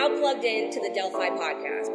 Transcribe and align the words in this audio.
now 0.00 0.08
plugged 0.18 0.44
in 0.44 0.70
to 0.70 0.80
the 0.80 0.90
Delphi 0.94 1.28
podcast. 1.28 1.90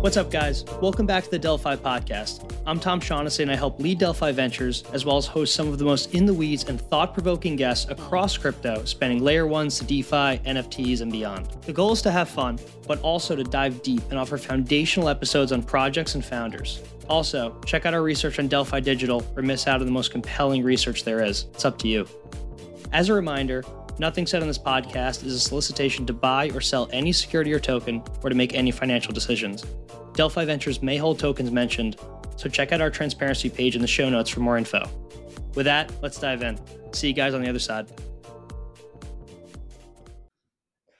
What's 0.00 0.16
up, 0.16 0.30
guys? 0.30 0.64
Welcome 0.80 1.06
back 1.06 1.24
to 1.24 1.30
the 1.30 1.40
Delphi 1.40 1.74
podcast. 1.74 2.48
I'm 2.68 2.78
Tom 2.78 3.00
Shaughnessy, 3.00 3.42
and 3.42 3.50
I 3.50 3.56
help 3.56 3.80
lead 3.80 3.98
Delphi 3.98 4.30
Ventures, 4.30 4.84
as 4.92 5.04
well 5.04 5.16
as 5.16 5.26
host 5.26 5.56
some 5.56 5.66
of 5.66 5.80
the 5.80 5.84
most 5.84 6.14
in 6.14 6.24
the 6.24 6.32
weeds 6.32 6.62
and 6.68 6.80
thought 6.80 7.12
provoking 7.12 7.56
guests 7.56 7.90
across 7.90 8.38
crypto, 8.38 8.84
spanning 8.84 9.24
layer 9.24 9.48
ones 9.48 9.76
to 9.80 9.84
DeFi, 9.84 10.38
NFTs, 10.46 11.00
and 11.00 11.10
beyond. 11.10 11.48
The 11.62 11.72
goal 11.72 11.90
is 11.90 12.02
to 12.02 12.12
have 12.12 12.28
fun, 12.28 12.60
but 12.86 13.00
also 13.00 13.34
to 13.34 13.42
dive 13.42 13.82
deep 13.82 14.02
and 14.10 14.20
offer 14.20 14.38
foundational 14.38 15.08
episodes 15.08 15.50
on 15.50 15.64
projects 15.64 16.14
and 16.14 16.24
founders. 16.24 16.80
Also, 17.10 17.60
check 17.66 17.84
out 17.84 17.92
our 17.92 18.02
research 18.02 18.38
on 18.38 18.48
Delphi 18.48 18.80
Digital 18.80 19.22
or 19.36 19.42
miss 19.42 19.66
out 19.66 19.80
on 19.80 19.86
the 19.86 19.92
most 19.92 20.10
compelling 20.10 20.62
research 20.62 21.04
there 21.04 21.22
is. 21.22 21.46
It's 21.52 21.66
up 21.66 21.76
to 21.78 21.88
you. 21.88 22.06
As 22.92 23.10
a 23.10 23.14
reminder, 23.14 23.62
Nothing 24.00 24.26
said 24.26 24.40
on 24.40 24.48
this 24.48 24.58
podcast 24.58 25.26
is 25.26 25.34
a 25.34 25.38
solicitation 25.38 26.06
to 26.06 26.14
buy 26.14 26.48
or 26.54 26.62
sell 26.62 26.88
any 26.90 27.12
security 27.12 27.52
or 27.52 27.60
token 27.60 28.02
or 28.22 28.30
to 28.30 28.34
make 28.34 28.54
any 28.54 28.70
financial 28.70 29.12
decisions. 29.12 29.66
Delphi 30.14 30.46
Ventures 30.46 30.80
may 30.80 30.96
hold 30.96 31.18
tokens 31.18 31.50
mentioned, 31.50 31.96
so 32.34 32.48
check 32.48 32.72
out 32.72 32.80
our 32.80 32.88
transparency 32.88 33.50
page 33.50 33.76
in 33.76 33.82
the 33.82 33.86
show 33.86 34.08
notes 34.08 34.30
for 34.30 34.40
more 34.40 34.56
info. 34.56 34.88
With 35.54 35.66
that, 35.66 35.92
let's 36.00 36.18
dive 36.18 36.42
in. 36.42 36.58
See 36.94 37.08
you 37.08 37.12
guys 37.12 37.34
on 37.34 37.42
the 37.42 37.48
other 37.50 37.58
side. 37.58 37.88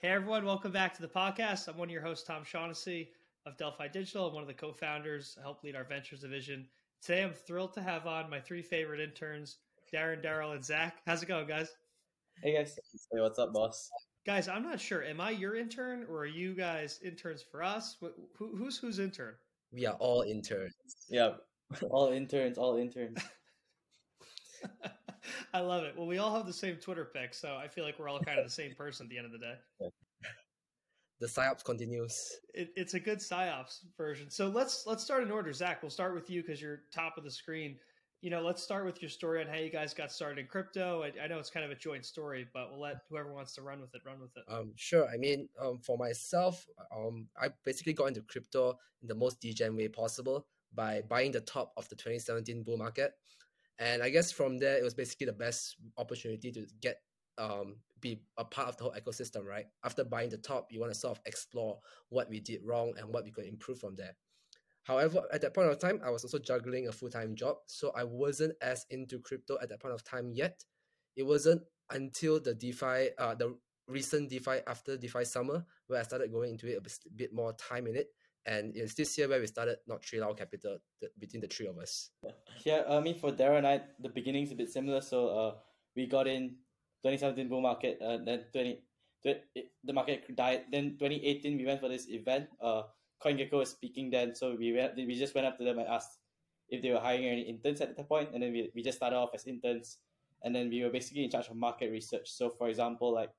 Hey 0.03 0.09
everyone, 0.09 0.45
welcome 0.45 0.71
back 0.71 0.95
to 0.97 1.01
the 1.01 1.09
podcast. 1.09 1.69
I'm 1.69 1.79
one 1.79 1.89
of 1.89 1.93
your 1.93 2.03
hosts, 2.03 2.27
Tom 2.27 2.45
Shaughnessy 2.45 3.13
of 3.47 3.57
Delphi 3.57 3.89
Digital. 3.89 4.29
I'm 4.29 4.35
one 4.35 4.43
of 4.43 4.49
the 4.49 4.55
co-founders. 4.55 5.37
I 5.39 5.43
help 5.43 5.62
lead 5.62 5.77
our 5.77 5.85
ventures 5.85 6.21
division. 6.21 6.66
Today 7.02 7.23
I'm 7.23 7.33
thrilled 7.33 7.73
to 7.74 7.83
have 7.83 8.07
on 8.07 8.29
my 8.29 8.41
three 8.41 8.63
favorite 8.63 9.01
interns, 9.01 9.59
Darren, 9.93 10.23
Daryl, 10.24 10.55
and 10.55 10.65
Zach. 10.65 10.99
How's 11.07 11.23
it 11.23 11.27
going, 11.27 11.46
guys? 11.46 11.71
Hey 12.43 12.55
guys. 12.55 12.79
Hey, 13.13 13.21
what's 13.21 13.38
up, 13.38 13.52
boss? 13.52 13.91
Guys, 14.27 14.49
I'm 14.49 14.63
not 14.63 14.80
sure. 14.80 15.02
Am 15.02 15.21
I 15.21 15.30
your 15.30 15.57
intern 15.57 16.05
or 16.09 16.18
are 16.18 16.27
you 16.27 16.55
guys 16.55 17.01
interns 17.02 17.43
for 17.43 17.63
us? 17.63 17.96
Who, 18.01 18.57
who's 18.57 18.77
who's 18.77 18.99
intern? 18.99 19.35
We 19.73 19.87
are 19.87 19.95
all 19.95 20.23
interns. 20.23 20.74
Yeah, 21.09 21.33
all 21.91 22.13
interns, 22.13 22.59
all 22.59 22.77
interns. 22.77 23.18
I 25.55 25.61
love 25.61 25.85
it. 25.85 25.95
Well, 25.96 26.07
we 26.07 26.18
all 26.18 26.35
have 26.35 26.46
the 26.46 26.52
same 26.52 26.77
Twitter 26.77 27.05
pic, 27.05 27.35
so 27.35 27.57
I 27.57 27.68
feel 27.68 27.85
like 27.85 27.99
we're 27.99 28.09
all 28.09 28.21
kind 28.21 28.38
of 28.38 28.45
the 28.45 28.51
same 28.51 28.74
person 28.74 29.07
at 29.07 29.11
the 29.11 29.16
end 29.16 29.27
of 29.27 29.33
the 29.33 29.38
day. 29.38 29.55
The 31.21 31.26
psyops 31.26 31.63
continues. 31.65 32.38
It, 32.54 32.71
it's 32.76 32.95
a 32.95 33.01
good 33.01 33.18
psyops 33.18 33.80
version. 33.96 34.30
So 34.30 34.49
let's 34.49 34.87
let's 34.87 35.04
start 35.04 35.23
in 35.23 35.30
order. 35.30 35.52
Zach, 35.52 35.82
we'll 35.82 35.90
start 35.90 36.15
with 36.15 36.30
you 36.30 36.43
because 36.43 36.60
you're 36.60 36.80
top 36.93 37.18
of 37.18 37.24
the 37.24 37.30
screen 37.30 37.77
you 38.23 38.29
know, 38.29 38.43
let's 38.43 38.62
start 38.62 38.85
with 38.85 39.01
your 39.01 39.09
story 39.09 39.40
on 39.40 39.49
how 39.49 39.57
you 39.57 39.71
guys 39.71 39.95
got 39.95 40.12
started 40.12 40.38
in 40.38 40.46
crypto. 40.46 41.02
I, 41.02 41.24
I, 41.24 41.27
know 41.27 41.38
it's 41.38 41.49
kind 41.49 41.65
of 41.65 41.71
a 41.71 41.74
joint 41.74 42.04
story, 42.04 42.46
but 42.52 42.71
we'll 42.71 42.80
let 42.80 42.99
whoever 43.09 43.32
wants 43.32 43.54
to 43.54 43.62
run 43.62 43.80
with 43.80 43.95
it 43.95 44.02
run 44.04 44.21
with 44.21 44.37
it. 44.37 44.45
Um, 44.49 44.73
sure. 44.77 45.09
I 45.09 45.16
mean, 45.16 45.49
um, 45.60 45.79
for 45.79 45.96
myself, 45.96 46.66
um, 46.95 47.29
I 47.40 47.49
basically 47.65 47.95
got 47.95 48.07
into 48.07 48.21
crypto 48.21 48.79
in 49.01 49.09
the 49.09 49.15
most 49.15 49.40
degen 49.40 49.74
way 49.74 49.88
possible 49.88 50.46
by 50.74 51.02
buying 51.09 51.32
the 51.32 51.40
top 51.40 51.73
of 51.79 51.88
the 51.88 51.96
2017 51.96 52.62
bull 52.62 52.77
market, 52.77 53.12
and 53.79 54.02
I 54.02 54.10
guess 54.10 54.30
from 54.30 54.59
there 54.59 54.77
it 54.77 54.84
was 54.84 54.95
basically 54.95 55.27
the 55.27 55.32
best 55.32 55.77
opportunity 55.96 56.52
to 56.52 56.66
get 56.82 57.01
um 57.38 57.77
be 58.01 58.23
a 58.37 58.45
part 58.45 58.68
of 58.68 58.76
the 58.76 58.84
whole 58.84 58.95
ecosystem. 58.95 59.45
Right 59.45 59.66
after 59.84 60.04
buying 60.04 60.30
the 60.30 60.38
top, 60.38 60.68
you 60.70 60.80
want 60.80 60.93
to 60.93 60.98
sort 60.98 61.16
of 61.16 61.23
explore 61.26 61.79
what 62.09 62.29
we 62.29 62.40
did 62.40 62.60
wrong 62.65 62.95
and 62.98 63.09
what 63.09 63.24
we 63.24 63.30
could 63.30 63.46
improve 63.46 63.79
from 63.79 63.96
there. 63.96 64.16
However, 64.84 65.22
at 65.32 65.43
that 65.43 65.54
point 65.54 65.70
of 65.70 65.78
time, 65.78 66.00
I 66.04 66.10
was 66.10 66.25
also 66.25 66.38
juggling 66.38 66.88
a 66.88 66.93
full 66.93 67.10
time 67.10 67.34
job, 67.34 67.56
so 67.66 67.93
I 67.94 68.04
wasn't 68.04 68.54
as 68.62 68.87
into 68.91 69.19
crypto 69.21 69.59
at 69.62 69.69
that 69.69 69.81
point 69.81 69.94
of 69.94 70.03
time 70.03 70.33
yet. 70.33 70.65
It 71.16 71.25
wasn't 71.25 71.62
until 71.91 72.41
the 72.41 72.55
DeFi, 72.55 73.10
uh, 73.19 73.34
the 73.34 73.56
recent 73.87 74.31
DeFi 74.31 74.60
after 74.66 74.97
DeFi 74.97 75.25
summer, 75.25 75.65
where 75.87 76.00
I 76.00 76.03
started 76.03 76.33
going 76.33 76.53
into 76.53 76.66
it 76.69 76.78
a 76.78 77.10
bit 77.15 77.33
more 77.34 77.53
time 77.55 77.87
in 77.87 77.97
it. 77.97 78.09
And 78.47 78.75
it's 78.75 78.94
this 78.94 79.19
year 79.19 79.28
where 79.28 79.39
we 79.39 79.47
started 79.47 79.77
Not3Lau 79.89 80.37
Capital 80.37 80.78
the, 81.00 81.09
between 81.19 81.43
the 81.43 81.47
three 81.47 81.66
of 81.66 81.77
us. 81.78 82.10
Yeah, 82.65 82.83
I 82.89 83.00
mean 83.00 83.19
for 83.19 83.33
Darren 83.33 83.59
and 83.59 83.66
I, 83.66 83.81
the 84.00 84.09
beginning's 84.09 84.50
a 84.50 84.55
bit 84.55 84.71
similar. 84.71 85.03
So 85.03 85.28
uh, 85.28 85.55
we 85.94 86.06
got 86.06 86.27
in 86.27 86.56
2017 87.03 87.49
bull 87.49 87.61
market, 87.61 87.99
uh, 88.03 88.19
then 88.25 88.44
20, 88.53 88.81
20 89.22 89.41
the 89.84 89.93
market 89.93 90.37
died. 90.37 90.65
Then 90.71 90.97
2018 90.99 91.56
we 91.56 91.66
went 91.66 91.81
for 91.81 91.88
this 91.88 92.09
event. 92.09 92.49
Uh, 92.61 92.83
CoinGecko 93.22 93.53
was 93.53 93.71
speaking 93.71 94.11
then, 94.11 94.34
so 94.34 94.56
we 94.59 94.72
went, 94.72 94.97
we 94.97 95.19
just 95.19 95.34
went 95.34 95.47
up 95.47 95.59
to 95.59 95.65
them 95.65 95.78
and 95.78 95.89
asked 95.89 96.19
if 96.71 96.81
they 96.83 96.91
were 96.91 97.00
hiring 97.00 97.27
any 97.27 97.43
interns 97.43 97.81
at 97.81 97.97
that 97.97 98.09
point, 98.09 98.31
and 98.33 98.43
then 98.43 98.53
we, 98.53 98.71
we 98.75 98.83
just 98.83 98.99
started 98.99 99.16
off 99.16 99.31
as 99.34 99.47
interns, 99.47 99.99
and 100.43 100.55
then 100.55 100.71
we 100.71 100.83
were 100.83 100.91
basically 100.91 101.25
in 101.25 101.31
charge 101.31 101.49
of 101.49 101.56
market 101.56 101.91
research. 101.91 102.31
So, 102.31 102.49
for 102.49 102.69
example, 102.69 103.12
like 103.12 103.31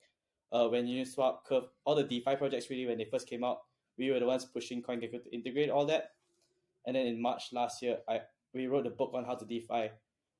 uh, 0.52 0.68
when 0.68 0.86
Uniswap, 0.86 1.46
Curve, 1.48 1.64
all 1.86 1.96
the 1.96 2.04
DeFi 2.04 2.36
projects 2.36 2.70
really 2.70 2.86
when 2.86 2.98
they 2.98 3.06
first 3.06 3.28
came 3.28 3.44
out, 3.44 3.62
we 3.98 4.12
were 4.12 4.20
the 4.20 4.26
ones 4.26 4.46
pushing 4.46 4.84
CoinGecko 4.84 5.24
to 5.24 5.34
integrate 5.34 5.70
all 5.70 5.86
that. 5.86 6.12
And 6.86 6.96
then 6.96 7.08
in 7.08 7.22
March 7.22 7.54
last 7.54 7.82
year, 7.82 7.98
I 8.08 8.22
we 8.54 8.68
wrote 8.68 8.86
a 8.86 8.90
book 8.90 9.12
on 9.14 9.24
how 9.24 9.36
to 9.36 9.46
DeFi 9.46 9.92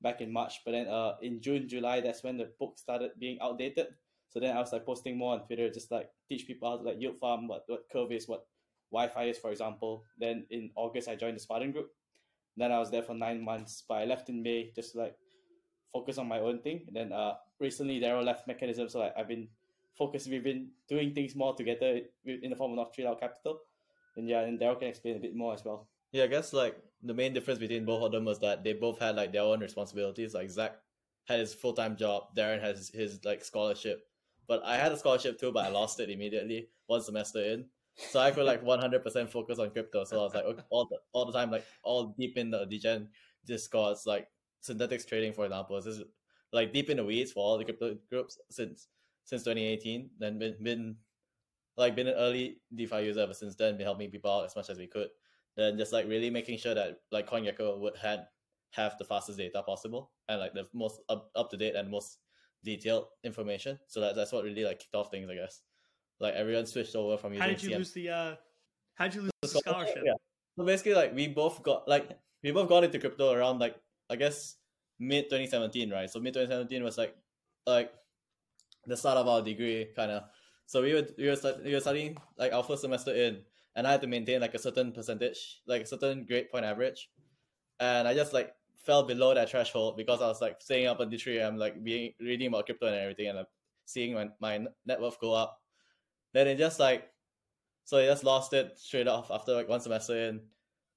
back 0.02 0.20
in 0.20 0.32
March, 0.32 0.60
but 0.64 0.72
then 0.72 0.88
uh, 0.88 1.14
in 1.22 1.40
June, 1.40 1.68
July, 1.68 2.00
that's 2.00 2.22
when 2.22 2.36
the 2.36 2.50
book 2.58 2.78
started 2.78 3.12
being 3.18 3.38
outdated. 3.40 3.88
So 4.28 4.40
then 4.40 4.56
I 4.56 4.60
was 4.60 4.72
like 4.72 4.86
posting 4.86 5.18
more 5.18 5.34
on 5.34 5.46
Twitter, 5.46 5.70
just 5.70 5.90
like 5.90 6.08
teach 6.28 6.46
people 6.46 6.70
how 6.70 6.78
to 6.78 6.82
like 6.82 7.00
yield 7.00 7.18
farm, 7.18 7.48
what 7.48 7.64
what 7.66 7.84
curve 7.92 8.12
is, 8.12 8.26
what 8.26 8.46
YFI 8.92 9.30
is, 9.30 9.38
for 9.38 9.50
example. 9.50 10.04
Then 10.18 10.46
in 10.50 10.70
August, 10.74 11.08
I 11.08 11.16
joined 11.16 11.36
the 11.36 11.40
Spartan 11.40 11.72
group. 11.72 11.90
Then 12.56 12.72
I 12.72 12.78
was 12.78 12.90
there 12.90 13.02
for 13.02 13.14
nine 13.14 13.44
months, 13.44 13.84
but 13.88 13.94
I 13.94 14.04
left 14.04 14.28
in 14.28 14.42
May 14.42 14.72
just 14.74 14.92
to, 14.92 14.98
like 14.98 15.16
focus 15.92 16.18
on 16.18 16.28
my 16.28 16.40
own 16.40 16.60
thing. 16.60 16.84
And 16.86 16.96
then 16.96 17.12
uh, 17.12 17.34
recently, 17.60 18.00
Daryl 18.00 18.24
left 18.24 18.46
Mechanism, 18.46 18.88
so 18.88 19.00
like, 19.00 19.14
I've 19.16 19.28
been 19.28 19.48
focused. 19.96 20.28
We've 20.28 20.44
been 20.44 20.68
doing 20.88 21.14
things 21.14 21.34
more 21.34 21.54
together 21.54 22.00
in 22.24 22.50
the 22.50 22.56
form 22.56 22.72
of 22.72 22.76
Not 22.76 22.94
Tree 22.94 23.04
Capital. 23.20 23.60
And 24.16 24.28
yeah, 24.28 24.40
and 24.40 24.58
Daryl 24.58 24.78
can 24.78 24.88
explain 24.88 25.16
a 25.16 25.20
bit 25.20 25.34
more 25.34 25.54
as 25.54 25.64
well. 25.64 25.88
Yeah, 26.12 26.24
I 26.24 26.26
guess 26.26 26.52
like 26.52 26.76
the 27.02 27.14
main 27.14 27.32
difference 27.32 27.58
between 27.58 27.84
both 27.84 28.02
of 28.02 28.12
them 28.12 28.24
was 28.24 28.38
that 28.40 28.62
they 28.64 28.74
both 28.74 28.98
had 28.98 29.16
like 29.16 29.32
their 29.32 29.42
own 29.42 29.60
responsibilities. 29.60 30.34
Like 30.34 30.50
Zach 30.50 30.76
had 31.26 31.40
his 31.40 31.54
full 31.54 31.72
time 31.72 31.96
job, 31.96 32.34
Darren 32.36 32.60
has 32.60 32.90
his 32.90 33.24
like 33.24 33.44
scholarship. 33.44 34.06
But 34.48 34.62
I 34.64 34.76
had 34.76 34.92
a 34.92 34.98
scholarship 34.98 35.38
too, 35.38 35.52
but 35.52 35.64
I 35.64 35.68
lost 35.68 36.00
it 36.00 36.10
immediately 36.10 36.68
one 36.86 37.02
semester 37.02 37.40
in. 37.42 37.66
So 37.96 38.20
I 38.20 38.30
could 38.30 38.44
like 38.44 38.62
100% 38.62 39.28
focus 39.30 39.58
on 39.58 39.70
crypto. 39.70 40.04
So 40.04 40.18
I 40.20 40.22
was 40.22 40.34
like 40.34 40.44
okay, 40.44 40.62
all 40.70 40.86
the 40.86 40.98
all 41.12 41.26
the 41.26 41.32
time, 41.32 41.50
like 41.50 41.64
all 41.82 42.14
deep 42.18 42.36
in 42.36 42.50
the 42.50 42.66
degen 42.66 43.08
discourse, 43.46 44.06
like 44.06 44.28
Synthetix 44.62 45.06
trading, 45.06 45.32
for 45.32 45.44
example, 45.46 45.76
is 45.78 46.02
like 46.52 46.72
deep 46.72 46.90
in 46.90 46.98
the 46.98 47.04
weeds 47.04 47.32
for 47.32 47.40
all 47.40 47.58
the 47.58 47.64
crypto 47.64 47.96
groups 48.10 48.38
since 48.50 48.88
since 49.24 49.42
2018. 49.44 50.10
Then 50.18 50.38
been 50.38 50.56
been 50.62 50.96
like 51.76 51.96
been 51.96 52.08
an 52.08 52.14
early 52.14 52.58
DeFi 52.74 53.04
user 53.04 53.20
ever 53.20 53.34
since 53.34 53.54
then. 53.56 53.76
Been 53.76 53.86
helping 53.86 54.10
people 54.10 54.30
out 54.30 54.44
as 54.44 54.56
much 54.56 54.68
as 54.70 54.78
we 54.78 54.86
could. 54.86 55.08
Then 55.56 55.76
just 55.76 55.92
like 55.92 56.06
really 56.06 56.30
making 56.30 56.58
sure 56.58 56.74
that 56.74 56.98
like 57.10 57.28
CoinGecko 57.28 57.78
would 57.80 57.96
had 57.96 58.26
have 58.70 58.96
the 58.98 59.04
fastest 59.04 59.38
data 59.38 59.62
possible 59.62 60.10
and 60.28 60.40
like 60.40 60.54
the 60.54 60.66
most 60.72 61.00
up, 61.08 61.30
up 61.36 61.50
to 61.50 61.56
date 61.56 61.74
and 61.74 61.90
most 61.90 62.18
detailed 62.64 63.06
information. 63.24 63.78
So 63.86 64.00
that 64.00 64.16
that's 64.16 64.32
what 64.32 64.44
really 64.44 64.64
like 64.64 64.78
kicked 64.78 64.94
off 64.94 65.10
things, 65.10 65.28
I 65.30 65.34
guess. 65.34 65.60
Like 66.20 66.34
everyone 66.34 66.66
switched 66.66 66.96
over 66.96 67.16
from 67.16 67.32
using. 67.34 67.42
How 67.42 67.48
did 67.48 67.62
you 67.62 67.70
CM. 67.70 67.78
lose 67.78 67.92
the? 67.92 68.08
uh 68.08 68.34
How 68.94 69.04
did 69.06 69.14
you 69.14 69.20
lose 69.22 69.32
the 69.42 69.48
scholarship? 69.48 70.02
Yeah. 70.04 70.14
So 70.56 70.64
basically, 70.64 70.94
like 70.94 71.14
we 71.14 71.28
both 71.28 71.62
got 71.62 71.88
like 71.88 72.10
we 72.42 72.50
both 72.50 72.68
got 72.68 72.84
into 72.84 72.98
crypto 72.98 73.32
around 73.32 73.58
like 73.58 73.76
I 74.10 74.16
guess 74.16 74.56
mid 74.98 75.24
2017, 75.24 75.90
right? 75.90 76.08
So 76.08 76.20
mid 76.20 76.34
2017 76.34 76.82
was 76.82 76.98
like 76.98 77.16
like 77.66 77.92
the 78.86 78.96
start 78.96 79.18
of 79.18 79.28
our 79.28 79.42
degree, 79.42 79.88
kind 79.96 80.10
of. 80.10 80.24
So 80.66 80.82
we 80.82 80.94
were 80.94 81.06
we 81.18 81.28
were, 81.28 81.36
we 81.64 81.74
were 81.74 81.80
studying 81.80 82.16
like 82.38 82.52
our 82.52 82.62
first 82.62 82.82
semester 82.82 83.14
in, 83.14 83.42
and 83.76 83.86
I 83.86 83.92
had 83.92 84.02
to 84.02 84.06
maintain 84.06 84.40
like 84.40 84.54
a 84.54 84.58
certain 84.58 84.92
percentage, 84.92 85.60
like 85.66 85.82
a 85.82 85.86
certain 85.86 86.26
grade 86.26 86.50
point 86.50 86.64
average, 86.64 87.10
and 87.80 88.06
I 88.06 88.14
just 88.14 88.32
like 88.32 88.54
fell 88.76 89.04
below 89.04 89.34
that 89.34 89.50
threshold 89.50 89.96
because 89.96 90.20
I 90.20 90.26
was 90.26 90.40
like 90.40 90.60
staying 90.60 90.86
up 90.86 91.00
until 91.00 91.18
3 91.18 91.40
am 91.40 91.56
like 91.56 91.82
being 91.84 92.12
reading 92.20 92.48
about 92.48 92.66
crypto 92.66 92.86
and 92.86 92.96
everything, 92.96 93.28
and 93.28 93.38
like, 93.38 93.46
seeing 93.84 94.14
my, 94.14 94.28
my 94.40 94.64
net 94.86 95.00
worth 95.00 95.18
go 95.20 95.32
up 95.32 95.62
then 96.32 96.46
it 96.46 96.56
just 96.56 96.80
like 96.80 97.08
so 97.84 97.98
I 97.98 98.06
just 98.06 98.24
lost 98.24 98.52
it 98.52 98.78
straight 98.78 99.08
off 99.08 99.30
after 99.30 99.54
like 99.54 99.68
one 99.68 99.80
semester 99.80 100.16
in. 100.16 100.40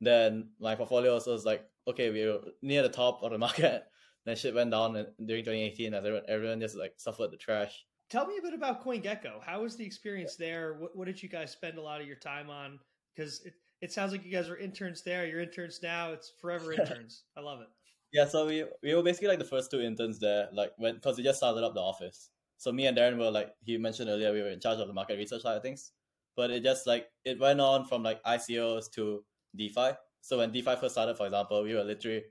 Then 0.01 0.49
my 0.59 0.75
portfolio 0.75 1.13
also 1.13 1.31
was 1.31 1.45
like, 1.45 1.65
okay, 1.87 2.11
we 2.11 2.25
were 2.25 2.41
near 2.61 2.83
the 2.83 2.89
top 2.89 3.23
of 3.23 3.31
the 3.31 3.37
market. 3.47 3.83
then 4.25 4.35
shit 4.35 4.53
went 4.53 4.71
down 4.71 4.93
during 5.25 5.43
2018 5.43 5.93
as 5.93 5.99
everyone, 5.99 6.23
everyone 6.27 6.59
just 6.59 6.75
like 6.75 6.93
suffered 6.97 7.31
the 7.31 7.37
trash. 7.37 7.85
Tell 8.09 8.27
me 8.27 8.37
a 8.37 8.41
bit 8.41 8.53
about 8.53 8.83
CoinGecko. 8.85 9.43
How 9.43 9.63
was 9.63 9.75
the 9.75 9.85
experience 9.85 10.35
there? 10.35 10.75
What, 10.75 10.95
what 10.95 11.05
did 11.05 11.21
you 11.21 11.29
guys 11.29 11.51
spend 11.51 11.77
a 11.77 11.81
lot 11.81 12.01
of 12.01 12.07
your 12.07 12.17
time 12.17 12.49
on? 12.49 12.79
Because 13.15 13.41
it, 13.45 13.53
it 13.81 13.91
sounds 13.91 14.11
like 14.11 14.23
you 14.23 14.31
guys 14.31 14.49
are 14.49 14.57
interns 14.57 15.01
there. 15.01 15.25
You're 15.25 15.41
interns 15.41 15.79
now. 15.81 16.11
It's 16.11 16.31
forever 16.39 16.73
interns. 16.79 17.23
I 17.35 17.41
love 17.41 17.61
it. 17.61 17.67
Yeah, 18.13 18.27
so 18.27 18.45
we 18.45 18.63
we 18.83 18.93
were 18.93 19.03
basically 19.03 19.29
like 19.29 19.39
the 19.39 19.45
first 19.45 19.71
two 19.71 19.81
interns 19.81 20.19
there, 20.19 20.47
like 20.53 20.71
when 20.77 20.95
because 20.95 21.17
we 21.17 21.23
just 21.23 21.39
started 21.39 21.63
up 21.63 21.73
the 21.73 21.81
office. 21.81 22.29
So 22.57 22.71
me 22.71 22.85
and 22.85 22.97
Darren 22.97 23.17
were 23.17 23.31
like 23.31 23.51
he 23.63 23.77
mentioned 23.77 24.09
earlier, 24.09 24.31
we 24.31 24.41
were 24.41 24.49
in 24.49 24.59
charge 24.59 24.79
of 24.79 24.87
the 24.87 24.93
market 24.93 25.17
research 25.17 25.41
side 25.41 25.57
of 25.57 25.63
things. 25.63 25.91
But 26.35 26.51
it 26.51 26.63
just 26.63 26.87
like 26.87 27.07
it 27.25 27.39
went 27.39 27.59
on 27.59 27.85
from 27.85 28.03
like 28.03 28.23
ICOs 28.23 28.91
to 28.93 29.23
DeFi. 29.55 29.91
So 30.21 30.37
when 30.37 30.51
DeFi 30.51 30.75
first 30.77 30.93
started, 30.93 31.17
for 31.17 31.25
example, 31.25 31.63
we 31.63 31.73
were 31.73 31.83
literally 31.83 32.23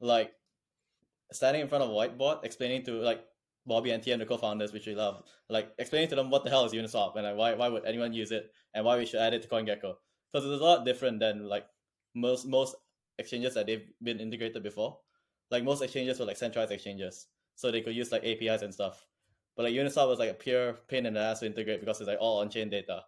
like 0.00 0.32
standing 1.32 1.62
in 1.62 1.68
front 1.68 1.84
of 1.84 1.90
a 1.90 1.92
whiteboard 1.92 2.44
explaining 2.44 2.84
to 2.84 2.92
like 2.94 3.24
Bobby 3.66 3.90
and 3.90 4.02
TM, 4.02 4.18
the 4.18 4.26
co-founders, 4.26 4.72
which 4.72 4.86
we 4.86 4.94
love, 4.94 5.22
like 5.48 5.72
explaining 5.78 6.08
to 6.08 6.16
them 6.16 6.30
what 6.30 6.44
the 6.44 6.50
hell 6.50 6.64
is 6.64 6.72
Uniswap 6.72 7.16
and 7.16 7.24
like 7.24 7.36
why 7.36 7.54
why 7.54 7.68
would 7.68 7.84
anyone 7.84 8.12
use 8.12 8.32
it 8.32 8.50
and 8.74 8.84
why 8.84 8.96
we 8.96 9.06
should 9.06 9.20
add 9.20 9.34
it 9.34 9.42
to 9.42 9.48
CoinGecko. 9.48 9.94
Because 10.32 10.46
it's 10.46 10.60
a 10.60 10.64
lot 10.64 10.84
different 10.84 11.20
than 11.20 11.48
like 11.48 11.66
most 12.14 12.46
most 12.46 12.74
exchanges 13.18 13.54
that 13.54 13.66
they've 13.66 13.86
been 14.02 14.20
integrated 14.20 14.62
before. 14.62 14.98
Like 15.50 15.64
most 15.64 15.82
exchanges 15.82 16.18
were 16.18 16.26
like 16.26 16.36
centralized 16.36 16.72
exchanges, 16.72 17.26
so 17.54 17.70
they 17.70 17.80
could 17.82 17.94
use 17.94 18.12
like 18.12 18.24
APIs 18.24 18.62
and 18.62 18.72
stuff. 18.72 19.06
But 19.56 19.64
like 19.64 19.74
Uniswap 19.74 20.08
was 20.08 20.18
like 20.18 20.30
a 20.30 20.34
pure 20.34 20.74
pain 20.88 21.06
in 21.06 21.14
the 21.14 21.20
ass 21.20 21.40
to 21.40 21.46
integrate 21.46 21.80
because 21.80 22.00
it's 22.00 22.08
like 22.08 22.18
all 22.20 22.40
on-chain 22.40 22.70
data. 22.70 23.02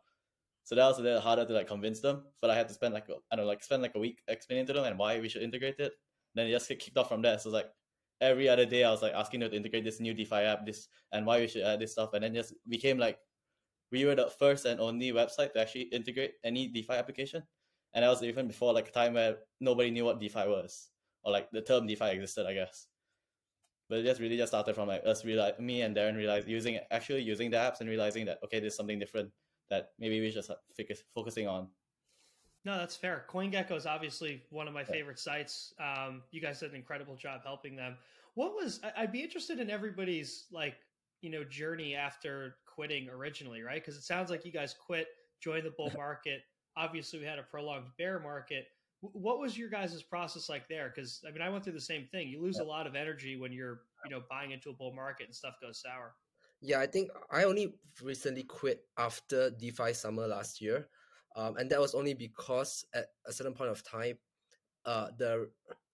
So 0.64 0.74
that 0.74 0.86
was 0.86 0.98
a 0.98 1.02
little 1.02 1.20
harder 1.20 1.44
to 1.44 1.52
like 1.52 1.66
convince 1.66 2.00
them. 2.00 2.24
But 2.40 2.50
I 2.50 2.56
had 2.56 2.68
to 2.68 2.74
spend 2.74 2.94
like 2.94 3.08
I 3.08 3.36
don't 3.36 3.44
know, 3.44 3.48
like 3.48 3.64
spend 3.64 3.82
like 3.82 3.94
a 3.94 3.98
week 3.98 4.20
explaining 4.28 4.66
to 4.66 4.72
them 4.72 4.84
and 4.84 4.98
why 4.98 5.18
we 5.18 5.28
should 5.28 5.42
integrate 5.42 5.78
it. 5.78 5.92
Then 6.34 6.46
it 6.46 6.50
just 6.50 6.68
get 6.68 6.78
kicked 6.78 6.96
off 6.96 7.08
from 7.08 7.22
there. 7.22 7.38
So 7.38 7.48
it's 7.48 7.54
like 7.54 7.70
every 8.22 8.48
other 8.48 8.64
day 8.64 8.84
I 8.84 8.90
was 8.90 9.02
like 9.02 9.12
asking 9.12 9.42
her 9.42 9.48
to 9.48 9.56
integrate 9.56 9.84
this 9.84 10.00
new 10.00 10.14
DeFi 10.14 10.36
app, 10.36 10.64
this 10.64 10.88
and 11.12 11.26
why 11.26 11.40
we 11.40 11.48
should 11.48 11.62
add 11.62 11.80
this 11.80 11.92
stuff, 11.92 12.14
and 12.14 12.22
then 12.24 12.32
just 12.32 12.54
became 12.68 12.96
like 12.96 13.18
we 13.90 14.06
were 14.06 14.14
the 14.14 14.30
first 14.38 14.64
and 14.64 14.80
only 14.80 15.12
website 15.12 15.52
to 15.52 15.60
actually 15.60 15.82
integrate 15.92 16.34
any 16.44 16.68
DeFi 16.68 16.94
application. 16.94 17.42
And 17.92 18.02
that 18.02 18.08
was 18.08 18.22
even 18.22 18.46
before 18.46 18.72
like 18.72 18.88
a 18.88 18.92
time 18.92 19.14
where 19.14 19.36
nobody 19.60 19.90
knew 19.90 20.06
what 20.06 20.18
DeFi 20.18 20.48
was. 20.48 20.88
Or 21.24 21.32
like 21.32 21.50
the 21.50 21.60
term 21.60 21.86
DeFi 21.86 22.10
existed, 22.10 22.46
I 22.46 22.54
guess. 22.54 22.86
But 23.90 23.98
it 23.98 24.04
just 24.04 24.20
really 24.20 24.38
just 24.38 24.52
started 24.52 24.74
from 24.74 24.88
like 24.88 25.02
us 25.04 25.24
realize 25.24 25.58
me 25.58 25.82
and 25.82 25.94
Darren 25.94 26.16
realized 26.16 26.48
using 26.48 26.80
actually 26.90 27.20
using 27.20 27.50
the 27.50 27.58
apps 27.58 27.80
and 27.80 27.90
realizing 27.90 28.24
that 28.26 28.38
okay, 28.44 28.60
there's 28.60 28.76
something 28.76 28.98
different 28.98 29.30
that 29.68 29.90
maybe 29.98 30.20
we 30.20 30.30
should 30.30 30.44
focus, 30.76 31.02
focusing 31.14 31.46
on. 31.46 31.68
No, 32.64 32.76
that's 32.78 32.96
fair. 32.96 33.24
CoinGecko 33.28 33.72
is 33.76 33.86
obviously 33.86 34.42
one 34.50 34.68
of 34.68 34.74
my 34.74 34.84
favorite 34.84 35.18
sites. 35.18 35.74
Um, 35.80 36.22
you 36.30 36.40
guys 36.40 36.60
did 36.60 36.70
an 36.70 36.76
incredible 36.76 37.16
job 37.16 37.40
helping 37.44 37.74
them. 37.74 37.96
What 38.34 38.54
was 38.54 38.80
I- 38.84 39.02
I'd 39.02 39.12
be 39.12 39.22
interested 39.22 39.58
in 39.58 39.68
everybody's 39.70 40.46
like 40.52 40.76
you 41.22 41.30
know 41.30 41.44
journey 41.44 41.94
after 41.94 42.56
quitting 42.66 43.08
originally, 43.08 43.62
right? 43.62 43.80
Because 43.82 43.96
it 43.96 44.02
sounds 44.04 44.30
like 44.30 44.44
you 44.44 44.52
guys 44.52 44.74
quit, 44.74 45.08
joined 45.40 45.66
the 45.66 45.70
bull 45.76 45.90
market. 45.96 46.42
Obviously, 46.76 47.18
we 47.18 47.26
had 47.26 47.38
a 47.38 47.42
prolonged 47.42 47.88
bear 47.98 48.18
market. 48.20 48.66
W- 49.02 49.20
What 49.20 49.40
was 49.40 49.58
your 49.58 49.68
guys' 49.68 50.02
process 50.02 50.48
like 50.48 50.68
there? 50.68 50.90
Because 50.94 51.20
I 51.26 51.32
mean, 51.32 51.42
I 51.42 51.48
went 51.50 51.64
through 51.64 51.74
the 51.74 51.80
same 51.80 52.06
thing. 52.12 52.28
You 52.28 52.40
lose 52.40 52.58
a 52.60 52.64
lot 52.64 52.86
of 52.86 52.94
energy 52.94 53.36
when 53.36 53.52
you're 53.52 53.82
you 54.04 54.10
know 54.10 54.22
buying 54.30 54.52
into 54.52 54.70
a 54.70 54.72
bull 54.72 54.92
market 54.94 55.26
and 55.26 55.34
stuff 55.34 55.54
goes 55.60 55.80
sour. 55.82 56.14
Yeah, 56.60 56.78
I 56.78 56.86
think 56.86 57.10
I 57.30 57.42
only 57.42 57.74
recently 58.00 58.44
quit 58.44 58.84
after 58.96 59.50
DeFi 59.50 59.92
summer 59.94 60.28
last 60.28 60.60
year, 60.60 60.88
um, 61.36 61.56
and 61.56 61.70
that 61.70 61.80
was 61.80 61.94
only 61.94 62.14
because 62.14 62.84
at 62.94 63.06
a 63.26 63.32
certain 63.32 63.54
point 63.54 63.70
of 63.70 63.82
time, 63.82 64.18
uh, 64.84 65.08
the 65.18 65.48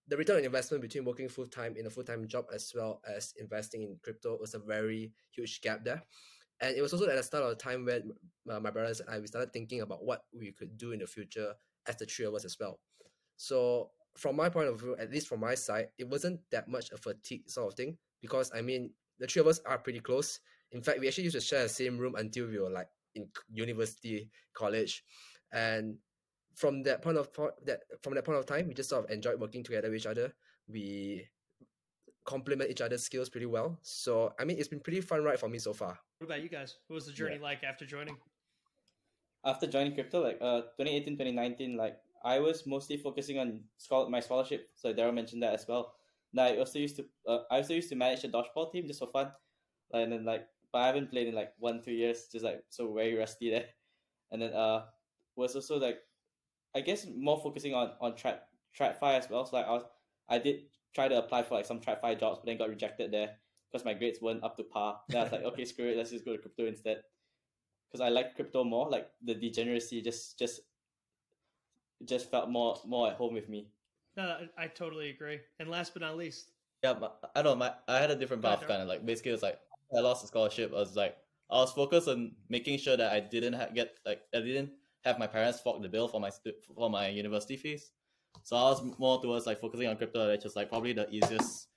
the 0.08 0.16
return 0.16 0.38
on 0.38 0.44
investment 0.44 0.82
between 0.82 1.04
working 1.04 1.28
full 1.28 1.46
time 1.46 1.76
in 1.76 1.86
a 1.86 1.90
full 1.90 2.04
time 2.04 2.26
job 2.26 2.46
as 2.52 2.72
well 2.74 3.00
as 3.06 3.34
investing 3.38 3.82
in 3.82 3.96
crypto 4.02 4.38
was 4.40 4.54
a 4.54 4.58
very 4.58 5.12
huge 5.30 5.60
gap 5.60 5.84
there, 5.84 6.02
and 6.60 6.76
it 6.76 6.82
was 6.82 6.92
also 6.92 7.08
at 7.08 7.16
the 7.16 7.22
start 7.22 7.44
of 7.44 7.50
the 7.50 7.56
time 7.56 7.84
when 7.84 8.12
uh, 8.50 8.60
my 8.60 8.70
brothers 8.70 9.00
and 9.00 9.10
I 9.10 9.18
we 9.18 9.26
started 9.26 9.52
thinking 9.52 9.82
about 9.82 10.04
what 10.04 10.22
we 10.32 10.52
could 10.52 10.76
do 10.76 10.92
in 10.92 11.00
the 11.00 11.06
future 11.06 11.54
as 11.86 11.96
the 11.96 12.06
three 12.06 12.26
of 12.26 12.34
us 12.34 12.44
as 12.44 12.56
well. 12.58 12.80
So 13.36 13.90
from 14.16 14.34
my 14.36 14.48
point 14.48 14.68
of 14.68 14.80
view, 14.80 14.96
at 14.98 15.12
least 15.12 15.28
from 15.28 15.40
my 15.40 15.54
side, 15.54 15.88
it 15.98 16.08
wasn't 16.08 16.40
that 16.50 16.68
much 16.68 16.90
a 16.90 16.96
fatigue 16.96 17.48
sort 17.48 17.72
of 17.72 17.76
thing 17.76 17.96
because 18.20 18.50
I 18.54 18.62
mean 18.62 18.90
the 19.18 19.26
three 19.26 19.40
of 19.40 19.46
us 19.46 19.60
are 19.66 19.78
pretty 19.78 20.00
close. 20.00 20.40
In 20.72 20.82
fact, 20.82 21.00
we 21.00 21.08
actually 21.08 21.24
used 21.24 21.36
to 21.36 21.40
share 21.40 21.62
the 21.62 21.68
same 21.68 21.96
room 21.96 22.14
until 22.16 22.46
we 22.46 22.58
were 22.58 22.70
like 22.70 22.88
in 23.18 23.28
university, 23.52 24.30
college, 24.54 25.04
and 25.52 25.96
from 26.56 26.82
that 26.82 27.02
point 27.02 27.16
of 27.18 27.32
po- 27.32 27.56
that 27.64 27.80
from 28.02 28.14
that 28.14 28.24
point 28.24 28.38
of 28.38 28.46
time, 28.46 28.68
we 28.68 28.74
just 28.74 28.88
sort 28.88 29.04
of 29.04 29.10
enjoyed 29.10 29.40
working 29.40 29.62
together 29.62 29.88
with 29.88 29.98
each 29.98 30.06
other. 30.06 30.32
We 30.68 31.28
complement 32.24 32.70
each 32.70 32.80
other's 32.80 33.04
skills 33.04 33.28
pretty 33.28 33.46
well. 33.46 33.78
So 33.82 34.32
I 34.38 34.44
mean, 34.44 34.58
it's 34.58 34.68
been 34.68 34.80
pretty 34.80 35.00
fun 35.00 35.24
ride 35.24 35.40
for 35.40 35.48
me 35.48 35.58
so 35.58 35.72
far. 35.72 35.98
What 36.18 36.26
about 36.26 36.42
you 36.42 36.48
guys? 36.48 36.76
What 36.88 36.94
was 36.94 37.06
the 37.06 37.12
journey 37.12 37.38
like 37.38 37.62
after 37.64 37.86
joining? 37.86 38.16
after 39.44 39.66
joining 39.66 39.94
crypto, 39.94 40.22
like 40.22 40.38
uh 40.40 40.62
2018, 40.76 41.14
2019, 41.14 41.76
like 41.76 41.96
I 42.24 42.38
was 42.40 42.66
mostly 42.66 42.96
focusing 42.96 43.38
on 43.38 43.60
schol- 43.76 44.10
my 44.10 44.20
scholarship. 44.20 44.68
So 44.74 44.92
Daryl 44.92 45.14
mentioned 45.14 45.42
that 45.42 45.54
as 45.54 45.66
well. 45.68 45.94
Now 46.32 46.44
I 46.44 46.58
also 46.58 46.78
used 46.78 46.96
to 46.96 47.06
uh, 47.26 47.40
I 47.50 47.58
also 47.58 47.74
used 47.74 47.88
to 47.90 47.96
manage 47.96 48.24
a 48.24 48.28
dodgeball 48.28 48.72
team 48.72 48.86
just 48.86 48.98
for 48.98 49.08
fun. 49.08 49.30
Like, 49.92 50.04
and 50.04 50.12
then 50.12 50.24
like 50.24 50.46
but 50.72 50.78
I 50.78 50.86
haven't 50.86 51.10
played 51.10 51.28
in 51.28 51.34
like 51.34 51.52
one, 51.58 51.82
two 51.82 51.92
years, 51.92 52.28
just 52.30 52.44
like 52.44 52.62
so 52.68 52.92
very 52.92 53.14
rusty 53.14 53.50
there. 53.50 53.66
And 54.30 54.42
then 54.42 54.52
uh 54.52 54.84
was 55.36 55.54
also 55.54 55.78
like 55.78 55.98
I 56.74 56.80
guess 56.80 57.06
more 57.16 57.40
focusing 57.40 57.74
on 57.74 57.92
on 58.00 58.16
track 58.16 58.42
TradFi 58.78 59.18
as 59.18 59.30
well. 59.30 59.44
So 59.46 59.56
like 59.56 59.66
I 59.66 59.72
was 59.72 59.84
I 60.28 60.38
did 60.38 60.62
try 60.94 61.08
to 61.08 61.18
apply 61.18 61.42
for 61.42 61.54
like 61.54 61.66
some 61.66 61.80
TradFi 61.80 62.18
jobs, 62.18 62.38
but 62.38 62.46
then 62.46 62.58
got 62.58 62.68
rejected 62.68 63.10
there 63.10 63.36
because 63.70 63.84
my 63.84 63.94
grades 63.94 64.20
weren't 64.20 64.44
up 64.44 64.56
to 64.56 64.64
par. 64.64 65.00
Then 65.08 65.20
I 65.20 65.22
was 65.24 65.32
like, 65.32 65.42
okay, 65.44 65.64
screw 65.64 65.86
it, 65.86 65.96
let's 65.96 66.10
just 66.10 66.24
go 66.24 66.32
to 66.32 66.38
crypto 66.38 66.66
instead. 66.66 67.02
Because 67.90 68.04
I 68.04 68.10
like 68.10 68.34
crypto 68.34 68.64
more, 68.64 68.90
like 68.90 69.08
the 69.24 69.34
degeneracy 69.34 70.02
just 70.02 70.38
just 70.38 70.60
just 72.04 72.30
felt 72.30 72.50
more 72.50 72.76
more 72.86 73.08
at 73.10 73.16
home 73.16 73.34
with 73.34 73.48
me. 73.48 73.68
No, 74.16 74.24
I, 74.58 74.64
I 74.64 74.66
totally 74.66 75.10
agree. 75.10 75.40
And 75.58 75.70
last 75.70 75.94
but 75.94 76.02
not 76.02 76.16
least, 76.16 76.50
Yeah, 76.82 76.94
but 76.94 77.30
I 77.34 77.42
don't 77.42 77.58
know. 77.58 77.66
My 77.66 77.72
I 77.86 77.98
had 78.00 78.10
a 78.10 78.16
different 78.16 78.42
path, 78.42 78.66
kind 78.66 78.82
of 78.82 78.88
like 78.88 79.04
basically 79.06 79.32
it's 79.32 79.42
like 79.42 79.58
I 79.96 80.00
lost 80.00 80.22
the 80.22 80.28
scholarship. 80.28 80.72
I 80.72 80.76
was 80.76 80.96
like 80.96 81.16
I 81.50 81.56
was 81.56 81.72
focused 81.72 82.08
on 82.08 82.36
making 82.48 82.78
sure 82.78 82.96
that 82.96 83.12
I 83.12 83.20
didn't 83.20 83.54
ha- 83.54 83.68
get 83.74 83.98
like 84.04 84.22
I 84.34 84.40
didn't 84.40 84.72
have 85.04 85.18
my 85.18 85.26
parents 85.26 85.60
fork 85.60 85.80
the 85.82 85.88
bill 85.88 86.08
for 86.08 86.20
my 86.20 86.30
stu- 86.30 86.60
for 86.74 86.90
my 86.90 87.08
university 87.08 87.56
fees. 87.56 87.90
So 88.42 88.56
I 88.56 88.62
was 88.64 88.98
more 88.98 89.20
towards 89.20 89.46
like 89.46 89.60
focusing 89.60 89.88
on 89.88 89.96
crypto, 89.96 90.28
which 90.28 90.44
is 90.44 90.56
like 90.56 90.68
probably 90.68 90.92
the 90.92 91.08
easiest 91.10 91.68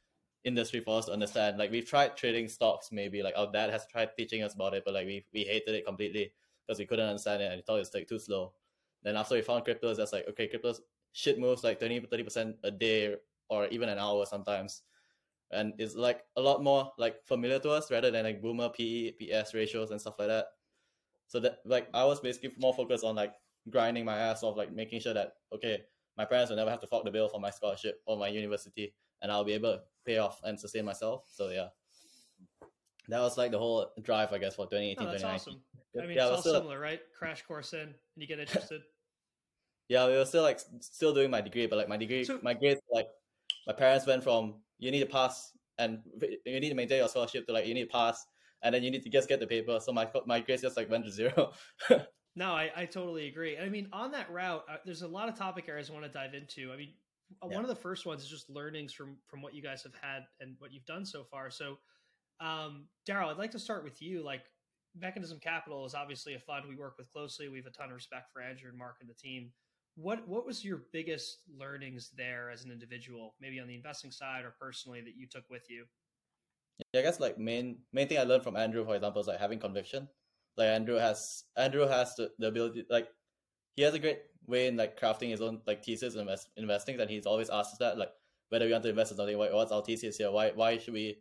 industry 0.44 0.80
for 0.82 1.00
us 1.00 1.06
to 1.06 1.14
understand. 1.14 1.58
Like 1.58 1.72
we've 1.72 1.86
tried 1.86 2.18
trading 2.18 2.48
stocks, 2.50 2.92
maybe 2.92 3.24
like 3.24 3.34
our 3.38 3.52
dad 3.52 3.70
has 3.70 3.86
tried 3.88 4.10
teaching 4.18 4.44
us 4.44 4.56
about 4.56 4.74
it, 4.74 4.84
but 4.86 4.94
like 4.94 5.06
we 5.06 5.26
we 5.34 5.44
hated 5.44 5.76
it 5.76 5.86
completely 5.86 6.34
because 6.68 6.80
we 6.80 6.86
couldn't 6.86 7.08
understand 7.08 7.42
it 7.42 7.52
and 7.52 7.64
thought 7.66 7.76
it 7.78 7.80
was 7.80 7.94
like 7.94 8.08
too 8.08 8.20
slow. 8.20 8.54
Then 9.04 9.16
after 9.16 9.36
we 9.36 9.42
found 9.42 9.64
crypto, 9.64 9.94
that's 9.94 10.14
like 10.14 10.28
okay, 10.30 10.48
crypto's 10.48 10.82
shit 11.14 11.40
moves 11.40 11.64
like 11.64 11.80
20 11.80 12.00
30 12.00 12.24
percent 12.24 12.56
a 12.64 12.72
day 12.72 13.16
or 13.50 13.68
even 13.68 13.90
an 13.90 13.98
hour 14.00 14.26
sometimes 14.26 14.84
and 15.52 15.74
it's 15.78 15.96
like 15.96 16.24
a 16.38 16.42
lot 16.42 16.64
more 16.64 16.92
like 16.98 17.16
familiar 17.26 17.60
to 17.60 17.70
us 17.72 17.92
rather 17.92 18.12
than 18.12 18.24
like 18.24 18.42
boomer 18.42 18.70
PE, 18.70 19.12
PS 19.12 19.54
ratios 19.54 19.92
and 19.92 20.00
stuff 20.00 20.16
like 20.18 20.30
that. 20.30 20.46
So 21.28 21.40
that 21.40 21.60
like 21.66 21.88
I 21.94 22.04
was 22.06 22.20
basically 22.20 22.52
more 22.58 22.74
focused 22.74 23.04
on 23.04 23.16
like 23.16 23.34
grinding 23.70 24.06
my 24.06 24.18
ass 24.18 24.44
off, 24.44 24.58
like 24.58 24.74
making 24.74 25.02
sure 25.02 25.14
that 25.14 25.34
okay, 25.54 25.82
my 26.18 26.26
parents 26.26 26.50
will 26.50 26.58
never 26.58 26.70
have 26.70 26.82
to 26.82 26.88
fork 26.88 27.06
the 27.06 27.12
bill 27.12 27.30
for 27.30 27.40
my 27.40 27.50
scholarship 27.50 28.02
or 28.06 28.18
my 28.18 28.28
university, 28.28 28.94
and 29.22 29.32
I'll 29.32 29.44
be 29.44 29.54
able 29.54 29.74
to 29.74 29.82
pay 30.06 30.18
off 30.18 30.40
and 30.44 30.60
sustain 30.60 30.86
myself. 30.86 31.26
So 31.28 31.50
yeah, 31.50 31.68
that 33.10 33.20
was 33.20 33.38
like 33.38 33.52
the 33.52 33.60
whole 33.60 33.92
drive, 34.02 34.34
I 34.34 34.38
guess, 34.38 34.56
for 34.56 34.66
2018, 34.66 34.98
oh, 35.00 35.12
that's 35.12 35.22
2019. 35.22 35.36
awesome. 35.36 35.62
I 35.98 36.08
mean, 36.08 36.16
yeah, 36.16 36.24
it's 36.24 36.32
all 36.32 36.42
still, 36.42 36.54
similar, 36.56 36.80
right? 36.80 37.02
Crash 37.18 37.44
course 37.44 37.74
in, 37.74 37.80
and 37.82 37.94
you 38.16 38.28
get 38.28 38.40
interested. 38.40 38.82
yeah, 39.90 40.08
we 40.08 40.14
were 40.14 40.26
still 40.26 40.44
like 40.44 40.60
still 40.80 41.14
doing 41.14 41.30
my 41.30 41.42
degree, 41.42 41.68
but 41.68 41.78
like 41.78 41.90
my 41.90 41.98
degree, 41.98 42.24
So- 42.24 42.40
my 42.42 42.54
grades, 42.54 42.82
like 42.92 43.08
my 43.68 43.74
parents 43.74 44.08
went 44.08 44.24
from 44.24 44.56
you 44.82 44.92
need 44.92 45.00
to 45.00 45.06
pass 45.06 45.54
and 45.78 46.00
you 46.46 46.60
need 46.60 46.70
to 46.70 46.76
maintain 46.76 46.98
your 46.98 47.08
scholarship 47.08 47.48
to 47.48 47.54
like 47.54 47.66
you 47.66 47.74
need 47.74 47.86
to 47.86 47.90
pass 47.90 48.26
and 48.64 48.76
then 48.76 48.84
you 48.84 48.92
need 48.92 49.04
to 49.04 49.10
just 49.10 49.30
get 49.30 49.40
the 49.40 49.48
paper. 49.48 49.80
So 49.82 49.94
my 49.94 50.10
my 50.26 50.42
grades 50.42 50.62
just 50.64 50.76
like 50.76 50.90
went 50.90 51.06
to 51.06 51.12
zero. 51.12 51.54
No, 52.34 52.54
I, 52.54 52.72
I 52.74 52.86
totally 52.86 53.28
agree. 53.28 53.58
I 53.58 53.68
mean, 53.68 53.90
on 53.92 54.12
that 54.12 54.32
route, 54.32 54.64
uh, 54.72 54.78
there's 54.86 55.02
a 55.02 55.08
lot 55.08 55.28
of 55.28 55.38
topic 55.38 55.68
areas 55.68 55.90
I 55.90 55.94
want 55.94 56.06
to 56.06 56.12
dive 56.12 56.34
into. 56.34 56.72
I 56.72 56.78
mean, 56.78 56.94
uh, 57.44 57.48
Yeah. 57.50 57.56
one 57.58 57.66
of 57.66 57.68
the 57.68 57.76
first 57.76 58.06
ones 58.06 58.24
is 58.24 58.30
just 58.30 58.50
learnings 58.50 58.94
from 58.94 59.18
from 59.28 59.42
what 59.42 59.54
you 59.54 59.62
guys 59.62 59.84
have 59.84 59.94
had 60.02 60.22
and 60.40 60.56
what 60.60 60.72
you've 60.72 60.86
done 60.86 61.06
so 61.06 61.26
far. 61.26 61.50
So, 61.50 61.78
um, 62.40 62.88
Daryl, 63.06 63.28
I'd 63.28 63.38
like 63.38 63.52
to 63.52 63.60
start 63.60 63.84
with 63.84 64.02
you. 64.02 64.24
Like, 64.24 64.44
Mechanism 64.96 65.40
Capital 65.42 65.86
is 65.86 65.94
obviously 65.94 66.34
a 66.36 66.40
fund 66.40 66.66
we 66.70 66.76
work 66.78 66.96
with 66.98 67.12
closely. 67.12 67.50
We 67.50 67.58
have 67.58 67.66
a 67.66 67.72
ton 67.72 67.90
of 67.90 67.96
respect 67.96 68.32
for 68.32 68.42
Andrew 68.42 68.70
and 68.70 68.78
Mark 68.78 68.96
and 69.02 69.10
the 69.10 69.14
team. 69.14 69.52
What 70.02 70.28
what 70.28 70.46
was 70.46 70.66
your 70.66 70.84
biggest 70.92 71.40
learnings 71.58 72.12
there 72.18 72.50
as 72.50 72.64
an 72.64 72.72
individual, 72.72 73.36
maybe 73.40 73.60
on 73.60 73.68
the 73.68 73.76
investing 73.76 74.12
side 74.12 74.46
or 74.46 74.56
personally, 74.60 75.02
that 75.02 75.16
you 75.16 75.28
took 75.28 75.44
with 75.50 75.70
you? 75.70 75.86
Yeah, 76.94 77.02
I 77.02 77.04
guess 77.04 77.20
like 77.20 77.38
main 77.38 77.80
main 77.94 78.08
thing 78.08 78.18
I 78.18 78.24
learned 78.24 78.44
from 78.44 78.56
Andrew, 78.56 78.84
for 78.84 78.96
example, 78.96 79.22
is 79.22 79.28
like 79.28 79.40
having 79.40 79.60
conviction. 79.60 80.08
Like 80.58 80.70
Andrew 80.70 80.96
has 80.96 81.44
Andrew 81.56 81.88
has 81.88 82.16
the, 82.16 82.32
the 82.40 82.48
ability 82.48 82.86
like 82.90 83.08
he 83.76 83.84
has 83.84 83.94
a 83.94 84.00
great 84.00 84.22
way 84.48 84.68
in 84.68 84.76
like 84.76 85.00
crafting 85.00 85.30
his 85.30 85.42
own 85.42 85.62
like 85.68 85.84
thesis 85.84 86.16
in 86.16 86.22
invest, 86.22 86.50
investing 86.58 87.00
and 87.00 87.10
he's 87.10 87.26
always 87.26 87.50
asked 87.50 87.74
us 87.74 87.80
that 87.80 87.98
like 87.98 88.10
whether 88.50 88.66
we 88.66 88.72
want 88.72 88.84
to 88.84 88.90
invest 88.90 89.12
in 89.12 89.18
something, 89.18 89.38
what, 89.38 89.54
what's 89.54 89.72
our 89.72 89.84
thesis 89.84 90.18
here? 90.18 90.32
Why 90.32 90.52
why 90.52 90.78
should 90.78 90.94
we 90.94 91.20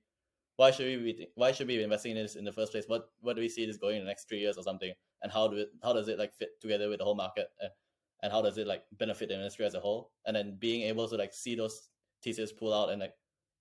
why 0.56 0.70
should 0.70 0.86
we 0.86 1.12
be 1.12 1.26
why 1.34 1.52
should 1.52 1.68
we 1.68 1.76
be 1.76 1.82
investing 1.82 2.16
in 2.16 2.22
this 2.22 2.36
in 2.36 2.44
the 2.44 2.52
first 2.52 2.72
place? 2.72 2.84
What 2.86 3.10
what 3.20 3.36
do 3.36 3.42
we 3.42 3.48
see 3.48 3.66
this 3.66 3.76
going 3.76 3.96
in 3.96 4.02
the 4.04 4.08
next 4.08 4.28
three 4.28 4.38
years 4.40 4.56
or 4.56 4.62
something? 4.62 4.92
And 5.22 5.30
how 5.30 5.48
do 5.48 5.56
it 5.56 5.68
how 5.82 5.92
does 5.92 6.08
it 6.08 6.18
like 6.18 6.32
fit 6.32 6.60
together 6.60 6.88
with 6.88 6.98
the 6.98 7.04
whole 7.04 7.14
market? 7.14 7.48
Uh, 7.62 7.68
and 8.22 8.32
how 8.32 8.42
does 8.42 8.58
it 8.58 8.66
like 8.66 8.82
benefit 8.92 9.28
the 9.28 9.34
industry 9.34 9.64
as 9.66 9.74
a 9.74 9.80
whole? 9.80 10.12
And 10.26 10.36
then 10.36 10.56
being 10.58 10.82
able 10.82 11.08
to 11.08 11.16
like 11.16 11.32
see 11.32 11.54
those 11.54 11.88
theses 12.22 12.52
pull 12.52 12.74
out 12.74 12.90
and 12.90 13.00
like 13.00 13.14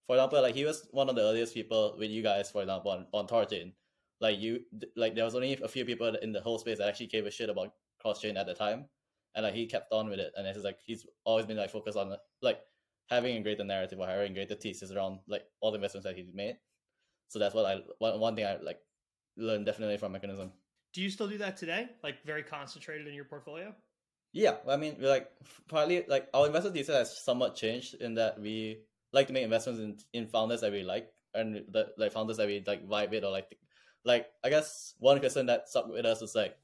for 0.10 0.16
example, 0.16 0.42
like 0.42 0.56
he 0.56 0.66
was 0.66 0.88
one 0.90 1.08
of 1.08 1.16
the 1.16 1.22
earliest 1.22 1.54
people 1.54 1.96
with 2.00 2.10
you 2.10 2.24
guys, 2.24 2.50
for 2.50 2.64
example, 2.64 2.90
on, 2.90 3.06
on 3.14 3.28
THORChain. 3.28 3.74
Like 4.20 4.40
you, 4.40 4.62
like 4.96 5.14
there 5.14 5.24
was 5.24 5.36
only 5.36 5.54
a 5.62 5.68
few 5.68 5.86
people 5.86 6.16
in 6.16 6.32
the 6.32 6.42
whole 6.42 6.58
space 6.58 6.80
that 6.80 6.88
actually 6.88 7.06
gave 7.06 7.28
a 7.28 7.32
shit 7.32 7.48
about 7.48 7.74
cross 8.02 8.20
chain 8.20 8.36
at 8.36 8.48
the 8.48 8.56
time, 8.56 8.86
and 9.36 9.46
like 9.46 9.54
he 9.54 9.68
kept 9.68 9.94
on 9.94 10.10
with 10.10 10.18
it, 10.18 10.34
and 10.36 10.48
it's 10.48 10.64
like 10.64 10.80
he's 10.84 11.06
always 11.26 11.46
been 11.46 11.58
like 11.58 11.70
focused 11.70 11.96
on 11.96 12.16
like 12.42 12.60
having 13.08 13.38
a 13.38 13.44
greater 13.44 13.64
narrative 13.64 14.00
or 14.00 14.08
having 14.08 14.34
greater 14.34 14.56
thesis 14.56 14.92
around 14.92 15.20
like 15.28 15.44
all 15.62 15.70
the 15.70 15.76
investments 15.76 16.08
that 16.08 16.16
he's 16.16 16.34
made. 16.34 16.58
So 17.28 17.38
that's 17.38 17.54
what 17.54 17.68
I 17.68 17.78
one, 18.00 18.20
one 18.20 18.36
thing 18.36 18.48
I 18.48 18.58
like 18.64 18.80
learned 19.38 19.68
definitely 19.68 19.98
from 19.98 20.12
mechanism. 20.12 20.52
Do 20.92 21.04
you 21.04 21.12
still 21.12 21.28
do 21.28 21.38
that 21.38 21.56
today? 21.56 21.88
Like 22.04 22.26
very 22.26 22.42
concentrated 22.42 23.06
in 23.06 23.14
your 23.14 23.26
portfolio? 23.26 23.76
Yeah, 24.32 24.58
I 24.68 24.78
mean, 24.78 24.98
we're 25.00 25.10
like 25.10 25.30
partly 25.68 26.06
like 26.08 26.28
our 26.34 26.48
investment 26.48 26.76
thesis 26.76 26.96
has 26.96 27.24
somewhat 27.24 27.56
changed 27.56 27.96
in 27.96 28.16
that 28.16 28.40
we 28.40 28.84
like 29.12 29.28
to 29.28 29.34
make 29.34 29.44
investments 29.44 29.80
in, 30.14 30.22
in 30.22 30.28
founders 30.28 30.62
that 30.62 30.72
we 30.72 30.84
like 30.84 31.10
and 31.34 31.64
the 31.72 31.88
like 31.98 32.12
founders 32.12 32.38
that 32.38 32.48
we 32.48 32.64
like 32.66 32.88
vibe 32.88 33.12
with 33.12 33.24
or 33.24 33.32
like 33.32 33.58
like 34.06 34.28
I 34.44 34.50
guess 34.50 34.94
one 35.00 35.20
question 35.20 35.48
that 35.48 35.68
stuck 35.68 35.88
with 35.88 36.06
us 36.06 36.22
is 36.22 36.36
like 36.36 36.56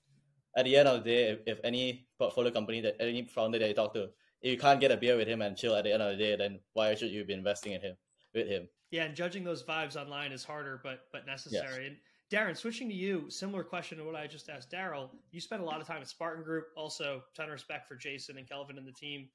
at 0.56 0.66
the 0.66 0.78
end 0.78 0.88
of 0.88 1.04
the 1.04 1.10
day, 1.10 1.32
if, 1.32 1.40
if 1.46 1.60
any 1.64 2.08
portfolio 2.18 2.52
company 2.52 2.82
that 2.82 2.96
any 3.00 3.26
founder 3.26 3.60
that 3.60 3.68
you 3.68 3.74
talk 3.74 3.94
to, 3.94 4.10
if 4.42 4.52
you 4.52 4.58
can't 4.58 4.80
get 4.80 4.92
a 4.92 4.98
beer 4.98 5.18
with 5.18 5.28
him 5.28 5.42
and 5.42 5.58
chill 5.58 5.76
at 5.76 5.84
the 5.84 5.94
end 5.94 6.02
of 6.02 6.18
the 6.18 6.24
day, 6.24 6.36
then 6.36 6.60
why 6.74 6.96
should 6.96 7.12
you 7.12 7.26
be 7.26 7.34
investing 7.34 7.74
in 7.74 7.82
him 7.82 7.96
with 8.34 8.48
him? 8.48 8.68
Yeah, 8.92 9.04
and 9.04 9.16
judging 9.16 9.44
those 9.44 9.64
vibes 9.64 9.96
online 9.96 10.32
is 10.32 10.44
harder, 10.44 10.80
but 10.84 11.02
but 11.12 11.26
necessary. 11.26 11.84
Yes. 11.86 11.98
Darren, 12.32 12.58
switching 12.58 12.90
to 12.90 12.96
you, 12.96 13.30
similar 13.30 13.64
question 13.64 14.00
to 14.00 14.04
what 14.04 14.16
I 14.16 14.26
just 14.26 14.50
asked 14.50 14.72
Daryl. 14.72 15.10
You 15.32 15.40
spent 15.40 15.62
a 15.62 15.66
lot 15.66 15.80
of 15.80 15.86
time 15.86 16.02
at 16.02 16.08
Spartan 16.08 16.44
Group. 16.44 16.66
Also, 16.76 17.22
ton 17.36 17.46
of 17.46 17.52
respect 17.52 17.88
for 17.88 17.96
Jason 17.96 18.38
and 18.38 18.50
Kelvin 18.50 18.80
and 18.80 18.88
the 18.88 18.92
team. 18.92 19.30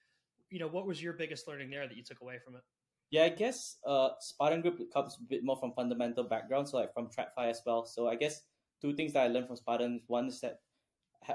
You 0.51 0.59
know, 0.59 0.67
what 0.67 0.87
was 0.87 1.01
your 1.01 1.13
biggest 1.13 1.47
learning 1.47 1.71
there 1.71 1.87
that 1.87 1.97
you 1.97 2.03
took 2.03 2.21
away 2.21 2.39
from 2.45 2.57
it? 2.57 2.63
Yeah, 3.11 3.25
I 3.25 3.29
guess 3.29 3.77
uh, 3.87 4.11
Spartan 4.21 4.61
Group 4.61 4.81
comes 4.93 5.19
a 5.21 5.23
bit 5.23 5.45
more 5.45 5.57
from 5.57 5.73
fundamental 5.73 6.25
background, 6.25 6.69
so 6.69 6.79
like 6.79 6.93
from 6.93 7.09
TradFi 7.09 7.51
as 7.51 7.63
well. 7.65 7.85
So 7.85 8.09
I 8.09 8.17
guess 8.17 8.43
two 8.81 8.95
things 8.95 9.13
that 9.13 9.25
I 9.25 9.29
learned 9.29 9.47
from 9.47 9.57
Spartan. 9.57 10.01
One 10.09 10.27
is 10.27 10.41
that 10.41 10.61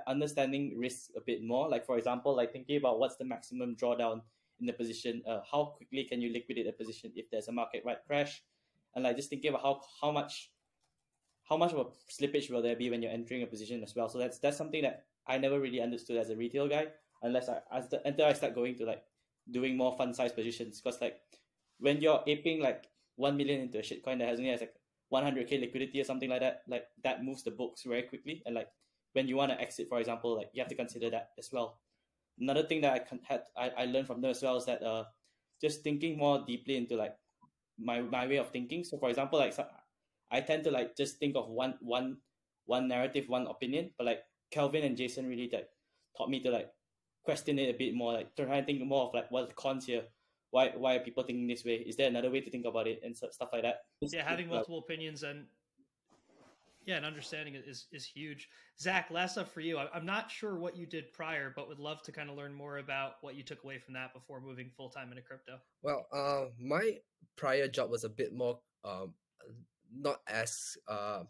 understanding 0.08 0.78
risk 0.78 1.12
a 1.16 1.22
bit 1.22 1.42
more. 1.42 1.70
Like 1.70 1.86
for 1.86 1.98
example, 1.98 2.36
like 2.36 2.52
thinking 2.52 2.78
about 2.78 3.00
what's 3.00 3.16
the 3.16 3.26
maximum 3.26 3.76
drawdown 3.76 4.22
in 4.60 4.66
the 4.66 4.74
position, 4.74 5.22
uh, 5.28 5.40
how 5.50 5.76
quickly 5.78 6.04
can 6.04 6.22
you 6.22 6.32
liquidate 6.34 6.68
a 6.68 6.74
position 6.74 7.12
if 7.16 7.30
there's 7.30 7.48
a 7.48 7.52
market 7.52 7.84
right 7.86 8.00
crash, 8.08 8.44
and 8.96 9.04
like 9.04 9.16
just 9.16 9.30
thinking 9.30 9.50
about 9.50 9.62
how 9.62 9.82
how 10.02 10.12
much 10.12 10.52
how 11.48 11.58
much 11.58 11.74
of 11.74 11.80
a 11.80 11.86
slippage 12.12 12.50
will 12.50 12.62
there 12.62 12.76
be 12.76 12.90
when 12.90 13.02
you're 13.02 13.12
entering 13.12 13.44
a 13.44 13.48
position 13.48 13.84
as 13.84 13.96
well. 13.96 14.10
So 14.10 14.18
that's 14.18 14.40
that's 14.40 14.58
something 14.58 14.82
that 14.82 15.06
I 15.28 15.38
never 15.38 15.60
really 15.60 15.82
understood 15.82 16.18
as 16.18 16.30
a 16.30 16.36
retail 16.36 16.68
guy 16.68 16.88
unless 17.22 17.50
I 17.50 17.60
as 17.72 17.90
the, 17.90 18.06
until 18.08 18.26
I 18.26 18.34
start 18.34 18.56
going 18.56 18.76
to 18.78 18.86
like 18.86 19.04
doing 19.52 19.78
more 19.78 19.96
fund 19.98 20.16
size 20.16 20.32
positions 20.32 20.82
because 20.82 21.00
like 21.02 21.20
when 21.80 22.02
you're 22.02 22.22
aping 22.26 22.62
like 22.62 22.86
one 23.16 23.38
million 23.38 23.62
into 23.62 23.80
a 23.80 23.82
shitcoin 23.82 24.20
that 24.20 24.28
has 24.28 24.40
only 24.40 24.52
has 24.52 24.62
like 24.62 24.76
100k 25.14 25.60
liquidity 25.60 26.02
or 26.02 26.04
something 26.04 26.30
like 26.30 26.42
that, 26.42 26.64
like 26.68 26.88
that 27.04 27.24
moves 27.24 27.44
the 27.44 27.52
books 27.52 27.84
very 27.84 28.04
quickly 28.04 28.42
and 28.46 28.56
like 28.56 28.68
when 29.14 29.28
you 29.28 29.38
want 29.38 29.52
to 29.52 29.62
exit, 29.62 29.88
for 29.88 30.00
example, 30.00 30.36
like 30.36 30.50
you 30.54 30.62
have 30.62 30.68
to 30.70 30.76
consider 30.76 31.10
that 31.10 31.30
as 31.38 31.50
well. 31.52 31.80
Another 32.40 32.64
thing 32.64 32.82
that 32.82 32.94
I 32.94 33.34
had 33.34 33.44
I, 33.56 33.84
I 33.84 33.86
learned 33.86 34.08
from 34.08 34.22
them 34.22 34.32
as 34.32 34.42
well 34.42 34.58
is 34.58 34.66
that 34.66 34.84
uh 34.84 35.06
just 35.62 35.84
thinking 35.84 36.18
more 36.18 36.44
deeply 36.46 36.76
into 36.76 36.96
like 36.98 37.16
my 37.78 38.02
my 38.02 38.28
way 38.28 38.38
of 38.38 38.50
thinking. 38.50 38.84
So 38.84 38.98
for 38.98 39.10
example, 39.10 39.40
like 39.40 39.56
I 40.32 40.42
tend 40.42 40.64
to 40.66 40.72
like 40.72 40.96
just 40.96 41.18
think 41.18 41.36
of 41.36 41.50
one 41.50 41.76
one 41.82 42.18
one 42.66 42.88
narrative, 42.88 43.26
one 43.28 43.48
opinion, 43.48 43.92
but 43.98 44.06
like 44.06 44.24
Kelvin 44.52 44.84
and 44.84 44.98
Jason 44.98 45.28
really 45.28 45.50
like 45.52 45.70
taught 46.18 46.30
me 46.30 46.42
to 46.42 46.50
like 46.50 46.70
question 47.24 47.60
it 47.60 47.74
a 47.74 47.78
bit 47.78 47.94
more, 47.94 48.14
like 48.14 48.36
try 48.36 48.58
and 48.58 48.66
think 48.66 48.82
more 48.86 49.08
of 49.08 49.14
like 49.14 49.30
what's 49.32 49.50
the 49.50 49.54
cons 49.54 49.86
here. 49.86 50.04
Why 50.52 50.72
why 50.76 50.96
are 50.96 51.00
people 51.00 51.24
thinking 51.24 51.48
this 51.48 51.66
way? 51.66 51.76
Is 51.76 51.96
there 51.96 52.08
another 52.08 52.32
way 52.32 52.42
to 52.42 52.50
think 52.50 52.66
about 52.66 52.88
it 52.88 53.02
and 53.04 53.16
stuff 53.16 53.50
like 53.52 53.64
that? 53.64 53.82
Yeah, 54.02 54.28
having 54.28 54.48
multiple 54.48 54.80
opinions 54.80 55.24
and 55.24 55.46
yeah, 56.86 56.98
and 56.98 57.06
understanding 57.06 57.56
is 57.56 57.88
is 57.92 58.06
huge. 58.06 58.48
Zach, 58.80 59.10
last 59.10 59.34
stuff 59.34 59.52
for 59.52 59.62
you. 59.62 59.78
I'm 59.78 60.06
not 60.06 60.30
sure 60.30 60.56
what 60.56 60.78
you 60.78 60.86
did 60.86 61.12
prior, 61.14 61.52
but 61.56 61.68
would 61.68 61.80
love 61.80 62.04
to 62.04 62.12
kind 62.12 62.30
of 62.30 62.36
learn 62.36 62.54
more 62.54 62.78
about 62.78 63.16
what 63.22 63.36
you 63.36 63.44
took 63.44 63.64
away 63.64 63.80
from 63.80 63.96
that 63.96 64.14
before 64.14 64.40
moving 64.40 64.70
full 64.78 64.90
time 64.90 65.10
into 65.10 65.24
crypto. 65.24 65.58
Well, 65.82 66.06
uh, 66.14 66.46
my 66.60 66.98
prior 67.36 67.68
job 67.68 67.90
was 67.90 68.04
a 68.04 68.10
bit 68.10 68.34
more 68.34 68.60
um, 68.84 69.14
not 69.94 70.22
as 70.28 70.78
uh, 70.88 71.24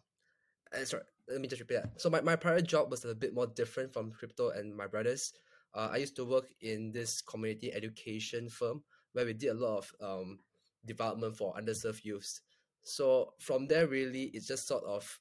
eh, 0.73 0.83
sorry. 0.83 1.03
Let 1.27 1.41
me 1.41 1.47
just 1.47 1.59
repeat 1.59 1.75
that. 1.75 1.99
So 1.99 2.09
my, 2.09 2.21
my 2.21 2.35
prior 2.35 2.61
job 2.61 2.91
was 2.91 3.03
a 3.03 3.15
bit 3.15 3.33
more 3.33 3.47
different 3.47 3.91
from 3.91 4.11
crypto 4.11 4.49
and 4.49 4.75
my 4.75 4.85
brothers. 4.85 5.33
Uh, 5.73 5.89
I 5.91 5.97
used 5.97 6.15
to 6.17 6.25
work 6.25 6.45
in 6.61 6.91
this 6.91 7.21
community 7.21 7.73
education 7.73 8.47
firm 8.47 8.83
where 9.13 9.25
we 9.25 9.33
did 9.33 9.49
a 9.49 9.53
lot 9.53 9.77
of 9.79 9.91
um, 10.01 10.39
development 10.85 11.35
for 11.35 11.55
underserved 11.55 12.05
youths. 12.05 12.41
So 12.83 13.33
from 13.39 13.67
there, 13.67 13.87
really, 13.87 14.25
it 14.25 14.45
just 14.45 14.67
sort 14.67 14.83
of 14.83 15.19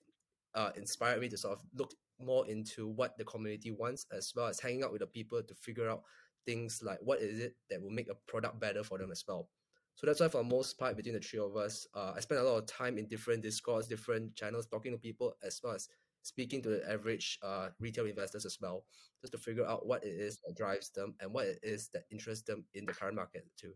uh, 0.55 0.71
inspired 0.77 1.21
me 1.21 1.29
to 1.31 1.39
sort 1.39 1.55
of 1.59 1.65
look 1.75 1.95
more 2.21 2.47
into 2.47 2.89
what 2.89 3.17
the 3.17 3.25
community 3.25 3.71
wants, 3.71 4.07
as 4.13 4.33
well 4.37 4.47
as 4.47 4.61
hanging 4.61 4.85
out 4.85 4.93
with 4.93 5.01
the 5.01 5.07
people 5.07 5.43
to 5.43 5.55
figure 5.55 5.89
out 5.89 6.03
things 6.45 6.83
like 6.83 6.99
what 7.01 7.21
is 7.21 7.41
it 7.41 7.57
that 7.71 7.81
will 7.81 7.91
make 7.91 8.11
a 8.11 8.31
product 8.31 8.61
better 8.61 8.85
for 8.85 8.99
them 8.99 9.11
as 9.11 9.25
well. 9.27 9.49
So 9.97 10.07
that's 10.07 10.21
why, 10.21 10.29
for 10.29 10.39
the 10.39 10.49
most 10.49 10.79
part, 10.79 10.97
between 10.97 11.15
the 11.15 11.21
three 11.21 11.39
of 11.39 11.57
us, 11.57 11.87
uh, 11.95 12.13
I 12.17 12.21
spend 12.21 12.41
a 12.41 12.45
lot 12.45 12.59
of 12.59 12.67
time 12.67 12.99
in 12.99 13.07
different 13.07 13.43
discords, 13.43 13.87
different 13.87 14.35
channels, 14.35 14.67
talking 14.67 14.93
to 14.93 14.99
people, 14.99 15.37
as 15.45 15.61
well 15.63 15.75
as 15.75 15.89
speaking 16.23 16.63
to 16.63 16.69
the 16.71 16.91
average 16.91 17.39
uh, 17.43 17.69
retail 17.79 18.07
investors 18.07 18.45
as 18.45 18.59
well, 18.61 18.85
just 19.21 19.33
to 19.33 19.39
figure 19.39 19.67
out 19.67 19.87
what 19.87 20.03
it 20.05 20.15
is 20.15 20.41
that 20.47 20.57
drives 20.57 20.91
them 20.91 21.15
and 21.21 21.33
what 21.33 21.47
it 21.47 21.61
is 21.63 21.91
that 21.93 22.05
interests 22.11 22.45
them 22.45 22.65
in 22.75 22.87
the 22.87 22.93
current 22.93 23.15
market 23.15 23.45
too. 23.57 23.73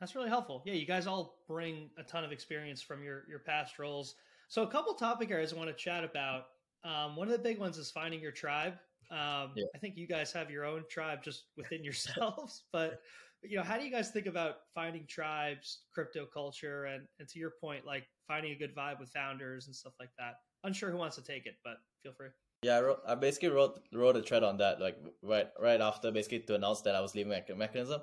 That's 0.00 0.14
really 0.14 0.28
helpful. 0.28 0.62
Yeah, 0.66 0.74
you 0.74 0.86
guys 0.86 1.06
all 1.06 1.38
bring 1.46 1.90
a 1.98 2.02
ton 2.02 2.24
of 2.24 2.32
experience 2.32 2.82
from 2.82 3.02
your 3.02 3.24
your 3.28 3.38
past 3.38 3.78
roles. 3.78 4.16
So 4.48 4.62
a 4.62 4.66
couple 4.66 4.92
topic 4.94 5.30
areas 5.30 5.52
I 5.52 5.56
want 5.56 5.68
to 5.68 5.74
chat 5.74 6.04
about. 6.04 6.46
Um, 6.84 7.16
one 7.16 7.28
of 7.28 7.32
the 7.32 7.38
big 7.38 7.58
ones 7.58 7.78
is 7.78 7.90
finding 7.90 8.20
your 8.20 8.32
tribe. 8.32 8.74
Um, 9.10 9.52
yeah. 9.54 9.64
I 9.74 9.78
think 9.78 9.96
you 9.96 10.06
guys 10.06 10.32
have 10.32 10.50
your 10.50 10.64
own 10.64 10.84
tribe 10.90 11.22
just 11.22 11.44
within 11.56 11.84
yourselves, 11.84 12.64
but 12.72 13.00
you 13.42 13.56
know, 13.56 13.62
how 13.62 13.76
do 13.76 13.84
you 13.84 13.90
guys 13.90 14.10
think 14.10 14.26
about 14.26 14.56
finding 14.74 15.06
tribes, 15.06 15.82
crypto 15.92 16.26
culture, 16.32 16.84
and 16.84 17.06
and 17.18 17.28
to 17.28 17.38
your 17.38 17.52
point, 17.60 17.84
like 17.84 18.04
finding 18.28 18.52
a 18.52 18.56
good 18.56 18.74
vibe 18.74 19.00
with 19.00 19.10
founders 19.10 19.66
and 19.66 19.74
stuff 19.74 19.94
like 19.98 20.10
that? 20.18 20.34
Unsure 20.64 20.90
who 20.90 20.96
wants 20.96 21.16
to 21.16 21.22
take 21.22 21.46
it, 21.46 21.54
but 21.64 21.74
feel 22.02 22.12
free. 22.12 22.28
Yeah, 22.62 22.76
I, 22.76 22.80
wrote, 22.82 23.00
I 23.06 23.14
basically 23.16 23.48
wrote 23.48 23.80
wrote 23.92 24.16
a 24.16 24.22
thread 24.22 24.44
on 24.44 24.58
that, 24.58 24.80
like 24.80 24.96
right 25.22 25.48
right 25.60 25.80
after 25.80 26.12
basically 26.12 26.40
to 26.40 26.54
announce 26.54 26.82
that 26.82 26.94
I 26.94 27.00
was 27.00 27.14
leaving 27.14 27.32
mechanism, 27.56 28.00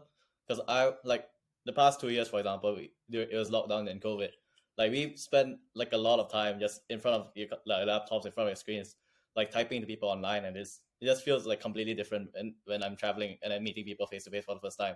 because 0.47 0.63
I 0.67 0.91
like 1.05 1.25
the 1.65 1.73
past 1.73 2.01
two 2.01 2.09
years, 2.09 2.27
for 2.27 2.39
example, 2.39 2.75
we, 2.75 2.91
it 3.17 3.35
was 3.35 3.49
lockdown 3.49 3.89
and 3.89 4.01
COVID. 4.01 4.29
Like 4.77 4.91
we 4.91 5.15
spent 5.15 5.57
like 5.75 5.93
a 5.93 5.97
lot 5.97 6.19
of 6.19 6.31
time 6.31 6.59
just 6.59 6.81
in 6.89 6.99
front 6.99 7.15
of 7.21 7.31
your 7.35 7.47
like, 7.65 7.87
laptops, 7.87 8.25
in 8.25 8.31
front 8.31 8.47
of 8.47 8.51
your 8.51 8.55
screens, 8.55 8.95
like 9.35 9.51
typing 9.51 9.81
to 9.81 9.87
people 9.87 10.09
online, 10.09 10.43
and 10.45 10.57
it's 10.57 10.81
it 10.99 11.05
just 11.05 11.23
feels 11.23 11.45
like 11.45 11.61
completely 11.61 11.93
different 11.93 12.29
when, 12.33 12.55
when 12.65 12.83
I'm 12.83 12.97
traveling 12.97 13.37
and 13.41 13.53
I'm 13.53 13.63
meeting 13.63 13.85
people 13.85 14.05
face 14.07 14.25
to 14.25 14.31
face 14.31 14.43
for 14.43 14.55
the 14.55 14.61
first 14.61 14.77
time 14.77 14.95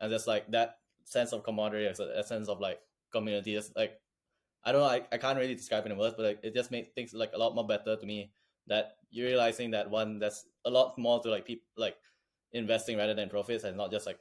and 0.00 0.10
just 0.10 0.26
like 0.26 0.50
that 0.50 0.78
sense 1.04 1.32
of 1.32 1.42
camaraderie, 1.42 1.86
a, 1.86 2.24
sense 2.24 2.48
of 2.48 2.60
like 2.60 2.80
community. 3.12 3.54
Just 3.54 3.76
like 3.76 4.00
I 4.64 4.72
don't 4.72 4.80
know, 4.82 4.86
I, 4.86 5.02
I 5.12 5.18
can't 5.18 5.38
really 5.38 5.54
describe 5.54 5.86
in 5.86 5.96
words, 5.96 6.14
but 6.16 6.26
like 6.26 6.40
it 6.42 6.54
just 6.54 6.70
makes 6.70 6.88
things 6.94 7.12
like 7.14 7.32
a 7.34 7.38
lot 7.38 7.54
more 7.54 7.66
better 7.66 7.96
to 7.96 8.06
me. 8.06 8.32
That 8.66 8.92
you're 9.10 9.28
realizing 9.28 9.72
that 9.72 9.90
one, 9.90 10.18
that's 10.18 10.46
a 10.64 10.70
lot 10.70 10.96
more 10.98 11.20
to 11.22 11.30
like 11.30 11.46
people 11.46 11.66
like 11.76 11.96
investing 12.52 12.96
rather 12.96 13.14
than 13.14 13.28
profits, 13.28 13.64
and 13.64 13.76
not 13.76 13.90
just 13.90 14.06
like 14.06 14.18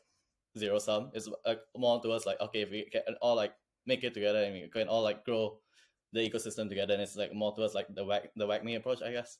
zero 0.57 0.79
sum. 0.79 1.11
It's 1.13 1.29
like 1.45 1.59
more 1.77 2.01
towards 2.01 2.25
like 2.25 2.39
okay, 2.41 2.61
if 2.61 2.71
we 2.71 2.89
can 2.91 3.01
all 3.21 3.35
like 3.35 3.53
make 3.85 4.03
it 4.03 4.13
together 4.13 4.43
and 4.43 4.53
we 4.53 4.67
can 4.69 4.87
all 4.87 5.03
like 5.03 5.25
grow 5.25 5.59
the 6.13 6.27
ecosystem 6.27 6.69
together, 6.69 6.93
and 6.93 7.03
it's 7.03 7.15
like 7.15 7.33
more 7.33 7.53
towards 7.55 7.75
like 7.75 7.87
the 7.93 8.03
whack 8.03 8.31
the 8.35 8.47
WAGMI 8.47 8.77
approach, 8.77 9.01
I 9.01 9.11
guess. 9.11 9.37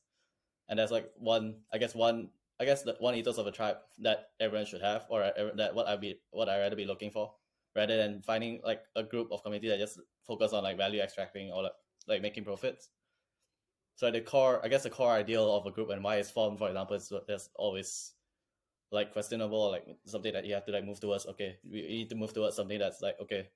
And 0.67 0.77
that's 0.77 0.91
like 0.91 1.09
one, 1.17 1.61
I 1.73 1.79
guess 1.79 1.95
one 1.95 2.29
I 2.59 2.65
guess 2.65 2.83
the 2.83 2.95
one 2.99 3.15
ethos 3.15 3.37
of 3.37 3.47
a 3.47 3.51
tribe 3.51 3.77
that 3.99 4.31
everyone 4.39 4.65
should 4.65 4.81
have, 4.81 5.05
or 5.09 5.31
that 5.55 5.73
what 5.73 5.87
I 5.87 5.95
be 5.95 6.19
what 6.31 6.49
I 6.49 6.59
rather 6.59 6.75
be 6.75 6.85
looking 6.85 7.11
for, 7.11 7.33
rather 7.75 7.95
than 7.95 8.21
finding 8.21 8.59
like 8.63 8.81
a 8.95 9.03
group 9.03 9.31
of 9.31 9.43
community 9.43 9.69
that 9.69 9.79
just 9.79 9.99
focus 10.27 10.51
on 10.51 10.63
like 10.63 10.77
value 10.77 11.01
extracting 11.01 11.51
or 11.51 11.63
like, 11.63 11.71
like 12.07 12.21
making 12.21 12.43
profits. 12.43 12.89
So 13.95 14.11
the 14.11 14.21
core, 14.21 14.61
I 14.63 14.67
guess 14.67 14.83
the 14.83 14.89
core 14.89 15.11
ideal 15.11 15.55
of 15.55 15.65
a 15.65 15.71
group 15.71 15.89
and 15.89 16.03
why 16.03 16.17
it's 16.17 16.31
formed, 16.31 16.57
for 16.57 16.67
example, 16.67 16.95
is 16.95 17.11
there's 17.27 17.49
always 17.55 18.13
like 18.91 19.13
questionable, 19.13 19.71
like 19.71 19.85
something 20.05 20.33
that 20.33 20.45
you 20.45 20.53
have 20.53 20.65
to 20.65 20.71
like 20.71 20.85
move 20.85 20.99
towards. 20.99 21.25
Okay, 21.27 21.57
we 21.69 21.81
need 21.81 22.09
to 22.09 22.15
move 22.15 22.33
towards 22.33 22.55
something 22.55 22.79
that's 22.79 23.01
like 23.01 23.15
okay, 23.21 23.47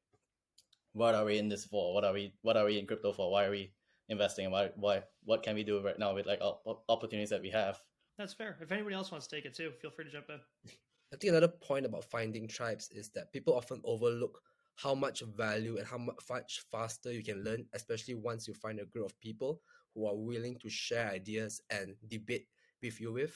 what 0.94 1.16
are 1.16 1.26
we 1.26 1.40
in 1.40 1.50
this 1.50 1.66
for? 1.66 1.94
What 1.94 2.06
are 2.06 2.14
we 2.14 2.34
what 2.42 2.56
are 2.56 2.66
we 2.66 2.80
in 2.80 2.86
crypto 2.86 3.12
for? 3.12 3.32
Why 3.32 3.46
are 3.46 3.52
we 3.52 3.74
investing? 4.08 4.50
Why 4.52 4.72
why 4.76 5.04
what 5.26 5.44
can 5.44 5.56
we 5.56 5.64
do 5.64 5.82
right 5.82 6.00
now 6.00 6.14
with 6.14 6.26
like 6.26 6.42
opportunities 6.88 7.32
that 7.32 7.42
we 7.42 7.50
have? 7.50 7.82
That's 8.18 8.34
fair. 8.34 8.58
If 8.62 8.72
anybody 8.72 8.96
else 8.96 9.12
wants 9.12 9.28
to 9.28 9.36
take 9.36 9.46
it 9.46 9.56
too, 9.56 9.72
feel 9.82 9.92
free 9.92 10.06
to 10.06 10.12
jump 10.12 10.30
in. 10.30 10.40
I 11.14 11.18
think 11.18 11.30
another 11.30 11.48
point 11.48 11.86
about 11.86 12.06
finding 12.06 12.48
tribes 12.48 12.90
is 12.92 13.10
that 13.10 13.32
people 13.32 13.56
often 13.56 13.82
overlook 13.84 14.40
how 14.76 14.96
much 14.96 15.22
value 15.36 15.78
and 15.78 15.86
how 15.86 15.98
much 15.98 16.64
faster 16.72 17.12
you 17.12 17.24
can 17.24 17.44
learn, 17.44 17.66
especially 17.74 18.16
once 18.16 18.48
you 18.48 18.54
find 18.54 18.80
a 18.80 18.86
group 18.86 19.06
of 19.06 19.20
people 19.20 19.62
who 19.94 20.08
are 20.08 20.16
willing 20.16 20.58
to 20.60 20.70
share 20.70 21.12
ideas 21.12 21.62
and 21.70 21.96
debate 22.08 22.48
with 22.82 23.00
you 23.00 23.14
with. 23.14 23.36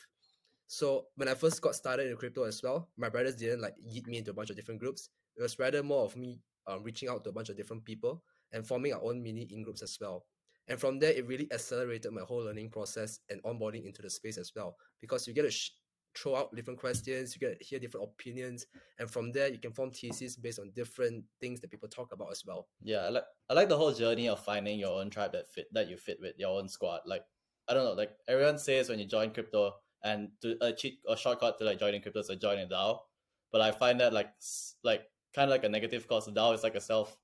So 0.67 1.05
when 1.15 1.27
I 1.27 1.33
first 1.33 1.61
got 1.61 1.75
started 1.75 2.09
in 2.09 2.17
crypto 2.17 2.43
as 2.43 2.61
well, 2.63 2.89
my 2.97 3.09
brothers 3.09 3.35
didn't 3.35 3.61
like 3.61 3.75
yeet 3.87 4.07
me 4.07 4.17
into 4.17 4.31
a 4.31 4.33
bunch 4.33 4.49
of 4.49 4.55
different 4.55 4.79
groups. 4.79 5.09
It 5.37 5.41
was 5.41 5.59
rather 5.59 5.83
more 5.83 6.03
of 6.03 6.17
me 6.17 6.41
um, 6.65 6.83
reaching 6.83 7.09
out 7.09 7.23
to 7.23 7.29
a 7.29 7.33
bunch 7.33 7.49
of 7.49 7.57
different 7.57 7.85
people 7.85 8.23
and 8.51 8.67
forming 8.67 8.93
our 8.93 9.03
own 9.03 9.21
mini 9.21 9.47
in 9.51 9.63
groups 9.63 9.81
as 9.81 9.97
well. 10.01 10.25
And 10.67 10.79
from 10.79 10.99
there, 10.99 11.11
it 11.11 11.27
really 11.27 11.47
accelerated 11.51 12.11
my 12.11 12.21
whole 12.21 12.43
learning 12.43 12.69
process 12.69 13.19
and 13.29 13.41
onboarding 13.43 13.85
into 13.85 14.01
the 14.01 14.09
space 14.09 14.37
as 14.37 14.51
well, 14.55 14.75
because 14.99 15.27
you 15.27 15.33
get 15.33 15.43
to 15.43 15.51
sh- 15.51 15.71
throw 16.15 16.35
out 16.35 16.55
different 16.55 16.79
questions, 16.79 17.35
you 17.35 17.39
get 17.39 17.57
to 17.57 17.65
hear 17.65 17.79
different 17.79 18.05
opinions, 18.05 18.65
and 18.99 19.09
from 19.09 19.31
there 19.31 19.47
you 19.47 19.59
can 19.59 19.71
form 19.71 19.91
theses 19.91 20.35
based 20.35 20.59
on 20.59 20.71
different 20.75 21.23
things 21.39 21.61
that 21.61 21.71
people 21.71 21.87
talk 21.87 22.11
about 22.11 22.31
as 22.31 22.43
well. 22.45 22.67
Yeah, 22.81 22.99
I 22.99 23.09
like 23.09 23.23
I 23.49 23.53
like 23.53 23.69
the 23.69 23.77
whole 23.77 23.93
journey 23.93 24.27
of 24.27 24.43
finding 24.43 24.79
your 24.79 24.99
own 24.99 25.09
tribe 25.09 25.31
that 25.33 25.47
fit 25.47 25.67
that 25.73 25.89
you 25.89 25.97
fit 25.97 26.17
with 26.19 26.33
your 26.37 26.59
own 26.59 26.67
squad. 26.67 27.01
Like 27.05 27.23
I 27.67 27.73
don't 27.73 27.85
know, 27.85 27.93
like 27.93 28.11
everyone 28.27 28.57
says 28.57 28.89
when 28.89 28.99
you 28.99 29.05
join 29.05 29.31
crypto 29.31 29.73
and 30.03 30.29
to 30.41 30.57
a 30.61 30.73
cheat 30.73 30.99
or 31.07 31.15
shortcut 31.15 31.57
to 31.59 31.65
like 31.65 31.79
joining 31.79 32.01
crypto 32.01 32.19
is 32.19 32.27
so 32.27 32.35
join 32.35 32.59
a 32.59 32.67
DAO. 32.67 32.99
But 33.51 33.61
I 33.61 33.71
find 33.71 33.99
that 34.01 34.11
like 34.11 34.31
like 34.83 35.03
kind 35.33 35.49
of 35.49 35.51
like 35.51 35.63
a 35.63 35.69
negative 35.69 36.07
cause. 36.07 36.27
DAO 36.27 36.53
is 36.53 36.63
like 36.63 36.75
a 36.75 36.81
self 36.81 37.15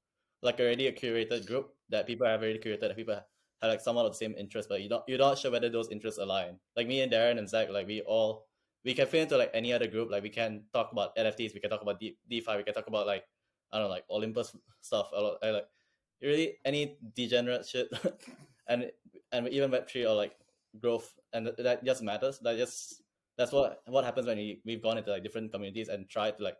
like 0.42 0.60
already 0.60 0.88
a 0.88 0.92
curated 0.92 1.48
group 1.48 1.72
that 1.90 2.06
people 2.06 2.28
have 2.28 2.42
already 2.42 2.60
curated 2.60 2.82
that 2.82 2.96
people 2.96 3.18
like 3.68 3.82
somewhat 3.82 4.06
of 4.06 4.12
the 4.12 4.18
same 4.18 4.36
interest, 4.38 4.70
but 4.70 4.82
you 4.82 4.90
don't 4.90 5.04
you're 5.08 5.18
not 5.18 5.38
sure 5.38 5.52
whether 5.52 5.70
those 5.70 5.90
interests 5.90 6.20
align. 6.20 6.58
Like 6.76 6.88
me 6.88 7.02
and 7.02 7.12
Darren 7.12 7.38
and 7.38 7.48
Zach, 7.48 7.70
like 7.70 7.88
we 7.88 8.02
all 8.02 8.48
we 8.84 8.94
can 8.94 9.08
fit 9.08 9.22
into 9.22 9.38
like 9.38 9.52
any 9.54 9.72
other 9.74 9.88
group. 9.88 10.12
Like 10.12 10.24
we 10.24 10.30
can 10.30 10.64
talk 10.74 10.92
about 10.92 11.16
NFTs, 11.16 11.54
we 11.54 11.60
can 11.60 11.70
talk 11.70 11.82
about 11.82 12.00
D- 12.00 12.18
DeFi, 12.30 12.58
we 12.58 12.64
can 12.64 12.74
talk 12.74 12.88
about 12.88 13.08
like 13.08 13.24
I 13.72 13.80
don't 13.80 13.88
know, 13.88 13.94
like 13.94 14.06
Olympus 14.10 14.56
stuff. 14.82 15.10
Or, 15.14 15.38
like 15.42 15.66
really 16.22 16.58
any 16.66 16.98
degenerate 17.16 17.68
shit, 17.68 17.90
and 18.68 18.92
and 19.32 19.48
even 19.50 19.72
Web 19.72 19.88
three 19.90 20.06
or 20.06 20.16
like 20.16 20.36
growth, 20.80 21.14
and 21.34 21.52
that 21.58 21.84
just 21.84 22.02
matters. 22.02 22.40
That 22.40 22.58
just 22.58 23.02
that's 23.38 23.52
what 23.52 23.82
what 23.88 24.06
happens 24.06 24.28
when 24.28 24.38
we 24.38 24.62
we've 24.66 24.82
gone 24.82 24.98
into 24.98 25.12
like 25.12 25.24
different 25.24 25.52
communities 25.52 25.90
and 25.90 26.10
tried 26.10 26.38
to 26.38 26.44
like 26.44 26.58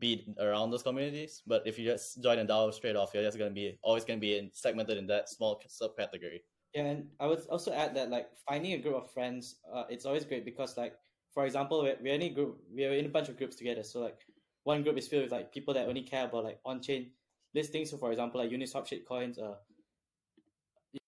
be 0.00 0.26
around 0.40 0.70
those 0.70 0.82
communities. 0.82 1.42
But 1.46 1.62
if 1.66 1.78
you 1.78 1.84
just 1.84 2.22
join 2.22 2.38
a 2.38 2.44
DAO 2.44 2.72
straight 2.72 2.96
off, 2.96 3.12
you're 3.14 3.22
just 3.22 3.38
gonna 3.38 3.50
be 3.50 3.78
always 3.82 4.04
gonna 4.04 4.18
be 4.18 4.38
in, 4.38 4.50
segmented 4.52 4.98
in 4.98 5.06
that 5.06 5.28
small 5.28 5.62
subcategory. 5.68 6.40
Yeah, 6.74 6.84
and 6.84 7.06
I 7.20 7.26
would 7.26 7.40
also 7.50 7.72
add 7.72 7.94
that 7.96 8.10
like 8.10 8.28
finding 8.48 8.72
a 8.72 8.78
group 8.78 8.96
of 8.96 9.10
friends, 9.10 9.56
uh, 9.72 9.84
it's 9.88 10.06
always 10.06 10.24
great 10.24 10.44
because 10.44 10.76
like 10.76 10.94
for 11.32 11.46
example, 11.46 11.82
we're, 11.82 11.96
we're 12.02 12.14
in 12.14 12.22
a 12.22 12.28
group, 12.30 12.58
we're 12.70 12.92
in 12.92 13.06
a 13.06 13.08
bunch 13.08 13.28
of 13.28 13.36
groups 13.36 13.56
together. 13.56 13.82
So 13.82 14.00
like 14.00 14.18
one 14.64 14.82
group 14.82 14.98
is 14.98 15.08
filled 15.08 15.24
with 15.24 15.32
like 15.32 15.52
people 15.52 15.74
that 15.74 15.86
only 15.86 16.02
care 16.02 16.24
about 16.24 16.44
like 16.44 16.58
on 16.64 16.82
chain 16.82 17.10
listings. 17.54 17.90
So 17.90 17.96
for 17.96 18.10
example, 18.10 18.40
like 18.40 18.50
Uniswap 18.50 18.86
shit 18.86 19.06
coins, 19.06 19.38
uh, 19.38 19.54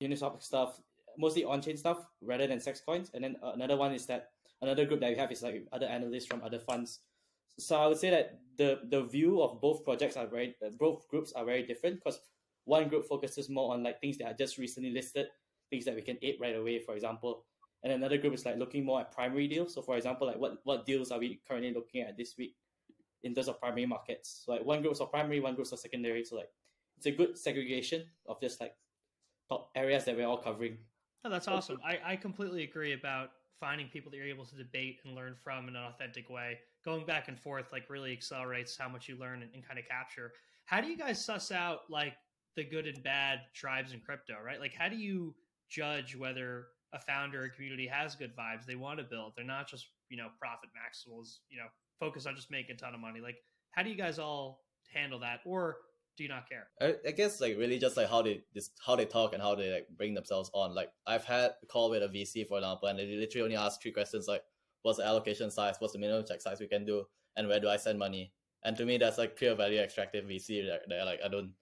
Uniswap 0.02 0.42
stuff, 0.42 0.80
mostly 1.18 1.44
on 1.44 1.60
chain 1.60 1.76
stuff 1.76 1.98
rather 2.20 2.46
than 2.46 2.58
CEX 2.58 2.84
coins. 2.84 3.10
And 3.14 3.24
then 3.24 3.36
another 3.42 3.76
one 3.76 3.92
is 3.92 4.06
that 4.06 4.30
another 4.60 4.84
group 4.84 5.00
that 5.00 5.10
we 5.10 5.16
have 5.16 5.32
is 5.32 5.42
like 5.42 5.66
other 5.72 5.86
analysts 5.86 6.26
from 6.26 6.42
other 6.42 6.58
funds. 6.58 7.00
So 7.58 7.76
I 7.76 7.86
would 7.86 7.98
say 7.98 8.10
that 8.10 8.40
the 8.56 8.80
the 8.88 9.02
view 9.04 9.42
of 9.42 9.60
both 9.60 9.84
projects 9.84 10.16
are 10.16 10.26
very 10.26 10.56
uh, 10.64 10.70
both 10.78 11.08
groups 11.08 11.32
are 11.32 11.44
very 11.44 11.62
different 11.62 11.96
because 11.96 12.20
one 12.64 12.88
group 12.88 13.06
focuses 13.06 13.48
more 13.48 13.72
on 13.74 13.82
like 13.82 14.00
things 14.00 14.18
that 14.18 14.26
are 14.26 14.34
just 14.34 14.58
recently 14.58 14.90
listed, 14.90 15.26
things 15.70 15.84
that 15.84 15.94
we 15.94 16.02
can 16.02 16.18
ape 16.22 16.40
right 16.40 16.56
away, 16.56 16.78
for 16.78 16.94
example. 16.94 17.44
And 17.82 17.92
another 17.92 18.16
group 18.16 18.34
is 18.34 18.44
like 18.44 18.58
looking 18.58 18.84
more 18.84 19.00
at 19.00 19.10
primary 19.10 19.48
deals. 19.48 19.74
So 19.74 19.82
for 19.82 19.96
example, 19.96 20.26
like 20.26 20.38
what 20.38 20.58
what 20.64 20.86
deals 20.86 21.10
are 21.10 21.18
we 21.18 21.40
currently 21.48 21.72
looking 21.72 22.02
at 22.02 22.16
this 22.16 22.34
week 22.38 22.54
in 23.22 23.34
terms 23.34 23.48
of 23.48 23.60
primary 23.60 23.86
markets? 23.86 24.42
So 24.44 24.52
like 24.52 24.64
one 24.64 24.82
group 24.82 24.92
is 24.92 24.98
for 24.98 25.08
primary, 25.08 25.40
one 25.40 25.54
group 25.54 25.66
is 25.66 25.70
for 25.70 25.76
secondary. 25.76 26.24
So 26.24 26.36
like 26.36 26.50
it's 26.96 27.06
a 27.06 27.10
good 27.10 27.36
segregation 27.36 28.04
of 28.28 28.40
just 28.40 28.60
like 28.60 28.74
top 29.48 29.70
areas 29.74 30.04
that 30.04 30.16
we're 30.16 30.26
all 30.26 30.38
covering. 30.38 30.78
Oh, 31.24 31.30
that's 31.30 31.48
awesome. 31.48 31.78
I, 31.84 31.98
I 32.04 32.16
completely 32.16 32.64
agree 32.64 32.92
about 32.92 33.30
finding 33.62 33.86
people 33.86 34.10
that 34.10 34.16
you're 34.16 34.26
able 34.26 34.44
to 34.44 34.56
debate 34.56 34.98
and 35.04 35.14
learn 35.14 35.36
from 35.40 35.68
in 35.68 35.76
an 35.76 35.84
authentic 35.84 36.28
way. 36.28 36.58
Going 36.84 37.06
back 37.06 37.28
and 37.28 37.38
forth 37.38 37.66
like 37.70 37.88
really 37.88 38.12
accelerates 38.12 38.76
how 38.76 38.88
much 38.88 39.08
you 39.08 39.16
learn 39.16 39.42
and, 39.42 39.52
and 39.54 39.64
kind 39.64 39.78
of 39.78 39.86
capture. 39.88 40.32
How 40.64 40.80
do 40.80 40.88
you 40.88 40.98
guys 40.98 41.24
suss 41.24 41.52
out 41.52 41.82
like 41.88 42.14
the 42.56 42.64
good 42.64 42.88
and 42.88 43.00
bad 43.04 43.42
tribes 43.54 43.92
in 43.92 44.00
crypto, 44.00 44.34
right? 44.44 44.58
Like 44.58 44.74
how 44.76 44.88
do 44.88 44.96
you 44.96 45.32
judge 45.70 46.16
whether 46.16 46.66
a 46.92 46.98
founder 46.98 47.44
or 47.44 47.48
community 47.50 47.86
has 47.86 48.16
good 48.16 48.36
vibes 48.36 48.66
they 48.66 48.74
want 48.74 48.98
to 48.98 49.04
build? 49.04 49.34
They're 49.36 49.44
not 49.44 49.68
just, 49.68 49.86
you 50.08 50.16
know, 50.16 50.26
profit 50.40 50.70
maximals, 50.70 51.38
you 51.48 51.58
know, 51.58 51.66
focus 52.00 52.26
on 52.26 52.34
just 52.34 52.50
making 52.50 52.74
a 52.74 52.78
ton 52.78 52.94
of 52.94 53.00
money. 53.00 53.20
Like 53.20 53.36
how 53.70 53.84
do 53.84 53.90
you 53.90 53.96
guys 53.96 54.18
all 54.18 54.64
handle 54.92 55.20
that? 55.20 55.38
Or 55.46 55.76
do 56.16 56.24
you 56.24 56.28
not 56.28 56.48
care? 56.48 56.68
I, 56.80 56.94
I 57.08 57.10
guess 57.12 57.40
like 57.40 57.56
really 57.56 57.78
just 57.78 57.96
like 57.96 58.08
how 58.08 58.22
they 58.22 58.42
this 58.54 58.70
how 58.84 58.96
they 58.96 59.04
talk 59.04 59.32
and 59.32 59.42
how 59.42 59.54
they 59.54 59.72
like 59.72 59.86
bring 59.96 60.14
themselves 60.14 60.50
on. 60.52 60.74
Like 60.74 60.90
I've 61.06 61.24
had 61.24 61.52
a 61.62 61.66
call 61.66 61.90
with 61.90 62.02
a 62.02 62.08
VC 62.08 62.46
for 62.46 62.58
example, 62.58 62.88
and 62.88 62.98
they 62.98 63.06
literally 63.06 63.44
only 63.44 63.56
ask 63.56 63.80
three 63.80 63.92
questions 63.92 64.26
like, 64.28 64.42
"What's 64.82 64.98
the 64.98 65.06
allocation 65.06 65.50
size? 65.50 65.76
What's 65.78 65.94
the 65.94 65.98
minimum 65.98 66.24
check 66.28 66.40
size 66.40 66.60
we 66.60 66.68
can 66.68 66.84
do? 66.84 67.04
And 67.36 67.48
where 67.48 67.60
do 67.60 67.68
I 67.68 67.76
send 67.76 67.98
money?" 67.98 68.32
And 68.64 68.76
to 68.76 68.84
me, 68.84 68.98
that's 68.98 69.18
like 69.18 69.36
pure 69.36 69.54
value 69.54 69.80
extractive 69.80 70.24
VC. 70.24 70.66
That, 70.66 70.82
that 70.88 71.06
like 71.06 71.20
I 71.24 71.28
don't 71.28 71.52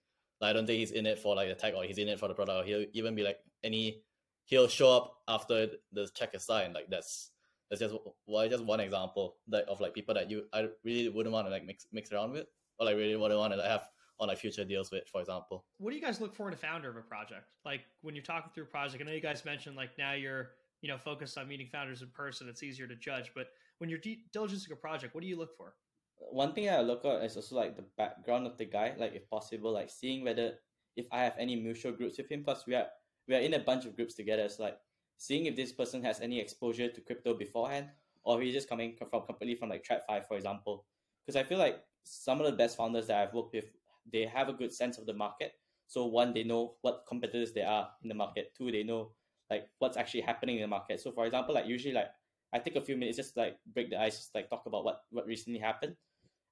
like, 0.41 0.49
I 0.49 0.53
don't 0.53 0.65
think 0.65 0.79
he's 0.79 0.91
in 0.91 1.05
it 1.05 1.19
for 1.19 1.35
like 1.35 1.47
the 1.47 1.55
tech 1.55 1.73
or 1.75 1.83
he's 1.83 1.97
in 1.97 2.09
it 2.09 2.19
for 2.19 2.27
the 2.27 2.33
product. 2.33 2.67
He'll 2.67 2.85
even 2.93 3.15
be 3.15 3.23
like 3.23 3.37
any 3.63 4.01
he'll 4.45 4.67
show 4.67 4.91
up 4.91 5.17
after 5.27 5.67
the 5.93 6.09
check 6.13 6.35
is 6.35 6.43
signed. 6.43 6.73
Like 6.73 6.89
that's 6.89 7.31
that's 7.69 7.79
just 7.79 7.95
well 8.27 8.49
just 8.49 8.65
one 8.65 8.81
example 8.81 9.37
that 9.47 9.65
of 9.69 9.79
like 9.79 9.93
people 9.93 10.13
that 10.15 10.29
you 10.29 10.43
I 10.51 10.67
really 10.83 11.09
wouldn't 11.09 11.33
want 11.33 11.47
to 11.47 11.51
like 11.51 11.65
mix 11.65 11.87
mix 11.93 12.11
around 12.11 12.33
with 12.33 12.47
or 12.79 12.85
like 12.85 12.97
really 12.97 13.15
wouldn't 13.15 13.39
want 13.39 13.53
to 13.53 13.63
have 13.63 13.87
on 14.21 14.27
like 14.27 14.37
future 14.37 14.63
deals 14.63 14.91
with, 14.91 15.03
for 15.11 15.19
example. 15.19 15.65
What 15.79 15.89
do 15.89 15.95
you 15.97 16.01
guys 16.01 16.21
look 16.21 16.35
for 16.35 16.47
in 16.47 16.53
a 16.53 16.57
founder 16.57 16.89
of 16.89 16.95
a 16.95 17.01
project? 17.01 17.47
Like 17.65 17.81
when 18.01 18.15
you're 18.15 18.23
talking 18.23 18.51
through 18.53 18.65
a 18.65 18.67
project, 18.67 19.01
I 19.01 19.05
know 19.05 19.13
you 19.13 19.19
guys 19.21 19.43
mentioned 19.43 19.75
like 19.75 19.97
now 19.97 20.13
you're 20.13 20.51
you 20.81 20.89
know 20.89 20.97
focused 20.97 21.37
on 21.37 21.47
meeting 21.47 21.67
founders 21.71 22.01
in 22.03 22.09
person. 22.09 22.47
It's 22.47 22.63
easier 22.63 22.87
to 22.87 22.95
judge, 22.95 23.31
but 23.35 23.47
when 23.79 23.89
you're 23.89 23.99
de- 23.99 24.23
diligencing 24.33 24.71
a 24.71 24.75
project, 24.75 25.15
what 25.15 25.21
do 25.21 25.27
you 25.27 25.37
look 25.37 25.57
for? 25.57 25.73
One 26.17 26.53
thing 26.53 26.69
I 26.69 26.81
look 26.81 27.03
at 27.03 27.23
is 27.23 27.35
also 27.35 27.55
like 27.55 27.75
the 27.75 27.85
background 27.97 28.45
of 28.45 28.57
the 28.57 28.65
guy, 28.65 28.93
like 28.97 29.15
if 29.15 29.27
possible, 29.27 29.73
like 29.73 29.89
seeing 29.89 30.23
whether 30.23 30.53
if 30.95 31.07
I 31.11 31.23
have 31.23 31.33
any 31.39 31.55
mutual 31.55 31.91
groups 31.91 32.17
with 32.17 32.29
him. 32.29 32.43
Plus, 32.43 32.65
we 32.67 32.75
are 32.75 32.85
we 33.27 33.35
are 33.35 33.39
in 33.39 33.55
a 33.55 33.59
bunch 33.59 33.85
of 33.85 33.95
groups 33.95 34.13
together. 34.13 34.47
So 34.47 34.63
like 34.63 34.77
seeing 35.17 35.47
if 35.47 35.55
this 35.55 35.71
person 35.71 36.03
has 36.03 36.21
any 36.21 36.39
exposure 36.39 36.89
to 36.89 37.01
crypto 37.01 37.33
beforehand, 37.33 37.87
or 38.23 38.39
he's 38.39 38.53
just 38.53 38.69
coming 38.69 38.95
from 38.95 39.25
completely 39.25 39.55
from 39.55 39.69
like 39.69 39.83
TradFi, 39.83 40.27
for 40.27 40.37
example. 40.37 40.85
Because 41.25 41.39
I 41.39 41.43
feel 41.43 41.57
like 41.57 41.79
some 42.03 42.39
of 42.39 42.45
the 42.45 42.53
best 42.53 42.77
founders 42.77 43.07
that 43.07 43.17
I've 43.17 43.33
worked 43.33 43.53
with 43.53 43.65
they 44.11 44.25
have 44.25 44.49
a 44.49 44.53
good 44.53 44.73
sense 44.73 44.97
of 44.97 45.05
the 45.05 45.13
market. 45.13 45.53
So 45.87 46.05
one, 46.05 46.33
they 46.33 46.43
know 46.43 46.75
what 46.81 47.03
competitors 47.07 47.51
there 47.53 47.67
are 47.67 47.89
in 48.01 48.09
the 48.09 48.15
market. 48.15 48.53
Two, 48.57 48.71
they 48.71 48.83
know 48.83 49.11
like 49.49 49.67
what's 49.79 49.97
actually 49.97 50.21
happening 50.21 50.55
in 50.55 50.61
the 50.61 50.67
market. 50.67 51.01
So 51.01 51.11
for 51.11 51.25
example, 51.25 51.53
like 51.53 51.67
usually 51.67 51.93
like 51.93 52.07
I 52.53 52.59
take 52.59 52.75
a 52.75 52.81
few 52.81 52.95
minutes 52.95 53.17
just 53.17 53.35
like 53.35 53.57
break 53.73 53.89
the 53.89 53.99
ice, 53.99 54.17
just 54.17 54.35
like 54.35 54.49
talk 54.49 54.63
about 54.65 54.85
what 54.85 55.01
what 55.11 55.25
recently 55.25 55.59
happened, 55.59 55.95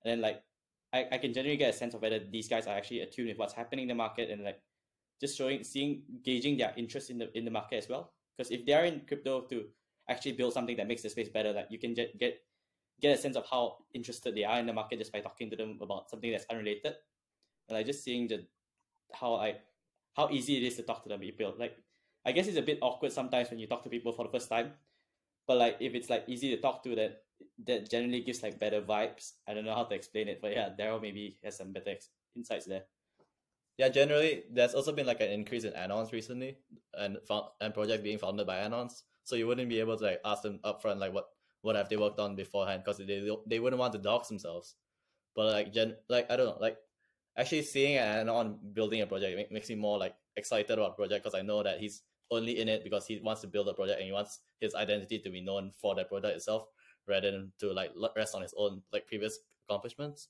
and 0.04 0.12
then 0.12 0.22
like 0.22 0.44
I, 0.92 1.08
I 1.12 1.18
can 1.18 1.34
generally 1.34 1.58
get 1.58 1.74
a 1.74 1.78
sense 1.78 1.94
of 1.94 2.02
whether 2.02 2.20
these 2.20 2.48
guys 2.48 2.68
are 2.68 2.76
actually 2.76 3.02
attuned 3.02 3.30
with 3.30 3.38
what's 3.38 3.54
happening 3.54 3.84
in 3.84 3.90
the 3.90 3.96
market 3.96 4.30
and 4.30 4.44
like 4.44 4.62
just 5.22 5.38
showing 5.38 5.64
seeing 5.64 6.04
gauging 6.24 6.58
their 6.58 6.74
interest 6.76 7.10
in 7.10 7.18
the 7.18 7.38
in 7.38 7.46
the 7.46 7.52
market 7.52 7.78
as 7.78 7.88
well. 7.90 8.14
Because 8.38 8.52
if 8.52 8.66
they're 8.66 8.86
in 8.86 9.02
crypto 9.08 9.42
to 9.42 9.66
actually 10.10 10.34
build 10.34 10.54
something 10.54 10.76
that 10.78 10.88
makes 10.88 11.04
the 11.04 11.10
space 11.10 11.30
better, 11.30 11.54
like 11.54 11.68
you 11.70 11.80
can 11.80 11.94
get 11.94 12.18
get 12.20 12.42
get 13.02 13.18
a 13.18 13.22
sense 13.22 13.36
of 13.36 13.46
how 13.50 13.78
interested 13.94 14.36
they 14.36 14.44
are 14.44 14.60
in 14.60 14.66
the 14.66 14.74
market 14.74 15.00
just 15.00 15.14
by 15.14 15.22
talking 15.22 15.50
to 15.50 15.56
them 15.56 15.78
about 15.82 16.10
something 16.10 16.32
that's 16.32 16.46
unrelated 16.50 16.96
like 17.72 17.86
just 17.86 18.04
seeing 18.04 18.28
the 18.28 18.46
how 19.14 19.36
I 19.36 19.58
how 20.16 20.30
easy 20.30 20.58
it 20.58 20.64
is 20.64 20.76
to 20.78 20.84
talk 20.84 21.04
to 21.04 21.10
them 21.10 21.20
people. 21.20 21.54
Like 21.58 21.78
I 22.26 22.32
guess 22.32 22.48
it's 22.48 22.58
a 22.58 22.62
bit 22.62 22.80
awkward 22.82 23.12
sometimes 23.12 23.50
when 23.50 23.60
you 23.60 23.68
talk 23.68 23.84
to 23.84 23.90
people 23.90 24.12
for 24.12 24.26
the 24.26 24.32
first 24.32 24.50
time, 24.50 24.74
but 25.48 25.58
like 25.58 25.78
if 25.80 25.94
it's 25.94 26.10
like 26.10 26.26
easy 26.28 26.56
to 26.56 26.62
talk 26.62 26.84
to, 26.84 26.96
that 26.96 27.24
that 27.66 27.90
generally 27.90 28.22
gives 28.22 28.44
like 28.44 28.60
better 28.60 28.82
vibes. 28.82 29.34
I 29.48 29.54
don't 29.54 29.66
know 29.66 29.76
how 29.76 29.86
to 29.86 29.96
explain 29.96 30.28
it, 30.28 30.42
but 30.42 30.52
yeah, 30.52 30.70
Daryl 30.78 31.02
maybe 31.02 31.38
has 31.44 31.58
some 31.58 31.72
better 31.72 31.92
ex- 31.92 32.10
insights 32.36 32.66
there. 32.66 32.84
Yeah, 33.78 33.88
generally, 33.88 34.44
there's 34.52 34.74
also 34.74 34.92
been 34.92 35.06
like 35.06 35.22
an 35.22 35.30
increase 35.30 35.64
in 35.64 35.72
anons 35.72 36.12
recently, 36.12 36.58
and 36.94 37.18
found, 37.26 37.46
and 37.62 37.74
projects 37.74 38.04
being 38.04 38.18
founded 38.18 38.46
by 38.46 38.58
anons. 38.58 39.04
So 39.24 39.36
you 39.38 39.48
wouldn't 39.48 39.70
be 39.70 39.80
able 39.80 39.96
to 39.96 40.04
like 40.04 40.20
ask 40.26 40.44
them 40.44 40.60
upfront 40.66 41.00
like 41.00 41.14
what 41.14 41.30
what 41.62 41.76
have 41.76 41.88
they 41.88 41.98
worked 41.98 42.20
on 42.20 42.36
beforehand 42.36 42.84
because 42.84 42.98
they 42.98 43.30
they 43.48 43.60
wouldn't 43.60 43.80
want 43.80 43.94
to 43.94 44.00
dox 44.00 44.28
themselves. 44.28 44.76
But 45.36 45.54
like 45.54 45.74
gen 45.74 45.96
like 46.10 46.30
I 46.30 46.36
don't 46.36 46.48
know 46.48 46.58
like 46.60 46.78
actually 47.40 47.64
seeing 47.64 47.98
an 47.98 48.28
anon 48.28 48.60
building 48.74 49.02
a 49.02 49.08
project 49.08 49.52
makes 49.52 49.70
me 49.70 49.76
more 49.76 49.98
like 49.98 50.16
excited 50.36 50.72
about 50.72 50.96
project 50.96 51.24
because 51.24 51.38
I 51.38 51.42
know 51.42 51.64
that 51.64 51.80
he's 51.80 52.04
only 52.32 52.60
in 52.60 52.68
it 52.68 52.84
because 52.84 53.08
he 53.08 53.20
wants 53.24 53.42
to 53.42 53.48
build 53.48 53.68
a 53.70 53.74
project 53.74 54.00
and 54.00 54.06
he 54.06 54.12
wants 54.12 54.40
his 54.60 54.76
identity 54.76 55.20
to 55.20 55.30
be 55.30 55.42
known 55.42 55.72
for 55.82 55.96
that 55.96 56.10
product 56.10 56.36
itself 56.36 56.68
rather 57.08 57.32
than 57.32 57.52
to 57.60 57.72
like 57.74 57.92
rest 58.16 58.36
on 58.36 58.42
his 58.42 58.54
own 58.58 58.82
like 58.94 59.08
previous 59.08 59.40
accomplishments. 59.68 60.28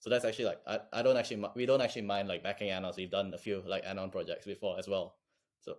So 0.00 0.10
that's 0.10 0.24
actually 0.24 0.46
like 0.46 0.60
I, 0.66 0.80
I 0.92 1.02
don't 1.02 1.16
actually 1.16 1.44
we 1.54 1.66
don't 1.66 1.80
actually 1.80 2.02
mind 2.02 2.28
like 2.28 2.42
backing 2.42 2.70
anons. 2.70 2.96
We've 2.96 3.10
done 3.10 3.32
a 3.34 3.38
few 3.38 3.62
like 3.66 3.84
anon 3.86 4.10
projects 4.10 4.46
before 4.46 4.78
as 4.78 4.88
well. 4.88 5.16
So 5.60 5.76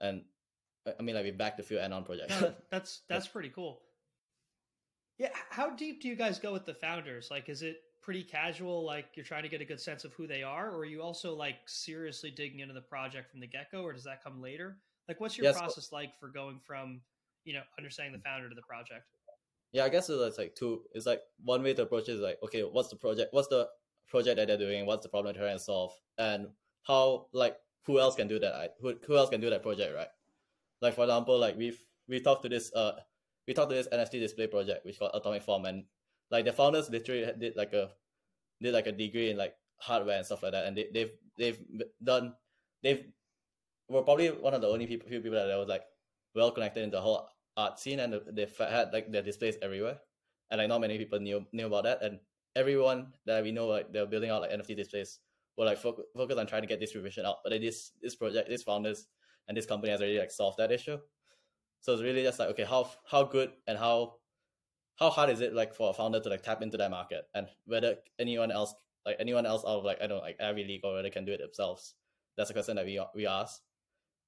and 0.00 0.22
I 0.98 1.02
mean 1.02 1.14
like 1.14 1.24
we 1.24 1.30
backed 1.30 1.60
a 1.60 1.62
few 1.62 1.78
anon 1.78 2.04
projects. 2.04 2.40
No, 2.40 2.54
that's 2.70 3.02
that's 3.08 3.26
pretty 3.26 3.48
cool. 3.48 3.80
Yeah, 5.18 5.30
how 5.50 5.70
deep 5.70 6.02
do 6.02 6.08
you 6.08 6.16
guys 6.16 6.38
go 6.38 6.52
with 6.52 6.64
the 6.64 6.74
founders? 6.74 7.28
Like, 7.30 7.48
is 7.48 7.62
it 7.62 7.76
pretty 8.04 8.22
casual, 8.22 8.84
like 8.84 9.06
you're 9.14 9.24
trying 9.24 9.42
to 9.42 9.48
get 9.48 9.62
a 9.62 9.64
good 9.64 9.80
sense 9.80 10.04
of 10.04 10.12
who 10.12 10.26
they 10.26 10.42
are, 10.42 10.70
or 10.70 10.80
are 10.80 10.84
you 10.84 11.02
also 11.02 11.34
like 11.34 11.56
seriously 11.66 12.30
digging 12.30 12.60
into 12.60 12.74
the 12.74 12.82
project 12.82 13.30
from 13.30 13.40
the 13.40 13.46
get 13.46 13.72
go, 13.72 13.82
or 13.82 13.92
does 13.92 14.04
that 14.04 14.22
come 14.22 14.42
later? 14.42 14.76
Like, 15.08 15.20
what's 15.20 15.38
your 15.38 15.44
yes. 15.44 15.58
process 15.58 15.90
like 15.90 16.10
for 16.20 16.28
going 16.28 16.60
from 16.66 17.00
you 17.44 17.54
know 17.54 17.62
understanding 17.78 18.12
the 18.12 18.22
founder 18.22 18.48
to 18.48 18.54
the 18.54 18.62
project? 18.62 19.04
Yeah, 19.72 19.84
I 19.84 19.88
guess 19.88 20.08
it's 20.08 20.38
like 20.38 20.54
two. 20.54 20.82
It's 20.92 21.06
like 21.06 21.22
one 21.42 21.62
way 21.62 21.74
to 21.74 21.82
approach 21.82 22.08
it 22.08 22.12
is 22.12 22.20
like, 22.20 22.38
okay, 22.44 22.60
what's 22.60 22.90
the 22.90 22.96
project? 22.96 23.32
What's 23.32 23.48
the 23.48 23.68
project 24.08 24.36
that 24.36 24.48
they're 24.48 24.58
doing? 24.58 24.86
What's 24.86 25.02
the 25.02 25.08
problem 25.08 25.34
they're 25.34 25.42
trying 25.42 25.58
to 25.58 25.64
solve? 25.64 25.92
And 26.18 26.48
how 26.86 27.26
like 27.32 27.56
who 27.86 27.98
else 27.98 28.14
can 28.14 28.28
do 28.28 28.38
that? 28.38 28.74
Who 28.80 28.94
who 29.06 29.16
else 29.16 29.30
can 29.30 29.40
do 29.40 29.50
that 29.50 29.62
project, 29.62 29.94
right? 29.96 30.08
Like 30.82 30.94
for 30.94 31.04
example, 31.04 31.38
like 31.38 31.56
we've 31.56 31.80
we 32.06 32.20
talked 32.20 32.42
to 32.42 32.48
this 32.48 32.72
uh 32.74 32.92
we 33.48 33.54
talked 33.54 33.70
to 33.70 33.76
this 33.76 33.88
NFT 33.88 34.20
display 34.20 34.46
project 34.46 34.84
which 34.84 34.98
called 34.98 35.12
Atomic 35.14 35.42
Form, 35.42 35.64
and 35.64 35.84
like 36.34 36.44
the 36.44 36.52
founders 36.52 36.90
literally 36.90 37.24
did 37.38 37.54
like 37.56 37.72
a 37.72 37.90
did 38.60 38.74
like 38.74 38.88
a 38.88 38.92
degree 38.92 39.30
in 39.30 39.36
like 39.36 39.54
hardware 39.78 40.16
and 40.16 40.26
stuff 40.26 40.42
like 40.42 40.52
that, 40.52 40.66
and 40.66 40.76
they, 40.76 40.88
they've 40.92 41.12
they've 41.38 41.60
done 42.02 42.34
they've 42.82 43.04
were 43.88 44.02
probably 44.02 44.28
one 44.30 44.54
of 44.54 44.60
the 44.60 44.66
only 44.66 44.86
people 44.86 45.08
few 45.08 45.20
people 45.20 45.38
that 45.38 45.56
was 45.56 45.68
like 45.68 45.84
well 46.34 46.50
connected 46.50 46.82
in 46.82 46.90
the 46.90 47.00
whole 47.00 47.28
art 47.56 47.78
scene, 47.78 48.00
and 48.00 48.20
they've 48.32 48.58
had 48.58 48.92
like 48.92 49.12
their 49.12 49.22
displays 49.22 49.56
everywhere, 49.62 49.98
and 50.50 50.58
like 50.58 50.68
not 50.68 50.80
many 50.80 50.98
people 50.98 51.20
knew 51.20 51.46
knew 51.52 51.66
about 51.66 51.84
that, 51.84 52.02
and 52.02 52.18
everyone 52.56 53.12
that 53.26 53.44
we 53.44 53.52
know 53.52 53.68
like 53.68 53.92
they're 53.92 54.06
building 54.06 54.30
out 54.30 54.42
like 54.42 54.50
NFT 54.50 54.74
displays 54.76 55.20
were 55.56 55.66
like 55.66 55.78
fo- 55.78 56.02
focus 56.16 56.36
on 56.36 56.48
trying 56.48 56.62
to 56.62 56.68
get 56.68 56.80
distribution 56.80 57.24
out, 57.24 57.38
but 57.44 57.50
then 57.50 57.62
this 57.62 57.92
this 58.02 58.16
project, 58.16 58.48
this 58.48 58.64
founders 58.64 59.06
and 59.46 59.56
this 59.56 59.66
company 59.66 59.92
has 59.92 60.00
already 60.00 60.18
like 60.18 60.32
solved 60.32 60.58
that 60.58 60.72
issue. 60.72 60.98
So 61.80 61.92
it's 61.92 62.02
really 62.02 62.24
just 62.24 62.40
like 62.40 62.48
okay, 62.48 62.64
how 62.64 62.90
how 63.06 63.22
good 63.22 63.52
and 63.68 63.78
how 63.78 64.14
how 64.96 65.10
hard 65.10 65.30
is 65.30 65.40
it 65.40 65.54
like 65.54 65.74
for 65.74 65.90
a 65.90 65.92
founder 65.92 66.20
to 66.20 66.28
like 66.28 66.42
tap 66.42 66.62
into 66.62 66.76
that 66.76 66.90
market? 66.90 67.24
And 67.34 67.48
whether 67.66 67.96
anyone 68.18 68.50
else 68.50 68.74
like 69.04 69.16
anyone 69.20 69.46
else 69.46 69.62
out 69.64 69.78
of 69.78 69.84
like 69.84 69.98
I 70.00 70.06
don't 70.06 70.18
know 70.18 70.24
like 70.24 70.40
Ivy 70.40 70.64
League 70.64 70.80
or 70.84 70.94
whether 70.94 71.10
can 71.10 71.24
do 71.24 71.32
it 71.32 71.40
themselves. 71.40 71.94
That's 72.36 72.50
a 72.50 72.52
question 72.52 72.76
that 72.76 72.86
we 72.86 73.00
we 73.14 73.26
ask. 73.26 73.60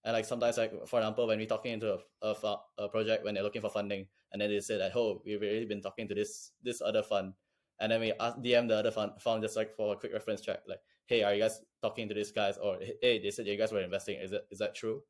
And 0.05 0.15
like 0.15 0.25
sometimes 0.25 0.59
like 0.59 0.73
for 0.87 1.01
example 1.01 1.27
when 1.27 1.39
we're 1.39 1.47
talking 1.47 1.73
into 1.73 1.95
a, 1.95 1.99
a, 2.23 2.57
a 2.79 2.89
project 2.89 3.25
when 3.25 3.35
they're 3.35 3.43
looking 3.43 3.63
for 3.63 3.71
funding 3.71 4.07
and 4.33 4.41
then 4.41 4.51
they 4.51 4.61
say 4.61 4.79
that 4.79 4.93
oh 4.95 5.23
we've 5.25 5.41
really 5.41 5.65
been 5.65 5.83
talking 5.83 6.09
to 6.09 6.15
this 6.15 6.53
this 6.63 6.81
other 6.81 7.03
fund. 7.03 7.35
And 7.79 7.93
then 7.93 8.01
we 8.01 8.13
ask 8.19 8.39
DM 8.39 8.69
the 8.69 8.77
other 8.77 8.91
fund 8.91 9.13
fund 9.21 9.43
just 9.43 9.57
like 9.57 9.75
for 9.77 9.95
a 9.95 9.97
quick 9.97 10.13
reference 10.13 10.41
check 10.41 10.61
like 10.69 10.81
hey 11.07 11.23
are 11.23 11.35
you 11.35 11.43
guys 11.43 11.61
talking 11.83 12.09
to 12.09 12.15
these 12.15 12.33
guys? 12.33 12.59
Or 12.59 12.79
hey 13.03 13.21
they 13.23 13.31
said 13.31 13.47
you 13.47 13.57
guys 13.57 13.73
were 13.73 13.81
investing. 13.83 14.19
Is 14.19 14.33
it 14.33 14.47
is 14.51 14.59
that 14.59 14.75
true 14.75 15.03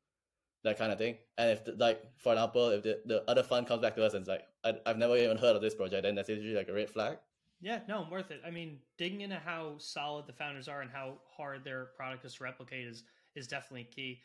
that 0.67 0.77
kind 0.77 0.91
of 0.91 0.97
thing. 0.97 1.17
And 1.37 1.51
if 1.51 1.61
like 1.77 2.01
for 2.17 2.33
example, 2.33 2.69
if 2.69 2.83
the, 2.83 3.01
the 3.05 3.23
other 3.29 3.43
fund 3.43 3.67
comes 3.67 3.81
back 3.81 3.95
to 3.95 4.05
us 4.05 4.13
and 4.13 4.21
it's 4.21 4.29
like 4.29 4.43
I, 4.63 4.73
I've 4.85 4.97
never 4.97 5.17
even 5.17 5.37
heard 5.37 5.55
of 5.55 5.61
this 5.61 5.75
project, 5.75 6.03
then 6.03 6.15
that's 6.15 6.29
usually 6.29 6.55
like 6.55 6.69
a 6.69 6.73
red 6.73 6.89
flag. 6.89 7.17
Yeah, 7.59 7.79
no, 7.87 8.03
I'm 8.03 8.11
worth 8.11 8.29
it. 8.29 8.41
I 8.45 8.51
mean, 8.51 8.77
digging 8.97 9.21
into 9.21 9.37
how 9.37 9.75
solid 9.79 10.27
the 10.27 10.33
founders 10.33 10.67
are 10.67 10.81
and 10.81 10.91
how 10.91 11.15
hard 11.35 11.63
their 11.63 11.85
product 11.97 12.23
is 12.25 12.35
to 12.35 12.43
replicate 12.43 12.87
is 12.87 13.03
is 13.35 13.47
definitely 13.47 13.85
key. 13.85 14.21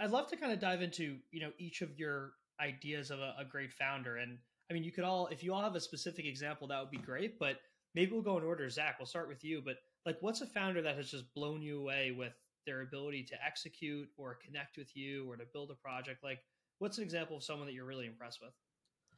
I'd 0.00 0.10
love 0.10 0.28
to 0.28 0.36
kind 0.36 0.52
of 0.52 0.60
dive 0.60 0.82
into 0.82 1.16
you 1.30 1.40
know 1.40 1.52
each 1.58 1.82
of 1.82 1.98
your 1.98 2.32
ideas 2.60 3.10
of 3.10 3.20
a, 3.20 3.34
a 3.38 3.44
great 3.44 3.72
founder, 3.72 4.16
and 4.16 4.38
I 4.70 4.74
mean, 4.74 4.84
you 4.84 4.92
could 4.92 5.04
all 5.04 5.28
if 5.28 5.42
you 5.42 5.54
all 5.54 5.62
have 5.62 5.74
a 5.74 5.80
specific 5.80 6.26
example, 6.26 6.68
that 6.68 6.80
would 6.80 6.90
be 6.90 6.98
great. 6.98 7.38
But 7.38 7.60
maybe 7.94 8.12
we'll 8.12 8.22
go 8.22 8.38
in 8.38 8.44
order. 8.44 8.68
Zach, 8.68 8.96
we'll 8.98 9.06
start 9.06 9.28
with 9.28 9.44
you. 9.44 9.62
But 9.64 9.76
like, 10.04 10.18
what's 10.20 10.40
a 10.42 10.46
founder 10.46 10.82
that 10.82 10.96
has 10.96 11.10
just 11.10 11.32
blown 11.34 11.62
you 11.62 11.80
away 11.80 12.14
with 12.16 12.34
their 12.66 12.82
ability 12.82 13.22
to 13.24 13.36
execute 13.44 14.08
or 14.16 14.38
connect 14.44 14.76
with 14.76 14.96
you 14.96 15.30
or 15.30 15.36
to 15.36 15.44
build 15.52 15.70
a 15.70 15.74
project? 15.74 16.22
Like, 16.22 16.40
what's 16.78 16.98
an 16.98 17.04
example 17.04 17.36
of 17.36 17.44
someone 17.44 17.66
that 17.66 17.74
you're 17.74 17.86
really 17.86 18.06
impressed 18.06 18.40
with? 18.42 18.52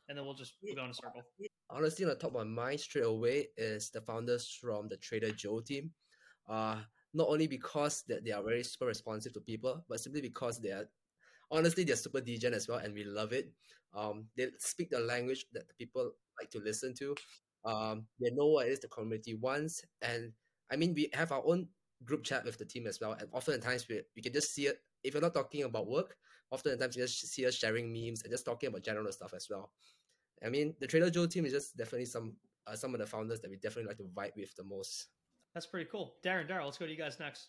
And 0.09 0.17
then 0.17 0.25
we'll 0.25 0.35
just 0.35 0.55
go 0.75 0.85
in 0.85 0.91
a 0.91 0.95
circle. 0.95 1.23
Honestly, 1.71 2.05
on 2.05 2.11
the 2.11 2.15
top 2.15 2.35
of 2.35 2.37
my 2.37 2.45
mind 2.45 2.81
straight 2.81 3.05
away 3.05 3.49
is 3.57 3.91
the 3.91 4.01
founders 4.01 4.57
from 4.61 4.89
the 4.89 4.97
Trader 4.97 5.33
Joe 5.33 5.61
team. 5.61 5.91
Uh, 6.49 6.77
not 7.15 7.29
only 7.29 7.47
because 7.47 8.05
that 8.09 8.25
they 8.25 8.33
are 8.33 8.43
very 8.43 8.63
super 8.63 8.87
responsive 8.87 9.33
to 9.35 9.41
people, 9.41 9.85
but 9.89 10.01
simply 10.01 10.21
because 10.21 10.61
they 10.61 10.71
are 10.71 10.89
honestly 11.51 11.85
they're 11.85 11.97
super 11.97 12.21
degen 12.21 12.55
as 12.55 12.69
well, 12.69 12.79
and 12.79 12.95
we 12.95 13.05
love 13.05 13.33
it. 13.33 13.51
Um, 13.95 14.27
they 14.37 14.49
speak 14.59 14.91
the 14.91 15.01
language 15.01 15.47
that 15.53 15.69
the 15.69 15.75
people 15.75 16.13
like 16.39 16.51
to 16.51 16.61
listen 16.61 16.95
to. 16.95 17.15
Um, 17.65 18.07
they 18.21 18.31
know 18.31 18.47
what 18.47 18.67
it 18.67 18.73
is 18.73 18.81
the 18.81 18.89
community 18.89 19.35
wants, 19.35 19.83
and 20.03 20.33
I 20.71 20.77
mean 20.77 20.95
we 20.95 21.11
have 21.13 21.33
our 21.33 21.43
own 21.45 21.69
group 22.05 22.25
chat 22.25 22.45
with 22.45 22.59
the 22.59 22.65
team 22.65 22.87
as 22.87 23.01
well. 23.01 23.13
And 23.13 23.29
oftentimes 23.33 23.89
we, 23.89 24.03
we 24.15 24.23
can 24.23 24.33
just 24.33 24.55
see 24.55 24.67
it 24.67 24.81
if 25.03 25.15
you're 25.15 25.23
not 25.23 25.35
talking 25.35 25.65
about 25.65 25.89
work. 25.89 26.17
Oftentimes 26.51 26.97
you 26.97 27.03
just 27.03 27.33
see 27.33 27.47
us 27.47 27.55
sharing 27.55 27.93
memes 27.93 28.23
and 28.23 28.31
just 28.31 28.45
talking 28.45 28.69
about 28.69 28.83
general 28.83 29.11
stuff 29.13 29.35
as 29.35 29.49
well. 29.51 29.71
I 30.45 30.49
mean, 30.49 30.75
the 30.81 30.87
Trader 30.87 31.11
Joe 31.11 31.27
team 31.27 31.45
is 31.47 31.53
just 31.53 31.77
definitely 31.77 32.07
some 32.07 32.37
uh, 32.67 32.77
some 32.77 32.95
of 32.95 33.01
the 33.01 33.07
founders 33.07 33.41
that 33.41 33.51
we 33.51 33.57
definitely 33.57 33.89
like 33.89 33.97
to 33.97 34.05
vibe 34.05 34.37
with 34.37 34.55
the 34.57 34.63
most. 34.63 35.07
That's 35.55 35.67
pretty 35.67 35.89
cool, 35.91 36.17
Darren. 36.25 36.49
Darren, 36.49 36.65
let's 36.65 36.79
go 36.79 36.87
to 36.87 36.93
you 36.93 36.99
guys 36.99 37.19
next. 37.19 37.49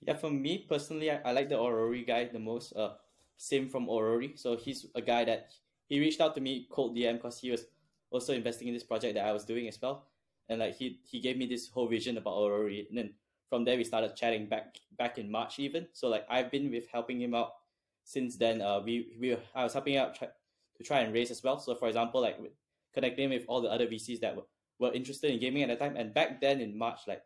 Yeah, 0.00 0.14
for 0.14 0.30
me 0.30 0.66
personally, 0.68 1.10
I, 1.10 1.20
I 1.24 1.32
like 1.32 1.48
the 1.48 1.58
Aurory 1.58 2.04
guy 2.04 2.24
the 2.32 2.38
most. 2.38 2.72
Uh, 2.74 2.94
same 3.36 3.68
from 3.68 3.88
Aurory. 3.88 4.32
So 4.36 4.56
he's 4.56 4.86
a 4.94 5.02
guy 5.02 5.24
that 5.24 5.50
he 5.88 6.00
reached 6.00 6.20
out 6.20 6.34
to 6.36 6.40
me 6.40 6.66
cold 6.70 6.96
DM 6.96 7.14
because 7.14 7.38
he 7.38 7.50
was 7.50 7.66
also 8.10 8.32
investing 8.32 8.68
in 8.68 8.74
this 8.74 8.84
project 8.84 9.14
that 9.14 9.26
I 9.26 9.32
was 9.32 9.44
doing 9.44 9.68
as 9.68 9.78
well, 9.80 10.06
and 10.48 10.60
like 10.60 10.76
he 10.76 11.00
he 11.04 11.20
gave 11.20 11.36
me 11.36 11.46
this 11.46 11.68
whole 11.68 11.88
vision 11.88 12.16
about 12.16 12.34
Aurory, 12.34 12.86
and 12.88 12.98
then 12.98 13.14
from 13.52 13.66
there 13.66 13.76
we 13.76 13.84
started 13.84 14.16
chatting 14.16 14.46
back 14.46 14.78
back 14.96 15.18
in 15.18 15.30
March 15.30 15.58
even. 15.58 15.86
So 15.92 16.08
like 16.08 16.24
I've 16.30 16.50
been 16.50 16.70
with 16.70 16.88
helping 16.90 17.20
him 17.20 17.34
out 17.34 17.50
since 18.02 18.38
then. 18.38 18.62
Uh, 18.62 18.80
we 18.80 19.12
we 19.20 19.36
I 19.54 19.64
was 19.64 19.74
helping 19.74 19.98
out 19.98 20.14
try, 20.14 20.28
to 20.78 20.82
try 20.82 21.00
and 21.00 21.12
raise 21.12 21.30
as 21.30 21.42
well. 21.42 21.58
So 21.58 21.74
for 21.74 21.86
example, 21.86 22.22
like 22.22 22.38
connecting 22.94 23.28
with 23.28 23.44
all 23.48 23.60
the 23.60 23.68
other 23.68 23.86
VCs 23.86 24.20
that 24.20 24.34
were, 24.36 24.48
were 24.78 24.92
interested 24.94 25.30
in 25.30 25.38
gaming 25.38 25.64
at 25.64 25.68
the 25.68 25.76
time. 25.76 25.96
And 25.96 26.14
back 26.14 26.40
then 26.40 26.62
in 26.62 26.78
March, 26.78 27.00
like 27.06 27.20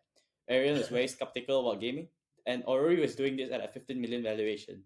Arian 0.48 0.76
was 0.76 0.88
very 0.88 1.06
skeptical 1.14 1.60
about 1.60 1.80
gaming, 1.80 2.08
and 2.44 2.64
Aurory 2.66 2.98
was 3.00 3.14
doing 3.14 3.36
this 3.36 3.52
at 3.52 3.62
a 3.62 3.68
15 3.68 4.00
million 4.00 4.24
valuation, 4.24 4.82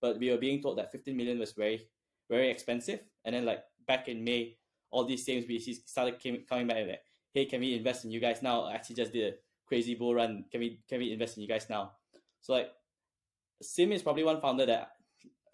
but 0.00 0.20
we 0.20 0.30
were 0.30 0.38
being 0.38 0.62
told 0.62 0.78
that 0.78 0.92
15 0.92 1.16
million 1.16 1.40
was 1.40 1.50
very 1.54 1.88
very 2.30 2.50
expensive. 2.50 3.00
And 3.24 3.34
then 3.34 3.44
like 3.44 3.64
back 3.88 4.06
in 4.06 4.22
May, 4.22 4.58
all 4.92 5.04
these 5.04 5.26
same 5.26 5.42
VCs 5.42 5.88
started 5.88 6.20
came, 6.20 6.44
coming 6.48 6.68
back 6.68 6.76
and 6.76 6.88
like, 6.88 7.02
hey, 7.32 7.46
can 7.46 7.58
we 7.58 7.74
invest 7.74 8.04
in 8.04 8.12
you 8.12 8.20
guys 8.20 8.42
now? 8.42 8.62
I 8.62 8.74
actually 8.74 8.94
just 8.94 9.12
did 9.12 9.34
a 9.34 9.36
crazy 9.74 9.94
bull 9.96 10.14
run. 10.14 10.44
Can 10.50 10.60
we 10.60 10.78
can 10.88 10.98
we 11.00 11.12
invest 11.12 11.36
in 11.36 11.42
you 11.42 11.48
guys 11.48 11.66
now? 11.68 11.92
So 12.40 12.52
like 12.52 12.70
Sim 13.60 13.90
is 13.92 14.02
probably 14.02 14.22
one 14.22 14.40
founder 14.40 14.66
that 14.66 14.90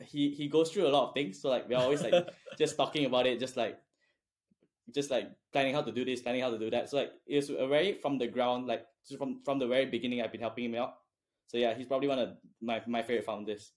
he 0.04 0.30
he 0.30 0.48
goes 0.48 0.70
through 0.70 0.86
a 0.86 0.92
lot 0.96 1.08
of 1.08 1.14
things. 1.14 1.40
So 1.40 1.48
like 1.48 1.68
we're 1.68 1.78
always 1.78 2.02
like 2.02 2.28
just 2.58 2.76
talking 2.76 3.06
about 3.06 3.26
it, 3.26 3.40
just 3.40 3.56
like 3.56 3.78
just 4.94 5.10
like 5.10 5.30
planning 5.52 5.74
how 5.74 5.82
to 5.82 5.92
do 5.92 6.04
this, 6.04 6.20
planning 6.20 6.42
how 6.42 6.50
to 6.50 6.58
do 6.58 6.70
that. 6.70 6.90
So 6.90 6.98
like 6.98 7.12
it's 7.26 7.48
a 7.48 7.66
very 7.66 7.98
from 8.02 8.18
the 8.18 8.26
ground, 8.26 8.66
like 8.66 8.84
from 9.16 9.40
from 9.44 9.58
the 9.58 9.66
very 9.66 9.86
beginning 9.86 10.20
I've 10.20 10.32
been 10.32 10.40
helping 10.48 10.66
him 10.66 10.74
out. 10.74 10.94
So 11.46 11.56
yeah, 11.56 11.74
he's 11.74 11.86
probably 11.86 12.08
one 12.08 12.18
of 12.18 12.36
my 12.60 12.82
my 12.86 13.02
favorite 13.02 13.24
founders. 13.24 13.72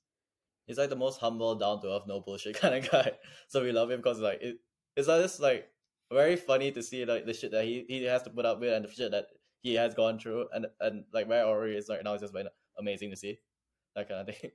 He's 0.68 0.78
like 0.78 0.90
the 0.90 0.96
most 0.96 1.20
humble, 1.20 1.56
down 1.56 1.82
to 1.82 1.88
earth, 1.88 2.08
no 2.08 2.20
bullshit 2.20 2.60
kind 2.62 2.76
of 2.76 2.90
guy. 2.92 3.12
So 3.48 3.64
we 3.64 3.72
love 3.72 3.92
him 3.92 4.02
because 4.02 4.20
like 4.20 4.42
it, 4.42 4.58
it's 4.98 5.08
like 5.08 5.22
just 5.22 5.40
like 5.40 5.70
very 6.12 6.36
funny 6.36 6.72
to 6.72 6.84
see 6.84 7.06
like 7.06 7.26
the 7.26 7.34
shit 7.34 7.52
that 7.52 7.64
he, 7.64 7.86
he 7.88 8.04
has 8.04 8.24
to 8.24 8.30
put 8.30 8.46
up 8.46 8.60
with 8.60 8.74
and 8.74 8.86
the 8.86 8.92
shit 8.92 9.12
that 9.12 9.28
he 9.64 9.76
has 9.76 9.96
gone 9.96 10.20
through 10.20 10.48
and 10.54 10.68
and 10.80 11.06
like 11.14 11.28
where 11.28 11.46
Ori 11.46 11.76
is 11.76 11.88
right 11.90 12.04
now 12.04 12.14
is 12.14 12.22
just 12.22 12.34
been 12.34 12.48
amazing 12.78 13.10
to 13.10 13.18
see 13.18 13.40
that 13.96 14.08
kind 14.08 14.22
of 14.22 14.36
thing. 14.36 14.52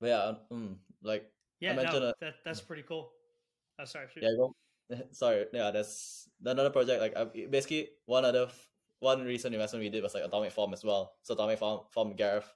But 0.00 0.06
yeah, 0.08 0.32
um, 0.50 0.76
like 1.02 1.30
yeah, 1.60 1.74
no, 1.74 2.12
that 2.20 2.34
that's 2.44 2.60
pretty 2.60 2.82
cool. 2.82 3.12
Oh, 3.78 3.84
sorry. 3.84 4.06
Shoot. 4.12 4.22
Yeah, 4.22 4.30
go. 4.36 4.54
sorry. 5.10 5.46
Yeah, 5.52 5.70
that's 5.70 6.28
another 6.44 6.70
project. 6.70 7.00
Like 7.00 7.16
I, 7.16 7.46
basically 7.48 7.90
one 8.06 8.24
other 8.24 8.48
one 9.00 9.24
recent 9.24 9.54
investment 9.54 9.84
we 9.84 9.90
did 9.90 10.02
was 10.02 10.14
like 10.14 10.24
Atomic 10.24 10.52
Form 10.52 10.72
as 10.72 10.84
well. 10.84 11.12
So 11.22 11.34
Atomic 11.34 11.58
Form, 11.58 11.80
Form 11.92 12.14
Gareth, 12.16 12.50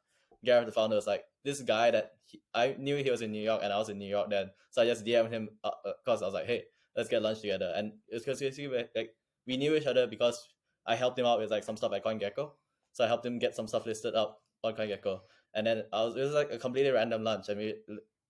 Gareth 0.44 0.66
the 0.66 0.72
founder 0.72 0.96
was 0.96 1.06
like 1.06 1.24
this 1.44 1.60
guy 1.62 1.90
that 1.90 2.12
he, 2.24 2.40
I 2.54 2.76
knew 2.78 2.96
he 2.96 3.10
was 3.10 3.22
in 3.22 3.32
New 3.32 3.42
York 3.42 3.60
and 3.62 3.72
I 3.72 3.78
was 3.78 3.88
in 3.88 3.98
New 3.98 4.08
York 4.08 4.30
then. 4.30 4.50
So 4.70 4.82
I 4.82 4.86
just 4.86 5.04
DM'd 5.04 5.32
him 5.32 5.48
because 5.62 6.22
uh, 6.22 6.24
uh, 6.24 6.24
I 6.24 6.26
was 6.26 6.34
like, 6.34 6.46
hey, 6.46 6.64
let's 6.96 7.08
get 7.08 7.22
lunch 7.22 7.40
together. 7.40 7.72
And 7.76 7.92
it's 8.08 8.24
because 8.24 8.40
basically 8.40 8.86
like 8.94 9.10
we 9.50 9.56
knew 9.56 9.74
each 9.74 9.86
other 9.86 10.06
because 10.06 10.48
I 10.86 10.94
helped 10.94 11.18
him 11.18 11.26
out 11.26 11.40
with 11.40 11.50
like 11.50 11.64
some 11.64 11.76
stuff 11.76 11.92
at 11.92 12.04
CoinGecko. 12.04 12.50
So 12.92 13.04
I 13.04 13.08
helped 13.08 13.26
him 13.26 13.40
get 13.40 13.56
some 13.56 13.66
stuff 13.66 13.84
listed 13.84 14.14
up 14.14 14.40
on 14.62 14.74
CoinGecko. 14.74 15.18
And 15.54 15.66
then 15.66 15.82
I 15.92 16.04
was 16.04 16.16
it 16.16 16.22
was 16.22 16.34
like 16.34 16.52
a 16.52 16.58
completely 16.58 16.92
random 16.92 17.24
lunch 17.24 17.48
and 17.48 17.58
we 17.58 17.74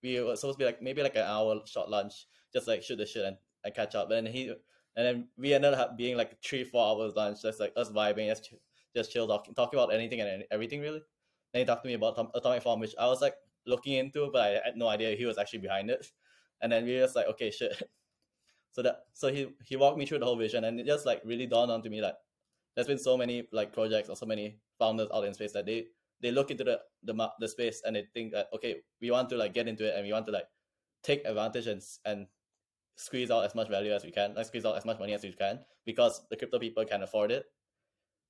we 0.03 0.21
were 0.23 0.35
supposed 0.37 0.59
to 0.59 0.63
be 0.63 0.65
like 0.65 0.81
maybe 0.81 1.03
like 1.03 1.17
an 1.17 1.29
hour 1.35 1.61
short 1.67 1.91
lunch, 1.91 2.27
just 2.55 2.67
like 2.67 2.83
shoot 2.83 2.97
the 2.97 3.05
shit 3.05 3.27
and, 3.27 3.37
and 3.65 3.75
catch 3.75 3.95
up. 3.95 4.11
And 4.11 4.27
then 4.27 4.33
he 4.33 4.49
and 4.97 5.07
then 5.07 5.29
we 5.37 5.53
ended 5.53 5.75
up 5.75 5.99
being 5.99 6.17
like 6.17 6.43
three, 6.43 6.65
four 6.65 6.83
hours 6.87 7.15
lunch, 7.15 7.43
just 7.43 7.61
like 7.61 7.75
us 7.77 7.91
vibing, 7.91 8.29
just 8.29 8.55
just 8.97 9.13
chill 9.13 9.29
talking 9.29 9.55
talking 9.55 9.79
about 9.79 9.93
anything 9.93 10.23
and 10.23 10.45
everything 10.51 10.81
really. 10.81 11.03
Then 11.53 11.61
he 11.61 11.67
talked 11.67 11.85
to 11.85 11.89
me 11.89 11.95
about 11.95 12.19
Atomic 12.35 12.63
Form, 12.63 12.81
which 12.81 12.95
I 12.99 13.07
was 13.09 13.21
like 13.21 13.35
looking 13.67 13.95
into, 13.95 14.31
but 14.33 14.41
I 14.41 14.49
had 14.65 14.77
no 14.77 14.89
idea 14.89 15.17
he 15.17 15.27
was 15.27 15.37
actually 15.37 15.59
behind 15.59 15.91
it. 15.91 16.07
And 16.63 16.73
then 16.73 16.85
we 16.85 16.95
were 16.95 17.03
just 17.03 17.17
like, 17.17 17.27
okay, 17.27 17.51
shit, 17.51 17.73
so 18.73 18.83
that 18.83 19.05
so 19.13 19.29
he 19.33 19.49
he 19.65 19.77
walked 19.77 19.99
me 19.99 20.07
through 20.07 20.21
the 20.21 20.25
whole 20.25 20.37
vision, 20.37 20.65
and 20.65 20.79
it 20.81 20.87
just 20.87 21.07
like 21.07 21.21
really 21.25 21.47
dawned 21.47 21.71
onto 21.71 21.91
me 21.91 22.01
that 22.01 22.19
there's 22.75 22.87
been 22.87 22.99
so 22.99 23.17
many 23.17 23.49
like 23.53 23.73
projects 23.73 24.09
or 24.09 24.17
so 24.17 24.27
many 24.27 24.59
founders 24.79 25.09
out 25.13 25.25
in 25.25 25.35
space 25.35 25.53
that 25.53 25.67
they 25.67 25.87
they 26.21 26.31
look 26.31 26.51
into 26.51 26.65
the 26.65 26.81
the 27.03 27.31
the 27.41 27.49
space 27.49 27.83
and 27.85 27.97
they 27.97 28.07
think 28.15 28.33
that 28.33 28.49
okay, 28.55 28.77
we 29.01 29.11
want 29.11 29.29
to 29.31 29.37
like 29.37 29.55
get 29.55 29.69
into 29.69 29.87
it 29.87 29.95
and 29.97 30.07
we 30.07 30.13
want 30.13 30.27
to 30.27 30.33
like 30.33 30.47
take 31.03 31.25
advantage 31.25 31.67
and 31.67 31.83
and 32.05 32.27
squeeze 32.97 33.31
out 33.31 33.45
as 33.45 33.55
much 33.55 33.69
value 33.69 33.93
as 33.93 34.05
we 34.05 34.11
can, 34.11 34.35
like 34.35 34.47
squeeze 34.47 34.65
out 34.67 34.77
as 34.77 34.85
much 34.85 34.99
money 34.99 35.15
as 35.15 35.23
we 35.23 35.33
can 35.33 35.59
because 35.87 36.23
the 36.31 36.37
crypto 36.37 36.59
people 36.59 36.85
can 36.85 37.03
afford 37.03 37.31
it. 37.31 37.47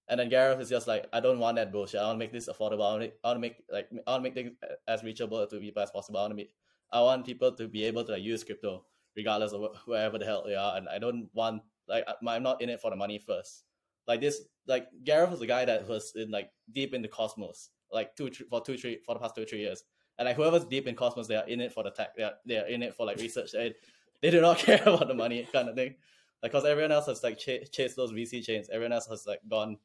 And 0.08 0.18
then 0.18 0.28
Gareth 0.28 0.60
is 0.60 0.68
just 0.68 0.88
like, 0.88 1.06
I 1.12 1.20
don't 1.20 1.38
want 1.38 1.56
that 1.56 1.70
bullshit. 1.70 2.00
I 2.00 2.04
want 2.06 2.16
to 2.16 2.18
make 2.18 2.32
this 2.32 2.48
affordable. 2.48 2.84
I 2.84 2.92
want 2.92 3.02
to, 3.02 3.34
to 3.34 3.38
make 3.38 3.56
like 3.70 3.88
I 4.06 4.10
want 4.10 4.24
to 4.24 4.30
make 4.30 4.34
things 4.34 4.52
as 4.88 5.02
reachable 5.04 5.46
to 5.46 5.60
people 5.60 5.82
as 5.82 5.90
possible. 5.90 6.18
I 6.18 6.22
want 6.22 6.32
to 6.32 6.36
be, 6.36 6.50
I 6.92 7.00
want 7.00 7.26
people 7.26 7.52
to 7.52 7.68
be 7.68 7.84
able 7.84 8.04
to 8.04 8.12
like, 8.12 8.22
use 8.22 8.42
crypto 8.42 8.84
regardless 9.16 9.52
of 9.52 9.76
wherever 9.86 10.18
the 10.18 10.24
hell 10.24 10.44
they 10.46 10.54
are. 10.54 10.76
And 10.76 10.88
I 10.88 10.98
don't 10.98 11.28
want 11.32 11.62
like 11.88 12.04
I'm 12.26 12.42
not 12.42 12.62
in 12.62 12.68
it 12.68 12.80
for 12.80 12.90
the 12.90 12.96
money 12.96 13.18
first. 13.18 13.64
Like 14.06 14.20
this, 14.20 14.42
like 14.66 14.88
Gareth 15.04 15.30
was 15.30 15.40
a 15.40 15.46
guy 15.46 15.64
that 15.64 15.88
was 15.88 16.12
in 16.16 16.30
like 16.30 16.50
deep 16.72 16.94
in 16.94 17.02
the 17.02 17.08
cosmos, 17.08 17.70
like 17.92 18.16
two 18.16 18.30
for 18.48 18.60
two 18.60 18.76
three 18.76 19.00
for 19.04 19.14
the 19.14 19.20
past 19.20 19.34
two 19.34 19.44
three 19.44 19.60
years. 19.60 19.84
And 20.18 20.26
like 20.26 20.36
whoever's 20.36 20.64
deep 20.64 20.86
in 20.86 20.94
cosmos, 20.94 21.28
they 21.28 21.36
are 21.36 21.46
in 21.48 21.60
it 21.60 21.72
for 21.72 21.82
the 21.82 21.90
tech. 21.90 22.16
They 22.16 22.22
are 22.22 22.32
they 22.46 22.58
are 22.58 22.66
in 22.66 22.82
it 22.82 22.94
for 22.94 23.06
like 23.06 23.18
research. 23.18 23.52
They 23.52 23.74
they 24.22 24.30
do 24.30 24.40
not 24.40 24.58
care 24.66 24.82
about 24.82 25.08
the 25.08 25.14
money 25.14 25.46
kind 25.52 25.68
of 25.68 25.74
thing. 25.74 25.94
Like, 26.42 26.52
cause 26.52 26.64
everyone 26.64 26.92
else 26.92 27.06
has 27.06 27.22
like 27.22 27.38
ch- 27.38 27.70
chased 27.70 27.96
those 27.96 28.12
VC 28.12 28.42
chains. 28.42 28.68
Everyone 28.70 28.92
else 28.92 29.06
has 29.08 29.26
like 29.26 29.40
gone 29.48 29.76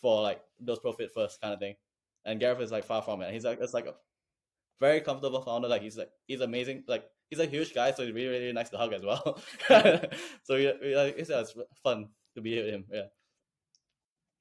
for 0.00 0.22
like 0.22 0.40
those 0.60 0.78
profit 0.78 1.10
first 1.12 1.40
kind 1.40 1.52
of 1.52 1.60
thing. 1.60 1.74
And 2.24 2.40
Gareth 2.40 2.60
is 2.60 2.70
like 2.70 2.84
far 2.84 3.02
from 3.02 3.20
it. 3.22 3.32
He's 3.32 3.44
like 3.44 3.58
it's 3.60 3.74
like 3.74 3.86
a 3.86 3.94
very 4.80 5.00
comfortable 5.00 5.40
founder. 5.42 5.68
Like 5.68 5.82
he's 5.82 5.96
like 5.96 6.10
he's 6.26 6.40
amazing. 6.40 6.84
Like 6.86 7.04
he's 7.30 7.40
a 7.40 7.46
huge 7.46 7.74
guy, 7.74 7.92
so 7.92 8.04
he's 8.04 8.14
really 8.14 8.28
really 8.28 8.52
nice 8.52 8.70
to 8.70 8.78
hug 8.78 8.92
as 8.92 9.04
well. 9.04 9.40
so 9.68 10.54
we 10.54 10.66
it's, 10.66 11.30
it's 11.30 11.54
fun 11.82 12.08
to 12.34 12.40
be 12.40 12.56
with 12.56 12.72
him. 12.72 12.84
Yeah. 12.92 13.02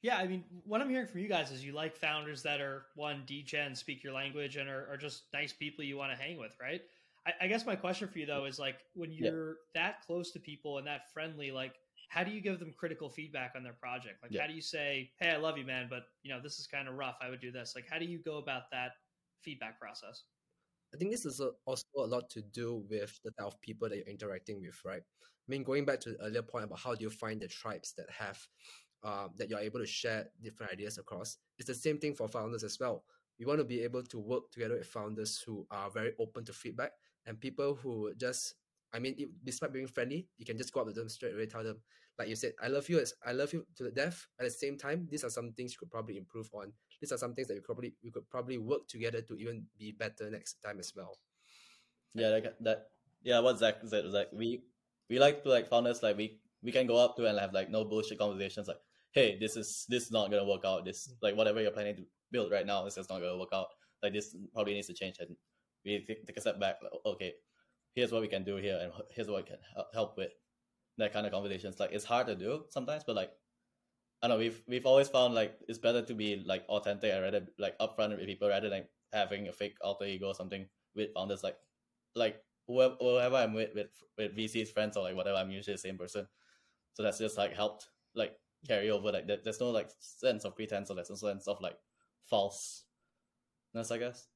Yeah, 0.02 0.18
I 0.18 0.28
mean, 0.28 0.44
what 0.66 0.82
I'm 0.82 0.90
hearing 0.90 1.08
from 1.08 1.22
you 1.22 1.30
guys 1.30 1.50
is 1.50 1.64
you 1.64 1.72
like 1.72 1.96
founders 1.96 2.44
that 2.44 2.60
are 2.60 2.88
one 2.96 3.24
degen, 3.26 3.74
speak 3.74 4.04
your 4.04 4.12
language, 4.12 4.58
and 4.58 4.68
are, 4.68 4.86
are 4.92 4.98
just 4.98 5.24
nice 5.34 5.54
people 5.54 5.86
you 5.86 5.96
want 5.96 6.12
to 6.12 6.22
hang 6.22 6.38
with, 6.38 6.54
right? 6.62 6.82
I, 7.26 7.32
I, 7.46 7.48
guess 7.48 7.66
my 7.66 7.78
question 7.78 8.10
for 8.10 8.20
you 8.20 8.26
though 8.26 8.44
is 8.44 8.60
like 8.60 8.76
when 8.96 9.14
you're 9.14 9.50
yeah. 9.50 9.54
that 9.76 10.06
close 10.06 10.32
to 10.32 10.40
people 10.40 10.78
and 10.78 10.86
that 10.88 11.14
friendly, 11.14 11.52
like 11.52 11.76
how 12.10 12.24
do 12.24 12.32
you 12.32 12.42
give 12.42 12.60
them 12.60 12.74
critical 12.78 13.10
feedback 13.10 13.54
on 13.56 13.64
their 13.64 13.74
project? 13.74 14.22
Like, 14.22 14.32
yeah. 14.34 14.42
how 14.42 14.48
do 14.48 14.54
you 14.54 14.62
say, 14.62 15.10
"Hey, 15.20 15.32
I 15.32 15.38
love 15.38 15.58
you, 15.58 15.66
man, 15.66 15.88
but 15.90 16.04
you 16.22 16.34
know 16.34 16.40
this 16.42 16.60
is 16.60 16.68
kind 16.68 16.88
of 16.88 16.96
rough. 16.96 17.18
I 17.22 17.30
would 17.30 17.42
do 17.42 17.52
this." 17.52 17.74
Like, 17.76 17.86
how 17.90 17.98
do 17.98 18.06
you 18.06 18.20
go 18.20 18.38
about 18.38 18.70
that 18.72 18.92
feedback 19.44 19.80
process? 19.80 20.24
I 20.94 20.98
think 20.98 21.12
this 21.12 21.26
is 21.26 21.42
also 21.66 21.86
a 21.98 22.06
lot 22.06 22.30
to 22.32 22.42
do 22.42 22.86
with 22.90 23.20
the 23.24 23.32
type 23.32 23.48
of 23.48 23.62
people 23.62 23.90
that 23.90 23.98
you're 23.98 24.06
interacting 24.08 24.62
with, 24.62 24.80
right? 24.86 25.02
I 25.02 25.48
mean, 25.48 25.64
going 25.64 25.86
back 25.86 26.00
to 26.02 26.12
the 26.12 26.22
earlier 26.22 26.44
point 26.44 26.66
about 26.66 26.80
how 26.80 26.94
do 26.96 27.04
you 27.04 27.10
find 27.10 27.42
the 27.42 27.48
tribes 27.48 27.94
that 27.98 28.10
have 28.12 28.40
um, 29.04 29.32
that 29.38 29.50
you're 29.50 29.60
able 29.60 29.80
to 29.80 29.86
share 29.86 30.28
different 30.42 30.72
ideas 30.72 30.98
across. 30.98 31.38
It's 31.58 31.68
the 31.68 31.76
same 31.76 31.98
thing 31.98 32.16
for 32.16 32.28
founders 32.28 32.64
as 32.64 32.78
well. 32.80 33.04
We 33.40 33.46
want 33.46 33.60
to 33.60 33.66
be 33.66 33.82
able 33.82 34.04
to 34.04 34.20
work 34.20 34.52
together 34.52 34.76
with 34.76 34.88
founders 34.88 35.42
who 35.46 35.68
are 35.72 35.90
very 35.90 36.14
open 36.20 36.46
to 36.46 36.54
feedback 36.54 36.92
and 37.26 37.40
people 37.40 37.76
who 37.76 38.14
just, 38.16 38.56
I 38.94 39.00
mean, 39.00 39.16
it, 39.18 39.30
despite 39.44 39.74
being 39.74 39.88
friendly, 39.88 40.28
you 40.38 40.46
can 40.46 40.58
just 40.58 40.72
go 40.72 40.82
up 40.82 40.88
to 40.88 40.94
them 40.94 41.10
straight 41.10 41.34
away, 41.34 41.48
tell 41.48 41.64
them, 41.64 41.82
like 42.18 42.30
you 42.30 42.36
said, 42.36 42.54
I 42.62 42.68
love 42.68 42.88
you, 42.90 43.04
I 43.26 43.32
love 43.34 43.52
you 43.52 43.66
to 43.76 43.84
the 43.84 43.92
death. 43.92 44.28
At 44.40 44.46
the 44.46 44.52
same 44.52 44.78
time, 44.78 45.08
these 45.10 45.24
are 45.24 45.30
some 45.30 45.52
things 45.52 45.74
you 45.74 45.80
could 45.80 45.92
probably 45.92 46.18
improve 46.18 46.50
on. 46.54 46.72
These 47.04 47.12
are 47.12 47.18
some 47.18 47.34
things 47.34 47.50
that 47.50 47.56
we 47.56 47.60
probably 47.60 47.94
we 48.02 48.12
could 48.12 48.30
probably 48.30 48.58
work 48.58 48.88
together 48.88 49.20
to 49.20 49.36
even 49.36 49.66
be 49.78 49.92
better 49.92 50.32
next 50.32 50.64
time 50.64 50.80
as 50.80 50.94
well. 50.96 51.18
Yeah, 52.14 52.30
like 52.30 52.46
that. 52.62 52.92
Yeah, 53.24 53.40
what 53.40 53.60
Zach 53.60 53.76
said 53.86 54.06
was 54.06 54.14
like 54.14 54.30
we 54.32 54.64
we 55.10 55.20
like 55.20 55.44
to 55.44 55.50
like 55.50 55.68
founders 55.68 56.02
like 56.02 56.16
we 56.16 56.40
we 56.62 56.72
can 56.72 56.88
go 56.88 56.96
up 56.96 57.18
to 57.18 57.26
and 57.26 57.38
have 57.38 57.52
like 57.52 57.70
no 57.70 57.84
bullshit 57.84 58.20
conversations 58.20 58.70
like 58.70 58.80
hey, 59.12 59.38
this 59.38 59.58
is 59.58 59.86
this 59.90 60.04
is 60.04 60.12
not 60.12 60.32
gonna 60.32 60.46
work 60.46 60.64
out. 60.66 60.86
This 60.86 61.10
mm. 61.10 61.16
like 61.22 61.36
whatever 61.36 61.62
you're 61.62 61.72
planning 61.72 61.98
to 61.98 62.04
build 62.32 62.54
right 62.54 62.66
now, 62.66 62.86
this 62.86 62.98
is 62.98 63.10
not 63.10 63.20
gonna 63.20 63.38
work 63.38 63.54
out. 63.54 63.68
Like 64.02 64.14
this 64.14 64.34
probably 64.54 64.76
needs 64.76 64.88
to 64.88 64.94
change. 64.94 65.18
And 65.20 65.36
we 65.84 66.06
take, 66.08 66.26
take 66.26 66.38
a 66.38 66.42
step 66.42 66.58
back. 66.58 66.78
Like, 66.82 66.94
okay, 67.06 67.34
here's 67.96 68.14
what 68.14 68.22
we 68.22 68.30
can 68.30 68.46
do 68.46 68.56
here, 68.56 68.80
and 68.82 68.94
here's 69.12 69.28
what 69.28 69.44
we 69.44 69.50
can 69.50 69.60
help 69.94 70.16
with. 70.18 70.32
That 70.98 71.12
kind 71.12 71.26
of 71.26 71.34
conversations. 71.34 71.82
Like 71.82 71.92
it's 71.92 72.06
hard 72.06 72.28
to 72.28 72.36
do 72.36 72.64
sometimes, 72.70 73.04
but 73.06 73.18
like 73.18 73.32
I 74.24 74.28
don't 74.30 74.38
know. 74.38 74.40
We've 74.40 74.64
we've 74.68 74.86
always 74.86 75.10
found 75.10 75.36
like 75.36 75.60
it's 75.68 75.78
better 75.78 76.02
to 76.02 76.14
be 76.14 76.42
like 76.46 76.64
authentic 76.70 77.12
and 77.12 77.22
rather 77.22 77.46
like 77.60 77.78
upfront 77.80 78.18
with 78.18 78.26
people 78.26 78.48
rather 78.48 78.70
than 78.70 78.86
having 79.12 79.50
a 79.50 79.52
fake 79.52 79.76
alter 79.82 80.06
ego 80.06 80.28
or 80.28 80.34
something 80.34 80.66
with 80.96 81.14
founders. 81.14 81.44
Like 81.44 81.58
like 82.16 82.42
whoever, 82.66 82.96
whoever 83.02 83.36
I'm 83.36 83.54
with 83.54 83.76
with 83.76 83.90
with 84.18 84.34
VC's 84.34 84.72
friends 84.72 84.96
or 84.96 85.04
like 85.04 85.16
whatever, 85.18 85.38
I'm 85.38 85.52
usually 85.52 85.74
the 85.74 85.80
same 85.80 85.98
person. 85.98 86.26
So 86.94 87.04
that's 87.04 87.20
just 87.20 87.38
like 87.38 87.54
helped 87.54 87.90
like 88.16 88.40
carry 88.66 88.90
over. 88.92 89.12
Like 89.12 89.28
there, 89.28 89.40
there's 89.44 89.60
no 89.60 89.72
like 89.72 89.90
sense 90.00 90.46
of 90.46 90.56
pretense 90.56 90.90
or 90.90 90.96
there's 90.96 91.10
no 91.10 91.18
sense 91.18 91.46
of 91.50 91.60
like 91.60 91.78
falseness, 92.24 92.86
I 93.92 93.98
guess. 93.98 94.28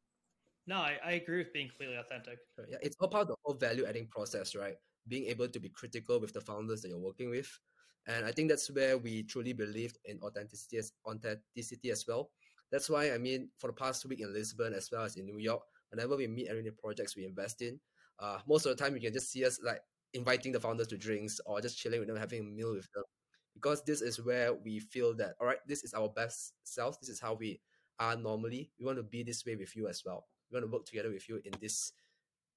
No, 0.66 0.80
I, 0.80 0.98
I 1.02 1.12
agree 1.14 1.38
with 1.38 1.54
being 1.54 1.70
completely 1.70 1.96
authentic. 1.96 2.40
Yeah, 2.70 2.78
it's 2.82 2.98
all 3.00 3.08
part 3.08 3.22
of 3.22 3.28
the 3.30 3.36
whole 3.46 3.56
value 3.56 3.86
adding 3.86 4.08
process, 4.08 4.54
right? 4.54 4.76
Being 5.08 5.28
able 5.28 5.48
to 5.48 5.60
be 5.62 5.70
critical 5.70 6.20
with 6.20 6.34
the 6.34 6.42
founders 6.42 6.82
that 6.82 6.90
you're 6.90 7.00
working 7.00 7.30
with. 7.30 7.50
And 8.08 8.26
I 8.26 8.32
think 8.32 8.50
that's 8.50 8.72
where 8.72 8.98
we 8.98 9.24
truly 9.24 9.54
believed 9.54 9.98
in 10.06 10.20
authenticity 10.24 10.78
as, 10.78 10.94
authenticity 11.06 11.92
as 11.92 12.06
well. 12.08 12.30
That's 12.72 12.90
why, 12.90 13.12
I 13.12 13.18
mean, 13.18 13.50
for 13.58 13.68
the 13.68 13.74
past 13.74 14.06
week 14.06 14.22
in 14.22 14.34
Lisbon 14.34 14.74
as 14.74 14.90
well 14.92 15.04
as 15.04 15.18
in 15.18 15.26
New 15.26 15.38
York, 15.38 15.62
whenever 15.92 16.16
we 16.16 16.28
meet 16.28 16.50
any 16.50 16.70
projects 16.72 17.16
we 17.16 17.26
invest 17.26 17.62
in, 17.62 17.80
uh, 18.20 18.40
most 18.48 18.66
of 18.66 18.76
the 18.76 18.84
time 18.84 18.96
you 18.96 19.02
can 19.02 19.14
just 19.14 19.32
see 19.32 19.46
us 19.46 19.60
like 19.64 19.82
inviting 20.14 20.52
the 20.52 20.60
founders 20.60 20.88
to 20.88 20.98
drinks 20.98 21.40
or 21.46 21.62
just 21.62 21.78
chilling 21.78 22.00
with 22.00 22.08
them, 22.08 22.18
having 22.18 22.42
a 22.42 22.44
meal 22.44 22.74
with 22.74 22.88
them. 22.94 23.04
Because 23.54 23.84
this 23.84 24.02
is 24.02 24.24
where 24.24 24.54
we 24.54 24.80
feel 24.80 25.16
that 25.16 25.34
all 25.42 25.48
right 25.48 25.58
this 25.68 25.84
is 25.84 25.94
our 25.94 26.10
best 26.10 26.54
self. 26.64 27.00
This 27.00 27.10
is 27.10 27.20
how 27.20 27.34
we 27.34 27.60
are 28.00 28.16
normally. 28.16 28.72
We 28.80 28.86
want 28.86 28.98
to 28.98 29.04
be 29.04 29.24
this 29.24 29.46
way 29.46 29.56
with 29.56 29.76
you 29.76 29.88
as 29.88 30.04
well. 30.06 30.28
We 30.52 30.56
want 30.56 30.70
to 30.70 30.76
work 30.76 30.86
together 30.86 31.10
with 31.10 31.28
you 31.28 31.42
in 31.44 31.54
this 31.60 31.92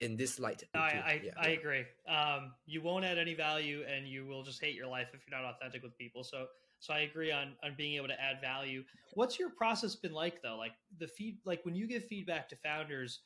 in 0.00 0.16
this 0.16 0.38
light 0.38 0.64
no, 0.74 0.80
I, 0.80 0.84
I, 0.84 1.20
yeah, 1.22 1.30
I 1.36 1.48
yeah. 1.48 1.58
agree. 1.58 1.84
Um, 2.08 2.52
you 2.66 2.80
won't 2.82 3.04
add 3.04 3.18
any 3.18 3.34
value 3.34 3.82
and 3.92 4.06
you 4.06 4.26
will 4.26 4.42
just 4.42 4.60
hate 4.60 4.74
your 4.74 4.86
life 4.86 5.08
if 5.12 5.20
you're 5.26 5.38
not 5.38 5.48
authentic 5.54 5.82
with 5.82 5.96
people. 5.98 6.24
So 6.24 6.46
so 6.78 6.94
i 6.94 7.00
agree 7.00 7.30
on 7.30 7.52
on 7.62 7.74
being 7.76 7.94
able 7.94 8.08
to 8.08 8.20
add 8.20 8.40
value. 8.40 8.84
What's 9.14 9.38
your 9.38 9.50
process 9.50 9.96
been 9.96 10.12
like 10.12 10.42
though? 10.42 10.56
Like 10.56 10.72
the 10.98 11.08
feed 11.08 11.38
like 11.44 11.64
when 11.64 11.74
you 11.74 11.86
give 11.86 12.04
feedback 12.04 12.48
to 12.50 12.56
founders 12.56 13.20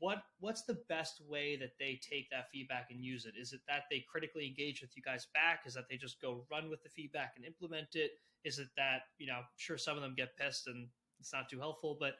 what 0.00 0.22
what's 0.40 0.62
the 0.62 0.78
best 0.88 1.22
way 1.28 1.56
that 1.56 1.72
they 1.78 2.00
take 2.02 2.28
that 2.30 2.50
feedback 2.50 2.88
and 2.90 3.00
use 3.00 3.26
it? 3.26 3.34
Is 3.40 3.52
it 3.52 3.60
that 3.68 3.84
they 3.90 4.04
critically 4.10 4.46
engage 4.46 4.80
with 4.80 4.96
you 4.96 5.02
guys 5.02 5.28
back? 5.34 5.60
Is 5.66 5.74
that 5.74 5.84
they 5.88 5.96
just 5.96 6.20
go 6.20 6.44
run 6.50 6.68
with 6.70 6.82
the 6.82 6.88
feedback 6.88 7.34
and 7.36 7.44
implement 7.44 7.94
it? 7.94 8.12
Is 8.44 8.58
it 8.58 8.68
that 8.76 9.02
you 9.18 9.26
know 9.26 9.40
sure 9.56 9.78
some 9.78 9.96
of 9.96 10.02
them 10.02 10.14
get 10.16 10.36
pissed 10.36 10.66
and 10.66 10.88
it's 11.20 11.32
not 11.32 11.48
too 11.48 11.58
helpful 11.58 11.96
but 11.98 12.14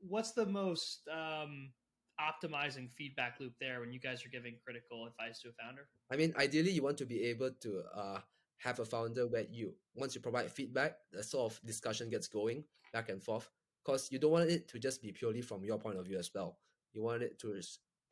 what's 0.00 0.32
the 0.32 0.46
most 0.46 1.08
um, 1.08 1.70
optimizing 2.20 2.88
feedback 2.96 3.38
loop 3.40 3.52
there 3.60 3.80
when 3.80 3.92
you 3.92 4.00
guys 4.00 4.24
are 4.24 4.28
giving 4.28 4.54
critical 4.64 5.06
advice 5.06 5.40
to 5.40 5.48
a 5.48 5.52
founder? 5.52 5.88
I 6.10 6.16
mean 6.16 6.34
ideally 6.38 6.70
you 6.70 6.82
want 6.82 6.98
to 6.98 7.06
be 7.06 7.22
able 7.24 7.50
to 7.50 7.82
uh, 7.94 8.18
have 8.58 8.80
a 8.80 8.84
founder 8.84 9.26
where 9.26 9.44
you 9.50 9.74
once 9.94 10.14
you 10.14 10.20
provide 10.20 10.50
feedback 10.50 10.98
the 11.12 11.22
sort 11.22 11.52
of 11.52 11.60
discussion 11.64 12.10
gets 12.10 12.28
going 12.28 12.64
back 12.92 13.08
and 13.08 13.22
forth. 13.22 13.48
Because 13.84 14.08
you 14.10 14.18
don't 14.18 14.32
want 14.32 14.50
it 14.50 14.66
to 14.68 14.80
just 14.80 15.00
be 15.00 15.12
purely 15.12 15.42
from 15.42 15.64
your 15.64 15.78
point 15.78 15.96
of 15.96 16.06
view 16.06 16.18
as 16.18 16.30
well. 16.34 16.58
You 16.92 17.02
want 17.02 17.22
it 17.22 17.38
to 17.38 17.60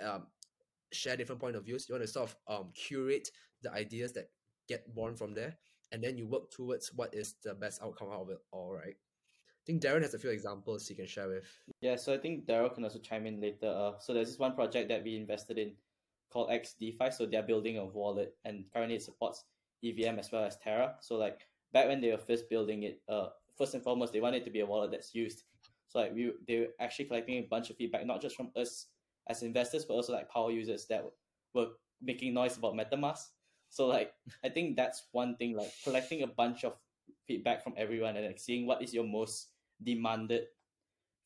um, 0.01 0.27
share 0.93 1.17
different 1.17 1.41
point 1.41 1.57
of 1.57 1.65
views. 1.65 1.89
You 1.89 1.97
want 1.97 2.07
to 2.07 2.13
sort 2.13 2.31
of 2.31 2.37
um, 2.47 2.71
curate 2.75 3.29
the 3.61 3.73
ideas 3.73 4.13
that 4.13 4.31
get 4.69 4.95
born 4.95 5.17
from 5.17 5.35
there 5.35 5.57
and 5.95 6.03
then 6.03 6.19
you 6.19 6.27
work 6.27 6.51
towards 6.51 6.93
what 6.95 7.15
is 7.15 7.37
the 7.45 7.55
best 7.55 7.83
outcome 7.83 8.09
out 8.13 8.23
of 8.23 8.31
it 8.31 8.39
all 8.51 8.73
right 8.73 8.97
think 9.67 9.83
darren 9.83 10.03
has 10.03 10.15
a 10.15 10.19
few 10.19 10.31
examples 10.31 10.87
he 10.87 10.95
can 10.95 11.07
share 11.07 11.29
with. 11.29 11.45
Yeah 11.81 11.97
so 11.97 12.13
i 12.15 12.19
think 12.19 12.47
daryl 12.47 12.73
can 12.75 12.85
also 12.85 12.99
chime 12.99 13.27
in 13.27 13.41
later. 13.41 13.69
Uh, 13.69 13.93
so 13.99 14.13
there's 14.13 14.29
this 14.29 14.39
one 14.39 14.55
project 14.55 14.89
that 14.89 15.03
we 15.05 15.17
invested 15.17 15.59
in 15.59 15.73
called 16.31 16.51
xdefi 16.51 17.13
so 17.13 17.27
they're 17.27 17.43
building 17.43 17.79
a 17.79 17.85
wallet 17.85 18.35
and 18.45 18.65
currently 18.73 18.97
it 18.97 19.03
supports 19.03 19.45
evm 19.85 20.19
as 20.19 20.31
well 20.33 20.45
as 20.45 20.57
terra. 20.57 20.97
So 21.01 21.17
like 21.17 21.47
back 21.73 21.87
when 21.87 22.01
they 22.01 22.11
were 22.11 22.19
first 22.19 22.49
building 22.49 22.85
it 22.85 23.03
uh, 23.09 23.29
first 23.57 23.75
and 23.75 23.83
foremost 23.83 24.13
they 24.13 24.21
wanted 24.21 24.45
to 24.45 24.51
be 24.51 24.61
a 24.61 24.67
wallet 24.67 24.91
that's 24.91 25.15
used. 25.15 25.45
So 25.89 26.01
like 26.01 26.15
we 26.15 26.33
they 26.47 26.61
were 26.61 26.69
actually 26.81 27.07
collecting 27.07 27.39
a 27.39 27.47
bunch 27.49 27.71
of 27.71 27.77
feedback, 27.77 28.07
not 28.07 28.21
just 28.21 28.37
from 28.37 28.51
us 28.57 28.87
as 29.29 29.43
investors, 29.43 29.85
but 29.85 29.95
also 29.95 30.13
like 30.13 30.31
power 30.31 30.51
users 30.51 30.87
that 30.87 31.05
were 31.55 31.69
making 32.03 32.35
noise 32.35 32.57
about 32.57 32.75
MetaMask. 32.75 33.23
So 33.69 33.87
like 33.87 34.13
I 34.45 34.49
think 34.49 34.77
that's 34.77 35.05
one 35.13 35.37
thing, 35.37 35.57
like 35.57 35.73
collecting 35.85 36.23
a 36.23 36.27
bunch 36.27 36.65
of 36.65 36.75
feedback 37.27 37.63
from 37.63 37.75
everyone 37.77 38.17
and 38.17 38.27
like 38.27 38.39
seeing 38.39 38.67
what 38.67 38.83
is 38.83 38.93
your 38.93 39.05
most 39.05 39.49
demanded 39.85 40.47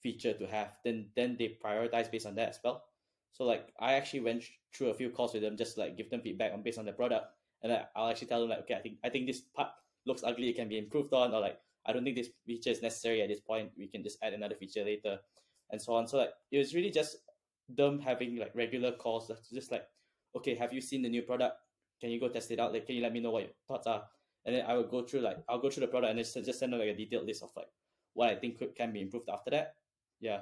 feature 0.02 0.32
to 0.32 0.46
have. 0.46 0.76
Then 0.84 1.10
then 1.16 1.36
they 1.38 1.58
prioritize 1.62 2.10
based 2.10 2.26
on 2.26 2.34
that 2.36 2.50
as 2.50 2.60
well. 2.62 2.84
So 3.32 3.44
like 3.44 3.72
I 3.78 3.94
actually 3.94 4.20
went 4.20 4.44
through 4.74 4.88
a 4.88 4.94
few 4.94 5.10
calls 5.10 5.34
with 5.34 5.42
them 5.42 5.56
just 5.56 5.78
like 5.78 5.96
give 5.96 6.10
them 6.10 6.20
feedback 6.20 6.52
on 6.52 6.62
based 6.62 6.78
on 6.78 6.84
the 6.84 6.92
product, 6.92 7.26
and 7.62 7.72
I, 7.72 7.86
I'll 7.94 8.08
actually 8.08 8.28
tell 8.28 8.40
them 8.40 8.50
like 8.50 8.60
okay 8.60 8.74
I 8.74 8.80
think 8.80 8.98
I 9.04 9.08
think 9.08 9.26
this 9.26 9.40
part 9.40 9.70
looks 10.06 10.22
ugly, 10.24 10.48
it 10.48 10.56
can 10.56 10.68
be 10.68 10.78
improved 10.78 11.12
on, 11.12 11.34
or 11.34 11.40
like 11.40 11.58
I 11.86 11.92
don't 11.92 12.04
think 12.04 12.16
this 12.16 12.30
feature 12.46 12.70
is 12.70 12.82
necessary 12.82 13.22
at 13.22 13.28
this 13.28 13.40
point. 13.40 13.70
We 13.76 13.86
can 13.86 14.02
just 14.02 14.18
add 14.22 14.32
another 14.32 14.54
feature 14.54 14.84
later, 14.84 15.18
and 15.70 15.80
so 15.80 15.94
on. 15.94 16.06
So 16.06 16.18
like 16.18 16.30
it 16.50 16.58
was 16.58 16.74
really 16.74 16.90
just 16.90 17.16
them 17.68 18.00
having 18.00 18.36
like 18.36 18.52
regular 18.54 18.92
calls, 18.92 19.30
just 19.52 19.70
like, 19.70 19.86
okay, 20.36 20.54
have 20.54 20.72
you 20.72 20.80
seen 20.80 21.02
the 21.02 21.08
new 21.08 21.22
product? 21.22 21.56
Can 22.00 22.10
you 22.10 22.20
go 22.20 22.28
test 22.28 22.50
it 22.50 22.60
out? 22.60 22.72
Like, 22.72 22.86
can 22.86 22.94
you 22.94 23.02
let 23.02 23.12
me 23.12 23.20
know 23.20 23.30
what 23.30 23.42
your 23.42 23.52
thoughts 23.66 23.86
are? 23.86 24.04
And 24.46 24.54
then 24.54 24.64
I 24.66 24.74
will 24.74 24.84
go 24.84 25.02
through 25.02 25.20
like 25.20 25.38
I'll 25.48 25.58
go 25.58 25.68
through 25.68 25.82
the 25.82 25.88
product 25.88 26.10
and 26.10 26.18
just 26.18 26.34
just 26.44 26.58
send 26.58 26.72
them 26.72 26.80
like 26.80 26.88
a 26.88 26.96
detailed 26.96 27.26
list 27.26 27.42
of 27.42 27.50
like 27.56 27.68
what 28.18 28.30
I 28.30 28.34
think 28.34 28.58
could, 28.58 28.74
can 28.74 28.92
be 28.92 29.00
improved 29.00 29.28
after 29.30 29.50
that. 29.50 29.76
Yeah, 30.20 30.40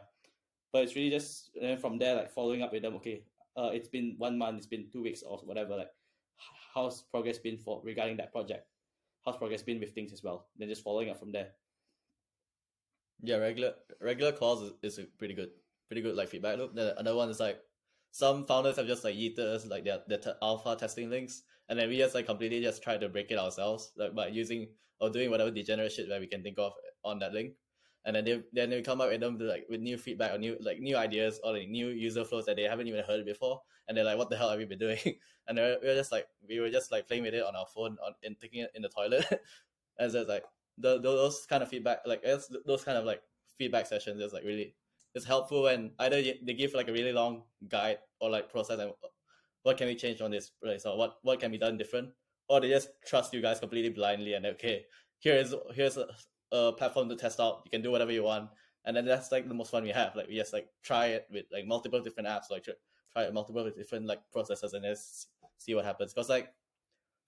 but 0.72 0.84
it's 0.84 0.96
really 0.96 1.10
just 1.10 1.50
then 1.60 1.76
from 1.78 1.98
there 1.98 2.16
like 2.16 2.30
following 2.32 2.62
up 2.62 2.72
with 2.72 2.82
them. 2.82 2.94
Okay, 2.96 3.22
uh, 3.56 3.70
it's 3.72 3.88
been 3.88 4.14
one 4.16 4.38
month, 4.38 4.56
it's 4.58 4.66
been 4.66 4.88
two 4.90 5.02
weeks 5.02 5.22
or 5.22 5.38
whatever. 5.44 5.76
Like, 5.76 5.92
how's 6.74 7.02
progress 7.02 7.38
been 7.38 7.58
for 7.58 7.82
regarding 7.84 8.16
that 8.16 8.32
project? 8.32 8.66
how's 9.26 9.36
progress 9.36 9.62
been 9.62 9.80
with 9.80 9.92
things 9.92 10.12
as 10.12 10.22
well. 10.22 10.46
Then 10.56 10.68
just 10.68 10.84
following 10.84 11.10
up 11.10 11.18
from 11.18 11.32
there. 11.32 11.48
Yeah, 13.22 13.36
regular 13.36 13.72
regular 14.00 14.32
calls 14.32 14.62
is, 14.62 14.98
is 14.98 15.06
pretty 15.18 15.34
good, 15.34 15.50
pretty 15.88 16.02
good 16.02 16.14
like 16.14 16.28
feedback 16.28 16.58
loop. 16.58 16.74
Then 16.74 16.92
another 16.96 17.16
one 17.16 17.28
is 17.28 17.40
like 17.40 17.58
some 18.12 18.46
founders 18.46 18.76
have 18.76 18.86
just 18.86 19.04
like 19.04 19.16
yeeted 19.16 19.40
us 19.40 19.66
like 19.66 19.84
their 19.84 19.98
their 20.06 20.18
t- 20.18 20.40
alpha 20.42 20.76
testing 20.76 21.10
links, 21.10 21.42
and 21.68 21.78
then 21.78 21.88
we 21.88 21.98
just 21.98 22.14
like 22.14 22.26
completely 22.26 22.62
just 22.62 22.82
try 22.82 22.96
to 22.96 23.08
break 23.08 23.30
it 23.30 23.38
ourselves 23.38 23.92
like 23.96 24.14
by 24.14 24.28
using 24.28 24.68
or 25.00 25.10
doing 25.10 25.30
whatever 25.30 25.50
degenerate 25.50 25.92
shit 25.92 26.08
that 26.08 26.20
we 26.20 26.26
can 26.26 26.42
think 26.42 26.58
of 26.58 26.72
on 27.04 27.18
that 27.18 27.32
link. 27.32 27.52
And 28.06 28.16
then 28.16 28.24
they 28.24 28.42
then 28.52 28.70
they 28.70 28.80
come 28.82 29.00
up 29.00 29.10
with 29.10 29.20
them 29.20 29.36
like 29.38 29.66
with 29.68 29.80
new 29.80 29.98
feedback 29.98 30.32
or 30.32 30.38
new 30.38 30.56
like 30.60 30.80
new 30.80 30.96
ideas 30.96 31.40
or 31.44 31.52
like 31.52 31.68
new 31.68 31.88
user 31.88 32.24
flows 32.24 32.46
that 32.46 32.56
they 32.56 32.62
haven't 32.62 32.86
even 32.86 33.04
heard 33.04 33.26
before, 33.26 33.60
and 33.88 33.96
they're 33.96 34.04
like, 34.04 34.16
"What 34.16 34.30
the 34.30 34.36
hell 34.36 34.48
have 34.48 34.58
we 34.58 34.64
been 34.64 34.78
doing?" 34.78 34.98
and 35.48 35.58
we 35.58 35.88
were 35.88 35.94
just 35.94 36.12
like 36.12 36.26
we 36.48 36.60
were 36.60 36.70
just 36.70 36.90
like 36.90 37.06
playing 37.06 37.24
with 37.24 37.34
it 37.34 37.44
on 37.44 37.54
our 37.54 37.66
phone 37.74 37.98
on 38.04 38.14
and 38.24 38.38
taking 38.40 38.60
it 38.60 38.70
in 38.74 38.82
the 38.82 38.88
toilet, 38.88 39.26
and 39.98 40.10
so 40.12 40.20
it's 40.20 40.30
like 40.30 40.44
the, 40.78 41.00
those 41.00 41.46
kind 41.46 41.62
of 41.62 41.68
feedback 41.68 41.98
like 42.06 42.22
those 42.64 42.84
kind 42.84 42.96
of 42.96 43.04
like 43.04 43.22
feedback 43.58 43.86
sessions 43.86 44.22
is 44.22 44.32
like 44.32 44.44
really 44.44 44.74
it's 45.14 45.24
helpful 45.24 45.62
when 45.62 45.90
either 46.00 46.22
they 46.22 46.54
give 46.54 46.74
like 46.74 46.88
a 46.88 46.92
really 46.92 47.12
long 47.12 47.42
guide 47.68 47.98
or 48.20 48.30
like 48.30 48.50
process 48.50 48.78
and 48.78 48.92
what 49.62 49.78
can 49.78 49.86
we 49.86 49.94
change 49.94 50.20
on 50.20 50.30
this 50.30 50.50
place 50.62 50.84
or 50.84 50.96
what 50.98 51.16
what 51.22 51.40
can 51.40 51.50
be 51.50 51.58
done 51.58 51.78
different 51.78 52.10
or 52.48 52.60
they 52.60 52.68
just 52.68 52.90
trust 53.04 53.32
you 53.32 53.40
guys 53.40 53.60
completely 53.60 53.90
blindly 53.90 54.34
and 54.34 54.46
okay. 54.46 54.84
Here 55.18 55.34
is 55.34 55.54
here's 55.74 55.98
a, 56.52 56.72
platform 56.72 57.08
to 57.08 57.16
test 57.16 57.40
out. 57.40 57.62
You 57.64 57.70
can 57.70 57.82
do 57.82 57.90
whatever 57.90 58.12
you 58.12 58.22
want. 58.22 58.50
And 58.84 58.96
then 58.96 59.04
that's 59.04 59.32
like 59.32 59.48
the 59.48 59.54
most 59.54 59.70
fun 59.70 59.82
we 59.82 59.90
have. 59.90 60.14
Like 60.14 60.28
we 60.28 60.36
just 60.36 60.52
like 60.52 60.68
try 60.82 61.06
it 61.06 61.26
with 61.30 61.46
like 61.52 61.66
multiple 61.66 62.00
different 62.00 62.28
apps. 62.28 62.50
Like 62.50 62.64
try 63.12 63.24
it 63.24 63.34
multiple 63.34 63.68
different 63.76 64.06
like 64.06 64.20
processes 64.32 64.72
and 64.74 64.84
just 64.84 65.28
see 65.58 65.74
what 65.74 65.84
happens. 65.84 66.14
Because 66.14 66.28
like 66.28 66.52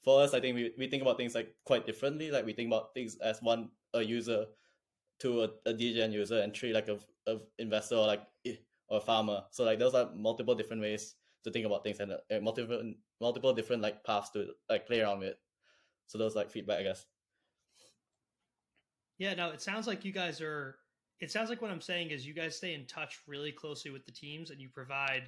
for 0.05 0.23
us 0.23 0.33
i 0.33 0.39
think 0.39 0.55
we, 0.55 0.73
we 0.79 0.87
think 0.87 1.03
about 1.03 1.17
things 1.17 1.35
like 1.35 1.55
quite 1.65 1.87
differently. 1.87 2.31
Like 2.31 2.47
we 2.47 2.53
think 2.53 2.69
about 2.69 2.95
things 2.95 3.17
as 3.17 3.43
one 3.43 3.71
a 3.95 4.03
user 4.03 4.47
to 5.21 5.43
a, 5.43 5.49
a 5.67 5.73
degen 5.73 6.13
user 6.13 6.41
and 6.41 6.55
three 6.55 6.73
like 6.73 6.89
a, 6.89 6.99
a 7.27 7.39
investor 7.59 7.97
or 7.97 8.07
like 8.07 8.23
or 8.89 8.99
a 8.99 9.01
farmer. 9.01 9.43
So 9.51 9.65
like 9.65 9.79
those 9.79 9.95
are 9.95 10.11
multiple 10.15 10.55
different 10.55 10.83
ways 10.83 11.17
to 11.45 11.51
think 11.51 11.67
about 11.67 11.83
things 11.83 11.99
and 12.01 12.13
uh, 12.13 12.41
multiple 12.41 12.93
multiple 13.21 13.53
different 13.53 13.83
like 13.83 14.05
paths 14.05 14.31
to 14.31 14.51
like 14.71 14.87
play 14.87 15.01
around 15.01 15.21
with. 15.21 15.37
So 16.07 16.19
those 16.19 16.35
like 16.35 16.51
feedback 16.51 16.79
i 16.79 16.83
guess 16.85 17.05
yeah 19.19 19.35
no 19.35 19.51
it 19.51 19.61
sounds 19.61 19.87
like 19.87 20.05
you 20.05 20.13
guys 20.13 20.41
are 20.41 20.77
it 21.21 21.31
sounds 21.31 21.51
like 21.51 21.61
what 21.61 21.71
i'm 21.71 21.81
saying 21.81 22.11
is 22.11 22.27
you 22.27 22.35
guys 22.35 22.57
stay 22.57 22.75
in 22.75 22.87
touch 22.87 23.19
really 23.27 23.53
closely 23.53 23.91
with 23.91 24.05
the 24.07 24.13
teams 24.13 24.51
and 24.51 24.61
you 24.61 24.69
provide 24.69 25.25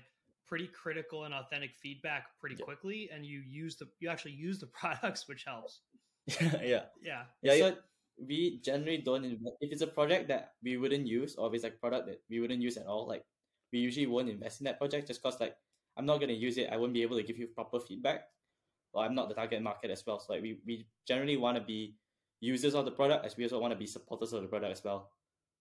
pretty 0.50 0.66
critical 0.66 1.24
and 1.24 1.32
authentic 1.32 1.70
feedback 1.80 2.26
pretty 2.40 2.56
yeah. 2.58 2.64
quickly 2.64 3.08
and 3.14 3.24
you 3.24 3.38
use 3.38 3.76
the 3.76 3.86
you 4.00 4.10
actually 4.10 4.32
use 4.32 4.58
the 4.58 4.66
products 4.80 5.28
which 5.28 5.44
helps. 5.46 5.80
Yeah. 6.40 6.90
Yeah. 7.00 7.22
Yeah 7.40 7.56
so 7.56 7.76
we 8.18 8.60
generally 8.62 8.98
don't 8.98 9.24
invest 9.24 9.56
if 9.60 9.72
it's 9.72 9.82
a 9.82 9.86
project 9.86 10.28
that 10.28 10.54
we 10.62 10.76
wouldn't 10.76 11.06
use 11.06 11.36
or 11.36 11.48
if 11.48 11.54
it's 11.54 11.64
like 11.64 11.80
product 11.80 12.06
that 12.08 12.20
we 12.28 12.40
wouldn't 12.40 12.60
use 12.60 12.76
at 12.76 12.86
all 12.86 13.06
like 13.06 13.24
we 13.72 13.78
usually 13.78 14.06
won't 14.06 14.28
invest 14.28 14.60
in 14.60 14.64
that 14.64 14.78
project 14.78 15.06
just 15.06 15.22
because 15.22 15.40
like 15.40 15.54
i'm 15.96 16.04
not 16.04 16.18
going 16.18 16.28
to 16.28 16.34
use 16.34 16.58
it. 16.58 16.68
I 16.70 16.76
won't 16.76 16.92
be 16.92 17.02
able 17.02 17.16
to 17.16 17.22
give 17.22 17.38
you 17.38 17.46
proper 17.46 17.78
feedback 17.78 18.26
or 18.92 19.04
i'm 19.04 19.14
not 19.14 19.28
the 19.28 19.34
target 19.36 19.62
market 19.62 19.90
as 19.90 20.04
well. 20.04 20.18
So 20.18 20.32
like 20.32 20.42
we, 20.42 20.58
we 20.66 20.86
generally 21.06 21.36
want 21.36 21.56
to 21.56 21.62
be 21.62 21.94
users 22.40 22.74
of 22.74 22.84
the 22.84 22.90
product 22.90 23.24
as 23.24 23.36
we 23.36 23.44
also 23.44 23.60
want 23.60 23.72
to 23.72 23.78
be 23.78 23.86
supporters 23.86 24.32
of 24.32 24.42
the 24.42 24.48
product 24.48 24.72
as 24.72 24.84
well 24.84 25.10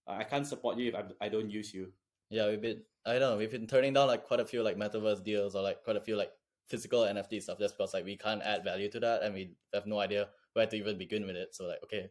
uh, 0.07 0.13
i 0.13 0.23
can't 0.23 0.47
support 0.47 0.77
you 0.77 0.89
if 0.89 0.95
I, 0.95 1.03
I 1.25 1.29
don't 1.29 1.49
use 1.49 1.73
you 1.73 1.91
yeah 2.29 2.49
we've 2.49 2.61
been 2.61 2.81
i 3.05 3.13
don't 3.13 3.21
know 3.31 3.37
we've 3.37 3.51
been 3.51 3.67
turning 3.67 3.93
down 3.93 4.07
like 4.07 4.25
quite 4.25 4.39
a 4.39 4.45
few 4.45 4.63
like 4.63 4.77
metaverse 4.77 5.23
deals 5.23 5.55
or 5.55 5.61
like 5.61 5.83
quite 5.83 5.97
a 5.97 6.01
few 6.01 6.15
like 6.15 6.31
physical 6.67 7.01
nft 7.01 7.41
stuff 7.41 7.59
just 7.59 7.77
because 7.77 7.93
like 7.93 8.05
we 8.05 8.15
can't 8.15 8.41
add 8.43 8.63
value 8.63 8.89
to 8.89 8.99
that 8.99 9.23
and 9.23 9.33
we 9.33 9.51
have 9.73 9.85
no 9.85 9.99
idea 9.99 10.27
where 10.53 10.67
to 10.67 10.75
even 10.75 10.97
begin 10.97 11.25
with 11.25 11.35
it 11.35 11.55
so 11.55 11.65
like 11.65 11.79
okay 11.83 12.09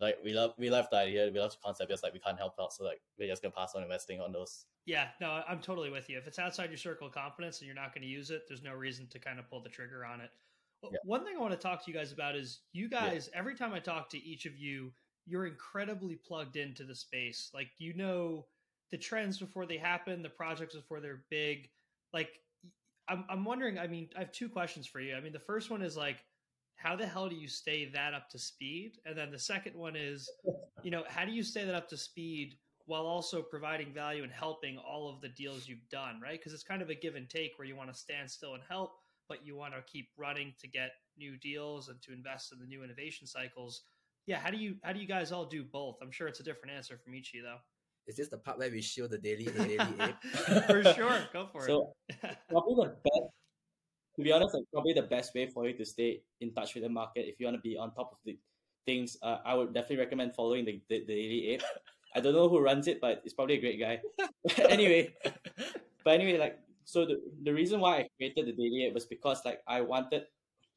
like 0.00 0.18
we 0.24 0.32
love 0.32 0.54
we 0.58 0.70
love 0.70 0.88
the 0.90 0.98
idea, 0.98 1.30
we 1.32 1.40
love 1.40 1.52
the 1.52 1.56
concept, 1.64 1.90
just 1.90 2.02
like 2.02 2.12
we 2.12 2.18
can't 2.18 2.38
help 2.38 2.54
out. 2.60 2.72
So 2.72 2.84
like 2.84 3.00
we're 3.18 3.28
just 3.28 3.42
gonna 3.42 3.54
pass 3.54 3.74
on 3.74 3.82
investing 3.82 4.20
on 4.20 4.32
those. 4.32 4.66
Yeah, 4.86 5.08
no, 5.20 5.42
I'm 5.48 5.60
totally 5.60 5.90
with 5.90 6.10
you. 6.10 6.18
If 6.18 6.26
it's 6.26 6.38
outside 6.38 6.70
your 6.70 6.76
circle 6.76 7.06
of 7.06 7.14
confidence 7.14 7.60
and 7.60 7.66
you're 7.66 7.76
not 7.76 7.94
gonna 7.94 8.06
use 8.06 8.30
it, 8.30 8.42
there's 8.48 8.62
no 8.62 8.72
reason 8.74 9.06
to 9.08 9.18
kind 9.18 9.38
of 9.38 9.48
pull 9.48 9.62
the 9.62 9.68
trigger 9.68 10.04
on 10.04 10.20
it. 10.20 10.30
Yeah. 10.92 10.98
One 11.04 11.24
thing 11.24 11.34
I 11.36 11.40
want 11.40 11.52
to 11.52 11.58
talk 11.58 11.84
to 11.84 11.90
you 11.90 11.96
guys 11.96 12.12
about 12.12 12.36
is 12.36 12.60
you 12.72 12.88
guys, 12.88 13.28
yeah. 13.32 13.38
every 13.38 13.54
time 13.54 13.72
I 13.72 13.80
talk 13.80 14.08
to 14.10 14.18
each 14.18 14.46
of 14.46 14.56
you, 14.56 14.92
you're 15.26 15.46
incredibly 15.46 16.16
plugged 16.16 16.56
into 16.56 16.84
the 16.84 16.94
space. 16.94 17.50
Like 17.54 17.68
you 17.78 17.94
know 17.94 18.46
the 18.90 18.98
trends 18.98 19.38
before 19.38 19.66
they 19.66 19.78
happen, 19.78 20.22
the 20.22 20.28
projects 20.28 20.74
before 20.74 21.00
they're 21.00 21.24
big. 21.30 21.68
Like 22.12 22.40
I'm 23.08 23.24
I'm 23.28 23.44
wondering, 23.44 23.78
I 23.78 23.86
mean, 23.86 24.08
I 24.16 24.20
have 24.20 24.32
two 24.32 24.48
questions 24.48 24.86
for 24.86 25.00
you. 25.00 25.14
I 25.16 25.20
mean, 25.20 25.32
the 25.32 25.38
first 25.38 25.70
one 25.70 25.82
is 25.82 25.96
like 25.96 26.24
how 26.76 26.96
the 26.96 27.06
hell 27.06 27.28
do 27.28 27.36
you 27.36 27.48
stay 27.48 27.86
that 27.86 28.14
up 28.14 28.28
to 28.30 28.38
speed? 28.38 28.98
And 29.06 29.16
then 29.16 29.30
the 29.30 29.38
second 29.38 29.74
one 29.74 29.96
is, 29.96 30.28
you 30.82 30.90
know, 30.90 31.04
how 31.08 31.24
do 31.24 31.32
you 31.32 31.42
stay 31.42 31.64
that 31.64 31.74
up 31.74 31.88
to 31.90 31.96
speed 31.96 32.56
while 32.86 33.06
also 33.06 33.40
providing 33.40 33.92
value 33.92 34.22
and 34.22 34.32
helping 34.32 34.76
all 34.78 35.08
of 35.08 35.20
the 35.20 35.28
deals 35.30 35.66
you've 35.66 35.88
done, 35.90 36.20
right? 36.22 36.38
Because 36.38 36.52
it's 36.52 36.62
kind 36.62 36.82
of 36.82 36.90
a 36.90 36.94
give 36.94 37.14
and 37.14 37.30
take 37.30 37.52
where 37.56 37.66
you 37.66 37.76
want 37.76 37.90
to 37.90 37.98
stand 37.98 38.30
still 38.30 38.54
and 38.54 38.62
help, 38.68 38.96
but 39.28 39.44
you 39.44 39.56
want 39.56 39.74
to 39.74 39.82
keep 39.82 40.08
running 40.16 40.54
to 40.60 40.68
get 40.68 40.90
new 41.16 41.36
deals 41.36 41.88
and 41.88 42.00
to 42.02 42.12
invest 42.12 42.52
in 42.52 42.58
the 42.58 42.66
new 42.66 42.82
innovation 42.82 43.26
cycles. 43.26 43.82
Yeah, 44.26 44.38
how 44.38 44.50
do 44.50 44.56
you 44.56 44.76
how 44.82 44.92
do 44.92 45.00
you 45.00 45.06
guys 45.06 45.32
all 45.32 45.44
do 45.44 45.64
both? 45.64 45.96
I'm 46.02 46.10
sure 46.10 46.28
it's 46.28 46.40
a 46.40 46.44
different 46.44 46.74
answer 46.74 46.98
from 46.98 47.14
each 47.14 47.30
of 47.30 47.34
you 47.34 47.42
though. 47.42 47.58
Is 48.06 48.16
this 48.16 48.28
the 48.28 48.38
part 48.38 48.58
where 48.58 48.70
we 48.70 48.82
show 48.82 49.06
the 49.06 49.18
daily 49.18 49.44
the 49.44 49.64
daily 49.64 49.96
ape? 50.00 50.16
for 50.66 50.82
sure, 50.94 51.28
go 51.32 51.48
for 51.52 51.66
so, 51.66 51.92
it. 52.08 52.18
So 52.20 52.28
probably 52.50 52.74
the 52.84 52.96
best 53.04 53.32
to 54.16 54.22
be 54.22 54.32
honest, 54.32 54.54
like 54.54 54.64
probably 54.72 54.92
the 54.92 55.02
best 55.02 55.34
way 55.34 55.46
for 55.46 55.66
you 55.66 55.76
to 55.76 55.84
stay 55.84 56.22
in 56.40 56.52
touch 56.52 56.74
with 56.74 56.84
the 56.84 56.88
market 56.88 57.26
if 57.28 57.40
you 57.40 57.46
want 57.46 57.56
to 57.56 57.60
be 57.60 57.76
on 57.76 57.92
top 57.94 58.12
of 58.12 58.18
the 58.24 58.38
things, 58.86 59.16
uh, 59.22 59.38
I 59.44 59.54
would 59.54 59.74
definitely 59.74 59.98
recommend 59.98 60.34
following 60.34 60.64
the, 60.64 60.80
the, 60.88 61.00
the 61.00 61.14
Daily 61.14 61.48
Ape. 61.48 61.62
I 62.14 62.20
don't 62.20 62.34
know 62.34 62.48
who 62.48 62.60
runs 62.60 62.86
it, 62.86 63.00
but 63.00 63.22
it's 63.24 63.34
probably 63.34 63.56
a 63.56 63.60
great 63.60 63.80
guy. 63.80 64.00
anyway, 64.68 65.12
but 66.04 66.14
anyway, 66.14 66.38
like 66.38 66.58
so 66.84 67.04
the, 67.04 67.20
the 67.42 67.52
reason 67.52 67.80
why 67.80 67.98
I 67.98 68.08
created 68.16 68.46
the 68.46 68.52
Daily 68.52 68.86
Ape 68.86 68.94
was 68.94 69.06
because 69.06 69.40
like 69.44 69.60
I 69.66 69.80
wanted 69.80 70.24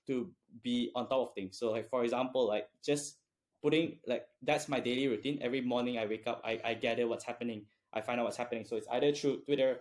to 0.08 0.32
be 0.63 0.91
on 0.96 1.08
top 1.10 1.30
of 1.30 1.36
things. 1.36 1.58
So 1.60 1.72
like 1.72 1.89
for 1.89 2.04
example, 2.04 2.48
like 2.48 2.67
just 2.84 3.17
putting 3.62 4.00
like 4.08 4.26
that's 4.41 4.70
my 4.70 4.80
daily 4.80 5.08
routine. 5.08 5.39
Every 5.41 5.62
morning 5.62 5.98
I 5.98 6.06
wake 6.06 6.28
up, 6.28 6.41
I, 6.46 6.60
I 6.63 6.74
gather 6.74 7.08
what's 7.08 7.26
happening. 7.26 7.65
I 7.93 8.02
find 8.02 8.20
out 8.20 8.26
what's 8.26 8.38
happening. 8.38 8.65
So 8.65 8.76
it's 8.76 8.88
either 8.91 9.13
through 9.13 9.41
Twitter, 9.41 9.80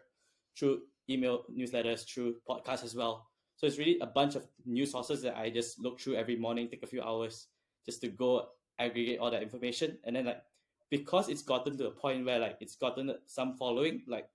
through 0.59 0.83
email 1.09 1.45
newsletters, 1.51 2.07
through 2.09 2.37
podcasts 2.49 2.85
as 2.85 2.95
well. 2.95 3.27
So 3.57 3.67
it's 3.67 3.79
really 3.79 3.99
a 4.01 4.07
bunch 4.07 4.35
of 4.35 4.47
news 4.67 4.93
sources 4.93 5.23
that 5.23 5.37
I 5.37 5.51
just 5.51 5.81
look 5.81 6.01
through 6.01 6.17
every 6.17 6.37
morning, 6.37 6.69
take 6.69 6.83
a 6.83 6.87
few 6.87 7.03
hours 7.03 7.49
just 7.87 8.01
to 8.03 8.09
go 8.09 8.49
aggregate 8.79 9.19
all 9.19 9.31
that 9.31 9.43
information. 9.43 9.99
And 10.05 10.17
then 10.17 10.27
like 10.27 10.43
because 10.91 11.29
it's 11.29 11.43
gotten 11.43 11.77
to 11.79 11.87
a 11.87 11.91
point 11.91 12.25
where 12.27 12.39
like 12.39 12.59
it's 12.61 12.77
gotten 12.77 13.15
some 13.27 13.57
following, 13.57 14.03
like 14.07 14.29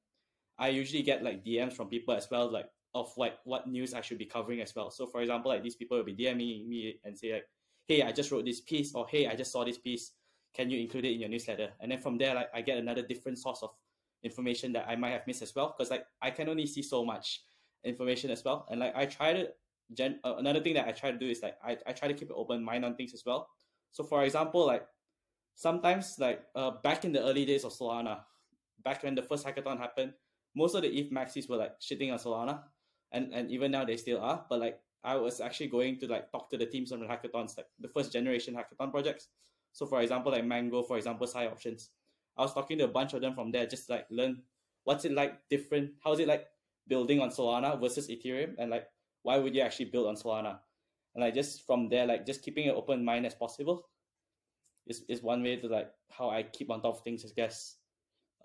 I 0.62 0.70
usually 0.70 1.02
get 1.02 1.24
like 1.24 1.44
DMs 1.44 1.74
from 1.74 1.88
people 1.88 2.14
as 2.14 2.30
well, 2.30 2.50
like 2.50 2.68
of 2.94 3.12
like 3.18 3.40
what 3.46 3.68
news 3.68 3.96
I 3.96 4.02
should 4.02 4.20
be 4.20 4.26
covering 4.26 4.62
as 4.62 4.76
well. 4.76 4.92
So 4.92 5.08
for 5.08 5.22
example, 5.22 5.50
like 5.50 5.64
these 5.64 5.76
people 5.76 5.98
will 5.98 6.06
be 6.06 6.16
DMing 6.16 6.68
me 6.68 7.00
and 7.04 7.18
say 7.18 7.34
like, 7.34 7.46
hey, 7.88 8.04
I 8.04 8.12
just 8.12 8.32
wrote 8.32 8.46
this 8.46 8.62
piece 8.62 8.94
or 8.94 9.08
hey, 9.08 9.26
I 9.28 9.36
just 9.36 9.52
saw 9.52 9.66
this 9.66 9.80
piece. 9.80 10.12
Can 10.54 10.70
you 10.70 10.80
include 10.80 11.06
it 11.06 11.14
in 11.14 11.20
your 11.20 11.30
newsletter? 11.30 11.70
And 11.80 11.92
then 11.92 12.00
from 12.00 12.20
there, 12.20 12.36
like 12.36 12.50
I 12.54 12.62
get 12.62 12.78
another 12.78 13.02
different 13.02 13.40
source 13.40 13.64
of 13.64 13.72
information 14.24 14.72
that 14.74 14.86
I 14.88 14.96
might 14.96 15.12
have 15.12 15.26
missed 15.26 15.42
as 15.42 15.56
well. 15.56 15.74
Because 15.76 15.90
like 15.90 16.06
I 16.22 16.30
can 16.30 16.48
only 16.48 16.68
see 16.68 16.84
so 16.84 17.04
much 17.04 17.42
information 17.84 18.30
as 18.30 18.44
well. 18.46 18.68
And 18.70 18.82
like 18.82 18.96
I 18.96 19.06
try 19.08 19.34
to 19.34 19.48
gen 19.94 20.20
uh, 20.24 20.36
another 20.38 20.60
thing 20.60 20.76
that 20.76 20.88
I 20.88 20.92
try 20.92 21.12
to 21.12 21.18
do 21.18 21.28
is 21.28 21.42
like 21.42 21.56
I, 21.64 21.78
I 21.88 21.92
try 21.94 22.08
to 22.08 22.14
keep 22.14 22.30
an 22.30 22.36
open 22.38 22.64
mind 22.64 22.86
on 22.86 22.96
things 22.96 23.16
as 23.16 23.24
well. 23.26 23.50
So 23.92 24.04
for 24.04 24.24
example, 24.24 24.68
like 24.68 24.86
sometimes 25.56 26.18
like 26.20 26.44
uh 26.56 26.72
back 26.84 27.04
in 27.04 27.12
the 27.12 27.24
early 27.24 27.46
days 27.46 27.64
of 27.64 27.74
Solana, 27.74 28.20
back 28.84 29.02
when 29.04 29.16
the 29.16 29.24
first 29.24 29.44
hackathon 29.46 29.80
happened, 29.80 30.14
most 30.56 30.76
of 30.76 30.82
the 30.82 30.90
ETH 30.90 31.12
maxis 31.12 31.50
were 31.50 31.58
like 31.58 31.80
shitting 31.80 32.12
on 32.12 32.20
Solana. 32.20 32.64
And 33.12 33.34
and 33.34 33.52
even 33.52 33.72
now 33.72 33.86
they 33.86 33.98
still 33.98 34.22
are. 34.22 34.46
But 34.50 34.60
like 34.60 34.80
I 35.04 35.16
was 35.16 35.42
actually 35.42 35.68
going 35.68 36.00
to 36.00 36.08
like 36.08 36.32
talk 36.32 36.50
to 36.52 36.58
the 36.58 36.66
teams 36.66 36.92
on 36.92 37.00
the 37.00 37.08
hackathons, 37.08 37.58
like 37.58 37.68
the 37.80 37.90
first 37.90 38.12
generation 38.14 38.56
hackathon 38.56 38.92
projects. 38.92 39.28
So 39.74 39.86
for 39.86 40.02
example, 40.02 40.32
like 40.32 40.46
Mango, 40.46 40.84
for 40.84 40.98
example, 40.98 41.28
PsyOptions. 41.28 41.90
I 42.38 42.44
was 42.44 42.54
talking 42.54 42.78
to 42.78 42.86
a 42.86 42.88
bunch 42.88 43.14
of 43.14 43.22
them 43.22 43.34
from 43.36 43.52
there, 43.52 43.66
just 43.66 43.90
like 43.90 44.08
learn 44.10 44.42
what's 44.84 45.06
it 45.06 45.12
like 45.12 45.40
different, 45.50 45.92
how's 46.04 46.20
it 46.20 46.28
like 46.28 46.48
building 46.88 47.20
on 47.20 47.30
Solana 47.30 47.80
versus 47.80 48.10
Ethereum, 48.10 48.56
and 48.58 48.72
like 48.72 48.88
why 49.24 49.38
would 49.38 49.56
you 49.56 49.62
actually 49.62 49.86
build 49.86 50.08
on 50.08 50.16
Solana? 50.16 50.60
And 51.14 51.24
like 51.24 51.34
just 51.34 51.66
from 51.66 51.90
there, 51.90 52.06
like 52.06 52.26
just 52.26 52.42
keeping 52.42 52.70
an 52.70 52.76
open 52.76 53.04
mind 53.04 53.26
as 53.26 53.36
possible 53.36 53.88
is 54.88 55.04
is 55.08 55.22
one 55.22 55.44
way 55.44 55.58
to 55.58 55.68
like 55.68 55.92
how 56.10 56.30
I 56.30 56.44
keep 56.44 56.70
on 56.70 56.82
top 56.82 56.98
of 56.98 57.04
things. 57.04 57.26
I 57.26 57.30
guess 57.36 57.78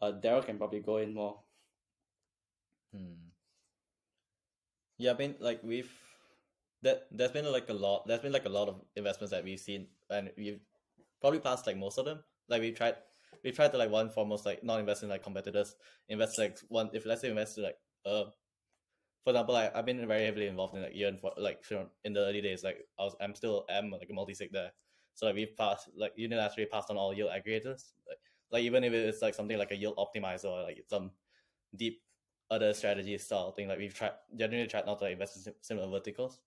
uh, 0.03 0.13
Daryl 0.23 0.45
can 0.45 0.59
probably 0.59 0.81
go 0.81 0.99
in 0.99 1.15
more. 1.15 1.41
Hmm. 2.97 3.29
Yeah, 4.99 5.13
I 5.13 5.17
mean, 5.17 5.35
like 5.41 5.61
we've 5.63 5.91
that 6.83 7.07
there's 7.11 7.33
been 7.33 7.51
like 7.51 7.69
a 7.69 7.75
lot. 7.75 8.07
There's 8.07 8.21
been 8.21 8.33
like 8.33 8.47
a 8.47 8.51
lot 8.51 8.69
of 8.69 8.81
investments 8.97 9.33
that 9.33 9.45
we've 9.45 9.61
seen, 9.61 9.89
and 10.09 10.31
we've 10.37 10.61
probably 11.21 11.41
passed 11.41 11.67
like 11.67 11.77
most 11.77 11.99
of 11.99 12.05
them. 12.05 12.21
Like 12.49 12.63
we 12.63 12.73
tried, 12.73 12.95
we 13.45 13.51
tried 13.53 13.73
to 13.73 13.79
like 13.79 13.91
one 13.91 14.11
foremost 14.11 14.47
like 14.47 14.65
not 14.65 14.81
invest 14.81 15.03
in 15.03 15.09
like 15.09 15.23
competitors, 15.23 15.75
invest 16.09 16.39
like 16.39 16.59
one 16.69 16.91
if 16.93 17.05
let's 17.05 17.21
say 17.21 17.29
invest 17.29 17.59
like 17.59 17.77
uh, 18.07 18.25
for 19.27 19.31
example, 19.31 19.57
I, 19.57 19.73
I've 19.75 19.85
been 19.85 20.07
very 20.07 20.25
heavily 20.25 20.47
involved 20.47 20.77
in 20.77 20.83
like 20.83 20.95
year 20.95 21.09
and 21.09 21.19
for, 21.19 21.33
like 21.37 21.65
in 22.05 22.13
the 22.13 22.21
early 22.21 22.41
days, 22.41 22.63
like 22.63 22.79
I 22.97 23.03
was, 23.03 23.17
I'm 23.21 23.35
still 23.35 23.67
am 23.69 23.91
like 23.91 24.07
a 24.09 24.15
multi-sig 24.15 24.53
there. 24.53 24.71
So 25.15 25.27
like 25.27 25.35
we've 25.35 25.57
passed, 25.57 25.89
like 25.97 26.13
unilaterally 26.17 26.71
passed 26.71 26.91
on 26.91 26.97
all 26.97 27.13
yield 27.13 27.31
aggregators. 27.31 27.83
Like, 28.09 28.19
like 28.53 28.63
even 28.63 28.85
if 28.85 28.93
it's 28.93 29.23
like 29.23 29.35
something 29.35 29.59
like 29.59 29.73
a 29.73 29.77
yield 29.77 29.97
optimizer 29.97 30.45
or 30.45 30.63
like 30.63 30.85
some 30.89 31.11
deep 31.75 32.03
other 32.51 32.73
strategy 32.75 33.17
style 33.19 33.53
thing, 33.53 33.69
like 33.69 33.79
we've 33.79 33.95
tried 33.95 34.13
generally 34.37 34.67
tried 34.67 34.87
not 34.87 34.99
to 35.01 35.11
invest 35.11 35.47
in 35.47 35.55
similar 35.61 35.89
verticals. 35.89 36.41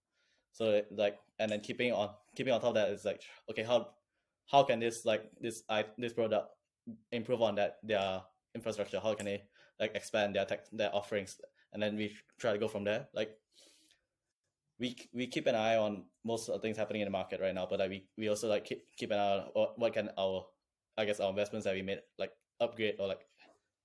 So 0.51 0.81
like, 0.91 1.17
and 1.39 1.51
then 1.51 1.61
keeping 1.61 1.91
on 1.91 2.09
keeping 2.35 2.53
on 2.53 2.61
top 2.61 2.69
of 2.69 2.75
that 2.75 2.89
is 2.89 3.05
like, 3.05 3.21
okay, 3.49 3.63
how 3.63 3.89
how 4.47 4.63
can 4.63 4.79
this 4.79 5.05
like 5.05 5.29
this 5.39 5.63
I 5.69 5.85
this 5.97 6.13
product 6.13 6.49
improve 7.11 7.41
on 7.41 7.55
that 7.55 7.77
their 7.83 8.21
infrastructure? 8.55 8.99
How 8.99 9.13
can 9.13 9.25
they 9.25 9.43
like 9.79 9.95
expand 9.95 10.35
their 10.35 10.45
tech 10.45 10.65
their 10.71 10.93
offerings? 10.95 11.39
And 11.73 11.81
then 11.81 11.95
we 11.95 12.15
try 12.39 12.53
to 12.53 12.57
go 12.57 12.67
from 12.67 12.83
there. 12.83 13.07
Like 13.13 13.37
we 14.79 14.95
we 15.13 15.27
keep 15.27 15.47
an 15.47 15.55
eye 15.55 15.75
on 15.75 16.05
most 16.23 16.49
of 16.49 16.55
the 16.55 16.61
things 16.61 16.77
happening 16.77 17.01
in 17.01 17.05
the 17.05 17.11
market 17.11 17.41
right 17.41 17.53
now, 17.53 17.67
but 17.69 17.79
like 17.79 17.89
we, 17.89 18.05
we 18.17 18.29
also 18.29 18.47
like 18.47 18.65
keep 18.65 18.83
keep 18.97 19.11
an 19.11 19.19
eye 19.19 19.37
on 19.37 19.43
what, 19.53 19.77
what 19.77 19.93
can 19.93 20.09
our 20.17 20.45
I 20.97 21.05
guess 21.05 21.19
our 21.19 21.29
investments 21.29 21.65
that 21.65 21.75
we 21.75 21.81
made 21.81 21.99
like 22.17 22.31
upgrade 22.59 22.95
or 22.99 23.07
like 23.07 23.21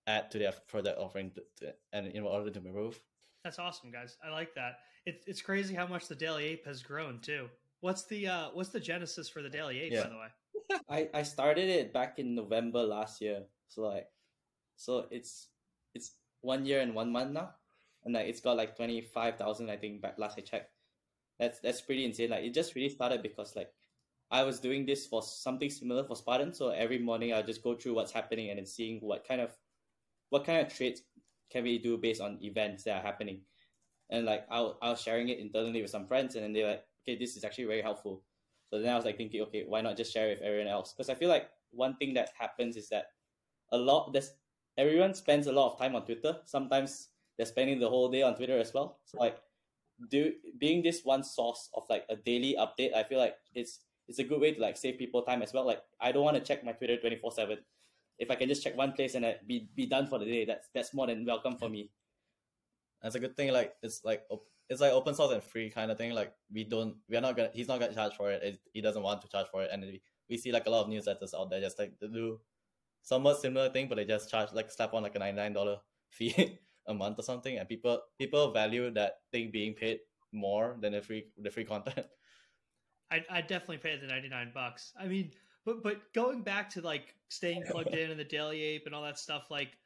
add 0.07 0.31
to 0.31 0.39
their 0.39 0.53
product 0.69 0.99
offering 0.99 1.31
to, 1.33 1.43
to, 1.61 1.75
and 1.93 2.07
in 2.09 2.23
order 2.25 2.51
to 2.51 2.59
improve. 2.59 3.01
That's 3.43 3.59
awesome, 3.59 3.91
guys. 3.91 4.17
I 4.25 4.31
like 4.31 4.55
that. 4.55 4.79
It's 5.07 5.27
it's 5.27 5.43
crazy 5.43 5.75
how 5.75 5.87
much 5.87 6.09
the 6.09 6.15
Daily 6.15 6.45
Ape 6.45 6.65
has 6.67 6.83
grown 6.83 7.21
too. 7.21 7.49
What's 7.81 8.05
the 8.07 8.29
uh 8.29 8.49
what's 8.55 8.71
the 8.71 8.81
genesis 8.81 9.29
for 9.29 9.43
the 9.43 9.51
Daily 9.51 9.81
Ape, 9.81 9.93
Yeah. 9.93 10.05
by 10.05 10.09
the 10.09 10.17
way? 10.17 11.09
I 11.15 11.21
I 11.21 11.23
started 11.23 11.69
it 11.69 11.93
back 11.93 12.19
in 12.19 12.35
November 12.35 12.83
last 12.83 13.21
year. 13.21 13.43
So 13.69 13.83
like, 13.83 14.09
so 14.77 15.07
it's 15.11 15.49
it's 15.95 16.13
one 16.41 16.65
year 16.65 16.81
and 16.81 16.95
one 16.95 17.13
month 17.13 17.33
now, 17.33 17.51
and 18.05 18.15
like 18.15 18.29
it's 18.29 18.41
got 18.41 18.57
like 18.57 18.77
twenty 18.77 19.03
five 19.03 19.37
thousand 19.37 19.69
I 19.71 19.77
think 19.77 20.01
back 20.01 20.19
last 20.19 20.39
I 20.39 20.43
checked. 20.43 20.71
That's 21.39 21.59
that's 21.61 21.83
pretty 21.83 22.05
insane. 22.07 22.31
Like 22.31 22.45
it 22.45 22.55
just 22.55 22.75
really 22.75 22.89
started 22.89 23.23
because 23.23 23.55
like 23.57 23.71
I 24.31 24.43
was 24.45 24.59
doing 24.59 24.87
this 24.87 25.07
for 25.07 25.23
something 25.23 25.69
similar 25.69 26.05
for 26.05 26.17
Spartan. 26.17 26.55
So 26.55 26.71
every 26.71 26.99
morning 26.99 27.35
I'll 27.35 27.43
just 27.43 27.63
go 27.63 27.75
through 27.75 27.95
what's 27.95 28.13
happening 28.13 28.49
and 28.49 28.59
then 28.59 28.67
seeing 28.67 29.01
what 29.01 29.29
kind 29.29 29.41
of 29.43 29.51
what 30.31 30.45
kind 30.45 30.65
of 30.65 30.73
trades 30.73 31.03
can 31.51 31.65
we 31.65 31.79
do 31.79 31.97
based 31.97 32.21
on 32.21 32.39
events 32.43 32.85
that 32.85 32.99
are 32.99 33.03
happening. 33.03 33.41
And 34.11 34.27
like 34.27 34.47
I 34.51 34.61
was, 34.61 34.77
I 34.83 34.91
was 34.91 35.01
sharing 35.01 35.29
it 35.29 35.39
internally 35.39 35.83
with 35.83 35.91
some 35.91 36.07
friends, 36.07 36.35
and 36.35 36.45
then 36.45 36.53
they're 36.53 36.69
like, 36.69 36.85
okay, 37.03 37.19
this 37.19 37.37
is 37.37 37.45
actually 37.45 37.65
very 37.65 37.83
helpful. 37.83 38.23
So 38.71 38.81
then 38.81 38.93
I 38.93 38.97
was 38.97 39.05
like 39.05 39.17
thinking, 39.17 39.41
okay, 39.43 39.65
why 39.67 39.81
not 39.81 39.97
just 39.97 40.13
share 40.13 40.31
it 40.31 40.39
with 40.41 40.47
everyone 40.47 40.69
else? 40.69 40.93
Because 40.93 41.09
I 41.09 41.15
feel 41.15 41.29
like 41.29 41.49
one 41.71 41.97
thing 41.97 42.15
that 42.15 42.31
happens 42.39 42.77
is 42.77 42.89
that 42.89 43.07
a 43.73 43.77
lot 43.79 44.13
there's 44.13 44.33
everyone 44.77 45.15
spends 45.15 45.47
a 45.47 45.53
lot 45.53 45.73
of 45.73 45.79
time 45.79 45.95
on 45.95 46.05
Twitter. 46.05 46.37
Sometimes 46.45 47.09
they're 47.37 47.47
spending 47.47 47.79
the 47.79 47.89
whole 47.89 48.09
day 48.09 48.23
on 48.23 48.35
Twitter 48.37 48.59
as 48.59 48.73
well. 48.75 48.99
So 49.05 49.19
like 49.19 49.39
do 50.11 50.33
being 50.59 50.83
this 50.83 51.03
one 51.05 51.23
source 51.23 51.71
of 51.75 51.85
like 51.89 52.05
a 52.11 52.17
daily 52.17 52.57
update, 52.59 52.95
I 52.95 53.05
feel 53.05 53.19
like 53.19 53.37
it's 53.55 53.81
it's 54.09 54.19
a 54.19 54.25
good 54.25 54.41
way 54.41 54.53
to 54.53 54.61
like 54.61 54.77
save 54.77 54.99
people 54.99 55.23
time 55.23 55.43
as 55.43 55.53
well. 55.53 55.67
Like 55.67 55.83
I 56.01 56.13
don't 56.13 56.25
want 56.25 56.37
to 56.37 56.43
check 56.43 56.65
my 56.65 56.73
Twitter 56.73 56.97
twenty 56.97 57.17
four 57.17 57.33
seven. 57.33 57.59
If 58.19 58.31
I 58.31 58.37
can 58.37 58.49
just 58.49 58.63
check 58.63 58.77
one 58.77 58.93
place 58.93 59.15
and 59.15 59.25
uh, 59.25 59.33
be 59.47 59.69
be 59.75 59.87
done 59.87 60.07
for 60.07 60.19
the 60.19 60.25
day, 60.25 60.45
that's 60.45 60.69
that's 60.75 60.95
more 60.95 61.07
than 61.07 61.25
welcome 61.25 61.57
for 61.57 61.69
me. 61.69 61.91
That's 63.03 63.15
a 63.15 63.21
good 63.21 63.37
thing. 63.37 63.53
Like 63.53 63.75
it's 63.83 64.05
like 64.05 64.23
it's 64.69 64.81
like 64.81 64.93
open 64.93 65.15
source 65.15 65.33
and 65.33 65.43
free 65.43 65.71
kind 65.71 65.91
of 65.91 65.99
thing. 65.99 66.13
Like 66.13 66.33
we 66.53 66.65
don't, 66.65 66.97
we 67.09 67.17
are 67.17 67.21
not 67.21 67.37
gonna. 67.37 67.51
He's 67.53 67.69
not 67.69 67.81
gonna 67.81 67.95
charge 67.95 68.15
for 68.15 68.31
it. 68.31 68.43
it 68.43 68.59
he 68.73 68.81
doesn't 68.81 69.03
want 69.03 69.21
to 69.23 69.29
charge 69.29 69.49
for 69.51 69.63
it, 69.63 69.71
and 69.73 69.83
we, 69.83 70.03
we 70.29 70.37
see 70.37 70.53
like 70.53 70.67
a 70.67 70.71
lot 70.71 70.85
of 70.85 70.91
newsletters 70.91 71.35
out 71.39 71.51
there 71.51 71.61
just 71.61 71.79
like 71.79 71.99
to 71.99 72.09
do 72.09 72.41
somewhat 73.03 73.41
similar 73.41 73.69
thing, 73.69 73.89
but 73.89 73.97
they 73.97 74.05
just 74.05 74.31
charge 74.31 74.53
like 74.53 74.71
slap 74.71 74.95
on 74.95 75.03
like 75.03 75.15
a 75.15 75.19
ninety 75.19 75.37
nine 75.37 75.53
dollar 75.53 75.79
fee 76.11 76.59
a 76.87 76.95
month 76.95 77.19
or 77.19 77.23
something, 77.23 77.59
and 77.59 77.69
people 77.69 78.01
people 78.19 78.53
value 78.53 78.91
that 78.91 79.19
thing 79.31 79.51
being 79.51 79.75
paid 79.75 79.99
more 80.33 80.77
than 80.81 80.93
the 80.93 81.03
free 81.03 81.27
the 81.39 81.51
free 81.51 81.65
content. 81.65 82.07
I 83.11 83.23
I 83.31 83.41
definitely 83.43 83.79
pay 83.79 83.99
the 83.99 84.07
ninety 84.07 84.29
nine 84.29 84.51
bucks. 84.55 84.93
I 84.99 85.07
mean, 85.07 85.33
but 85.65 85.83
but 85.83 86.13
going 86.15 86.43
back 86.43 86.71
to 86.71 86.81
like 86.81 87.15
staying 87.29 87.63
plugged 87.71 87.95
in 87.95 88.11
and 88.11 88.21
the 88.21 88.25
Daily 88.25 88.63
Ape 88.63 88.83
and 88.87 88.95
all 88.95 89.03
that 89.03 89.19
stuff, 89.19 89.51
like 89.51 89.77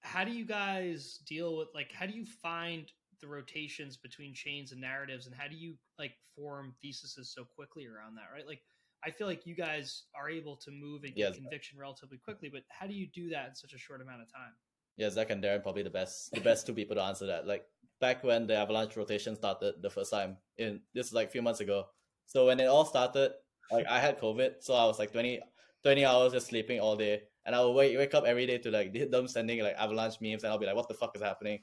how 0.00 0.24
do 0.24 0.30
you 0.32 0.44
guys 0.44 1.18
deal 1.26 1.56
with 1.56 1.68
like 1.74 1.92
how 1.92 2.06
do 2.06 2.12
you 2.12 2.24
find 2.24 2.90
the 3.20 3.26
rotations 3.26 3.96
between 3.96 4.34
chains 4.34 4.72
and 4.72 4.80
narratives 4.80 5.26
and 5.26 5.34
how 5.34 5.48
do 5.48 5.56
you 5.56 5.74
like 5.98 6.12
form 6.34 6.74
theses 6.82 7.16
so 7.34 7.44
quickly 7.44 7.86
around 7.86 8.14
that, 8.14 8.28
right? 8.34 8.46
Like 8.46 8.60
I 9.04 9.10
feel 9.10 9.26
like 9.26 9.46
you 9.46 9.54
guys 9.54 10.04
are 10.14 10.28
able 10.28 10.56
to 10.56 10.70
move 10.70 11.04
and 11.04 11.14
get 11.14 11.28
Yes. 11.28 11.36
conviction 11.36 11.78
relatively 11.78 12.18
quickly, 12.18 12.48
but 12.52 12.62
how 12.68 12.86
do 12.86 12.94
you 12.94 13.06
do 13.06 13.30
that 13.30 13.48
in 13.48 13.54
such 13.54 13.72
a 13.72 13.78
short 13.78 14.00
amount 14.00 14.22
of 14.22 14.32
time? 14.32 14.52
Yeah, 14.96 15.10
Zach 15.10 15.30
and 15.30 15.42
Darren 15.42 15.62
probably 15.62 15.82
the 15.82 15.90
best 15.90 16.32
the 16.32 16.40
best 16.40 16.66
two 16.66 16.74
people 16.74 16.96
to 16.96 17.02
answer 17.02 17.26
that. 17.26 17.46
Like 17.46 17.66
back 18.00 18.24
when 18.24 18.46
the 18.46 18.56
Avalanche 18.56 18.96
rotation 18.96 19.36
started 19.36 19.74
the 19.82 19.90
first 19.90 20.10
time 20.10 20.38
in 20.58 20.80
this 20.94 21.08
is 21.08 21.12
like 21.12 21.28
a 21.28 21.30
few 21.30 21.42
months 21.42 21.60
ago. 21.60 21.86
So 22.26 22.46
when 22.46 22.60
it 22.60 22.66
all 22.66 22.84
started, 22.84 23.32
like 23.70 23.86
I 23.86 24.00
had 24.00 24.20
COVID, 24.20 24.54
so 24.60 24.74
I 24.74 24.84
was 24.84 24.98
like 24.98 25.12
20, 25.12 25.40
20 25.82 26.04
hours 26.04 26.32
just 26.32 26.48
sleeping 26.48 26.80
all 26.80 26.96
day. 26.96 27.22
And 27.44 27.54
I 27.54 27.64
would 27.64 27.72
wake 27.72 27.96
wake 27.96 28.14
up 28.14 28.24
every 28.24 28.46
day 28.46 28.58
to 28.58 28.70
like 28.70 28.92
them 29.10 29.28
sending 29.28 29.62
like 29.62 29.76
Avalanche 29.78 30.20
memes 30.20 30.42
and 30.42 30.52
I'll 30.52 30.58
be 30.58 30.66
like, 30.66 30.74
what 30.74 30.88
the 30.88 30.94
fuck 30.94 31.14
is 31.14 31.22
happening? 31.22 31.60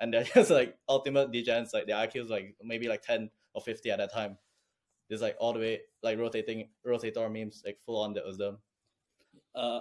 And 0.00 0.12
they're 0.12 0.24
just 0.34 0.50
like 0.50 0.76
ultimate 0.88 1.30
degens, 1.30 1.74
like 1.74 1.86
their 1.86 1.96
IQ 1.96 2.24
is 2.24 2.30
like 2.30 2.56
maybe 2.62 2.88
like 2.88 3.02
10 3.02 3.30
or 3.54 3.60
50 3.60 3.90
at 3.90 3.98
that 3.98 4.12
time. 4.12 4.38
It's 5.08 5.22
like 5.22 5.36
all 5.38 5.52
the 5.52 5.60
way 5.60 5.80
like 6.02 6.18
rotating 6.18 6.68
rotator 6.86 7.30
memes, 7.30 7.62
like 7.64 7.78
full 7.78 8.00
on 8.00 8.14
that 8.14 8.24
was 8.24 8.38
them. 8.38 8.58
Uh, 9.54 9.80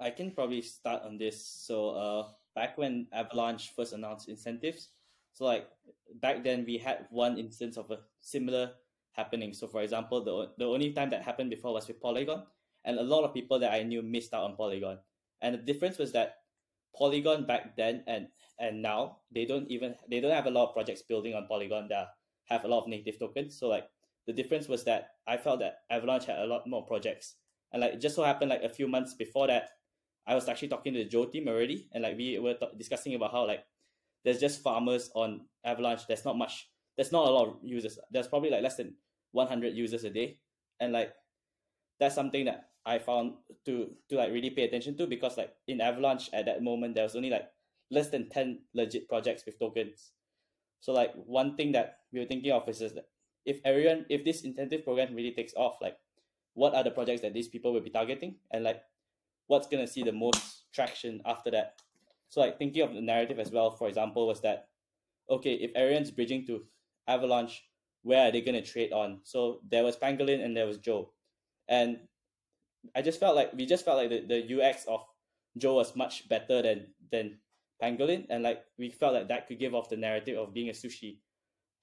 I 0.00 0.10
can 0.10 0.30
probably 0.30 0.62
start 0.62 1.02
on 1.04 1.18
this. 1.18 1.44
So, 1.44 1.90
uh, 1.90 2.28
back 2.54 2.76
when 2.78 3.06
Avalanche 3.12 3.72
first 3.74 3.92
announced 3.92 4.28
incentives, 4.28 4.90
so 5.32 5.44
like 5.44 5.68
back 6.20 6.42
then 6.44 6.64
we 6.66 6.78
had 6.78 7.06
one 7.10 7.38
instance 7.38 7.76
of 7.76 7.90
a 7.90 7.98
similar 8.20 8.72
happening. 9.18 9.52
So, 9.52 9.66
for 9.66 9.82
example, 9.82 10.22
the 10.22 10.54
the 10.56 10.70
only 10.70 10.94
time 10.94 11.10
that 11.10 11.26
happened 11.26 11.50
before 11.50 11.74
was 11.74 11.88
with 11.88 12.00
Polygon, 12.00 12.46
and 12.84 12.98
a 12.98 13.02
lot 13.02 13.24
of 13.24 13.34
people 13.34 13.58
that 13.58 13.72
I 13.74 13.82
knew 13.82 14.00
missed 14.00 14.32
out 14.32 14.44
on 14.44 14.56
Polygon. 14.56 14.98
And 15.42 15.54
the 15.54 15.58
difference 15.58 15.98
was 15.98 16.12
that 16.12 16.38
Polygon 16.96 17.44
back 17.46 17.76
then 17.76 18.02
and 18.06 18.28
and 18.58 18.82
now 18.82 19.18
they 19.30 19.44
don't 19.44 19.70
even 19.70 19.94
they 20.10 20.20
don't 20.20 20.32
have 20.34 20.46
a 20.46 20.50
lot 20.50 20.68
of 20.68 20.74
projects 20.74 21.02
building 21.02 21.34
on 21.34 21.46
Polygon 21.46 21.88
that 21.88 22.08
have 22.46 22.64
a 22.64 22.68
lot 22.68 22.82
of 22.82 22.88
native 22.88 23.18
tokens. 23.18 23.58
So 23.58 23.68
like 23.68 23.86
the 24.26 24.32
difference 24.32 24.68
was 24.68 24.84
that 24.84 25.10
I 25.26 25.36
felt 25.36 25.60
that 25.60 25.84
Avalanche 25.90 26.26
had 26.26 26.38
a 26.38 26.46
lot 26.46 26.66
more 26.66 26.84
projects. 26.84 27.36
And 27.72 27.82
like 27.82 27.94
it 27.94 28.00
just 28.00 28.16
so 28.16 28.24
happened 28.24 28.50
like 28.50 28.62
a 28.62 28.68
few 28.68 28.88
months 28.88 29.14
before 29.14 29.46
that, 29.46 29.70
I 30.26 30.34
was 30.34 30.48
actually 30.48 30.68
talking 30.68 30.92
to 30.94 31.04
the 31.04 31.08
Joe 31.08 31.26
team 31.26 31.48
already, 31.48 31.88
and 31.92 32.02
like 32.02 32.16
we 32.16 32.38
were 32.38 32.54
t- 32.54 32.76
discussing 32.76 33.14
about 33.14 33.32
how 33.32 33.46
like 33.46 33.64
there's 34.24 34.40
just 34.40 34.62
farmers 34.62 35.10
on 35.14 35.46
Avalanche. 35.64 36.06
There's 36.06 36.24
not 36.24 36.36
much. 36.36 36.68
There's 36.96 37.12
not 37.12 37.28
a 37.28 37.30
lot 37.30 37.48
of 37.48 37.56
users. 37.62 37.98
There's 38.10 38.26
probably 38.26 38.50
like 38.50 38.62
less 38.62 38.76
than 38.76 38.94
100 39.32 39.74
users 39.74 40.04
a 40.04 40.10
day, 40.10 40.38
and 40.80 40.92
like 40.92 41.12
that's 42.00 42.14
something 42.14 42.44
that 42.46 42.68
I 42.86 42.98
found 42.98 43.34
to 43.66 43.90
to 44.08 44.16
like 44.16 44.32
really 44.32 44.50
pay 44.50 44.64
attention 44.64 44.96
to 44.96 45.06
because 45.06 45.36
like 45.36 45.52
in 45.66 45.80
Avalanche 45.80 46.30
at 46.32 46.46
that 46.46 46.62
moment 46.62 46.94
there 46.94 47.04
was 47.04 47.16
only 47.16 47.30
like 47.30 47.44
less 47.90 48.08
than 48.10 48.28
10 48.28 48.60
legit 48.74 49.08
projects 49.08 49.44
with 49.44 49.58
tokens. 49.58 50.12
So 50.80 50.92
like 50.92 51.12
one 51.14 51.56
thing 51.56 51.72
that 51.72 51.98
we 52.12 52.20
were 52.20 52.26
thinking 52.26 52.52
of 52.52 52.68
is 52.68 52.78
that 52.78 53.08
if 53.44 53.60
everyone 53.64 54.06
if 54.08 54.24
this 54.24 54.42
incentive 54.42 54.84
program 54.84 55.14
really 55.14 55.32
takes 55.32 55.54
off, 55.54 55.76
like 55.80 55.96
what 56.54 56.74
are 56.74 56.84
the 56.84 56.90
projects 56.90 57.22
that 57.22 57.34
these 57.34 57.48
people 57.48 57.72
will 57.72 57.80
be 57.80 57.90
targeting 57.90 58.36
and 58.52 58.64
like 58.64 58.82
what's 59.48 59.66
gonna 59.66 59.86
see 59.86 60.02
the 60.02 60.12
most 60.12 60.64
traction 60.72 61.20
after 61.26 61.50
that. 61.50 61.74
So 62.30 62.40
like 62.40 62.58
thinking 62.58 62.82
of 62.82 62.94
the 62.94 63.00
narrative 63.00 63.38
as 63.38 63.50
well, 63.50 63.70
for 63.70 63.88
example, 63.88 64.26
was 64.26 64.40
that 64.42 64.68
okay, 65.30 65.54
if 65.54 65.72
everyone's 65.74 66.10
bridging 66.10 66.46
to 66.46 66.64
Avalanche, 67.06 67.62
where 68.02 68.28
are 68.28 68.32
they 68.32 68.40
gonna 68.40 68.62
trade 68.62 68.92
on? 68.92 69.20
So 69.24 69.60
there 69.68 69.84
was 69.84 69.96
Pangolin 69.96 70.44
and 70.44 70.56
there 70.56 70.66
was 70.66 70.78
Joe. 70.78 71.10
And 71.68 71.98
I 72.94 73.02
just 73.02 73.20
felt 73.20 73.36
like 73.36 73.52
we 73.52 73.66
just 73.66 73.84
felt 73.84 73.98
like 73.98 74.10
the, 74.10 74.24
the 74.26 74.62
UX 74.62 74.84
of 74.86 75.04
Joe 75.56 75.74
was 75.74 75.96
much 75.96 76.28
better 76.28 76.62
than 76.62 76.86
than 77.10 77.38
Pangolin, 77.82 78.26
and 78.30 78.42
like 78.42 78.64
we 78.78 78.90
felt 78.90 79.14
like 79.14 79.28
that 79.28 79.46
could 79.46 79.58
give 79.58 79.74
off 79.74 79.88
the 79.88 79.96
narrative 79.96 80.38
of 80.38 80.54
being 80.54 80.68
a 80.68 80.72
sushi 80.72 81.18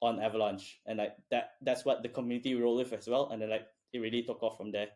on 0.01 0.21
Avalanche, 0.21 0.81
and 0.85 0.97
like 0.97 1.15
that 1.31 1.51
that's 1.61 1.85
what 1.85 2.03
the 2.03 2.09
community 2.09 2.55
rolled 2.55 2.79
with 2.79 2.93
as 2.93 3.07
well, 3.07 3.29
and 3.31 3.41
then 3.41 3.49
like 3.49 3.67
it 3.93 3.99
really 3.99 4.23
took 4.23 4.41
off 4.43 4.57
from 4.57 4.71
there. 4.71 4.89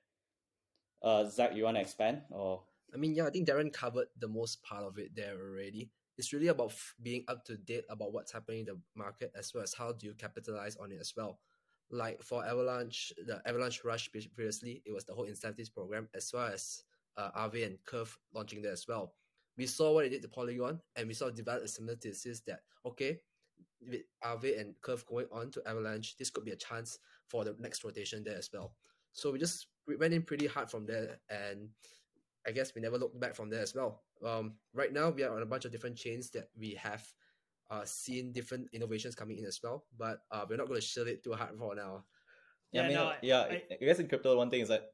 Uh, 1.02 1.26
Zach, 1.26 1.56
you 1.56 1.64
want 1.64 1.78
to 1.78 1.82
expand 1.82 2.22
or? 2.32 2.64
I 2.94 2.98
mean, 2.98 3.14
yeah, 3.14 3.28
I 3.28 3.30
think 3.30 3.48
Darren 3.48 3.72
covered 3.72 4.08
the 4.18 4.28
most 4.28 4.64
part 4.64 4.84
of 4.84 4.98
it 4.98 5.16
there 5.16 5.38
already. 5.38 5.92
It's 6.20 6.34
really 6.34 6.48
about 6.48 6.74
being 7.02 7.24
up 7.30 7.46
to 7.46 7.56
date 7.56 7.86
about 7.90 8.12
what's 8.12 8.34
happening 8.34 8.60
in 8.60 8.66
the 8.66 8.80
market 8.94 9.32
as 9.38 9.54
well 9.54 9.64
as 9.64 9.74
how 9.74 9.94
do 9.94 10.06
you 10.06 10.14
capitalize 10.14 10.76
on 10.76 10.92
it 10.92 10.98
as 11.00 11.14
well. 11.16 11.40
Like 11.92 12.22
for 12.22 12.46
Avalanche, 12.46 13.14
the 13.26 13.42
Avalanche 13.48 13.86
Rush 13.86 14.12
previously, 14.12 14.84
it 14.86 14.94
was 14.94 15.06
the 15.06 15.14
whole 15.14 15.24
incentives 15.24 15.70
program 15.70 16.10
as 16.14 16.30
well 16.34 16.48
as 16.48 16.84
uh, 17.16 17.32
Aave 17.38 17.66
and 17.66 17.78
Curve 17.86 18.16
launching 18.34 18.62
there 18.62 18.74
as 18.74 18.86
well. 18.86 19.14
We 19.58 19.66
saw 19.66 19.94
what 19.94 20.06
it 20.06 20.10
did 20.10 20.22
to 20.24 20.28
Polygon 20.28 20.82
and 20.98 21.08
we 21.08 21.14
saw 21.14 21.30
develop 21.30 21.64
a 21.64 21.68
similar 21.70 21.96
thesis 21.96 22.42
that, 22.48 22.60
okay, 22.86 23.22
with 23.88 24.02
Aave 24.22 24.60
and 24.60 24.76
Curve 24.82 25.06
going 25.06 25.28
on 25.32 25.52
to 25.52 25.66
Avalanche, 25.66 26.18
this 26.18 26.30
could 26.30 26.44
be 26.44 26.52
a 26.52 26.58
chance 26.58 27.00
for 27.28 27.46
the 27.46 27.56
next 27.60 27.86
rotation 27.86 28.26
there 28.26 28.38
as 28.38 28.50
well. 28.54 28.74
So 29.14 29.32
we 29.32 29.40
just 29.40 29.68
we 29.88 29.96
went 29.96 30.14
in 30.14 30.24
pretty 30.24 30.48
hard 30.48 30.70
from 30.70 30.86
there 30.86 31.22
and 31.30 31.70
I 32.46 32.52
guess 32.52 32.76
we 32.76 32.82
never 32.82 32.98
looked 32.98 33.20
back 33.20 33.36
from 33.36 33.50
there 33.50 33.62
as 33.62 33.74
well. 33.74 34.04
Um, 34.26 34.56
right 34.74 34.92
now, 34.92 35.10
we 35.10 35.24
are 35.24 35.36
on 35.36 35.42
a 35.42 35.46
bunch 35.46 35.66
of 35.66 35.72
different 35.72 35.98
chains 35.98 36.30
that 36.32 36.50
we 36.58 36.76
have 36.76 37.04
uh, 37.70 37.86
seen 37.86 38.32
different 38.32 38.68
innovations 38.74 39.16
coming 39.16 39.38
in 39.38 39.46
as 39.46 39.60
well, 39.64 39.86
but 39.98 40.20
uh, 40.32 40.46
we're 40.50 40.58
not 40.58 40.68
going 40.68 40.80
to 40.80 40.86
shield 40.86 41.08
it 41.08 41.24
too 41.24 41.34
hard 41.34 41.58
for 41.58 41.76
now. 41.76 42.04
Yeah, 42.72 42.82
Yeah, 42.82 42.86
I 42.86 42.88
mean, 42.88 42.98
no, 42.98 43.06
I- 43.06 43.18
yeah. 43.22 43.42
I- 43.42 43.64
I, 43.72 43.86
guess 43.86 44.00
in 44.00 44.08
crypto, 44.08 44.38
one 44.38 44.50
thing 44.50 44.62
is 44.62 44.70
that 44.70 44.90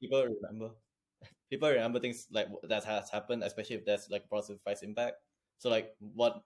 people 0.00 0.24
remember, 0.24 0.74
people 1.50 1.68
remember 1.70 2.00
things 2.00 2.26
like 2.30 2.48
that 2.68 2.84
has 2.84 3.10
happened, 3.10 3.42
especially 3.44 3.76
if 3.76 3.84
there's 3.84 4.08
like 4.10 4.28
positive 4.28 4.62
price 4.64 4.82
impact. 4.82 5.16
So 5.58 5.70
like 5.70 5.94
what 5.98 6.42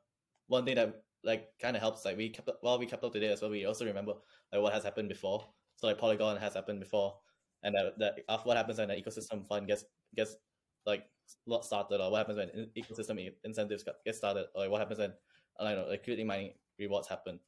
one 0.46 0.64
thing 0.64 0.76
that 0.76 1.02
like 1.24 1.48
kind 1.60 1.76
of 1.76 1.82
helps, 1.82 2.04
like 2.04 2.16
we 2.16 2.30
kept 2.30 2.48
up, 2.48 2.58
while 2.60 2.78
we 2.78 2.86
kept 2.86 3.04
up 3.04 3.12
to 3.12 3.20
date 3.20 3.30
as 3.30 3.42
well, 3.42 3.50
we 3.50 3.64
also 3.64 3.84
remember 3.84 4.14
like 4.52 4.62
what 4.62 4.72
has 4.72 4.84
happened 4.84 5.08
before. 5.08 5.46
So 5.76 5.86
like 5.86 5.98
Polygon 5.98 6.36
has 6.36 6.54
happened 6.54 6.80
before, 6.80 7.16
and 7.62 7.74
that, 7.74 7.98
that 7.98 8.14
after 8.28 8.48
what 8.48 8.56
happens 8.56 8.78
when 8.78 8.88
the 8.88 8.94
ecosystem 8.94 9.46
fund 9.46 9.66
gets 9.66 9.84
gets 10.14 10.36
like 10.86 11.04
lot 11.46 11.64
started, 11.64 12.00
or 12.00 12.10
what 12.10 12.18
happens 12.18 12.38
when 12.38 12.68
ecosystem 12.76 13.32
incentives 13.44 13.84
get 14.04 14.14
started, 14.14 14.46
or 14.54 14.62
like 14.62 14.70
what 14.70 14.80
happens 14.80 14.98
when 14.98 15.12
I 15.58 15.64
don't 15.64 15.84
know, 15.84 15.90
like 15.90 16.04
creating 16.04 16.26
mining 16.26 16.52
rewards 16.78 17.08
happen, 17.08 17.40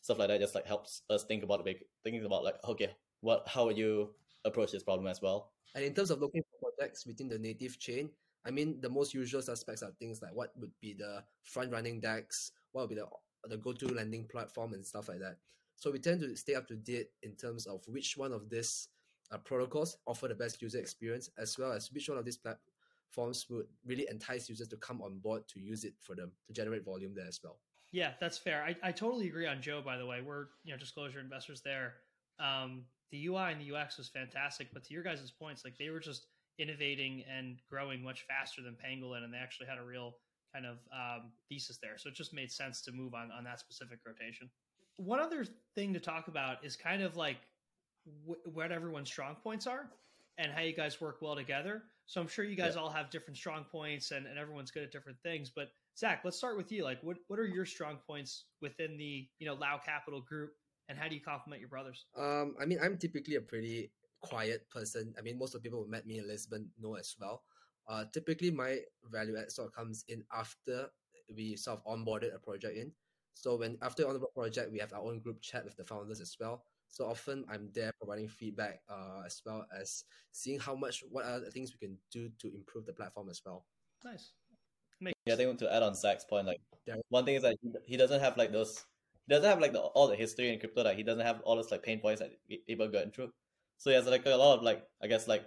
stuff 0.00 0.18
like 0.18 0.28
that. 0.28 0.40
Just 0.40 0.54
like 0.54 0.66
helps 0.66 1.02
us 1.10 1.24
think 1.24 1.42
about 1.42 1.64
big 1.64 1.84
thinking 2.04 2.24
about 2.24 2.44
like 2.44 2.56
okay, 2.64 2.90
what 3.20 3.46
how 3.46 3.66
would 3.66 3.78
you 3.78 4.10
approach 4.44 4.72
this 4.72 4.82
problem 4.82 5.06
as 5.06 5.20
well? 5.22 5.52
And 5.74 5.84
in 5.84 5.94
terms 5.94 6.10
of 6.10 6.20
looking 6.20 6.42
for 6.42 6.70
projects 6.70 7.06
within 7.06 7.28
the 7.28 7.38
native 7.38 7.78
chain, 7.78 8.10
I 8.44 8.50
mean 8.50 8.80
the 8.80 8.88
most 8.88 9.14
usual 9.14 9.42
suspects 9.42 9.82
are 9.82 9.92
things 9.98 10.22
like 10.22 10.34
what 10.34 10.52
would 10.56 10.72
be 10.80 10.94
the 10.94 11.24
front 11.42 11.72
running 11.72 12.00
DEX, 12.00 12.52
what 12.72 12.82
would 12.82 12.94
be 12.94 13.00
the 13.00 13.06
the 13.48 13.56
go-to 13.56 13.86
lending 13.86 14.26
platform 14.26 14.74
and 14.74 14.84
stuff 14.84 15.08
like 15.08 15.20
that. 15.20 15.36
So 15.76 15.92
we 15.92 16.00
tend 16.00 16.20
to 16.20 16.36
stay 16.36 16.54
up 16.54 16.66
to 16.68 16.76
date 16.76 17.10
in 17.22 17.36
terms 17.36 17.66
of 17.66 17.82
which 17.86 18.16
one 18.16 18.32
of 18.32 18.50
these 18.50 18.88
uh, 19.30 19.38
protocols 19.38 19.96
offer 20.06 20.26
the 20.26 20.34
best 20.34 20.60
user 20.60 20.78
experience, 20.78 21.30
as 21.38 21.56
well 21.56 21.72
as 21.72 21.92
which 21.92 22.08
one 22.08 22.18
of 22.18 22.24
these 22.24 22.36
platforms 23.08 23.46
would 23.50 23.66
really 23.86 24.06
entice 24.10 24.48
users 24.48 24.68
to 24.68 24.76
come 24.76 25.02
on 25.02 25.18
board 25.18 25.42
to 25.48 25.60
use 25.60 25.84
it 25.84 25.94
for 26.00 26.14
them 26.14 26.32
to 26.46 26.52
generate 26.52 26.84
volume 26.84 27.14
there 27.14 27.26
as 27.26 27.40
well. 27.42 27.58
Yeah, 27.92 28.12
that's 28.20 28.36
fair. 28.36 28.62
I, 28.62 28.76
I 28.86 28.92
totally 28.92 29.28
agree 29.28 29.46
on 29.46 29.62
Joe. 29.62 29.82
By 29.84 29.96
the 29.96 30.06
way, 30.06 30.20
we're 30.20 30.46
you 30.64 30.72
know 30.72 30.78
disclosure 30.78 31.20
investors 31.20 31.62
there. 31.64 31.94
Um, 32.38 32.84
the 33.10 33.26
UI 33.26 33.52
and 33.52 33.60
the 33.60 33.74
UX 33.74 33.96
was 33.96 34.08
fantastic, 34.08 34.68
but 34.74 34.84
to 34.84 34.94
your 34.94 35.02
guys' 35.02 35.30
points, 35.30 35.64
like 35.64 35.78
they 35.78 35.88
were 35.88 36.00
just 36.00 36.26
innovating 36.58 37.24
and 37.34 37.56
growing 37.70 38.02
much 38.02 38.26
faster 38.28 38.62
than 38.62 38.74
Pangolin, 38.74 39.24
and 39.24 39.32
they 39.32 39.38
actually 39.38 39.66
had 39.68 39.78
a 39.78 39.84
real 39.84 40.16
kind 40.52 40.66
of 40.66 40.76
um, 40.92 41.30
thesis 41.48 41.78
there. 41.82 41.96
So 41.96 42.10
it 42.10 42.14
just 42.14 42.34
made 42.34 42.52
sense 42.52 42.82
to 42.82 42.92
move 42.92 43.14
on 43.14 43.30
on 43.36 43.44
that 43.44 43.58
specific 43.58 44.00
rotation. 44.06 44.50
One 44.96 45.20
other 45.20 45.46
thing 45.74 45.94
to 45.94 46.00
talk 46.00 46.28
about 46.28 46.62
is 46.62 46.76
kind 46.76 47.02
of 47.02 47.16
like 47.16 47.38
wh- 48.26 48.54
what 48.54 48.70
everyone's 48.70 49.08
strong 49.08 49.36
points 49.42 49.66
are 49.66 49.88
and 50.38 50.52
how 50.52 50.62
you 50.62 50.72
guys 50.72 51.00
work 51.00 51.18
well 51.20 51.34
together. 51.34 51.82
So 52.06 52.20
I'm 52.20 52.28
sure 52.28 52.44
you 52.44 52.56
guys 52.56 52.74
yeah. 52.74 52.82
all 52.82 52.90
have 52.90 53.10
different 53.10 53.36
strong 53.36 53.64
points 53.70 54.12
and, 54.12 54.26
and 54.26 54.38
everyone's 54.38 54.70
good 54.70 54.84
at 54.84 54.92
different 54.92 55.18
things. 55.22 55.50
But 55.54 55.68
Zach, 55.98 56.22
let's 56.24 56.38
start 56.38 56.56
with 56.56 56.72
you. 56.72 56.84
Like 56.84 57.02
what, 57.02 57.18
what 57.26 57.38
are 57.38 57.46
your 57.46 57.66
strong 57.66 57.98
points 58.06 58.44
within 58.62 58.96
the, 58.96 59.28
you 59.38 59.46
know, 59.46 59.54
Lau 59.54 59.78
Capital 59.84 60.20
group 60.22 60.52
and 60.88 60.98
how 60.98 61.08
do 61.08 61.14
you 61.14 61.20
complement 61.20 61.60
your 61.60 61.68
brothers? 61.68 62.06
Um, 62.16 62.54
I 62.60 62.64
mean, 62.64 62.78
I'm 62.82 62.96
typically 62.96 63.34
a 63.34 63.40
pretty 63.40 63.90
quiet 64.22 64.68
person. 64.70 65.14
I 65.18 65.22
mean, 65.22 65.38
most 65.38 65.54
of 65.54 65.62
the 65.62 65.68
people 65.68 65.84
who 65.84 65.90
met 65.90 66.06
me 66.06 66.18
in 66.18 66.26
Lisbon 66.26 66.70
know 66.80 66.94
as 66.94 67.14
well. 67.20 67.42
Uh, 67.88 68.04
typically, 68.12 68.50
my 68.50 68.78
value 69.10 69.36
add 69.36 69.50
sort 69.50 69.68
of 69.68 69.74
comes 69.74 70.04
in 70.08 70.22
after 70.32 70.88
we 71.34 71.56
sort 71.56 71.78
of 71.78 71.84
onboarded 71.84 72.34
a 72.34 72.38
project 72.38 72.76
in. 72.76 72.92
So 73.34 73.56
when 73.56 73.78
after 73.82 74.06
on 74.06 74.14
the 74.14 74.26
project, 74.34 74.72
we 74.72 74.78
have 74.78 74.92
our 74.92 75.00
own 75.00 75.20
group 75.20 75.40
chat 75.40 75.64
with 75.64 75.76
the 75.76 75.84
founders 75.84 76.20
as 76.20 76.36
well. 76.40 76.64
So 76.90 77.06
often 77.06 77.44
I'm 77.48 77.70
there 77.74 77.92
providing 77.98 78.28
feedback 78.28 78.80
uh, 78.88 79.22
as 79.26 79.42
well 79.44 79.66
as 79.78 80.04
seeing 80.32 80.58
how 80.58 80.74
much 80.74 81.04
what 81.10 81.24
are 81.24 81.40
the 81.40 81.50
things 81.50 81.72
we 81.72 81.86
can 81.86 81.96
do 82.10 82.30
to 82.40 82.54
improve 82.54 82.86
the 82.86 82.92
platform 82.92 83.28
as 83.28 83.40
well. 83.44 83.66
Nice. 84.04 84.32
Makes 85.00 85.14
yeah, 85.26 85.34
I 85.34 85.36
think 85.36 85.58
to 85.58 85.72
add 85.72 85.82
on 85.82 85.94
Zach's 85.94 86.24
point, 86.24 86.46
like 86.46 86.60
one 87.08 87.24
thing 87.24 87.36
is 87.36 87.42
that 87.42 87.56
he 87.86 87.96
doesn't 87.96 88.20
have 88.20 88.36
like 88.36 88.52
those. 88.52 88.84
He 89.26 89.34
doesn't 89.34 89.48
have 89.48 89.60
like 89.60 89.72
the, 89.72 89.80
all 89.80 90.08
the 90.08 90.16
history 90.16 90.52
in 90.52 90.58
crypto. 90.58 90.82
That 90.82 90.90
like, 90.90 90.96
he 90.96 91.02
doesn't 91.02 91.24
have 91.24 91.40
all 91.42 91.56
those 91.56 91.70
like 91.70 91.82
pain 91.82 92.00
points 92.00 92.20
that 92.20 92.32
people 92.66 92.88
going 92.88 93.10
through. 93.10 93.30
So 93.76 93.90
he 93.90 93.96
has 93.96 94.06
like 94.06 94.26
a 94.26 94.30
lot 94.30 94.58
of 94.58 94.64
like 94.64 94.84
I 95.02 95.06
guess 95.06 95.28
like 95.28 95.44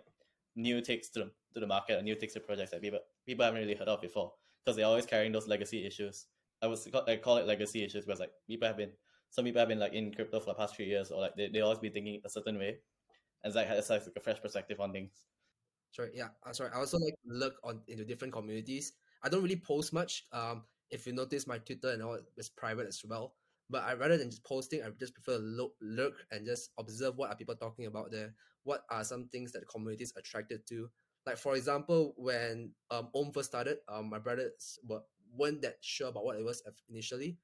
new 0.56 0.82
takes 0.82 1.10
to 1.10 1.20
the, 1.20 1.32
to 1.54 1.60
the 1.60 1.68
market 1.68 1.98
and 1.98 2.06
new 2.06 2.16
takes 2.16 2.34
to 2.34 2.40
projects 2.40 2.72
that 2.72 2.82
people 2.82 3.00
people 3.26 3.44
haven't 3.44 3.62
really 3.62 3.76
heard 3.76 3.88
of 3.88 4.02
before 4.02 4.32
because 4.64 4.78
they're 4.78 4.86
always 4.86 5.06
carrying 5.06 5.32
those 5.32 5.48
legacy 5.48 5.86
issues. 5.86 6.28
I 6.62 6.68
was 6.68 6.88
I 7.08 7.16
call 7.18 7.38
it 7.38 7.48
legacy 7.48 7.84
issues 7.84 8.06
because 8.06 8.20
like 8.20 8.32
people 8.48 8.68
have 8.68 8.78
been 8.78 8.92
some 9.32 9.46
people 9.46 9.60
have 9.60 9.70
been 9.70 9.80
like 9.80 9.94
in 9.94 10.14
crypto 10.14 10.40
for 10.40 10.48
the 10.48 10.54
past 10.54 10.76
few 10.76 10.86
years 10.86 11.10
or 11.10 11.22
like 11.22 11.36
they, 11.36 11.48
they 11.48 11.62
always 11.62 11.80
be 11.80 11.90
thinking 11.90 12.22
a 12.24 12.30
certain 12.30 12.60
way. 12.60 12.78
And 13.44 13.52
Zach 13.52 13.68
has 13.68 13.90
like 13.90 14.04
a 14.16 14.20
fresh 14.20 14.42
perspective 14.42 14.80
on 14.80 14.92
things. 14.92 15.12
Sorry, 15.92 16.12
yeah. 16.14 16.28
Uh, 16.46 16.54
sorry. 16.54 16.70
I 16.74 16.78
also 16.78 16.98
like 16.98 17.16
look 17.26 17.56
on 17.64 17.82
into 17.88 18.06
different 18.06 18.34
communities. 18.34 18.94
I 19.24 19.30
don't 19.30 19.42
really 19.42 19.56
post 19.56 19.94
much. 19.94 20.26
Um, 20.32 20.64
if 20.90 21.08
you 21.08 21.14
notice, 21.14 21.48
my 21.48 21.58
Twitter 21.58 21.90
and 21.90 22.04
all 22.04 22.20
is 22.38 22.50
private 22.50 22.88
as 22.88 23.02
well. 23.08 23.34
But 23.70 23.84
I 23.84 23.94
rather 23.94 24.18
than 24.18 24.30
just 24.30 24.44
posting, 24.44 24.84
I 24.84 24.90
just 25.00 25.14
prefer 25.14 25.38
look, 25.38 25.74
lurk 25.82 26.26
and 26.32 26.46
just 26.46 26.72
observe 26.78 27.18
what 27.18 27.30
are 27.30 27.36
people 27.36 27.56
talking 27.56 27.86
about 27.86 28.12
there. 28.12 28.34
What 28.64 28.84
are 28.92 29.04
some 29.04 29.30
things 29.30 29.54
that 29.54 29.62
the 29.62 29.66
community 29.66 30.04
is 30.04 30.14
attracted 30.18 30.68
to? 30.68 30.90
Like 31.26 31.38
for 31.38 31.56
example, 31.56 32.14
when 32.18 32.72
um 32.90 33.10
Ohm 33.16 33.32
first 33.32 33.50
started, 33.50 33.78
um 33.88 34.10
my 34.10 34.20
brothers 34.20 34.78
were 34.88 35.02
weren't 35.34 35.62
that 35.62 35.78
sure 35.80 36.10
about 36.10 36.26
what 36.26 36.36
it 36.36 36.44
was 36.44 36.62
initially, 36.90 37.38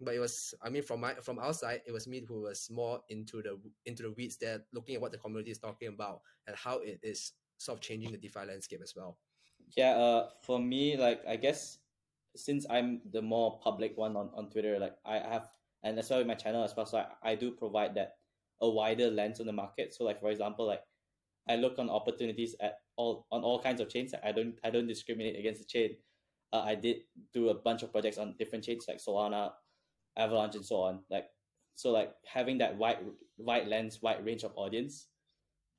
but 0.00 0.14
it 0.14 0.18
was 0.18 0.54
I 0.62 0.70
mean 0.70 0.82
from 0.82 1.00
my 1.00 1.14
from 1.14 1.38
our 1.38 1.54
side, 1.54 1.82
it 1.86 1.92
was 1.92 2.06
me 2.06 2.24
who 2.26 2.42
was 2.42 2.68
more 2.70 3.00
into 3.08 3.42
the 3.42 3.58
into 3.86 4.02
the 4.02 4.12
weeds 4.12 4.36
there, 4.36 4.60
looking 4.72 4.94
at 4.94 5.00
what 5.00 5.12
the 5.12 5.18
community 5.18 5.50
is 5.50 5.58
talking 5.58 5.88
about 5.88 6.20
and 6.46 6.56
how 6.56 6.78
it 6.78 7.00
is 7.02 7.32
sort 7.58 7.78
of 7.78 7.82
changing 7.82 8.12
the 8.12 8.18
DeFi 8.18 8.46
landscape 8.46 8.80
as 8.82 8.94
well. 8.96 9.18
Yeah, 9.76 9.92
uh, 9.96 10.28
for 10.42 10.58
me, 10.58 10.96
like 10.96 11.22
I 11.26 11.36
guess 11.36 11.78
since 12.36 12.66
I'm 12.68 13.00
the 13.12 13.22
more 13.22 13.60
public 13.62 13.96
one 13.96 14.16
on, 14.16 14.30
on 14.34 14.50
Twitter, 14.50 14.78
like 14.78 14.94
I 15.04 15.14
have 15.18 15.48
and 15.82 15.98
as 15.98 16.10
well 16.10 16.18
with 16.18 16.28
my 16.28 16.34
channel 16.34 16.64
as 16.64 16.74
well, 16.76 16.86
so 16.86 16.98
I, 16.98 17.32
I 17.32 17.34
do 17.34 17.52
provide 17.52 17.94
that 17.94 18.14
a 18.60 18.68
wider 18.68 19.10
lens 19.10 19.40
on 19.40 19.46
the 19.46 19.52
market. 19.52 19.94
So 19.94 20.04
like 20.04 20.20
for 20.20 20.30
example, 20.30 20.66
like 20.66 20.82
I 21.48 21.56
look 21.56 21.78
on 21.78 21.90
opportunities 21.90 22.56
at 22.60 22.78
all 22.96 23.26
on 23.30 23.42
all 23.42 23.60
kinds 23.60 23.80
of 23.80 23.88
chains. 23.88 24.14
I 24.22 24.32
don't 24.32 24.54
I 24.64 24.70
don't 24.70 24.86
discriminate 24.86 25.38
against 25.38 25.60
the 25.60 25.66
chain. 25.66 25.96
Uh, 26.52 26.62
I 26.62 26.74
did 26.74 26.98
do 27.32 27.48
a 27.48 27.54
bunch 27.54 27.82
of 27.82 27.90
projects 27.90 28.18
on 28.18 28.34
different 28.38 28.64
chains 28.64 28.84
like 28.86 28.98
Solana, 28.98 29.50
Avalanche, 30.16 30.56
and 30.56 30.64
so 30.64 30.76
on. 30.76 31.00
Like 31.10 31.26
so, 31.74 31.90
like 31.90 32.12
having 32.26 32.58
that 32.58 32.76
wide 32.76 32.98
wide 33.38 33.68
lens, 33.68 34.00
wide 34.02 34.24
range 34.24 34.44
of 34.44 34.52
audience, 34.56 35.08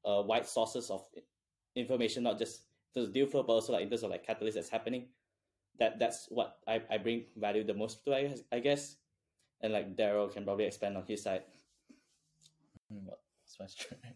uh, 0.05 0.21
wide 0.25 0.45
sources 0.45 0.89
of 0.89 1.05
information, 1.75 2.23
not 2.23 2.37
just 2.37 2.63
the 2.93 3.07
deal 3.07 3.27
flow, 3.27 3.43
but 3.43 3.53
also 3.53 3.73
like 3.73 3.83
in 3.83 3.89
terms 3.89 4.03
of 4.03 4.11
like 4.11 4.25
catalyst 4.25 4.55
that's 4.55 4.69
happening. 4.69 5.07
That 5.79 5.99
that's 5.99 6.27
what 6.29 6.57
I, 6.67 6.81
I 6.89 6.97
bring 6.97 7.25
value 7.35 7.63
the 7.63 7.73
most 7.73 8.05
to 8.05 8.15
I, 8.15 8.33
I 8.51 8.59
guess, 8.59 8.95
and 9.61 9.73
like 9.73 9.95
Daryl 9.97 10.31
can 10.31 10.45
probably 10.45 10.65
expand 10.65 10.95
on 10.95 11.03
his 11.05 11.23
side. 11.23 11.43
Hmm, 12.89 13.05
what's 13.05 13.59
my 13.59 13.67
strength? 13.67 14.03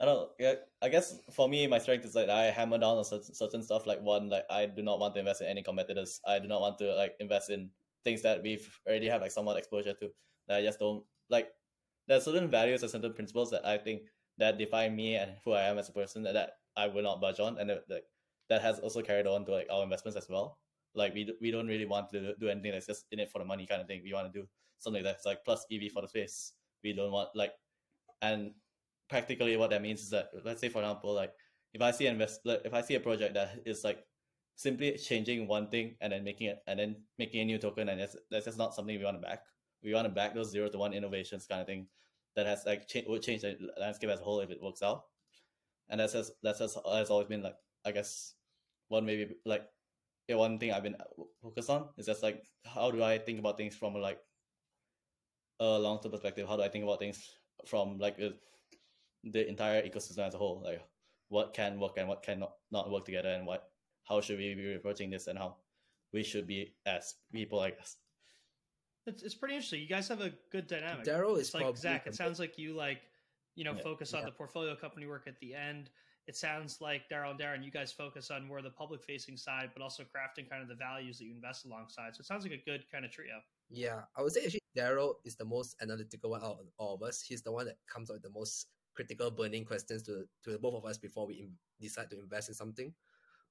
I 0.00 0.04
don't. 0.04 0.30
Yeah, 0.38 0.54
I 0.80 0.88
guess 0.88 1.20
for 1.32 1.48
me, 1.48 1.66
my 1.66 1.78
strength 1.78 2.04
is 2.04 2.14
like 2.14 2.28
I 2.28 2.46
hammer 2.46 2.78
down 2.78 2.98
on 2.98 3.04
certain, 3.04 3.34
certain 3.34 3.62
stuff. 3.62 3.86
Like 3.86 4.00
one, 4.00 4.28
like 4.28 4.44
I 4.48 4.66
do 4.66 4.82
not 4.82 5.00
want 5.00 5.14
to 5.14 5.20
invest 5.20 5.40
in 5.40 5.48
any 5.48 5.62
competitors. 5.62 6.20
I 6.26 6.38
do 6.38 6.46
not 6.46 6.60
want 6.60 6.78
to 6.78 6.94
like 6.94 7.14
invest 7.18 7.50
in 7.50 7.70
things 8.04 8.22
that 8.22 8.42
we've 8.42 8.68
already 8.86 9.08
have 9.08 9.20
like 9.20 9.30
somewhat 9.30 9.56
exposure 9.56 9.94
to. 9.94 10.10
That 10.48 10.58
I 10.58 10.62
just 10.62 10.78
don't 10.78 11.04
like. 11.30 11.48
There 12.06 12.16
are 12.16 12.20
certain 12.20 12.50
values 12.50 12.82
and 12.82 12.90
certain 12.90 13.12
principles 13.12 13.50
that 13.50 13.66
I 13.66 13.76
think 13.76 14.02
that 14.38 14.58
define 14.58 14.96
me 14.96 15.16
and 15.16 15.32
who 15.44 15.52
I 15.52 15.62
am 15.64 15.78
as 15.78 15.88
a 15.88 15.92
person 15.92 16.22
that, 16.22 16.34
that 16.34 16.52
I 16.76 16.86
will 16.86 17.02
not 17.02 17.20
budge 17.20 17.40
on, 17.40 17.58
and 17.58 17.68
that, 17.68 18.02
that 18.48 18.62
has 18.62 18.78
also 18.78 19.02
carried 19.02 19.26
on 19.26 19.44
to 19.44 19.52
like 19.52 19.66
our 19.70 19.82
investments 19.82 20.16
as 20.16 20.28
well. 20.28 20.58
Like 20.94 21.14
we 21.14 21.32
we 21.40 21.50
don't 21.50 21.66
really 21.66 21.86
want 21.86 22.10
to 22.10 22.34
do 22.36 22.48
anything 22.48 22.72
that's 22.72 22.86
just 22.86 23.06
in 23.12 23.20
it 23.20 23.30
for 23.30 23.38
the 23.40 23.44
money 23.44 23.66
kind 23.66 23.80
of 23.80 23.86
thing. 23.86 24.00
We 24.02 24.14
want 24.14 24.32
to 24.32 24.40
do 24.40 24.46
something 24.78 25.02
that's 25.02 25.26
like 25.26 25.44
plus 25.44 25.66
EV 25.70 25.92
for 25.92 26.02
the 26.02 26.08
space. 26.08 26.52
We 26.82 26.92
don't 26.94 27.12
want 27.12 27.30
like, 27.34 27.52
and 28.22 28.52
practically 29.08 29.56
what 29.56 29.70
that 29.70 29.82
means 29.82 30.02
is 30.02 30.10
that 30.10 30.28
let's 30.44 30.60
say 30.60 30.68
for 30.68 30.80
example 30.80 31.14
like 31.14 31.32
if 31.72 31.80
I 31.80 31.90
see 31.90 32.06
invest 32.06 32.40
like, 32.44 32.60
if 32.64 32.74
I 32.74 32.82
see 32.82 32.94
a 32.94 33.00
project 33.00 33.34
that 33.34 33.60
is 33.64 33.84
like 33.84 34.04
simply 34.58 34.98
changing 34.98 35.46
one 35.46 35.68
thing 35.68 35.94
and 36.00 36.12
then 36.12 36.24
making 36.24 36.48
it 36.48 36.58
and 36.66 36.80
then 36.80 36.96
making 37.16 37.40
a 37.42 37.44
new 37.44 37.58
token 37.58 37.88
and 37.88 38.00
that's 38.00 38.16
that's 38.28 38.44
just 38.44 38.58
not 38.58 38.74
something 38.74 38.98
we 38.98 39.04
want 39.04 39.16
to 39.16 39.26
back. 39.26 39.44
We 39.84 39.94
want 39.94 40.06
to 40.06 40.12
back 40.12 40.34
those 40.34 40.50
zero 40.50 40.68
to 40.68 40.78
one 40.78 40.92
innovations 40.92 41.46
kind 41.46 41.60
of 41.60 41.66
thing 41.68 41.86
that 42.34 42.44
has 42.44 42.66
like 42.66 42.88
cha- 42.88 43.06
would 43.06 43.22
change 43.22 43.42
the 43.42 43.56
landscape 43.80 44.10
as 44.10 44.20
a 44.20 44.24
whole 44.24 44.40
if 44.40 44.50
it 44.50 44.60
works 44.60 44.82
out. 44.82 45.04
And 45.88 46.00
that's 46.00 46.12
just 46.12 46.32
that's 46.42 46.58
just 46.58 46.76
has 46.92 47.08
always 47.08 47.28
been 47.28 47.42
like 47.44 47.54
I 47.84 47.92
guess 47.92 48.34
one 48.88 49.06
maybe 49.06 49.36
like 49.46 49.62
one 50.28 50.58
thing 50.58 50.72
I've 50.72 50.82
been 50.82 50.96
uh, 50.96 51.22
focused 51.40 51.70
on 51.70 51.90
is 51.96 52.06
just 52.06 52.24
like 52.24 52.42
how 52.66 52.90
do 52.90 53.00
I 53.00 53.16
think 53.16 53.38
about 53.38 53.58
things 53.58 53.76
from 53.76 53.94
like 53.94 54.18
a 55.60 55.78
long 55.78 56.00
term 56.02 56.10
perspective? 56.10 56.48
How 56.48 56.56
do 56.56 56.64
I 56.64 56.68
think 56.68 56.82
about 56.82 56.98
things 56.98 57.30
from 57.64 57.98
like 57.98 58.18
the 59.22 59.48
entire 59.48 59.82
ecosystem 59.82 60.26
as 60.26 60.34
a 60.34 60.38
whole? 60.38 60.62
Like 60.64 60.82
what 61.28 61.54
can 61.54 61.78
work 61.78 61.92
and 61.96 62.08
what 62.08 62.24
cannot 62.24 62.54
not 62.72 62.90
work 62.90 63.04
together, 63.04 63.28
and 63.28 63.46
what 63.46 63.70
how 64.08 64.20
should 64.20 64.38
we 64.38 64.54
be 64.54 64.74
approaching 64.74 65.10
this 65.10 65.26
and 65.26 65.38
how 65.38 65.56
we 66.12 66.22
should 66.22 66.46
be 66.46 66.74
as 66.86 67.14
people, 67.32 67.60
I 67.60 67.70
guess. 67.70 67.96
It's, 69.06 69.22
it's 69.22 69.34
pretty 69.34 69.54
interesting. 69.54 69.80
You 69.80 69.88
guys 69.88 70.08
have 70.08 70.20
a 70.20 70.32
good 70.50 70.66
dynamic. 70.66 71.04
Daryl 71.04 71.38
is 71.38 71.54
like 71.54 71.76
Zach. 71.76 72.06
It 72.06 72.14
sounds 72.14 72.38
like 72.38 72.58
you 72.58 72.74
like, 72.74 73.00
you 73.54 73.64
know, 73.64 73.74
yeah, 73.74 73.82
focus 73.82 74.14
on 74.14 74.20
yeah. 74.20 74.26
the 74.26 74.32
portfolio 74.32 74.74
company 74.74 75.06
work 75.06 75.24
at 75.26 75.38
the 75.40 75.54
end. 75.54 75.90
It 76.26 76.36
sounds 76.36 76.82
like 76.82 77.08
Daryl 77.10 77.30
and 77.30 77.40
Darren, 77.40 77.64
you 77.64 77.70
guys 77.70 77.90
focus 77.90 78.30
on 78.30 78.46
more 78.46 78.60
the 78.60 78.70
public 78.70 79.02
facing 79.02 79.38
side, 79.38 79.70
but 79.72 79.82
also 79.82 80.02
crafting 80.02 80.48
kind 80.48 80.62
of 80.62 80.68
the 80.68 80.74
values 80.74 81.18
that 81.18 81.24
you 81.24 81.34
invest 81.34 81.64
alongside. 81.64 82.14
So 82.14 82.20
it 82.20 82.26
sounds 82.26 82.44
like 82.44 82.52
a 82.52 82.62
good 82.70 82.84
kind 82.92 83.06
of 83.06 83.10
trio. 83.10 83.40
Yeah, 83.70 84.00
I 84.14 84.22
would 84.22 84.32
say 84.32 84.44
actually 84.44 84.60
Daryl 84.76 85.14
is 85.24 85.36
the 85.36 85.46
most 85.46 85.76
analytical 85.80 86.30
one 86.30 86.42
out 86.42 86.58
of 86.60 86.66
all 86.76 86.94
of 86.94 87.02
us. 87.02 87.22
He's 87.22 87.40
the 87.40 87.52
one 87.52 87.64
that 87.64 87.76
comes 87.90 88.10
up 88.10 88.16
with 88.16 88.22
the 88.22 88.30
most 88.30 88.66
critical 88.94 89.30
burning 89.30 89.64
questions 89.64 90.02
to 90.02 90.24
to 90.44 90.50
the 90.50 90.58
both 90.58 90.74
of 90.74 90.84
us 90.84 90.98
before 90.98 91.26
we 91.26 91.34
in, 91.34 91.52
decide 91.80 92.10
to 92.10 92.20
invest 92.20 92.50
in 92.50 92.54
something. 92.54 92.92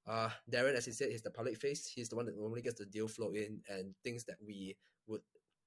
Uh, 0.08 0.30
Darren, 0.50 0.74
as 0.74 0.86
he 0.86 0.92
said, 0.92 1.10
he's 1.10 1.22
the 1.22 1.30
public 1.30 1.56
face. 1.58 1.86
He's 1.86 2.08
the 2.08 2.16
one 2.16 2.26
that 2.26 2.36
normally 2.36 2.62
gets 2.62 2.78
the 2.78 2.86
deal 2.86 3.08
flow 3.08 3.32
in 3.32 3.60
and 3.68 3.94
things 4.02 4.24
that 4.24 4.36
we 4.44 4.76
would 5.06 5.20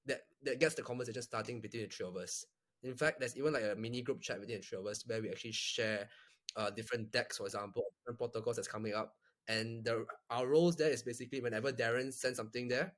that 0.06 0.22
that 0.42 0.58
gets 0.58 0.74
the 0.74 0.82
conversation 0.82 1.22
starting 1.22 1.60
between 1.60 1.84
the 1.84 1.88
three 1.88 2.06
of 2.06 2.16
us. 2.16 2.44
In 2.82 2.96
fact, 2.96 3.20
there's 3.20 3.36
even 3.36 3.52
like 3.52 3.62
a 3.62 3.76
mini 3.76 4.02
group 4.02 4.20
chat 4.20 4.40
between 4.40 4.58
the 4.58 4.66
three 4.66 4.78
of 4.78 4.86
us 4.86 5.04
where 5.06 5.22
we 5.22 5.30
actually 5.30 5.52
share 5.52 6.08
uh, 6.56 6.70
different 6.70 7.12
decks, 7.12 7.38
for 7.38 7.46
example, 7.46 7.84
different 8.00 8.18
protocols 8.18 8.56
that's 8.56 8.68
coming 8.68 8.94
up, 8.94 9.14
And 9.46 9.84
the 9.84 10.06
our 10.30 10.46
roles 10.46 10.76
there 10.76 10.90
is 10.90 11.02
basically 11.02 11.40
whenever 11.40 11.72
Darren 11.72 12.12
sends 12.12 12.36
something 12.36 12.66
there, 12.66 12.94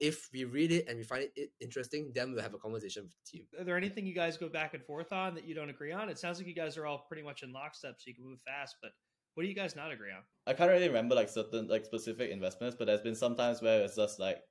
if 0.00 0.28
we 0.32 0.44
read 0.44 0.72
it 0.72 0.88
and 0.88 0.98
we 0.98 1.04
find 1.04 1.28
it 1.36 1.50
interesting, 1.60 2.10
then 2.14 2.32
we'll 2.32 2.42
have 2.42 2.54
a 2.54 2.58
conversation 2.58 3.04
with 3.04 3.14
team. 3.24 3.46
Are 3.58 3.64
there 3.64 3.76
anything 3.76 4.06
you 4.06 4.14
guys 4.14 4.36
go 4.36 4.48
back 4.48 4.74
and 4.74 4.82
forth 4.82 5.12
on 5.12 5.34
that 5.34 5.44
you 5.46 5.54
don't 5.54 5.70
agree 5.70 5.92
on? 5.92 6.08
It 6.08 6.18
sounds 6.18 6.38
like 6.38 6.46
you 6.46 6.54
guys 6.54 6.76
are 6.76 6.86
all 6.86 7.04
pretty 7.06 7.22
much 7.22 7.42
in 7.42 7.52
lockstep, 7.52 7.96
so 7.98 8.04
you 8.06 8.14
can 8.14 8.24
move 8.24 8.40
fast. 8.40 8.76
But 8.82 8.92
what 9.34 9.42
do 9.42 9.48
you 9.48 9.54
guys 9.54 9.76
not 9.76 9.92
agree 9.92 10.10
on? 10.10 10.22
I 10.46 10.52
can't 10.52 10.70
really 10.70 10.88
remember 10.88 11.14
like 11.14 11.28
certain 11.28 11.68
like 11.68 11.84
specific 11.84 12.30
investments, 12.30 12.76
but 12.78 12.86
there's 12.86 13.00
been 13.00 13.14
some 13.14 13.36
times 13.36 13.62
where 13.62 13.82
it's 13.82 13.96
just 13.96 14.18
like 14.18 14.42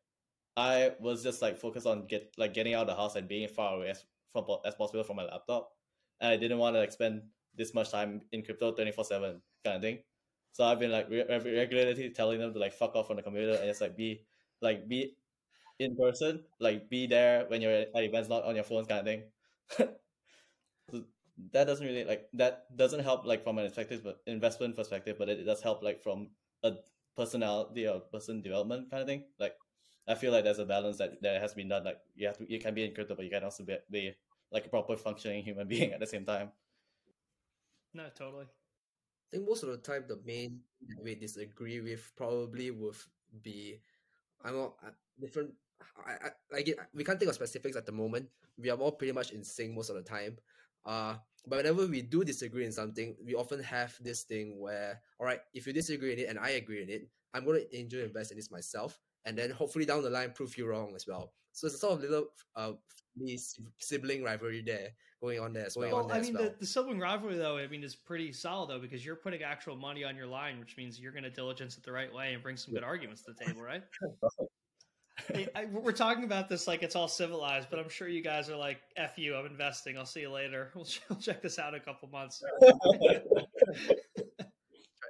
I 0.57 0.91
was 0.99 1.23
just 1.23 1.41
like 1.41 1.57
focused 1.57 1.87
on 1.87 2.07
get 2.07 2.33
like 2.37 2.53
getting 2.53 2.73
out 2.73 2.81
of 2.81 2.87
the 2.87 2.95
house 2.95 3.15
and 3.15 3.27
being 3.27 3.47
far 3.47 3.77
away 3.77 3.89
as 3.89 4.05
from 4.31 4.45
as 4.65 4.75
possible 4.75 5.03
from 5.03 5.17
my 5.17 5.23
laptop, 5.23 5.71
and 6.21 6.31
I 6.31 6.37
didn't 6.37 6.57
want 6.57 6.75
to 6.75 6.79
like 6.79 6.91
spend 6.91 7.23
this 7.55 7.73
much 7.73 7.91
time 7.91 8.21
in 8.31 8.43
crypto 8.43 8.73
twenty 8.73 8.91
four 8.91 9.03
seven 9.03 9.41
kind 9.63 9.77
of 9.77 9.81
thing. 9.81 9.99
So 10.51 10.63
I've 10.63 10.79
been 10.79 10.91
like 10.91 11.09
re- 11.09 11.25
regularly 11.29 12.09
telling 12.09 12.39
them 12.39 12.53
to 12.53 12.59
like 12.59 12.73
fuck 12.73 12.95
off 12.95 13.07
from 13.07 13.17
the 13.17 13.23
computer 13.23 13.53
and 13.53 13.65
just 13.65 13.81
like 13.81 13.95
be 13.95 14.25
like 14.61 14.87
be 14.87 15.15
in 15.79 15.95
person, 15.95 16.43
like 16.59 16.89
be 16.89 17.07
there 17.07 17.45
when 17.47 17.61
you're 17.61 17.71
at 17.71 17.89
events, 17.95 18.29
not 18.29 18.43
on 18.43 18.55
your 18.55 18.63
phones 18.63 18.87
kind 18.87 18.99
of 18.99 19.05
thing. 19.05 19.23
so 21.39 21.49
that 21.53 21.65
doesn't 21.65 21.85
really 21.85 22.03
like 22.03 22.27
that 22.33 22.75
doesn't 22.75 23.03
help 23.03 23.25
like 23.25 23.43
from 23.43 23.57
an 23.57 23.65
effective 23.65 24.05
investment 24.27 24.75
perspective, 24.75 25.15
but 25.17 25.29
it, 25.29 25.39
it 25.39 25.43
does 25.45 25.61
help 25.61 25.83
like 25.83 26.01
from 26.01 26.29
a 26.63 26.73
personality 27.15 27.87
or 27.87 27.99
person 27.99 28.41
development 28.41 28.89
kind 28.91 29.01
of 29.01 29.07
thing. 29.07 29.23
Like 29.39 29.55
I 30.07 30.15
feel 30.15 30.31
like 30.31 30.43
there's 30.43 30.59
a 30.59 30.65
balance 30.65 30.97
that, 30.97 31.21
that 31.21 31.41
has 31.41 31.53
been 31.53 31.69
done. 31.69 31.83
Like 31.83 31.99
you 32.15 32.27
have 32.27 32.37
to 32.37 32.51
you 32.51 32.59
can 32.59 32.73
be 32.73 32.85
in 32.85 32.93
crypto, 32.93 33.15
but 33.15 33.25
you 33.25 33.31
can 33.31 33.43
also 33.43 33.63
be, 33.63 33.77
be 33.89 34.13
like 34.51 34.65
a 34.65 34.69
proper 34.69 34.97
functioning 34.97 35.43
human 35.43 35.67
being 35.73 35.93
at 35.93 35.99
the 35.99 36.07
same 36.07 36.25
time. 36.25 36.51
No, 37.93 38.05
totally. 38.15 38.45
I 38.45 39.27
think 39.31 39.47
most 39.47 39.63
of 39.63 39.69
the 39.69 39.77
time 39.77 40.05
the 40.07 40.19
main 40.25 40.59
that 40.87 41.03
we 41.03 41.15
disagree 41.15 41.81
with 41.81 42.11
probably 42.15 42.71
would 42.71 42.95
be 43.43 43.79
I'm 44.43 44.55
not 44.55 44.73
uh, 44.85 44.91
different. 45.19 45.51
I, 46.05 46.27
I 46.27 46.29
like 46.51 46.67
it. 46.67 46.77
We 46.93 47.03
can't 47.03 47.19
think 47.19 47.29
of 47.29 47.35
specifics 47.35 47.77
at 47.77 47.85
the 47.85 47.91
moment. 47.91 48.27
We 48.57 48.69
are 48.69 48.77
all 48.77 48.91
pretty 48.91 49.13
much 49.13 49.31
in 49.31 49.43
sync 49.43 49.73
most 49.73 49.89
of 49.89 49.95
the 49.95 50.01
time. 50.01 50.37
Uh, 50.85 51.15
but 51.47 51.57
whenever 51.57 51.87
we 51.87 52.01
do 52.01 52.23
disagree 52.23 52.65
in 52.65 52.71
something, 52.71 53.15
we 53.23 53.35
often 53.35 53.61
have 53.63 53.95
this 54.01 54.23
thing 54.23 54.59
where, 54.59 55.01
all 55.19 55.25
right, 55.25 55.39
if 55.53 55.65
you 55.65 55.73
disagree 55.73 56.13
in 56.13 56.19
it 56.19 56.29
and 56.29 56.39
I 56.39 56.51
agree 56.51 56.83
in 56.83 56.89
it, 56.89 57.07
I'm 57.33 57.45
going 57.45 57.61
to 57.61 57.75
angel 57.75 58.01
invest 58.01 58.31
in 58.31 58.37
this 58.37 58.51
myself, 58.51 58.99
and 59.25 59.37
then 59.37 59.51
hopefully 59.51 59.85
down 59.85 60.03
the 60.03 60.09
line 60.09 60.31
prove 60.31 60.57
you 60.57 60.67
wrong 60.67 60.93
as 60.95 61.05
well. 61.07 61.33
So 61.51 61.67
it's 61.67 61.75
a 61.75 61.79
sort 61.79 61.93
of 61.93 62.01
little 62.01 62.27
uh 62.55 62.73
sibling 63.79 64.23
rivalry 64.23 64.61
there 64.61 64.89
going 65.21 65.39
on 65.39 65.53
there. 65.53 65.67
Going 65.75 65.91
well, 65.91 66.03
on 66.03 66.07
there 66.07 66.17
I 66.17 66.21
mean, 66.21 66.33
well. 66.33 66.43
the, 66.43 66.55
the 66.59 66.65
sibling 66.65 66.99
rivalry 66.99 67.37
though, 67.37 67.57
I 67.57 67.67
mean, 67.67 67.83
is 67.83 67.95
pretty 67.95 68.31
solid 68.31 68.69
though 68.69 68.79
because 68.79 69.05
you're 69.05 69.15
putting 69.15 69.43
actual 69.43 69.75
money 69.75 70.03
on 70.03 70.15
your 70.15 70.27
line, 70.27 70.59
which 70.59 70.77
means 70.77 70.99
you're 70.99 71.11
going 71.11 71.23
to 71.23 71.29
diligence 71.29 71.77
it 71.77 71.83
the 71.83 71.91
right 71.91 72.13
way 72.13 72.33
and 72.33 72.41
bring 72.41 72.57
some 72.57 72.73
good 72.73 72.83
arguments 72.83 73.23
to 73.23 73.33
the 73.33 73.45
table, 73.45 73.61
right? 73.61 73.83
hey, 75.33 75.47
I, 75.55 75.65
we're 75.65 75.91
talking 75.91 76.23
about 76.23 76.49
this 76.49 76.67
like 76.67 76.83
it's 76.83 76.95
all 76.95 77.07
civilized, 77.07 77.67
but 77.69 77.79
I'm 77.79 77.89
sure 77.89 78.07
you 78.07 78.21
guys 78.23 78.49
are 78.49 78.55
like, 78.55 78.79
"F 78.97 79.17
you, 79.17 79.35
I'm 79.35 79.45
investing. 79.45 79.97
I'll 79.97 80.05
see 80.05 80.21
you 80.21 80.31
later. 80.31 80.71
We'll, 80.75 80.87
we'll 81.09 81.19
check 81.19 81.41
this 81.41 81.59
out 81.59 81.73
in 81.73 81.79
a 81.79 81.83
couple 81.83 82.09
months." 82.09 82.43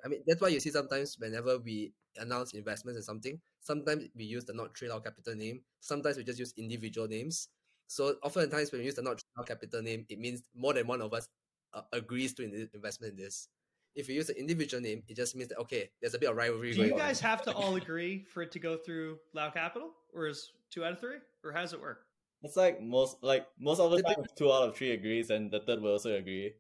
I 0.05 0.07
mean, 0.07 0.22
that's 0.26 0.41
why 0.41 0.47
you 0.47 0.60
see 0.60 0.70
sometimes 0.72 1.18
whenever 1.20 1.57
we 1.60 1.93
announce 2.18 2.53
investments 2.53 2.97
in 2.97 3.03
something, 3.03 3.39
sometimes 3.62 4.07
we 4.16 4.24
use 4.24 4.45
the 4.45 4.53
Not3Lau 4.53 5.03
capital 5.03 5.36
name. 5.36 5.62
Sometimes 5.82 6.18
we 6.18 6.24
just 6.24 6.39
use 6.39 6.53
individual 6.57 7.07
names. 7.07 7.49
So 7.88 8.16
oftentimes 8.24 8.72
when 8.72 8.80
we 8.80 8.86
use 8.86 8.95
the 8.95 9.01
Not3Lau 9.01 9.45
capital 9.45 9.82
name, 9.82 10.05
it 10.10 10.20
means 10.20 10.41
more 10.55 10.74
than 10.74 10.88
one 10.88 11.01
of 11.01 11.14
us 11.14 11.28
uh, 11.74 11.82
agrees 11.91 12.34
to 12.36 12.43
in 12.43 12.70
investment 12.74 13.14
in 13.14 13.18
this. 13.24 13.49
If 13.96 14.08
you 14.08 14.16
use 14.16 14.30
an 14.30 14.36
individual 14.38 14.82
name, 14.82 15.04
it 15.08 15.16
just 15.16 15.36
means 15.36 15.50
that 15.50 15.60
okay, 15.60 15.90
there's 16.02 16.14
a 16.14 16.20
bit 16.20 16.30
of 16.30 16.36
rivalry. 16.36 16.74
Do 16.74 16.84
you 16.84 16.96
guys 16.96 17.22
on. 17.24 17.30
have 17.30 17.42
to 17.44 17.54
all 17.56 17.76
agree 17.76 18.26
for 18.32 18.44
it 18.44 18.52
to 18.54 18.60
go 18.60 18.78
through 18.78 19.18
Lau 19.34 19.50
Capital, 19.50 19.92
or 20.14 20.28
is 20.28 20.52
two 20.72 20.86
out 20.86 20.94
of 20.94 21.00
three, 21.00 21.18
or 21.44 21.52
how 21.52 21.62
does 21.62 21.74
it 21.74 21.82
work? 21.82 22.06
It's 22.42 22.56
like 22.56 22.82
most 22.82 23.18
like 23.22 23.48
most 23.60 23.80
of 23.80 23.92
the 23.92 24.02
time, 24.02 24.24
two 24.38 24.52
out 24.52 24.70
of 24.70 24.76
three 24.76 24.92
agrees, 24.92 25.30
and 25.30 25.52
the 25.52 25.60
third 25.60 25.82
will 25.82 25.92
also 25.92 26.16
agree. 26.16 26.54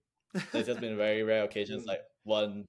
There's 0.51 0.67
just 0.67 0.81
been 0.81 0.97
very 0.97 1.23
rare 1.23 1.43
occasions, 1.43 1.85
like 1.87 2.01
one 2.23 2.65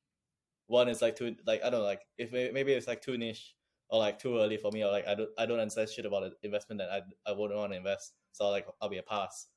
one 0.67 0.89
is 0.89 1.03
like 1.03 1.17
too 1.17 1.35
like 1.47 1.63
I 1.65 1.71
don't 1.71 1.81
know, 1.81 1.87
like 1.87 2.03
if 2.17 2.33
maybe 2.33 2.73
it's 2.73 2.87
like 2.87 3.03
too 3.03 3.19
niche 3.19 3.55
or 3.89 3.99
like 3.99 4.21
too 4.21 4.39
early 4.39 4.57
for 4.57 4.71
me 4.71 4.85
or 4.85 4.91
like 4.91 5.07
I 5.07 5.17
don't 5.17 5.31
I 5.37 5.47
don't 5.47 5.59
understand 5.59 5.89
shit 5.89 6.07
about 6.07 6.23
an 6.23 6.33
investment 6.43 6.81
that 6.81 6.91
I 6.91 7.31
I 7.31 7.35
wouldn't 7.35 7.59
want 7.59 7.73
to 7.73 7.79
invest. 7.79 8.15
So 8.33 8.49
like 8.49 8.67
I'll 8.81 8.89
be 8.89 8.99
a 8.99 9.03
pass. 9.03 9.49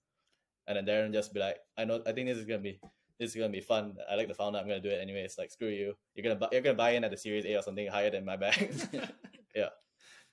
And 0.66 0.78
then 0.78 0.86
Darren 0.86 1.14
just 1.14 1.34
be 1.34 1.39
like, 1.39 1.58
I 1.78 1.86
know 1.86 2.01
I 2.08 2.14
think 2.14 2.28
this 2.28 2.38
is 2.38 2.45
gonna 2.45 2.60
be 2.60 2.80
this 3.20 3.30
is 3.32 3.36
gonna 3.36 3.49
be 3.49 3.61
fun. 3.61 3.95
I 4.09 4.16
like 4.16 4.28
the 4.28 4.34
founder, 4.34 4.59
I'm 4.59 4.68
gonna 4.68 4.82
do 4.82 4.89
it 4.89 4.99
anyway. 5.01 5.22
It's 5.22 5.38
like 5.38 5.51
screw 5.51 5.70
you. 5.70 5.95
You're 6.16 6.24
gonna 6.24 6.36
buy 6.36 6.49
you're 6.51 6.61
gonna 6.61 6.76
buy 6.76 6.91
in 6.91 7.03
at 7.03 7.11
the 7.11 7.18
series 7.18 7.45
A 7.45 7.55
or 7.55 7.61
something 7.61 7.88
higher 7.88 8.09
than 8.09 8.26
my 8.26 8.38
bag. 8.38 8.74
yeah. 9.55 9.70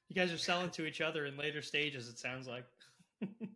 You 0.09 0.17
guys 0.17 0.33
are 0.33 0.39
selling 0.39 0.71
to 0.71 0.87
each 0.87 1.01
other 1.01 1.27
in 1.27 1.37
later 1.37 1.63
stages, 1.63 2.09
it 2.09 2.19
sounds 2.19 2.49
like. 2.49 2.65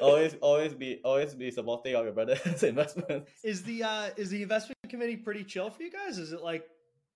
always, 0.00 0.36
always 0.40 0.74
be, 0.74 1.00
always 1.04 1.34
be 1.34 1.50
supporting 1.50 1.94
of 1.94 2.04
your 2.04 2.12
brother's 2.12 2.62
investment. 2.62 3.26
Is 3.42 3.62
the 3.62 3.82
uh, 3.82 4.10
is 4.16 4.30
the 4.30 4.42
investment 4.42 4.76
committee 4.88 5.16
pretty 5.16 5.44
chill 5.44 5.70
for 5.70 5.82
you 5.82 5.90
guys? 5.90 6.18
Is 6.18 6.32
it 6.32 6.42
like, 6.42 6.66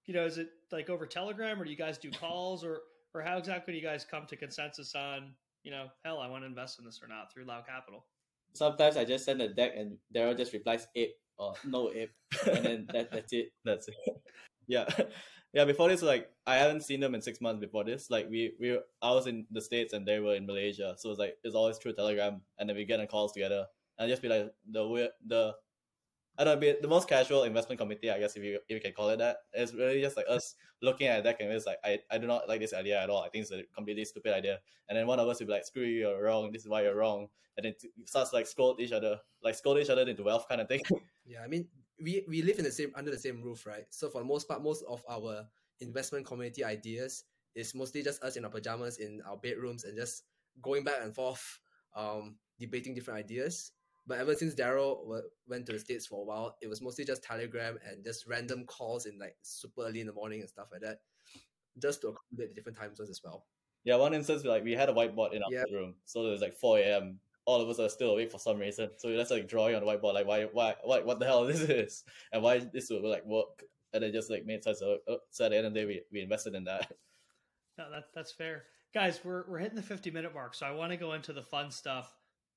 you 0.06 0.14
know, 0.14 0.24
is 0.24 0.38
it 0.38 0.48
like 0.72 0.88
over 0.88 1.06
Telegram, 1.06 1.60
or 1.60 1.64
do 1.64 1.70
you 1.70 1.76
guys 1.76 1.98
do 1.98 2.10
calls, 2.10 2.64
or 2.64 2.80
or 3.14 3.22
how 3.22 3.36
exactly 3.36 3.72
do 3.72 3.78
you 3.78 3.84
guys 3.84 4.04
come 4.04 4.26
to 4.26 4.36
consensus 4.36 4.94
on, 4.94 5.32
you 5.62 5.70
know, 5.70 5.86
hell, 6.04 6.18
I 6.18 6.28
want 6.28 6.42
to 6.42 6.46
invest 6.46 6.78
in 6.78 6.84
this 6.84 7.00
or 7.02 7.08
not 7.08 7.32
through 7.32 7.44
Lau 7.44 7.62
Capital? 7.62 8.04
Sometimes 8.54 8.96
I 8.96 9.04
just 9.04 9.24
send 9.24 9.42
a 9.42 9.48
deck 9.48 9.72
and 9.76 9.98
Daryl 10.14 10.36
just 10.36 10.52
replies 10.52 10.86
ape 10.94 11.14
or 11.38 11.54
no 11.64 11.90
ape, 11.92 12.12
and 12.46 12.64
then 12.64 12.86
that, 12.92 13.10
that's 13.10 13.32
it. 13.32 13.52
That's 13.64 13.88
it. 13.88 13.96
Yeah 14.66 14.88
yeah, 15.54 15.64
before 15.64 15.88
this, 15.88 16.02
like 16.02 16.30
I 16.46 16.56
haven't 16.56 16.82
seen 16.82 17.00
them 17.00 17.14
in 17.14 17.22
six 17.22 17.40
months 17.40 17.60
before 17.60 17.84
this. 17.84 18.10
Like 18.10 18.28
we 18.28 18.54
we 18.58 18.78
I 19.00 19.10
was 19.12 19.26
in 19.26 19.46
the 19.50 19.60
states 19.60 19.92
and 19.92 20.06
they 20.06 20.18
were 20.18 20.34
in 20.34 20.46
Malaysia, 20.46 20.94
so 20.98 21.10
it's 21.10 21.18
like 21.18 21.36
it's 21.44 21.54
always 21.54 21.78
through 21.78 21.94
Telegram, 21.94 22.42
and 22.58 22.68
then 22.68 22.76
we 22.76 22.84
get 22.84 22.98
on 22.98 23.06
calls 23.06 23.32
together 23.32 23.66
and 23.98 24.10
just 24.10 24.20
be 24.20 24.28
like 24.28 24.50
the 24.70 24.86
weird 24.86 25.10
the. 25.26 25.54
I 26.36 26.44
don't 26.44 26.60
know, 26.60 26.74
the 26.80 26.88
most 26.88 27.08
casual 27.08 27.44
investment 27.44 27.80
committee, 27.80 28.10
I 28.10 28.18
guess, 28.18 28.36
if 28.36 28.42
you 28.42 28.58
if 28.68 28.74
you 28.74 28.80
can 28.80 28.92
call 28.92 29.08
it 29.10 29.18
that. 29.18 29.36
It's 29.52 29.72
really 29.72 30.00
just 30.00 30.16
like 30.16 30.26
us 30.28 30.56
looking 30.82 31.06
at 31.06 31.22
that 31.24 31.40
and 31.40 31.52
it's 31.52 31.66
like, 31.66 31.78
I, 31.84 32.00
I 32.10 32.18
do 32.18 32.26
not 32.26 32.48
like 32.48 32.60
this 32.60 32.74
idea 32.74 33.00
at 33.00 33.10
all. 33.10 33.22
I 33.22 33.28
think 33.28 33.42
it's 33.42 33.52
a 33.52 33.62
completely 33.74 34.04
stupid 34.04 34.34
idea. 34.34 34.58
And 34.88 34.98
then 34.98 35.06
one 35.06 35.20
of 35.20 35.28
us 35.28 35.40
will 35.40 35.46
be 35.46 35.52
like, 35.52 35.64
screw 35.64 35.84
you, 35.84 36.08
you're 36.08 36.22
wrong. 36.22 36.50
This 36.52 36.62
is 36.62 36.68
why 36.68 36.82
you're 36.82 36.96
wrong. 36.96 37.28
And 37.56 37.64
then 37.64 37.74
starts 38.04 38.32
like 38.32 38.46
scold 38.46 38.80
each 38.80 38.92
other, 38.92 39.18
like 39.42 39.54
scold 39.54 39.78
each 39.78 39.90
other 39.90 40.02
into 40.02 40.24
wealth 40.24 40.46
kind 40.48 40.60
of 40.60 40.68
thing. 40.68 40.80
Yeah, 41.26 41.40
I 41.42 41.48
mean, 41.48 41.68
we 42.02 42.22
we 42.28 42.42
live 42.42 42.58
in 42.58 42.66
the 42.66 42.70
same 42.70 42.92
under 42.94 43.10
the 43.10 43.18
same 43.18 43.40
roof, 43.40 43.64
right? 43.64 43.86
So 43.88 44.10
for 44.10 44.18
the 44.18 44.28
most 44.28 44.46
part, 44.46 44.62
most 44.62 44.84
of 44.86 45.02
our 45.08 45.46
investment 45.80 46.26
community 46.26 46.62
ideas 46.62 47.24
is 47.54 47.74
mostly 47.74 48.02
just 48.02 48.22
us 48.22 48.36
in 48.36 48.44
our 48.44 48.50
pajamas 48.50 48.98
in 48.98 49.22
our 49.26 49.38
bedrooms 49.38 49.84
and 49.84 49.96
just 49.96 50.24
going 50.60 50.84
back 50.84 51.00
and 51.02 51.14
forth, 51.14 51.60
um, 51.96 52.36
debating 52.58 52.94
different 52.94 53.20
ideas. 53.20 53.72
But 54.06 54.18
ever 54.18 54.34
since 54.34 54.54
Daryl 54.54 55.02
w- 55.02 55.22
went 55.48 55.66
to 55.66 55.72
the 55.72 55.78
States 55.78 56.06
for 56.06 56.20
a 56.20 56.24
while, 56.24 56.56
it 56.60 56.68
was 56.68 56.82
mostly 56.82 57.04
just 57.04 57.22
Telegram 57.22 57.78
and 57.88 58.04
just 58.04 58.26
random 58.26 58.64
calls 58.66 59.06
in 59.06 59.18
like 59.18 59.36
super 59.42 59.82
early 59.82 60.00
in 60.00 60.06
the 60.06 60.12
morning 60.12 60.40
and 60.40 60.48
stuff 60.48 60.68
like 60.70 60.82
that, 60.82 60.98
just 61.80 62.02
to 62.02 62.08
accommodate 62.08 62.50
the 62.50 62.54
different 62.54 62.78
time 62.78 62.94
zones 62.94 63.10
as 63.10 63.20
well. 63.24 63.46
Yeah, 63.84 63.96
one 63.96 64.14
instance 64.14 64.44
like 64.44 64.64
we 64.64 64.72
had 64.72 64.88
a 64.88 64.92
whiteboard 64.92 65.34
in 65.34 65.42
our 65.42 65.50
yeah. 65.50 65.64
bedroom, 65.64 65.94
so 66.04 66.26
it 66.26 66.30
was 66.30 66.40
like 66.40 66.54
four 66.54 66.78
a.m 66.78 67.20
all 67.46 67.60
of 67.60 67.68
us 67.68 67.78
are 67.78 67.88
still 67.88 68.12
awake 68.12 68.30
for 68.30 68.38
some 68.38 68.58
reason. 68.58 68.90
So 68.96 69.08
we 69.08 69.16
just 69.16 69.30
like 69.30 69.48
drawing 69.48 69.74
on 69.74 69.84
the 69.84 69.86
whiteboard, 69.86 70.14
like 70.14 70.26
why, 70.26 70.44
why, 70.52 70.74
what, 70.82 71.04
what 71.04 71.18
the 71.18 71.26
hell 71.26 71.44
is 71.44 71.60
this 71.60 71.68
is, 71.68 72.04
and 72.32 72.42
why 72.42 72.58
this 72.58 72.88
would 72.90 73.02
like 73.02 73.24
work, 73.26 73.62
and 73.92 74.02
it 74.02 74.12
just 74.12 74.30
like 74.30 74.46
made 74.46 74.64
sense. 74.64 74.80
So, 74.80 74.98
oh, 75.08 75.18
so 75.30 75.44
at 75.44 75.50
the 75.50 75.58
end 75.58 75.66
of 75.66 75.74
the 75.74 75.80
day, 75.80 75.86
we, 75.86 76.02
we 76.12 76.20
invested 76.20 76.54
in 76.54 76.64
that. 76.64 76.90
No, 77.76 77.90
that 77.90 78.04
that's 78.14 78.30
fair, 78.30 78.66
guys. 78.94 79.18
We're 79.24 79.46
we're 79.48 79.58
hitting 79.58 79.74
the 79.74 79.82
fifty 79.82 80.08
minute 80.08 80.32
mark, 80.32 80.54
so 80.54 80.64
I 80.64 80.70
want 80.70 80.92
to 80.92 80.96
go 80.96 81.14
into 81.14 81.32
the 81.32 81.42
fun 81.42 81.72
stuff. 81.72 82.08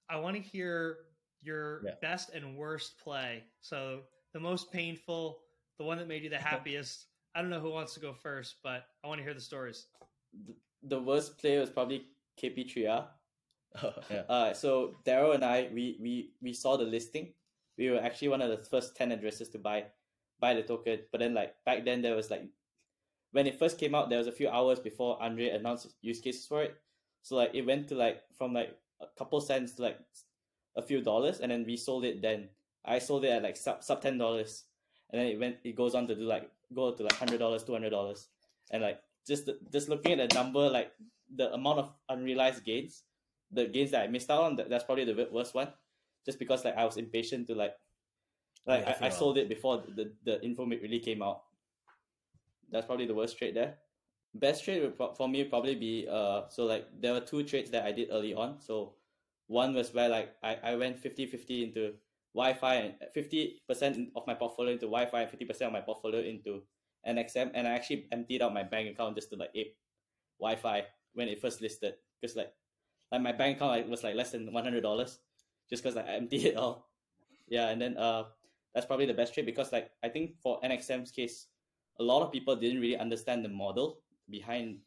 I 0.08 0.18
want 0.18 0.36
to 0.36 0.42
hear 0.44 0.98
your 1.42 1.82
yeah. 1.86 1.92
best 2.02 2.32
and 2.34 2.58
worst 2.58 3.00
play. 3.00 3.44
So 3.62 4.02
the 4.34 4.40
most 4.40 4.72
painful, 4.72 5.40
the 5.78 5.86
one 5.86 5.98
that 5.98 6.08
made 6.08 6.24
you 6.24 6.30
the 6.30 6.38
happiest. 6.38 7.06
I 7.36 7.42
don't 7.42 7.50
know 7.50 7.60
who 7.60 7.72
wants 7.72 7.94
to 7.94 8.00
go 8.00 8.14
first, 8.14 8.56
but 8.64 8.86
I 9.04 9.08
want 9.08 9.20
to 9.20 9.24
hear 9.24 9.34
the 9.34 9.42
stories. 9.42 9.88
The 10.84 11.00
worst 11.00 11.38
play 11.38 11.60
was 11.60 11.70
probably 11.70 12.06
KP3R 12.42 13.06
yeah. 14.10 14.22
Uh, 14.30 14.54
so 14.54 14.96
Daryl 15.06 15.36
and 15.36 15.44
I, 15.44 15.70
we, 15.74 15.98
we 16.02 16.32
we 16.42 16.54
saw 16.54 16.78
the 16.78 16.86
listing. 16.86 17.34
We 17.78 17.90
were 17.90 18.00
actually 18.00 18.30
one 18.30 18.42
of 18.42 18.50
the 18.50 18.58
first 18.66 18.96
ten 18.96 19.12
addresses 19.12 19.50
to 19.50 19.60
buy 19.60 19.86
buy 20.40 20.54
the 20.54 20.64
token. 20.64 21.00
But 21.12 21.20
then 21.20 21.34
like 21.34 21.56
back 21.66 21.86
then 21.86 22.02
there 22.02 22.16
was 22.16 22.32
like 22.32 22.44
when 23.32 23.48
it 23.48 23.60
first 23.60 23.78
came 23.78 23.94
out, 23.94 24.10
there 24.10 24.18
was 24.18 24.28
a 24.28 24.32
few 24.32 24.50
hours 24.50 24.80
before 24.80 25.22
Andre 25.22 25.50
announced 25.50 25.94
use 26.02 26.20
cases 26.20 26.46
for 26.46 26.64
it. 26.64 26.76
So 27.22 27.36
like 27.36 27.52
it 27.54 27.66
went 27.66 27.88
to 27.90 27.96
like 27.96 28.22
from 28.38 28.54
like 28.54 28.76
a 29.02 29.08
couple 29.18 29.42
cents 29.42 29.74
to 29.74 29.84
like 29.84 30.00
a 30.78 30.82
few 30.82 31.02
dollars, 31.02 31.42
and 31.42 31.52
then 31.52 31.66
we 31.66 31.76
sold 31.76 32.06
it. 32.06 32.22
Then 32.22 32.50
I 32.86 33.00
sold 33.00 33.26
it 33.26 33.32
at 33.32 33.44
like 33.44 33.58
sub 33.58 33.84
sub 33.84 34.02
ten 34.02 34.18
dollars, 34.18 34.64
and 35.12 35.20
then 35.20 35.28
it 35.28 35.40
went. 35.40 35.58
It 35.66 35.76
goes 35.76 35.96
on 35.96 36.08
to 36.08 36.16
do 36.16 36.22
like 36.24 36.50
go 36.74 36.94
to 36.94 37.04
like 37.04 37.14
hundred 37.14 37.40
dollars, 37.40 37.64
two 37.66 37.74
hundred 37.74 37.90
dollars, 37.92 38.30
and 38.72 38.82
like 38.84 39.02
just 39.28 39.50
just 39.72 39.90
looking 39.90 40.20
at 40.20 40.30
the 40.30 40.36
number, 40.36 40.70
like 40.70 40.94
the 41.36 41.52
amount 41.54 41.80
of 41.80 41.92
unrealized 42.08 42.64
gains 42.64 43.04
the 43.52 43.66
gains 43.66 43.92
that 43.92 44.04
I 44.04 44.08
missed 44.08 44.30
out 44.30 44.44
on, 44.44 44.56
that, 44.58 44.70
that's 44.70 44.84
probably 44.84 45.06
the 45.06 45.28
worst 45.32 45.54
one. 45.56 45.70
Just 46.26 46.40
because 46.40 46.66
like 46.66 46.76
I 46.76 46.86
was 46.86 46.98
impatient 46.98 47.48
to 47.48 47.56
like 47.56 47.76
Like 48.66 48.82
Yeah, 48.82 48.90
I, 49.02 49.08
I 49.08 49.10
definitely. 49.10 49.18
sold 49.18 49.38
it 49.38 49.50
before 49.50 49.84
the, 49.88 50.12
the 50.24 50.44
info 50.44 50.66
really 50.66 51.00
came 51.00 51.22
out. 51.24 51.44
That's 52.70 52.86
probably 52.86 53.06
the 53.06 53.16
worst 53.16 53.38
trade 53.38 53.56
there. 53.56 53.78
Best 54.34 54.66
trade 54.66 54.82
would 54.82 54.98
pro- 54.98 55.14
for 55.14 55.28
me 55.30 55.40
would 55.44 55.50
probably 55.50 55.76
be 55.76 56.08
uh 56.10 56.50
so 56.50 56.66
like 56.66 56.88
there 57.00 57.14
were 57.14 57.22
two 57.22 57.44
trades 57.44 57.72
that 57.72 57.86
I 57.86 57.92
did 57.94 58.10
early 58.12 58.34
on. 58.34 58.60
So 58.60 58.96
one 59.48 59.74
was 59.74 59.94
where 59.94 60.10
like 60.10 60.36
I, 60.44 60.58
I 60.64 60.76
went 60.76 61.02
50-50 61.02 61.64
into 61.64 61.94
YFI 62.38 62.86
and 62.86 62.94
fifty 63.14 63.62
percent 63.68 64.10
of 64.16 64.28
my 64.28 64.36
portfolio 64.36 64.74
into 64.74 64.88
YFI 64.88 65.22
and 65.22 65.30
fifty 65.30 65.46
percent 65.46 65.68
of 65.68 65.74
my 65.74 65.82
portfolio 65.82 66.22
into 66.22 66.62
NXM 67.08 67.52
and 67.56 67.68
I 67.68 67.72
actually 67.72 68.08
emptied 68.12 68.42
out 68.44 68.54
my 68.54 68.64
bank 68.64 68.90
account 68.92 69.16
just 69.16 69.30
to 69.32 69.38
like 69.38 69.50
ape 69.56 69.76
YFI 70.42 70.84
when 71.14 71.28
it 71.28 71.42
first 71.42 71.62
listed 71.62 71.96
because 72.22 72.36
like 72.36 72.54
like 73.12 73.22
my 73.22 73.32
bank 73.32 73.58
account 73.58 73.72
like, 73.72 73.90
was 73.90 74.04
like 74.04 74.16
less 74.16 74.32
than 74.32 74.52
one 74.54 74.64
hundred 74.64 74.82
dollars 74.82 75.20
just 75.70 75.82
because 75.82 75.96
like, 75.96 76.08
I 76.08 76.14
emptied 76.14 76.46
it 76.46 76.56
all. 76.56 76.90
Yeah, 77.48 77.70
and 77.70 77.82
then 77.82 77.98
uh 77.98 78.26
that's 78.76 78.86
probably 78.86 79.08
the 79.08 79.14
best 79.14 79.34
trade 79.34 79.46
because 79.46 79.72
like 79.72 79.90
I 80.04 80.10
think 80.10 80.38
for 80.44 80.62
NXM's 80.62 81.12
case, 81.12 81.48
a 82.00 82.04
lot 82.04 82.22
of 82.22 82.32
people 82.32 82.56
didn't 82.56 82.82
really 82.82 82.98
understand 82.98 83.44
the 83.44 83.50
model 83.50 84.02
behind 84.30 84.80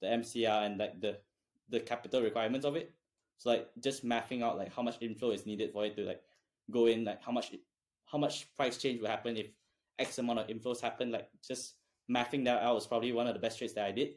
the 0.00 0.06
MCR 0.06 0.66
and 0.66 0.78
like 0.78 1.00
the 1.00 1.18
the 1.68 1.80
capital 1.80 2.22
requirements 2.22 2.64
of 2.64 2.76
it. 2.76 2.92
So 3.42 3.50
like 3.50 3.70
just 3.82 4.04
mapping 4.04 4.44
out 4.44 4.56
like 4.56 4.72
how 4.72 4.82
much 4.82 4.98
inflow 5.00 5.32
is 5.32 5.46
needed 5.46 5.72
for 5.72 5.84
it 5.84 5.96
to 5.96 6.04
like 6.04 6.22
go 6.70 6.86
in, 6.86 7.04
like 7.04 7.20
how 7.24 7.32
much 7.32 7.52
how 8.06 8.16
much 8.16 8.46
price 8.54 8.76
change 8.78 9.00
will 9.00 9.08
happen 9.08 9.36
if 9.36 9.48
X 9.98 10.18
amount 10.18 10.38
of 10.38 10.46
inflows 10.46 10.80
happen. 10.80 11.10
Like 11.10 11.28
just 11.44 11.74
mapping 12.08 12.44
that 12.44 12.62
out 12.62 12.76
was 12.76 12.86
probably 12.86 13.12
one 13.12 13.26
of 13.26 13.34
the 13.34 13.40
best 13.40 13.58
trades 13.58 13.74
that 13.74 13.84
I 13.84 13.90
did. 13.90 14.10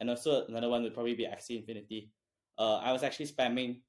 And 0.00 0.10
also 0.10 0.44
another 0.48 0.68
one 0.68 0.82
would 0.82 0.92
probably 0.92 1.14
be 1.14 1.24
Axie 1.24 1.56
Infinity. 1.56 2.10
Uh, 2.58 2.76
I 2.76 2.92
was 2.92 3.02
actually 3.02 3.28
spamming 3.28 3.80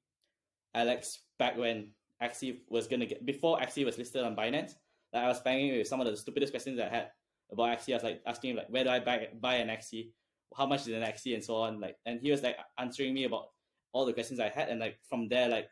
Alex 0.74 1.18
back 1.38 1.58
when 1.58 1.90
Axie 2.22 2.60
was 2.70 2.86
gonna 2.86 3.04
get 3.04 3.26
before 3.26 3.58
Axie 3.58 3.84
was 3.84 3.98
listed 3.98 4.24
on 4.24 4.34
Binance. 4.34 4.76
Like 5.12 5.24
I 5.24 5.28
was 5.28 5.42
spamming 5.42 5.76
with 5.76 5.88
some 5.88 6.00
of 6.00 6.06
the 6.06 6.16
stupidest 6.16 6.54
questions 6.54 6.80
I 6.80 6.88
had 6.88 7.10
about 7.52 7.78
Axie. 7.78 7.92
I 7.92 7.96
was 7.96 8.02
like 8.02 8.22
asking 8.26 8.52
him 8.52 8.56
like, 8.56 8.70
where 8.70 8.84
do 8.84 8.88
I 8.88 9.00
buy 9.00 9.28
buy 9.38 9.56
an 9.56 9.68
Axie? 9.68 10.12
How 10.56 10.64
much 10.64 10.88
is 10.88 10.94
an 10.94 11.02
Axie 11.02 11.34
and 11.34 11.44
so 11.44 11.56
on. 11.56 11.80
Like, 11.80 11.96
and 12.06 12.18
he 12.18 12.30
was 12.30 12.42
like 12.42 12.56
answering 12.78 13.12
me 13.12 13.24
about 13.24 13.48
all 13.94 14.04
the 14.04 14.12
questions 14.12 14.40
I 14.40 14.50
had, 14.50 14.68
and 14.68 14.80
like 14.80 14.98
from 15.08 15.28
there, 15.28 15.48
like 15.48 15.70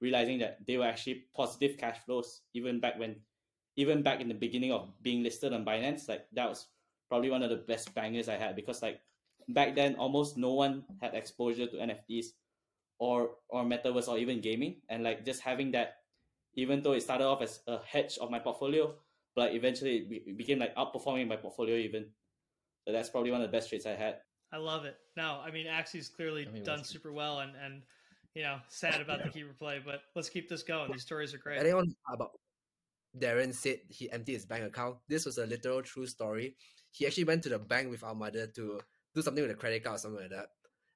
realizing 0.00 0.38
that 0.40 0.58
they 0.66 0.76
were 0.76 0.84
actually 0.84 1.24
positive 1.34 1.78
cash 1.78 1.98
flows 2.04 2.42
even 2.52 2.80
back 2.80 2.98
when, 2.98 3.16
even 3.76 4.02
back 4.02 4.20
in 4.20 4.28
the 4.28 4.34
beginning 4.34 4.72
of 4.72 4.92
being 5.00 5.22
listed 5.22 5.54
on 5.54 5.64
Binance. 5.64 6.08
Like 6.08 6.26
that 6.34 6.48
was 6.48 6.66
probably 7.08 7.30
one 7.30 7.42
of 7.42 7.48
the 7.48 7.56
best 7.64 7.94
bangers 7.94 8.28
I 8.28 8.36
had 8.36 8.56
because 8.56 8.82
like 8.82 9.00
back 9.48 9.74
then 9.74 9.94
almost 9.96 10.36
no 10.36 10.52
one 10.52 10.84
had 11.00 11.14
exposure 11.14 11.66
to 11.66 11.76
NFTs 11.76 12.26
or 12.98 13.30
or 13.48 13.64
metaverse 13.64 14.08
or 14.08 14.18
even 14.18 14.40
gaming 14.40 14.80
and 14.88 15.02
like 15.02 15.24
just 15.24 15.40
having 15.40 15.72
that 15.72 15.96
even 16.54 16.82
though 16.82 16.92
it 16.92 17.02
started 17.02 17.24
off 17.24 17.42
as 17.42 17.60
a 17.66 17.78
hedge 17.84 18.18
of 18.18 18.30
my 18.30 18.38
portfolio 18.38 18.94
but 19.34 19.54
eventually 19.54 19.96
it, 19.98 20.10
be- 20.10 20.24
it 20.26 20.36
became 20.36 20.58
like 20.58 20.74
outperforming 20.76 21.26
my 21.26 21.36
portfolio 21.36 21.76
even 21.76 22.06
so 22.86 22.92
that's 22.92 23.10
probably 23.10 23.30
one 23.30 23.40
of 23.40 23.50
the 23.50 23.56
best 23.56 23.68
trades 23.68 23.86
i 23.86 23.90
had 23.90 24.18
I 24.54 24.58
love 24.58 24.84
it. 24.84 24.96
No, 25.16 25.40
I 25.44 25.50
mean 25.50 25.66
Axie's 25.66 26.08
clearly 26.08 26.46
I 26.46 26.50
mean, 26.52 26.62
done 26.62 26.84
super 26.84 27.12
well, 27.12 27.40
and 27.40 27.52
and 27.56 27.82
you 28.34 28.42
know 28.44 28.58
sad 28.68 29.00
about 29.00 29.24
the 29.24 29.30
keeper 29.30 29.52
play, 29.58 29.80
but 29.84 30.00
let's 30.14 30.28
keep 30.28 30.48
this 30.48 30.62
going. 30.62 30.92
These 30.92 31.02
stories 31.02 31.34
are 31.34 31.38
great. 31.38 31.58
Anyone 31.58 31.92
about 32.12 32.30
Darren 33.18 33.52
said 33.52 33.78
he 33.88 34.08
emptied 34.12 34.34
his 34.34 34.46
bank 34.46 34.64
account. 34.64 34.98
This 35.08 35.26
was 35.26 35.38
a 35.38 35.46
literal 35.46 35.82
true 35.82 36.06
story. 36.06 36.54
He 36.92 37.04
actually 37.04 37.24
went 37.24 37.42
to 37.42 37.48
the 37.48 37.58
bank 37.58 37.90
with 37.90 38.04
our 38.04 38.14
mother 38.14 38.46
to 38.54 38.80
do 39.12 39.22
something 39.22 39.42
with 39.42 39.50
a 39.50 39.56
credit 39.56 39.82
card 39.82 39.96
or 39.96 39.98
something 39.98 40.20
like 40.20 40.30
that. 40.30 40.46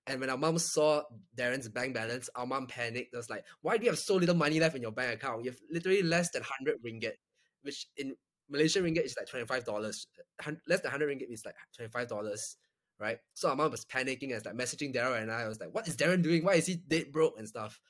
And 0.07 0.21
when 0.21 0.31
our 0.31 0.39
mom 0.39 0.59
saw 0.59 1.03
Darren's 1.37 1.69
bank 1.69 1.95
balance, 1.95 2.31
our 2.37 2.47
mom 2.47 2.67
panicked. 2.69 3.13
It 3.13 3.17
was 3.17 3.29
like, 3.29 3.45
why 3.61 3.77
do 3.77 3.85
you 3.85 3.91
have 3.91 3.99
so 3.99 4.15
little 4.15 4.37
money 4.37 4.61
left 4.61 4.77
in 4.77 4.83
your 4.83 4.93
bank 4.93 5.15
account? 5.15 5.45
You 5.45 5.51
have 5.51 5.61
literally 5.71 6.03
less 6.03 6.31
than 6.31 6.43
100 6.43 6.83
ringgit, 6.83 7.19
which 7.63 7.89
in 7.97 8.15
Malaysian 8.49 8.85
ringgit 8.85 9.05
is 9.05 9.17
like 9.19 9.29
$25. 9.29 9.67
Less 9.67 10.81
than 10.81 10.93
100 10.93 11.09
ringgit 11.09 11.31
is 11.31 11.45
like 11.45 11.57
$25, 11.79 12.57
right? 12.99 13.19
So 13.35 13.49
our 13.49 13.57
mom 13.57 13.71
was 13.71 13.85
panicking 13.85 14.35
and 14.35 14.45
like 14.45 14.55
messaging 14.55 14.95
Daryl 14.95 15.21
and 15.21 15.31
I 15.31 15.43
I 15.43 15.49
was 15.49 15.61
like, 15.61 15.75
what 15.75 15.89
is 15.89 15.97
Darren 15.97 16.23
doing? 16.23 16.45
Why 16.45 16.55
is 16.55 16.67
he 16.67 16.77
dead 16.77 17.13
broke 17.13 17.39
and 17.39 17.49
stuff? 17.49 17.81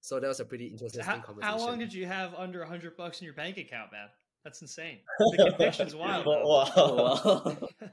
So 0.00 0.20
that 0.20 0.28
was 0.28 0.40
a 0.40 0.44
pretty 0.44 0.66
interesting 0.66 1.02
How, 1.02 1.18
conversation. 1.18 1.58
how 1.58 1.66
long 1.66 1.78
did 1.78 1.92
you 1.92 2.06
have 2.06 2.34
under 2.34 2.62
a 2.62 2.68
hundred 2.68 2.96
bucks 2.96 3.20
in 3.20 3.24
your 3.24 3.34
bank 3.34 3.58
account, 3.58 3.90
man? 3.92 4.06
That's 4.44 4.62
insane. 4.62 4.98
The 5.18 5.46
conviction's 5.50 5.96
wild. 5.96 6.24
though. 6.24 6.46
wow. 6.46 7.42
Wow. 7.44 7.68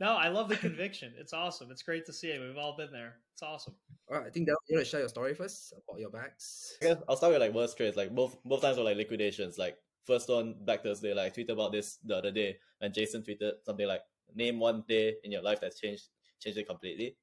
no, 0.00 0.16
I 0.16 0.28
love 0.28 0.48
the 0.48 0.56
conviction. 0.56 1.12
It's 1.16 1.32
awesome. 1.32 1.70
It's 1.70 1.82
great 1.82 2.06
to 2.06 2.12
see 2.12 2.28
it. 2.28 2.40
We've 2.40 2.56
all 2.56 2.76
been 2.76 2.90
there. 2.90 3.14
It's 3.32 3.42
awesome. 3.42 3.74
All 4.10 4.18
right, 4.18 4.26
I 4.26 4.30
think 4.30 4.46
that 4.46 4.56
you 4.68 4.76
want 4.76 4.86
to 4.86 4.90
share 4.90 5.00
your 5.00 5.08
story 5.08 5.34
first 5.34 5.72
about 5.88 6.00
your 6.00 6.10
bags. 6.10 6.76
I 6.82 6.96
I'll 7.08 7.16
start 7.16 7.32
with 7.32 7.40
like 7.42 7.54
worst 7.54 7.76
trades. 7.76 7.96
Like 7.96 8.12
both 8.12 8.36
both 8.44 8.62
times 8.62 8.78
were 8.78 8.84
like 8.84 8.96
liquidations. 8.96 9.58
Like 9.58 9.76
first 10.04 10.28
one 10.28 10.56
Black 10.64 10.82
Thursday, 10.82 11.14
like 11.14 11.32
I 11.32 11.40
tweeted 11.40 11.52
about 11.52 11.72
this 11.72 11.98
the 12.04 12.16
other 12.16 12.32
day 12.32 12.56
and 12.80 12.92
Jason 12.94 13.22
tweeted 13.22 13.52
something 13.64 13.86
like 13.86 14.02
name 14.36 14.60
one 14.60 14.84
day 14.86 15.16
in 15.24 15.32
your 15.32 15.42
life 15.42 15.60
that's 15.60 15.80
changed 15.80 16.04
changed 16.40 16.58
it 16.58 16.68
completely. 16.68 17.16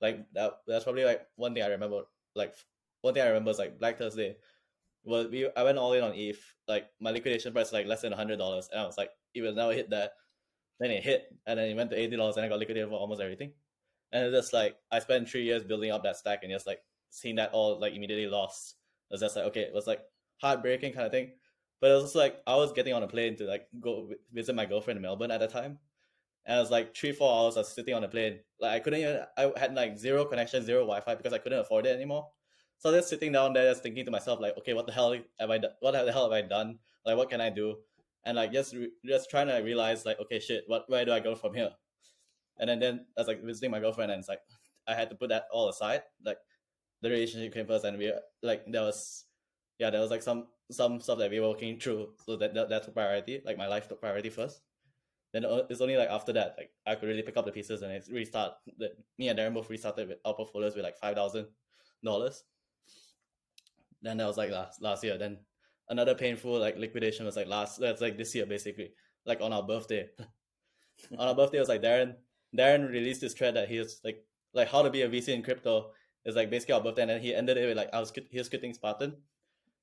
Like 0.00 0.24
that 0.32 0.54
that's 0.66 0.84
probably 0.84 1.04
like 1.04 1.26
one 1.36 1.54
thing 1.54 1.62
I 1.62 1.68
remember. 1.68 2.02
Like 2.34 2.54
one 3.02 3.14
thing 3.14 3.22
I 3.22 3.28
remember 3.28 3.50
is 3.50 3.58
like 3.58 3.78
Black 3.78 3.98
Thursday. 3.98 4.36
Well, 5.04 5.28
we 5.28 5.48
I 5.56 5.62
went 5.64 5.78
all 5.78 5.92
in 5.92 6.02
on 6.02 6.14
ETH. 6.14 6.40
Like 6.68 6.88
my 7.00 7.10
liquidation 7.10 7.52
price 7.52 7.66
was, 7.66 7.72
like 7.72 7.86
less 7.86 8.02
than 8.02 8.12
hundred 8.12 8.38
dollars, 8.38 8.68
and 8.70 8.80
I 8.80 8.86
was 8.86 8.96
like, 8.96 9.10
it 9.34 9.42
will 9.42 9.54
never 9.54 9.72
hit 9.72 9.90
that. 9.90 10.12
Then 10.80 10.90
it 10.90 11.02
hit, 11.02 11.26
and 11.46 11.58
then 11.58 11.68
it 11.68 11.76
went 11.76 11.90
to 11.90 11.98
eighty 11.98 12.16
dollars, 12.16 12.36
and 12.36 12.46
I 12.46 12.48
got 12.48 12.58
liquidated 12.58 12.88
for 12.88 12.96
almost 12.96 13.20
everything. 13.20 13.52
And 14.12 14.24
it's 14.24 14.34
just 14.34 14.52
like 14.52 14.76
I 14.90 14.98
spent 14.98 15.28
three 15.28 15.42
years 15.44 15.64
building 15.64 15.90
up 15.90 16.02
that 16.04 16.16
stack, 16.16 16.40
and 16.42 16.52
just 16.52 16.66
like 16.66 16.80
seeing 17.10 17.36
that 17.36 17.52
all 17.52 17.78
like 17.80 17.94
immediately 17.94 18.26
lost. 18.26 18.76
It 19.10 19.14
was 19.14 19.20
just 19.20 19.36
like 19.36 19.46
okay, 19.46 19.60
it 19.60 19.74
was 19.74 19.86
like 19.86 20.00
heartbreaking 20.40 20.92
kind 20.92 21.06
of 21.06 21.12
thing. 21.12 21.32
But 21.80 21.90
it 21.90 21.94
was 21.94 22.14
like 22.14 22.40
I 22.46 22.56
was 22.56 22.72
getting 22.72 22.94
on 22.94 23.02
a 23.02 23.08
plane 23.08 23.36
to 23.36 23.44
like 23.44 23.66
go 23.80 24.10
visit 24.32 24.54
my 24.54 24.66
girlfriend 24.66 24.98
in 24.98 25.02
Melbourne 25.02 25.32
at 25.32 25.40
the 25.40 25.48
time, 25.48 25.78
and 26.44 26.56
it 26.56 26.60
was 26.60 26.70
like 26.70 26.94
three 26.96 27.12
four 27.12 27.32
hours. 27.32 27.56
I 27.56 27.60
was 27.60 27.68
sitting 27.72 27.94
on 27.94 28.04
a 28.04 28.08
plane, 28.08 28.40
like 28.60 28.72
I 28.72 28.80
couldn't 28.80 29.00
even. 29.00 29.20
I 29.36 29.52
had 29.56 29.74
like 29.74 29.98
zero 29.98 30.24
connection, 30.24 30.64
zero 30.64 30.80
Wi-Fi 30.80 31.14
because 31.14 31.32
I 31.32 31.38
couldn't 31.38 31.60
afford 31.60 31.86
it 31.86 31.94
anymore. 31.94 32.28
So 32.78 32.90
just 32.92 33.08
sitting 33.08 33.30
down 33.30 33.52
there, 33.52 33.70
just 33.70 33.82
thinking 33.82 34.04
to 34.04 34.10
myself, 34.10 34.40
like, 34.40 34.58
okay, 34.58 34.74
what 34.74 34.86
the 34.86 34.92
hell 34.92 35.12
have 35.38 35.50
I 35.50 35.58
done? 35.58 35.70
What 35.80 35.92
the 35.92 36.12
hell 36.12 36.24
have 36.24 36.32
I 36.32 36.42
done? 36.42 36.78
Like, 37.06 37.16
what 37.16 37.30
can 37.30 37.40
I 37.40 37.48
do? 37.48 37.76
And 38.24 38.36
like, 38.36 38.52
just 38.52 38.74
re- 38.74 38.90
just 39.06 39.30
trying 39.30 39.46
to 39.46 39.58
realize, 39.58 40.04
like, 40.04 40.18
okay, 40.20 40.40
shit, 40.40 40.64
what 40.66 40.84
where 40.88 41.04
do 41.04 41.12
I 41.12 41.20
go 41.20 41.36
from 41.36 41.54
here? 41.54 41.70
And 42.58 42.68
then 42.68 42.80
then 42.80 43.06
I 43.16 43.20
was 43.20 43.28
like 43.28 43.42
visiting 43.42 43.70
my 43.70 43.80
girlfriend, 43.80 44.10
and 44.10 44.18
it's 44.18 44.28
like 44.28 44.40
I 44.88 44.94
had 44.94 45.10
to 45.10 45.16
put 45.16 45.28
that 45.30 45.44
all 45.52 45.68
aside. 45.68 46.02
Like, 46.24 46.38
the 47.02 47.10
relationship 47.10 47.54
came 47.54 47.66
first, 47.66 47.84
and 47.84 47.98
we 47.98 48.12
like 48.42 48.64
there 48.66 48.82
was, 48.82 49.24
yeah, 49.78 49.90
there 49.90 50.00
was 50.00 50.10
like 50.10 50.22
some 50.22 50.48
some 50.70 51.00
stuff 51.00 51.18
that 51.18 51.30
we 51.30 51.38
were 51.38 51.48
working 51.48 51.78
through, 51.78 52.14
so 52.24 52.36
that 52.36 52.52
that, 52.54 52.68
that 52.68 52.82
took 52.84 52.94
priority. 52.94 53.42
Like 53.44 53.58
my 53.58 53.68
life 53.68 53.88
took 53.88 54.00
priority 54.00 54.30
first. 54.30 54.60
Then 55.32 55.44
uh, 55.44 55.62
it's 55.70 55.80
only 55.80 55.96
like 55.96 56.10
after 56.10 56.32
that, 56.34 56.54
like 56.58 56.70
I 56.86 56.94
could 56.94 57.08
really 57.08 57.22
pick 57.22 57.36
up 57.36 57.46
the 57.46 57.52
pieces 57.52 57.82
and 57.82 57.92
it's 57.92 58.10
restart. 58.10 58.52
The, 58.78 58.92
me 59.18 59.28
and 59.28 59.38
Darren 59.38 59.54
both 59.54 59.70
restarted 59.70 60.08
with 60.08 60.18
our 60.24 60.34
portfolios 60.34 60.74
with 60.74 60.84
like 60.84 60.98
five 60.98 61.16
thousand 61.16 61.46
dollars. 62.04 62.44
Then 64.02 64.18
that 64.18 64.26
was 64.26 64.36
like 64.36 64.50
last 64.50 64.82
last 64.82 65.02
year. 65.04 65.16
Then 65.16 65.38
another 65.88 66.14
painful 66.14 66.58
like 66.58 66.76
liquidation 66.76 67.24
was 67.24 67.36
like 67.36 67.48
last. 67.48 67.80
That's 67.80 68.02
like 68.02 68.18
this 68.18 68.34
year 68.34 68.44
basically, 68.44 68.92
like 69.24 69.40
on 69.40 69.52
our 69.52 69.62
birthday. 69.62 70.10
on 71.18 71.28
our 71.28 71.34
birthday 71.34 71.58
was 71.58 71.68
like 71.68 71.82
Darren. 71.82 72.16
Darren 72.56 72.90
released 72.90 73.22
this 73.22 73.32
thread 73.32 73.54
that 73.54 73.68
he 73.68 73.78
was 73.78 74.00
like 74.04 74.24
like 74.52 74.68
how 74.68 74.82
to 74.82 74.90
be 74.90 75.02
a 75.02 75.08
VC 75.08 75.28
in 75.28 75.42
crypto 75.42 75.92
is 76.26 76.36
like 76.36 76.50
basically 76.50 76.74
our 76.74 76.82
birthday, 76.82 77.02
and 77.02 77.10
then 77.10 77.20
he 77.20 77.34
ended 77.34 77.56
it 77.56 77.66
with 77.66 77.76
like 77.76 77.88
I 77.94 78.00
was 78.00 78.12
he 78.30 78.38
was 78.38 78.50
quitting 78.50 78.74
Spartan, 78.74 79.16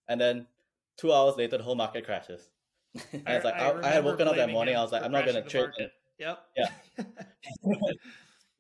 and 0.08 0.22
then 0.22 0.48
two 0.98 1.12
hours 1.12 1.38
later 1.38 1.58
the 1.58 1.64
whole 1.64 1.76
market 1.76 2.06
crashes. 2.06 2.50
And 3.14 3.24
was 3.28 3.44
like 3.44 3.56
I, 3.56 3.80
I, 3.84 3.90
had 3.90 4.04
woken 4.04 4.28
up 4.28 4.36
that 4.36 4.50
morning. 4.50 4.76
I 4.76 4.82
was 4.82 4.92
like, 4.92 5.04
I'm 5.04 5.12
not 5.12 5.26
gonna 5.26 5.44
trade. 5.44 5.62
market. 5.62 5.92
Yep. 6.20 6.40
Yeah. 6.58 7.06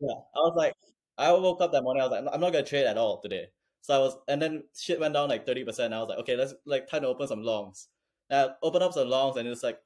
Yeah, 0.01 0.15
I 0.34 0.39
was 0.39 0.53
like, 0.55 0.75
I 1.17 1.32
woke 1.34 1.61
up 1.61 1.73
that 1.73 1.84
morning. 1.84 2.01
I 2.01 2.05
was 2.05 2.11
like, 2.11 2.34
I'm 2.34 2.39
not- 2.39 2.53
gonna 2.53 2.63
trade 2.63 2.86
at 2.86 2.97
all 2.97 3.19
today. 3.21 3.47
So 3.82 3.95
I 3.95 3.97
was, 3.97 4.17
and 4.27 4.41
then 4.41 4.63
shit 4.73 4.99
went 4.99 5.13
down 5.13 5.30
like 5.30 5.45
thirty 5.45 5.63
percent. 5.65 5.93
I 5.93 5.99
was 5.99 6.09
like, 6.09 6.19
okay, 6.19 6.36
let's 6.36 6.53
like 6.65 6.88
time 6.88 7.01
to 7.01 7.07
open 7.07 7.27
some 7.27 7.43
longs. 7.43 7.88
And 8.30 8.49
I 8.51 8.53
opened 8.63 8.84
up 8.84 8.93
some 8.93 9.09
longs, 9.09 9.36
and 9.38 9.47
it's 9.47 9.63
like, 9.63 9.80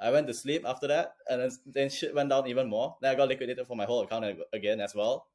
I 0.00 0.10
went 0.10 0.26
to 0.26 0.34
sleep 0.34 0.64
after 0.66 0.88
that, 0.88 1.14
and 1.28 1.40
then 1.40 1.50
then 1.66 1.90
shit 1.90 2.14
went 2.14 2.30
down 2.30 2.46
even 2.48 2.68
more. 2.68 2.96
Then 3.00 3.12
I 3.12 3.14
got 3.14 3.28
liquidated 3.28 3.66
for 3.66 3.76
my 3.76 3.84
whole 3.84 4.02
account 4.02 4.24
again 4.52 4.80
as 4.80 4.94
well. 4.94 5.28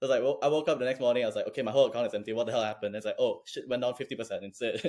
So 0.00 0.06
it's 0.06 0.10
like, 0.10 0.22
well, 0.22 0.38
I 0.42 0.48
woke 0.48 0.68
up 0.68 0.78
the 0.78 0.84
next 0.84 1.00
morning. 1.00 1.22
I 1.22 1.26
was 1.26 1.36
like, 1.36 1.46
okay, 1.48 1.62
my 1.62 1.70
whole 1.70 1.86
account 1.86 2.06
is 2.06 2.14
empty. 2.14 2.32
What 2.34 2.46
the 2.46 2.52
hell 2.52 2.62
happened? 2.62 2.94
It's 2.96 3.06
like, 3.06 3.16
oh, 3.18 3.42
shit 3.46 3.68
went 3.68 3.82
down 3.82 3.94
fifty 3.94 4.16
percent 4.16 4.44
instead. 4.44 4.80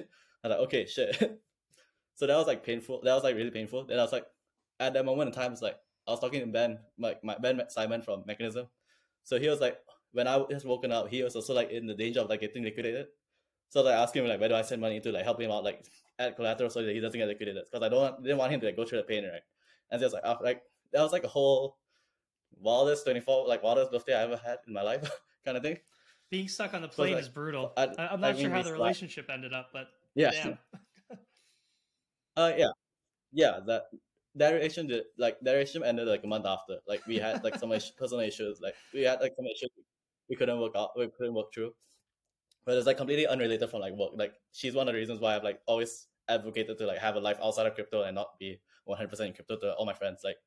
I 0.43 0.47
was 0.47 0.57
like, 0.57 0.59
okay, 0.67 0.85
shit. 0.85 1.39
So 2.17 2.25
that 2.25 2.35
was 2.35 2.47
like 2.47 2.65
painful. 2.65 3.01
That 3.03 3.13
was 3.13 3.23
like 3.23 3.35
really 3.35 3.51
painful. 3.51 3.85
Then 3.85 3.99
I 3.99 4.01
was 4.01 4.11
like, 4.11 4.25
at 4.79 4.93
that 4.93 5.05
moment 5.05 5.27
in 5.29 5.33
time, 5.35 5.53
it's 5.53 5.61
like 5.61 5.77
I 6.07 6.11
was 6.11 6.19
talking 6.19 6.41
to 6.41 6.47
Ben, 6.47 6.79
like 6.97 7.23
my 7.23 7.37
Ben 7.37 7.61
Simon 7.69 8.01
from 8.01 8.23
Mechanism. 8.25 8.67
So 9.23 9.39
he 9.39 9.47
was 9.47 9.61
like, 9.61 9.77
when 10.13 10.27
I 10.27 10.37
was 10.37 10.65
woken 10.65 10.91
up, 10.91 11.09
he 11.09 11.21
was 11.21 11.35
also 11.35 11.53
like 11.53 11.69
in 11.69 11.85
the 11.85 11.93
danger 11.93 12.21
of 12.21 12.29
like 12.29 12.41
getting 12.41 12.63
liquidated. 12.63 13.05
So 13.69 13.83
like, 13.83 13.93
I 13.93 14.01
asked 14.01 14.15
him 14.15 14.25
like, 14.27 14.39
where 14.39 14.49
do 14.49 14.55
I 14.55 14.63
send 14.63 14.81
money 14.81 14.99
to 14.99 15.11
like 15.11 15.25
help 15.25 15.39
him 15.39 15.51
out, 15.51 15.63
like 15.63 15.85
add 16.17 16.35
collateral 16.35 16.71
so 16.71 16.81
that 16.81 16.91
he 16.91 16.99
doesn't 16.99 17.19
get 17.19 17.27
liquidated? 17.27 17.65
Because 17.65 17.85
I 17.85 17.89
don't 17.89 18.01
want, 18.01 18.23
didn't 18.23 18.39
want 18.39 18.51
him 18.51 18.61
to 18.61 18.65
like, 18.65 18.75
go 18.75 18.83
through 18.83 18.97
the 18.99 19.03
pain, 19.03 19.23
right? 19.23 19.41
And 19.91 20.01
just 20.01 20.15
like, 20.15 20.23
after, 20.25 20.43
like 20.43 20.63
that 20.93 21.01
was 21.03 21.11
like 21.11 21.23
a 21.23 21.27
whole 21.27 21.77
wildest 22.59 23.03
twenty 23.05 23.19
four, 23.19 23.47
like 23.47 23.61
wildest 23.61 23.91
birthday 23.91 24.15
I 24.15 24.23
ever 24.23 24.37
had 24.37 24.57
in 24.65 24.73
my 24.73 24.81
life, 24.81 25.07
kind 25.45 25.55
of 25.55 25.61
thing. 25.61 25.77
Being 26.31 26.47
stuck 26.47 26.73
on 26.73 26.81
the 26.81 26.87
plane 26.87 27.13
like- 27.13 27.21
is 27.21 27.29
brutal. 27.29 27.73
I- 27.77 27.83
am 27.83 28.23
I 28.23 28.31
not 28.31 28.39
sure 28.39 28.49
how 28.49 28.63
the 28.63 28.73
relationship 28.73 29.29
ended 29.29 29.53
up, 29.53 29.69
but 29.71 29.89
Yeah. 30.15 30.55
Uh, 32.37 32.53
yeah, 32.55 32.71
yeah. 33.33 33.59
That 33.65 33.83
that 34.35 34.51
relation 34.51 34.87
did 34.87 35.05
like 35.17 35.37
that 35.41 35.53
relation 35.53 35.83
ended 35.83 36.07
like 36.07 36.23
a 36.23 36.27
month 36.27 36.45
after. 36.45 36.77
Like 36.87 37.05
we 37.07 37.17
had 37.17 37.43
like 37.43 37.59
some 37.59 37.71
personal 37.97 38.23
issues. 38.23 38.61
Like 38.61 38.75
we 38.93 39.01
had 39.01 39.19
like 39.19 39.33
some 39.35 39.45
issues 39.45 39.71
we 40.29 40.35
couldn't 40.35 40.59
work 40.59 40.73
out. 40.75 40.91
We 40.95 41.07
couldn't 41.07 41.33
work 41.33 41.47
through. 41.53 41.73
But 42.65 42.77
it's 42.77 42.85
like 42.85 42.97
completely 42.97 43.27
unrelated 43.27 43.69
from 43.69 43.81
like 43.81 43.93
work. 43.93 44.11
Like 44.15 44.33
she's 44.51 44.75
one 44.75 44.87
of 44.87 44.93
the 44.93 44.99
reasons 44.99 45.19
why 45.19 45.35
I've 45.35 45.43
like 45.43 45.59
always 45.65 46.07
advocated 46.29 46.77
to 46.77 46.85
like 46.85 46.99
have 46.99 47.15
a 47.15 47.19
life 47.19 47.39
outside 47.43 47.65
of 47.65 47.73
crypto 47.73 48.03
and 48.03 48.13
not 48.13 48.37
be 48.39 48.59
one 48.85 48.97
hundred 48.97 49.09
percent 49.09 49.29
in 49.29 49.35
crypto 49.35 49.57
to 49.57 49.73
all 49.73 49.85
my 49.85 49.93
friends. 49.93 50.21
Like 50.23 50.37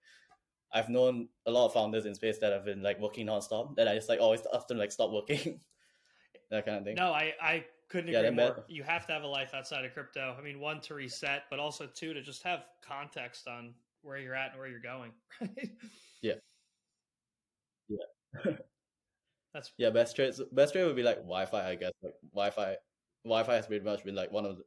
I've 0.73 0.89
known 0.89 1.29
a 1.47 1.51
lot 1.51 1.67
of 1.67 1.73
founders 1.73 2.07
in 2.07 2.15
space 2.15 2.39
that 2.39 2.53
have 2.53 2.65
been 2.65 2.83
like 2.83 3.01
working 3.01 3.27
nonstop. 3.27 3.75
Then 3.75 3.89
I 3.89 3.95
just 3.97 4.09
like 4.09 4.21
always 4.21 4.43
often 4.53 4.79
like 4.79 4.93
stop 4.93 5.11
working. 5.11 5.61
that 6.51 6.65
kind 6.65 6.79
of 6.79 6.85
thing. 6.85 6.97
No, 6.97 7.13
I, 7.13 7.33
I 7.43 7.65
couldn't 7.91 8.09
agree 8.09 8.23
then 8.23 8.37
more. 8.37 8.55
that- 8.55 8.71
You 8.71 8.83
have 8.85 9.07
to 9.07 9.13
have 9.13 9.23
a 9.25 9.27
life 9.27 9.53
outside 9.53 9.85
of 9.85 9.93
crypto. 9.93 10.35
I 10.39 10.43
mean, 10.43 10.61
one 10.61 10.81
to 10.83 10.95
reset, 10.95 11.43
but 11.51 11.59
also 11.59 11.87
two 11.87 12.15
to 12.15 12.23
just 12.23 12.43
have 12.45 12.65
context 12.83 13.47
on 13.49 13.75
where 14.03 14.17
you're 14.19 14.35
at 14.35 14.53
and 14.53 14.59
where 14.59 14.69
you're 14.69 14.81
going. 14.81 15.13
Right? 15.41 15.71
Yeah. 16.23 16.35
Yeah. 17.89 18.53
That's 19.55 19.73
Yeah, 19.77 19.91
best 19.91 20.15
trades 20.15 20.41
best 20.53 20.73
trade 20.73 20.85
would 20.85 20.95
be 20.97 21.03
like 21.03 21.27
YFI, 21.27 21.65
I 21.65 21.75
guess. 21.75 21.93
Like 22.03 22.15
YFI, 22.37 22.77
YFI 23.27 23.47
has 23.49 23.67
pretty 23.67 23.85
much 23.85 24.05
been 24.05 24.15
like 24.15 24.31
one 24.31 24.47
of 24.47 24.57
the 24.59 24.63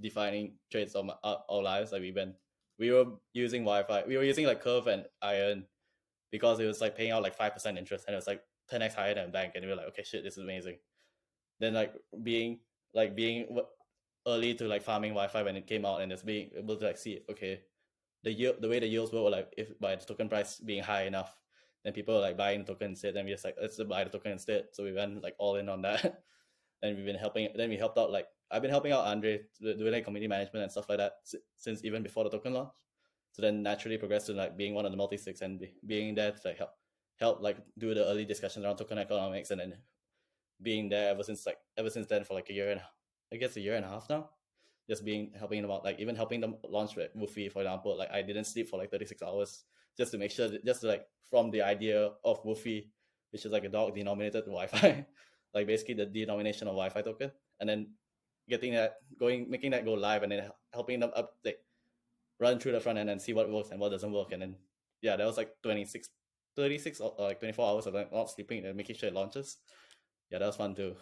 defining 0.00 0.54
traits 0.70 0.94
of 0.94 1.04
my, 1.04 1.14
our, 1.22 1.44
our 1.50 1.62
lives. 1.62 1.92
Like 1.92 2.00
we've 2.00 2.14
been 2.14 2.34
we 2.78 2.90
were 2.90 3.04
using 3.34 3.64
YFI, 3.64 4.06
we 4.08 4.16
were 4.16 4.24
using 4.24 4.46
like 4.46 4.62
Curve 4.62 4.86
and 4.86 5.04
iEarn 5.22 5.64
because 6.30 6.58
it 6.60 6.64
was 6.66 6.80
like 6.80 6.96
paying 6.96 7.10
out 7.10 7.22
like 7.22 7.34
five 7.36 7.52
percent 7.52 7.76
interest, 7.76 8.06
and 8.06 8.14
it 8.14 8.16
was 8.16 8.26
like 8.26 8.42
ten 8.70 8.80
x 8.80 8.94
higher 8.94 9.14
than 9.14 9.30
bank, 9.30 9.52
and 9.54 9.62
we 9.64 9.70
were 9.70 9.76
like, 9.76 9.88
okay, 9.88 10.02
shit, 10.02 10.24
this 10.24 10.38
is 10.38 10.42
amazing. 10.42 10.78
Then 11.62 11.74
like 11.74 11.94
being 12.22 12.58
like 12.92 13.14
being 13.14 13.46
early 14.26 14.54
to 14.58 14.66
like 14.66 14.82
farming 14.82 15.14
YFI 15.14 15.44
when 15.44 15.56
it 15.56 15.66
came 15.66 15.86
out, 15.86 16.02
and 16.02 16.10
just 16.10 16.26
being 16.26 16.50
able 16.58 16.76
to 16.76 16.84
like 16.84 16.98
see, 16.98 17.20
okay, 17.30 17.62
the 18.24 18.32
yield, 18.32 18.56
the 18.60 18.68
way 18.68 18.80
the 18.80 18.86
yields 18.86 19.12
were, 19.12 19.30
like 19.30 19.54
if 19.56 19.78
by 19.78 19.94
the 19.94 20.04
token 20.04 20.28
price 20.28 20.58
being 20.58 20.82
high 20.82 21.04
enough 21.04 21.38
then 21.84 21.92
people 21.92 22.14
were 22.14 22.20
like 22.20 22.36
buying 22.36 22.60
the 22.60 22.72
token 22.72 22.90
instead. 22.90 23.14
Then 23.14 23.24
we 23.24 23.32
just 23.32 23.44
like 23.44 23.56
let's 23.60 23.82
buy 23.84 24.04
the 24.04 24.10
token 24.10 24.32
instead. 24.32 24.66
So 24.72 24.84
we 24.84 24.92
went 24.92 25.22
like 25.22 25.34
all 25.38 25.56
in 25.56 25.68
on 25.68 25.82
that. 25.82 26.22
and 26.82 26.96
we've 26.96 27.06
been 27.06 27.16
helping. 27.16 27.48
Then 27.54 27.70
we 27.70 27.76
helped 27.76 27.98
out 27.98 28.10
like 28.10 28.26
I've 28.50 28.62
been 28.62 28.70
helping 28.70 28.92
out 28.92 29.06
Andre 29.06 29.40
doing 29.60 29.92
like 29.92 30.04
community 30.04 30.28
management 30.28 30.62
and 30.62 30.72
stuff 30.72 30.88
like 30.88 30.98
that 30.98 31.14
since 31.56 31.84
even 31.84 32.02
before 32.02 32.24
the 32.24 32.30
token 32.30 32.54
launch. 32.54 32.70
So 33.32 33.42
then 33.42 33.62
naturally 33.62 33.96
progressed 33.96 34.26
to 34.26 34.34
like 34.34 34.56
being 34.56 34.74
one 34.74 34.84
of 34.84 34.90
the 34.90 34.96
multi-sigs 34.96 35.40
and 35.40 35.58
be, 35.58 35.74
being 35.86 36.14
there 36.14 36.32
to 36.32 36.48
like 36.48 36.58
help 36.58 36.70
help 37.18 37.40
like 37.40 37.56
do 37.78 37.94
the 37.94 38.04
early 38.04 38.24
discussions 38.24 38.64
around 38.64 38.76
token 38.76 38.98
economics 38.98 39.50
and 39.50 39.60
then 39.60 39.74
being 40.60 40.88
there 40.88 41.10
ever 41.10 41.22
since 41.22 41.46
like 41.46 41.58
ever 41.76 41.90
since 41.90 42.06
then 42.06 42.24
for 42.24 42.34
like 42.34 42.50
a 42.50 42.52
year 42.52 42.70
and 42.70 42.80
I 43.32 43.36
guess 43.36 43.56
a 43.56 43.60
year 43.60 43.76
and 43.76 43.84
a 43.84 43.88
half 43.88 44.08
now. 44.10 44.30
Just 44.88 45.04
being 45.04 45.30
helping 45.38 45.62
them 45.62 45.70
out, 45.70 45.84
like 45.84 46.00
even 46.00 46.16
helping 46.16 46.40
them 46.40 46.56
launch 46.68 46.96
with 46.96 47.14
Woofy, 47.16 47.50
for 47.50 47.60
example. 47.62 47.96
Like 47.96 48.10
I 48.10 48.20
didn't 48.20 48.44
sleep 48.44 48.68
for 48.68 48.78
like 48.78 48.90
thirty 48.90 49.06
six 49.06 49.22
hours 49.22 49.64
just 49.96 50.12
to 50.12 50.18
make 50.18 50.30
sure 50.30 50.48
that 50.48 50.64
just 50.64 50.80
to, 50.80 50.88
like 50.88 51.06
from 51.30 51.50
the 51.50 51.62
idea 51.62 52.10
of 52.24 52.42
Woofy, 52.44 52.88
which 53.30 53.46
is 53.46 53.52
like 53.52 53.64
a 53.64 53.68
dog 53.68 53.94
denominated 53.94 54.46
YFI, 54.46 55.06
like 55.54 55.66
basically 55.66 55.94
the 55.94 56.06
denomination 56.06 56.68
of 56.68 56.74
YFI 56.74 57.04
token, 57.04 57.30
and 57.60 57.68
then 57.68 57.90
getting 58.48 58.74
that 58.74 58.96
going, 59.18 59.48
making 59.48 59.70
that 59.70 59.84
go 59.84 59.94
live, 59.94 60.24
and 60.24 60.32
then 60.32 60.50
helping 60.72 61.00
them 61.00 61.12
up 61.14 61.36
like 61.44 61.58
run 62.40 62.58
through 62.58 62.72
the 62.72 62.80
front 62.80 62.98
end 62.98 63.08
and 63.08 63.22
see 63.22 63.32
what 63.32 63.50
works 63.50 63.70
and 63.70 63.80
what 63.80 63.90
doesn't 63.90 64.12
work, 64.12 64.32
and 64.32 64.42
then 64.42 64.56
yeah, 65.00 65.16
that 65.16 65.26
was 65.26 65.36
like 65.36 65.50
26, 65.62 66.08
36 66.56 67.00
or, 67.00 67.14
like 67.18 67.38
twenty 67.38 67.52
four 67.52 67.68
hours 67.68 67.86
of 67.86 67.94
not 67.94 68.30
sleeping 68.30 68.64
and 68.64 68.76
making 68.76 68.96
sure 68.96 69.08
it 69.08 69.14
launches. 69.14 69.58
Yeah, 70.32 70.38
that 70.38 70.46
was 70.46 70.56
fun 70.56 70.74
too. 70.74 70.96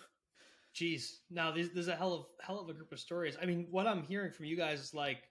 Jeez, 0.74 1.18
now 1.30 1.50
there's, 1.52 1.70
there's 1.70 1.88
a 1.88 1.96
hell 1.96 2.12
of 2.12 2.26
hell 2.40 2.58
of 2.58 2.68
a 2.68 2.74
group 2.74 2.92
of 2.92 2.98
stories. 2.98 3.36
I 3.40 3.46
mean, 3.46 3.68
what 3.70 3.86
I'm 3.86 4.02
hearing 4.02 4.32
from 4.32 4.46
you 4.46 4.56
guys 4.56 4.80
is 4.80 4.94
like 4.94 5.22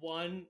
one, 0.00 0.46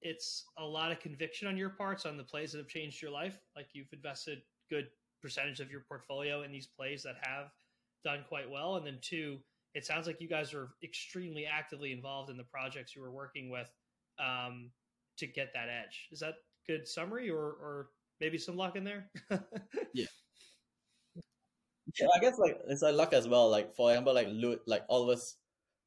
it's 0.00 0.44
a 0.58 0.64
lot 0.64 0.90
of 0.90 1.00
conviction 1.00 1.46
on 1.46 1.56
your 1.56 1.70
parts 1.70 2.06
on 2.06 2.16
the 2.16 2.24
plays 2.24 2.52
that 2.52 2.58
have 2.58 2.68
changed 2.68 3.02
your 3.02 3.10
life. 3.10 3.38
Like 3.54 3.68
you've 3.72 3.92
invested 3.92 4.38
good 4.70 4.88
percentage 5.22 5.60
of 5.60 5.70
your 5.70 5.82
portfolio 5.88 6.42
in 6.42 6.50
these 6.50 6.66
plays 6.66 7.02
that 7.02 7.16
have 7.22 7.50
done 8.04 8.24
quite 8.28 8.50
well, 8.50 8.76
and 8.76 8.86
then 8.86 8.98
two, 9.02 9.40
it 9.74 9.84
sounds 9.84 10.06
like 10.06 10.20
you 10.20 10.28
guys 10.28 10.54
are 10.54 10.70
extremely 10.82 11.46
actively 11.46 11.92
involved 11.92 12.30
in 12.30 12.36
the 12.36 12.44
projects 12.44 12.94
you 12.96 13.02
were 13.02 13.12
working 13.12 13.50
with 13.50 13.70
um, 14.18 14.70
to 15.18 15.26
get 15.26 15.52
that 15.54 15.68
edge. 15.68 16.08
Is 16.12 16.20
that 16.20 16.34
good 16.66 16.86
summary, 16.88 17.28
or 17.28 17.40
or 17.40 17.88
maybe 18.20 18.38
some 18.38 18.56
luck 18.56 18.76
in 18.76 18.84
there? 18.84 19.10
Yeah, 19.92 20.06
I 22.02 22.18
guess 22.20 22.38
like 22.38 22.60
it's 22.68 22.82
like 22.82 22.94
luck 22.94 23.12
as 23.12 23.28
well. 23.28 23.48
Like 23.48 23.74
for 23.74 23.90
example, 23.90 24.14
like 24.14 24.28
loot, 24.30 24.60
like 24.66 24.84
all 24.88 25.02
of 25.02 25.08
us, 25.08 25.36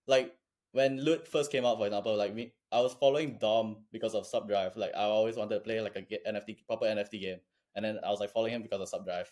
like 0.07 0.35
when 0.71 0.99
loot 0.99 1.27
first 1.27 1.51
came 1.51 1.65
out, 1.65 1.77
for 1.77 1.85
example, 1.85 2.15
like 2.15 2.33
me, 2.33 2.53
I 2.71 2.79
was 2.79 2.93
following 2.93 3.37
Dom 3.39 3.77
because 3.91 4.15
of 4.15 4.25
Subdrive. 4.25 4.75
Like 4.75 4.91
I 4.95 5.03
always 5.03 5.35
wanted 5.35 5.55
to 5.55 5.61
play 5.61 5.81
like 5.81 5.95
a 5.95 6.01
NFT 6.31 6.65
proper 6.67 6.85
NFT 6.85 7.21
game, 7.21 7.39
and 7.75 7.85
then 7.85 7.99
I 8.05 8.09
was 8.09 8.19
like 8.19 8.31
following 8.31 8.53
him 8.53 8.61
because 8.61 8.81
of 8.81 8.89
Subdrive. 8.89 9.31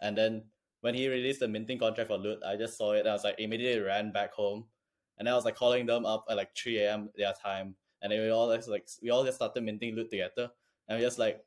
And 0.00 0.16
then 0.16 0.44
when 0.80 0.94
he 0.94 1.08
released 1.08 1.40
the 1.40 1.48
minting 1.48 1.78
contract 1.78 2.08
for 2.08 2.18
loot, 2.18 2.38
I 2.46 2.56
just 2.56 2.76
saw 2.76 2.92
it 2.92 3.00
and 3.00 3.08
I 3.08 3.12
was 3.12 3.24
like 3.24 3.36
immediately 3.38 3.82
ran 3.82 4.12
back 4.12 4.32
home, 4.32 4.66
and 5.18 5.26
then 5.26 5.32
I 5.32 5.36
was 5.36 5.44
like 5.44 5.56
calling 5.56 5.86
them 5.86 6.06
up 6.06 6.24
at 6.28 6.36
like 6.36 6.56
three 6.56 6.78
a.m. 6.78 7.10
their 7.16 7.32
time, 7.32 7.74
and 8.02 8.12
then 8.12 8.20
we 8.20 8.30
all 8.30 8.54
just 8.54 8.68
like 8.68 8.88
we 9.02 9.10
all 9.10 9.24
just 9.24 9.36
started 9.36 9.62
minting 9.62 9.94
loot 9.94 10.10
together, 10.10 10.50
and 10.88 10.98
we 10.98 11.04
just 11.04 11.18
like 11.18 11.44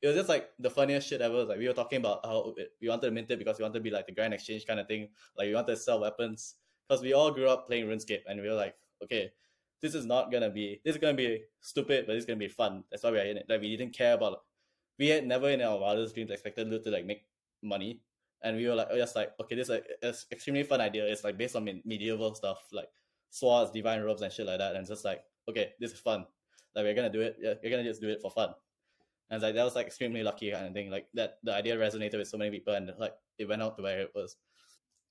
it 0.00 0.06
was 0.06 0.16
just 0.16 0.28
like 0.28 0.50
the 0.58 0.70
funniest 0.70 1.08
shit 1.08 1.20
ever. 1.20 1.44
Like 1.44 1.58
we 1.58 1.66
were 1.66 1.74
talking 1.74 1.98
about 1.98 2.24
how 2.24 2.54
we 2.80 2.88
wanted 2.88 3.06
to 3.06 3.10
mint 3.10 3.30
it 3.30 3.38
because 3.38 3.58
we 3.58 3.62
wanted 3.62 3.78
to 3.78 3.82
be 3.82 3.90
like 3.90 4.06
the 4.06 4.12
grand 4.12 4.32
exchange 4.32 4.66
kind 4.66 4.78
of 4.78 4.86
thing. 4.86 5.08
Like 5.36 5.46
we 5.48 5.54
wanted 5.54 5.74
to 5.74 5.76
sell 5.76 6.00
weapons 6.00 6.54
because 6.88 7.02
we 7.02 7.12
all 7.12 7.30
grew 7.30 7.48
up 7.48 7.66
playing 7.66 7.86
RuneScape, 7.86 8.22
and 8.26 8.40
we 8.40 8.48
were 8.48 8.54
like, 8.54 8.74
okay, 9.02 9.30
this 9.82 9.94
is 9.94 10.06
not 10.06 10.30
gonna 10.30 10.50
be 10.50 10.80
this 10.84 10.94
is 10.94 11.00
gonna 11.00 11.14
be 11.14 11.42
stupid, 11.60 12.06
but 12.06 12.16
it's 12.16 12.26
gonna 12.26 12.38
be 12.38 12.48
fun. 12.48 12.84
That's 12.90 13.02
why 13.02 13.10
we 13.10 13.18
are 13.18 13.24
in 13.24 13.36
it. 13.36 13.46
Like 13.48 13.60
we 13.60 13.76
didn't 13.76 13.94
care 13.94 14.14
about. 14.14 14.38
We 14.98 15.08
had 15.08 15.26
never 15.26 15.48
in 15.50 15.62
our 15.62 15.78
wildest 15.78 16.14
dreams 16.14 16.30
expected 16.30 16.68
loot 16.68 16.84
to 16.84 16.90
like 16.90 17.06
make 17.06 17.26
money, 17.62 18.00
and 18.42 18.56
we 18.56 18.66
were 18.68 18.74
like, 18.74 18.88
oh, 18.90 18.96
just 18.96 19.16
like 19.16 19.32
okay, 19.40 19.54
this 19.56 19.68
is 19.68 19.70
like, 19.70 19.86
extremely 20.32 20.62
fun 20.62 20.80
idea. 20.80 21.06
It's 21.06 21.24
like 21.24 21.38
based 21.38 21.56
on 21.56 21.64
me- 21.64 21.82
medieval 21.84 22.34
stuff, 22.34 22.66
like 22.72 22.88
swords, 23.30 23.70
divine 23.70 24.02
robes, 24.02 24.22
and 24.22 24.32
shit 24.32 24.46
like 24.46 24.58
that. 24.58 24.76
And 24.76 24.86
just 24.86 25.04
like, 25.04 25.22
okay, 25.48 25.72
this 25.80 25.92
is 25.92 26.00
fun. 26.00 26.24
Like 26.74 26.84
we're 26.84 26.94
gonna 26.94 27.12
do 27.12 27.20
it. 27.20 27.36
Yeah, 27.40 27.54
we're 27.62 27.70
gonna 27.70 27.84
just 27.84 28.00
do 28.00 28.08
it 28.08 28.20
for 28.22 28.30
fun. 28.30 28.54
And 29.30 29.36
it's 29.36 29.44
like 29.44 29.54
that 29.54 29.64
was 29.64 29.74
like 29.74 29.86
extremely 29.86 30.22
lucky 30.22 30.50
kind 30.50 30.66
of 30.66 30.72
thing. 30.72 30.90
Like 30.90 31.06
that 31.14 31.38
the 31.42 31.54
idea 31.54 31.76
resonated 31.76 32.18
with 32.18 32.28
so 32.28 32.38
many 32.38 32.50
people 32.50 32.74
and 32.74 32.92
like 32.98 33.14
it 33.38 33.48
went 33.48 33.62
out 33.62 33.76
the 33.76 33.82
way 33.82 34.00
it 34.00 34.10
was. 34.14 34.36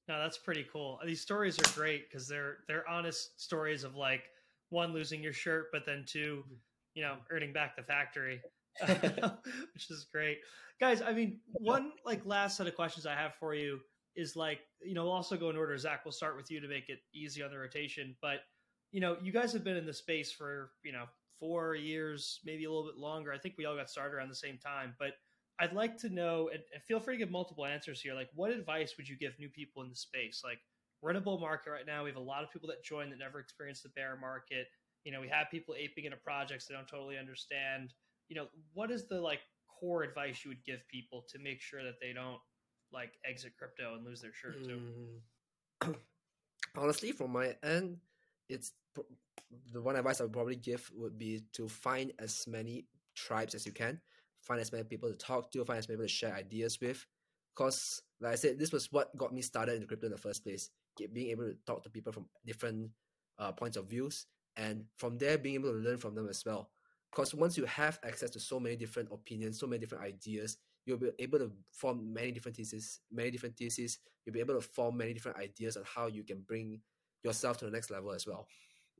No, 0.07 0.19
that's 0.19 0.37
pretty 0.37 0.65
cool. 0.71 0.99
These 1.05 1.21
stories 1.21 1.59
are 1.59 1.73
great 1.75 2.09
because 2.09 2.27
they're 2.27 2.59
they're 2.67 2.87
honest 2.89 3.39
stories 3.41 3.83
of 3.83 3.95
like 3.95 4.23
one 4.69 4.93
losing 4.93 5.21
your 5.21 5.33
shirt, 5.33 5.67
but 5.71 5.85
then 5.85 6.03
two, 6.07 6.43
mm-hmm. 6.45 6.53
you 6.95 7.03
know, 7.03 7.15
earning 7.29 7.53
back 7.53 7.75
the 7.75 7.83
factory, 7.83 8.41
which 8.81 9.89
is 9.89 10.07
great, 10.11 10.39
guys. 10.79 11.01
I 11.01 11.13
mean, 11.13 11.39
one 11.51 11.91
like 12.05 12.25
last 12.25 12.57
set 12.57 12.67
of 12.67 12.75
questions 12.75 13.05
I 13.05 13.15
have 13.15 13.35
for 13.35 13.53
you 13.53 13.79
is 14.15 14.35
like, 14.35 14.59
you 14.81 14.93
know, 14.93 15.03
we'll 15.03 15.13
also 15.13 15.37
go 15.37 15.49
in 15.49 15.57
order. 15.57 15.77
Zach, 15.77 16.05
we'll 16.05 16.11
start 16.11 16.37
with 16.37 16.49
you 16.49 16.59
to 16.61 16.67
make 16.67 16.89
it 16.89 16.99
easy 17.13 17.43
on 17.43 17.51
the 17.51 17.57
rotation, 17.57 18.15
but 18.21 18.39
you 18.91 19.01
know, 19.01 19.17
you 19.21 19.33
guys 19.33 19.51
have 19.51 19.63
been 19.65 19.77
in 19.77 19.85
the 19.85 19.93
space 19.93 20.31
for 20.31 20.71
you 20.83 20.93
know 20.93 21.05
four 21.39 21.75
years, 21.75 22.39
maybe 22.45 22.65
a 22.65 22.69
little 22.69 22.85
bit 22.85 22.97
longer. 22.97 23.31
I 23.31 23.37
think 23.37 23.55
we 23.57 23.65
all 23.65 23.75
got 23.75 23.89
started 23.89 24.15
around 24.15 24.29
the 24.29 24.35
same 24.35 24.57
time, 24.57 24.95
but 24.99 25.13
I'd 25.59 25.73
like 25.73 25.97
to 25.99 26.09
know, 26.09 26.49
and, 26.53 26.61
feel 26.87 26.99
free 26.99 27.15
to 27.15 27.19
give 27.19 27.31
multiple 27.31 27.65
answers 27.65 27.99
here. 27.99 28.13
Like, 28.13 28.29
what 28.35 28.51
advice 28.51 28.93
would 28.97 29.09
you 29.09 29.17
give 29.17 29.33
new 29.39 29.49
people 29.49 29.81
in 29.81 29.89
the 29.89 29.95
space? 29.95 30.41
Like, 30.43 30.59
we're 31.01 31.11
in 31.11 31.15
a 31.15 31.21
bull 31.21 31.39
market 31.39 31.71
right 31.71 31.85
now. 31.85 32.03
We 32.03 32.09
have 32.09 32.17
a 32.17 32.21
lot 32.21 32.43
of 32.43 32.51
people 32.51 32.67
that 32.69 32.83
join 32.83 33.09
that 33.09 33.19
never 33.19 33.39
experienced 33.39 33.83
the 33.83 33.89
bear 33.89 34.17
market. 34.19 34.67
You 35.03 35.11
know, 35.11 35.21
we 35.21 35.29
have 35.29 35.47
people 35.49 35.75
aping 35.77 36.05
into 36.05 36.17
projects 36.17 36.67
they 36.67 36.75
don't 36.75 36.87
totally 36.87 37.17
understand. 37.17 37.93
You 38.29 38.35
know, 38.35 38.47
what 38.73 38.91
is 38.91 39.07
the 39.07 39.19
like 39.21 39.39
core 39.79 40.03
advice 40.03 40.43
you 40.43 40.49
would 40.49 40.63
give 40.65 40.79
people 40.89 41.25
to 41.31 41.39
make 41.39 41.61
sure 41.61 41.83
that 41.83 41.99
they 42.01 42.13
don't 42.13 42.39
like 42.91 43.13
exit 43.29 43.53
crypto 43.57 43.95
and 43.95 44.05
lose 44.05 44.21
their 44.21 44.33
shirt 44.33 44.63
too? 44.63 44.81
Mm. 45.83 45.95
Honestly, 46.77 47.11
from 47.11 47.31
my 47.31 47.55
end, 47.63 47.97
it's 48.49 48.73
the 49.71 49.81
one 49.81 49.95
advice 49.95 50.19
I 50.19 50.23
would 50.23 50.33
probably 50.33 50.55
give 50.55 50.89
would 50.95 51.17
be 51.17 51.43
to 51.53 51.67
find 51.67 52.11
as 52.19 52.45
many 52.47 52.85
tribes 53.15 53.55
as 53.55 53.65
you 53.65 53.71
can, 53.71 53.99
find 54.41 54.59
as 54.59 54.71
many 54.71 54.83
people 54.83 55.09
to 55.09 55.17
talk 55.17 55.51
to, 55.51 55.65
find 55.65 55.79
as 55.79 55.87
many 55.87 55.97
people 55.97 56.07
to 56.07 56.13
share 56.13 56.33
ideas 56.35 56.79
with. 56.81 57.05
Because, 57.55 58.01
like 58.21 58.33
I 58.33 58.35
said, 58.35 58.59
this 58.59 58.71
was 58.71 58.91
what 58.91 59.15
got 59.17 59.33
me 59.33 59.41
started 59.41 59.81
in 59.81 59.87
crypto 59.87 60.07
in 60.07 60.11
the 60.11 60.17
first 60.17 60.43
place. 60.43 60.69
Being 61.13 61.29
able 61.29 61.45
to 61.45 61.55
talk 61.65 61.83
to 61.83 61.89
people 61.89 62.11
from 62.11 62.25
different 62.45 62.91
uh, 63.39 63.51
points 63.51 63.77
of 63.77 63.89
views, 63.89 64.25
and 64.55 64.85
from 64.97 65.17
there 65.17 65.37
being 65.37 65.55
able 65.55 65.71
to 65.71 65.77
learn 65.77 65.97
from 65.97 66.15
them 66.15 66.27
as 66.27 66.43
well. 66.45 66.69
Because 67.11 67.33
once 67.33 67.57
you 67.57 67.65
have 67.65 67.99
access 68.03 68.29
to 68.31 68.39
so 68.39 68.59
many 68.59 68.75
different 68.75 69.09
opinions, 69.11 69.59
so 69.59 69.67
many 69.67 69.79
different 69.79 70.03
ideas, 70.03 70.57
you'll 70.85 70.97
be 70.97 71.11
able 71.19 71.39
to 71.39 71.51
form 71.71 72.13
many 72.13 72.31
different 72.31 72.57
theses, 72.57 72.99
many 73.11 73.31
different 73.31 73.55
theses. 73.57 73.99
You'll 74.25 74.33
be 74.33 74.39
able 74.39 74.55
to 74.55 74.61
form 74.61 74.97
many 74.97 75.13
different 75.13 75.37
ideas 75.37 75.77
on 75.77 75.83
how 75.85 76.07
you 76.07 76.23
can 76.23 76.41
bring 76.41 76.81
yourself 77.23 77.57
to 77.57 77.65
the 77.65 77.71
next 77.71 77.91
level 77.91 78.11
as 78.11 78.27
well. 78.27 78.47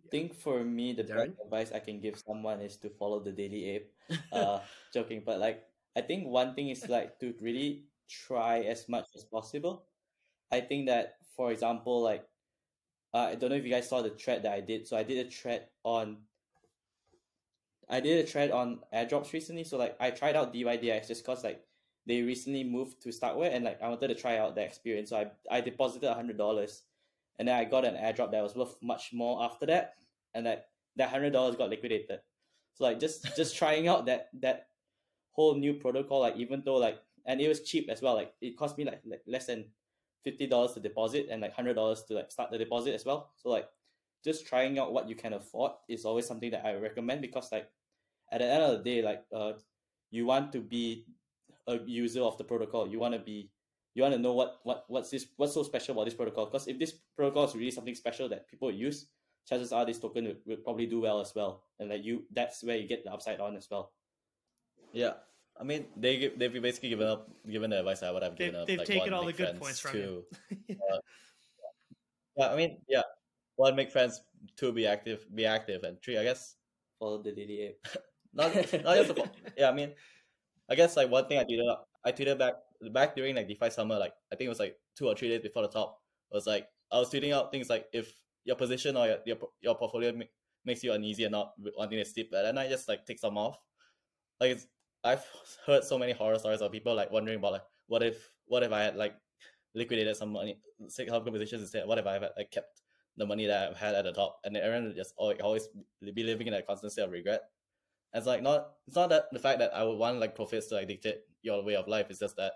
I 0.08 0.10
think 0.10 0.34
for 0.34 0.64
me, 0.64 0.93
the 0.93 1.03
Darren? 1.03 1.34
best 1.36 1.39
advice 1.43 1.72
I 1.74 1.80
can 1.80 1.99
give 1.99 2.18
someone 2.18 2.62
is 2.62 2.78
to 2.78 2.89
follow 2.89 3.20
the 3.20 3.32
daily 3.32 3.66
ape. 3.76 3.91
Uh, 4.32 4.60
joking, 4.93 5.24
but 5.26 5.39
like 5.39 5.66
I 5.95 6.01
think 6.01 6.28
one 6.28 6.55
thing 6.55 6.70
is 6.70 6.88
like 6.89 7.20
to 7.20 7.34
really 7.41 7.86
try 8.08 8.60
as 8.62 8.88
much 8.89 9.08
as 9.16 9.24
possible. 9.24 9.86
I 10.51 10.62
think 10.62 10.88
that, 10.88 11.18
for 11.36 11.51
example, 11.51 12.01
like 12.01 12.26
uh, 13.14 13.32
I 13.32 13.36
don't 13.36 13.49
know 13.49 13.55
if 13.58 13.66
you 13.66 13.72
guys 13.72 13.89
saw 13.89 14.01
the 14.01 14.12
thread 14.12 14.43
that 14.43 14.53
I 14.53 14.62
did. 14.62 14.88
So 14.88 14.97
I 14.97 15.03
did 15.03 15.26
a 15.26 15.30
thread 15.30 15.68
on 15.84 16.18
I 17.89 17.99
did 17.99 18.24
a 18.24 18.28
thread 18.28 18.51
on 18.51 18.80
airdrops 18.93 19.34
recently. 19.34 19.64
So 19.64 19.78
like 19.78 19.95
I 19.99 20.12
tried 20.12 20.36
out 20.36 20.53
DYDX 20.53 21.08
just 21.08 21.26
cause 21.26 21.43
like 21.43 21.66
they 22.05 22.22
recently 22.22 22.64
moved 22.64 23.01
to 23.03 23.10
Starkware 23.10 23.53
and 23.53 23.66
like 23.66 23.82
I 23.82 23.89
wanted 23.89 24.10
to 24.10 24.16
try 24.16 24.38
out 24.38 24.55
the 24.55 24.62
experience. 24.64 25.10
So 25.10 25.18
I 25.18 25.58
I 25.58 25.62
deposited 25.62 26.14
hundred 26.14 26.38
dollars, 26.38 26.84
and 27.40 27.48
then 27.48 27.56
I 27.56 27.66
got 27.66 27.86
an 27.86 27.96
airdrop 27.96 28.32
that 28.32 28.44
was 28.44 28.56
worth 28.56 28.76
much 28.82 29.12
more 29.14 29.44
after 29.44 29.66
that, 29.68 29.96
and 30.34 30.46
like 30.46 30.66
that 30.96 31.10
hundred 31.10 31.34
dollars 31.34 31.56
got 31.56 31.70
liquidated. 31.70 32.20
So 32.74 32.84
like 32.84 33.00
just 33.00 33.26
just 33.36 33.56
trying 33.56 33.88
out 33.88 34.06
that 34.06 34.30
that 34.42 34.68
whole 35.32 35.56
new 35.56 35.74
protocol, 35.74 36.22
like 36.22 36.36
even 36.38 36.64
though 36.66 36.78
like 36.78 37.00
and 37.26 37.42
it 37.42 37.48
was 37.48 37.62
cheap 37.62 37.90
as 37.90 38.02
well. 38.02 38.16
Like 38.16 38.34
it 38.42 38.58
cost 38.58 38.78
me 38.78 38.86
like, 38.86 39.02
like 39.06 39.22
less 39.28 39.48
than 39.48 39.66
fifty 40.24 40.48
dollars 40.48 40.74
to 40.74 40.80
deposit 40.80 41.28
and 41.30 41.42
like 41.42 41.54
hundred 41.54 41.76
dollars 41.76 42.04
to 42.06 42.16
like 42.16 42.32
start 42.32 42.52
the 42.52 42.58
deposit 42.58 42.94
as 42.96 43.06
well. 43.06 43.32
So 43.36 43.50
like 43.50 43.68
just 44.24 44.48
trying 44.48 44.80
out 44.80 44.94
what 44.94 45.08
you 45.08 45.16
can 45.16 45.34
afford 45.34 45.74
is 45.88 46.06
always 46.06 46.26
something 46.26 46.52
that 46.52 46.66
I 46.66 46.76
recommend 46.76 47.22
because 47.22 47.52
like 47.52 47.70
at 48.32 48.40
the 48.40 48.46
end 48.46 48.64
of 48.64 48.78
the 48.78 48.84
day, 48.84 49.02
like 49.02 49.24
uh 49.34 49.54
you 50.10 50.26
want 50.26 50.52
to 50.54 50.60
be 50.62 51.06
a 51.68 51.80
user 51.86 52.22
of 52.22 52.38
the 52.38 52.44
protocol. 52.44 52.88
You 52.88 53.00
want 53.00 53.14
to 53.14 53.20
be 53.20 53.52
you 53.98 54.04
want 54.04 54.14
to 54.14 54.22
know 54.22 54.34
what 54.34 54.60
what 54.64 54.86
what's 54.88 55.10
this 55.10 55.26
what's 55.38 55.54
so 55.54 55.64
special 55.64 55.93
about 55.93 56.06
this 56.06 56.14
protocol 56.14 56.45
because 56.45 56.68
if 56.68 56.78
this 56.78 56.93
protocol 57.16 57.45
is 57.45 57.56
really 57.56 57.72
something 57.72 57.95
special 57.95 58.30
that 58.30 58.48
people 58.48 58.72
use 58.72 59.08
chances 59.50 59.74
are 59.74 59.86
this 59.86 59.98
token 59.98 60.26
will, 60.26 60.36
will 60.45 60.58
probably 60.58 60.86
do 60.86 61.02
well 61.02 61.20
as 61.20 61.34
well 61.36 61.64
and 61.80 61.89
like 61.89 62.04
you 62.04 62.24
that's 62.32 62.64
where 62.64 62.78
you 62.78 62.88
get 62.88 63.04
the 63.04 63.12
upside 63.12 63.39
on 63.39 63.58
as 63.58 63.68
well 63.72 63.91
Yeah, 64.93 65.14
I 65.60 65.64
mean 65.64 65.86
they 65.98 66.18
give, 66.18 66.38
they've 66.38 66.62
basically 66.62 66.89
given 66.89 67.08
up 67.08 67.28
given 67.50 67.72
the 67.72 67.80
advice 67.80 68.04
I 68.04 68.12
would 68.12 68.24
have 68.24 68.38
They've, 68.38 68.54
given 68.54 68.62
up. 68.62 68.68
they've 68.68 68.78
like, 68.78 68.88
taken 68.88 69.12
one, 69.12 69.14
all 69.14 69.26
the 69.26 69.34
good 69.34 69.60
points 69.60 69.80
from 69.80 69.91
two, 69.91 70.24
you. 70.70 70.76
Uh, 70.93 71.00
yeah, 72.38 72.50
I 72.54 72.56
mean, 72.56 72.78
yeah. 72.88 73.02
One, 73.56 73.76
make 73.76 73.89
friends. 73.89 74.22
Two, 74.56 74.72
be 74.72 74.86
active. 74.86 75.26
Be 75.34 75.48
active, 75.48 75.82
and 75.82 75.98
three, 76.04 76.20
I 76.20 76.24
guess, 76.24 76.54
follow 77.00 77.18
the 77.18 77.32
DDA 77.32 77.82
not 78.38 78.54
not 78.54 78.95
just. 78.95 79.16
The, 79.16 79.30
yeah, 79.58 79.70
I 79.70 79.74
mean, 79.74 79.91
I 80.70 80.76
guess 80.76 80.95
like 80.95 81.10
one 81.10 81.26
thing 81.28 81.39
I 81.39 81.43
tweeted, 81.43 81.66
I 82.06 82.12
tweeted 82.12 82.38
back 82.38 82.54
back 82.92 83.16
during 83.16 83.36
like 83.36 83.48
DeFi 83.48 83.70
summer, 83.70 83.98
like 83.98 84.14
I 84.32 84.36
think 84.36 84.48
it 84.48 84.50
was 84.50 84.60
like 84.60 84.78
two 84.96 85.08
or 85.08 85.16
three 85.16 85.30
days 85.30 85.42
before 85.42 85.64
the 85.64 85.70
top. 85.70 86.00
Was 86.32 86.46
like 86.46 86.68
I 86.92 87.00
was 87.00 87.10
tweeting 87.10 87.34
out 87.34 87.52
things 87.52 87.70
like 87.70 87.88
if 87.94 88.14
your 88.44 88.56
position 88.56 88.98
or 88.98 89.08
your 89.08 89.18
your, 89.26 89.38
your 89.62 89.76
portfolio 89.76 90.12
ma- 90.14 90.26
makes 90.66 90.84
you 90.84 90.94
uneasy 90.94 91.24
and 91.24 91.32
not 91.32 91.54
wanting 91.78 92.00
to 92.00 92.06
sleep, 92.06 92.30
but 92.32 92.44
then 92.44 92.58
I 92.58 92.68
just 92.68 92.88
like 92.88 93.06
take 93.06 93.20
some 93.20 93.38
off. 93.38 93.58
Like 94.40 94.52
it's, 94.52 94.68
I've 95.04 95.26
heard 95.66 95.84
so 95.84 95.98
many 95.98 96.12
horror 96.12 96.38
stories 96.38 96.62
of 96.62 96.72
people 96.72 96.94
like 96.96 97.12
wondering 97.12 97.40
about 97.40 97.54
like 97.54 97.64
what 97.88 98.04
if 98.04 98.30
what 98.46 98.64
if 98.64 98.72
I 98.72 98.82
had 98.82 98.96
like 98.96 99.16
liquidated 99.74 100.16
some 100.16 100.34
money, 100.34 100.60
some 100.90 101.24
positions 101.24 101.62
instead. 101.62 101.88
What 101.88 101.98
if 101.98 102.06
I 102.06 102.14
had 102.14 102.30
like 102.38 102.52
kept 102.52 102.82
the 103.16 103.26
money 103.26 103.48
that 103.48 103.70
I've 103.70 103.78
had 103.78 103.96
at 103.96 104.04
the 104.04 104.12
top, 104.12 104.40
and 104.44 104.56
then 104.56 104.64
everyone 104.64 104.94
just 104.96 105.14
always 105.18 105.70
be 106.14 106.24
living 106.24 106.48
in 106.48 106.54
a 106.54 106.62
constant 106.62 106.92
state 106.92 107.04
of 107.04 107.12
regret. 107.12 107.42
And 108.14 108.20
it's 108.20 108.28
like 108.28 108.42
not 108.42 108.72
it's 108.88 108.96
not 108.96 109.10
that 109.10 109.26
the 109.32 109.40
fact 109.40 109.60
that 109.60 109.74
I 109.74 109.84
would 109.84 109.98
want 109.98 110.20
like 110.20 110.36
profits 110.36 110.68
to 110.68 110.76
like 110.76 110.88
dictate 110.88 111.22
your 111.42 111.64
way 111.64 111.76
of 111.76 111.88
life. 111.88 112.08
It's 112.10 112.20
just 112.20 112.36
that 112.38 112.54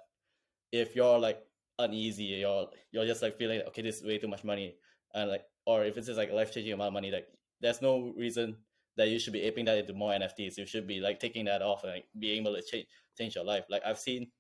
if 0.71 0.95
you're 0.95 1.19
like 1.19 1.43
uneasy, 1.79 2.23
you're 2.25 2.67
you're 2.91 3.05
just 3.05 3.21
like 3.21 3.37
feeling 3.37 3.61
okay, 3.67 3.81
this 3.81 3.97
is 3.97 4.03
way 4.05 4.17
too 4.17 4.27
much 4.27 4.43
money, 4.43 4.75
and 5.13 5.29
like 5.29 5.45
or 5.65 5.83
if 5.83 5.97
it's 5.97 6.07
just 6.07 6.17
like 6.17 6.31
life 6.31 6.53
changing 6.53 6.73
amount 6.73 6.87
of 6.89 6.93
money, 6.93 7.11
like 7.11 7.27
there's 7.61 7.81
no 7.81 8.13
reason 8.17 8.57
that 8.97 9.09
you 9.09 9.19
should 9.19 9.33
be 9.33 9.41
aping 9.41 9.65
that 9.65 9.77
into 9.77 9.93
more 9.93 10.13
NFTs. 10.13 10.57
You 10.57 10.65
should 10.65 10.87
be 10.87 10.99
like 10.99 11.19
taking 11.19 11.45
that 11.45 11.61
off 11.61 11.83
and 11.83 11.93
like 11.93 12.05
being 12.17 12.41
able 12.41 12.55
to 12.55 12.61
change 12.61 12.87
change 13.17 13.35
your 13.35 13.45
life. 13.45 13.65
Like 13.69 13.83
I've 13.85 13.99
seen, 13.99 14.31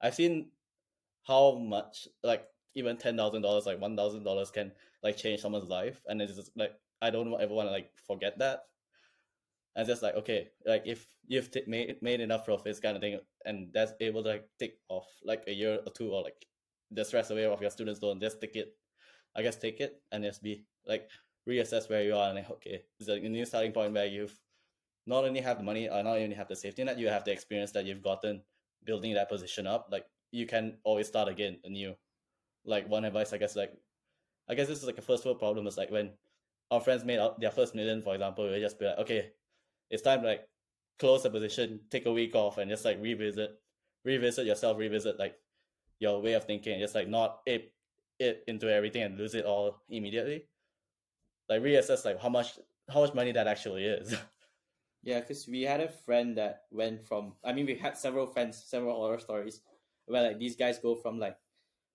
I've 0.00 0.14
seen 0.14 0.50
how 1.26 1.56
much 1.56 2.08
like 2.22 2.46
even 2.74 2.96
ten 2.96 3.16
thousand 3.16 3.42
dollars, 3.42 3.66
like 3.66 3.80
one 3.80 3.96
thousand 3.96 4.24
dollars, 4.24 4.50
can 4.50 4.72
like 5.02 5.16
change 5.16 5.40
someone's 5.40 5.68
life, 5.68 6.02
and 6.08 6.20
it's 6.22 6.34
just 6.36 6.50
like 6.56 6.72
I 7.02 7.10
don't 7.10 7.32
ever 7.40 7.54
want 7.54 7.68
to 7.68 7.72
like 7.72 7.90
forget 8.06 8.38
that. 8.38 8.64
And 9.76 9.86
just 9.86 10.02
like 10.02 10.14
okay, 10.14 10.50
like 10.64 10.82
if 10.86 11.06
you've 11.26 11.50
t- 11.50 11.64
made 11.66 12.00
made 12.00 12.20
enough 12.20 12.44
profits, 12.44 12.80
kind 12.80 12.96
of 12.96 13.02
thing, 13.02 13.18
and 13.44 13.72
that's 13.72 13.92
able 14.00 14.22
to 14.22 14.28
like 14.28 14.48
take 14.58 14.74
off 14.88 15.06
like 15.24 15.44
a 15.48 15.52
year 15.52 15.80
or 15.84 15.92
two, 15.92 16.10
or 16.12 16.22
like 16.22 16.46
the 16.90 17.04
stress 17.04 17.30
away 17.30 17.44
of 17.44 17.60
your 17.60 17.70
students 17.70 18.00
loan, 18.02 18.20
just 18.20 18.40
take 18.40 18.56
it. 18.56 18.76
I 19.36 19.42
guess 19.42 19.56
take 19.56 19.80
it 19.80 20.00
and 20.12 20.22
just 20.22 20.42
be 20.42 20.64
like 20.86 21.10
reassess 21.48 21.90
where 21.90 22.04
you 22.04 22.14
are 22.14 22.28
and 22.28 22.36
like, 22.36 22.50
okay, 22.50 22.82
it's 23.00 23.08
like 23.08 23.24
a 23.24 23.28
new 23.28 23.44
starting 23.44 23.72
point 23.72 23.92
where 23.92 24.06
you've 24.06 24.38
not 25.06 25.24
only 25.24 25.40
have 25.40 25.58
the 25.58 25.64
money 25.64 25.88
or 25.88 26.02
not 26.02 26.18
only 26.18 26.34
have 26.34 26.48
the 26.48 26.56
safety 26.56 26.84
net, 26.84 26.98
you 26.98 27.08
have 27.08 27.24
the 27.24 27.32
experience 27.32 27.72
that 27.72 27.84
you've 27.84 28.02
gotten 28.02 28.42
building 28.84 29.14
that 29.14 29.28
position 29.28 29.66
up. 29.66 29.88
Like 29.90 30.06
you 30.30 30.46
can 30.46 30.78
always 30.84 31.08
start 31.08 31.28
again 31.28 31.58
anew. 31.64 31.94
Like 32.64 32.88
one 32.88 33.04
advice, 33.04 33.32
I 33.32 33.38
guess, 33.38 33.56
like 33.56 33.72
I 34.48 34.54
guess 34.54 34.68
this 34.68 34.78
is 34.78 34.86
like 34.86 34.98
a 34.98 35.02
first 35.02 35.24
world 35.24 35.38
problem. 35.38 35.66
Is 35.66 35.76
like 35.76 35.90
when 35.90 36.12
our 36.70 36.80
friends 36.80 37.04
made 37.04 37.18
out 37.18 37.40
their 37.40 37.50
first 37.50 37.74
million, 37.74 38.02
for 38.02 38.14
example, 38.14 38.50
we 38.50 38.60
just 38.60 38.78
be 38.78 38.86
like, 38.86 38.98
okay, 38.98 39.32
it's 39.90 40.02
time 40.02 40.22
to 40.22 40.26
like 40.28 40.48
close 40.98 41.22
the 41.22 41.30
position, 41.30 41.80
take 41.90 42.06
a 42.06 42.12
week 42.12 42.34
off, 42.34 42.58
and 42.58 42.70
just 42.70 42.84
like 42.84 43.00
revisit, 43.00 43.50
revisit 44.04 44.46
yourself, 44.46 44.78
revisit 44.78 45.18
like 45.18 45.36
your 46.00 46.20
way 46.20 46.32
of 46.34 46.44
thinking, 46.44 46.78
just 46.80 46.94
like 46.94 47.08
not 47.08 47.40
ape 47.46 47.72
it 48.18 48.44
into 48.46 48.72
everything 48.72 49.02
and 49.02 49.18
lose 49.18 49.34
it 49.34 49.44
all 49.44 49.82
immediately. 49.88 50.44
Like 51.48 51.62
reassess 51.62 52.04
like 52.04 52.20
how 52.20 52.28
much 52.28 52.58
how 52.92 53.00
much 53.00 53.14
money 53.14 53.32
that 53.32 53.46
actually 53.46 53.84
is. 53.84 54.14
Yeah, 55.06 55.20
because 55.20 55.46
we 55.46 55.60
had 55.60 55.82
a 55.82 55.88
friend 55.88 56.38
that 56.38 56.62
went 56.70 57.04
from. 57.06 57.34
I 57.44 57.52
mean, 57.52 57.66
we 57.66 57.74
had 57.74 57.98
several 57.98 58.26
friends, 58.26 58.56
several 58.64 58.94
horror 58.96 59.18
stories, 59.18 59.60
where 60.06 60.22
like 60.22 60.38
these 60.38 60.56
guys 60.56 60.78
go 60.78 60.94
from 60.94 61.18
like 61.18 61.36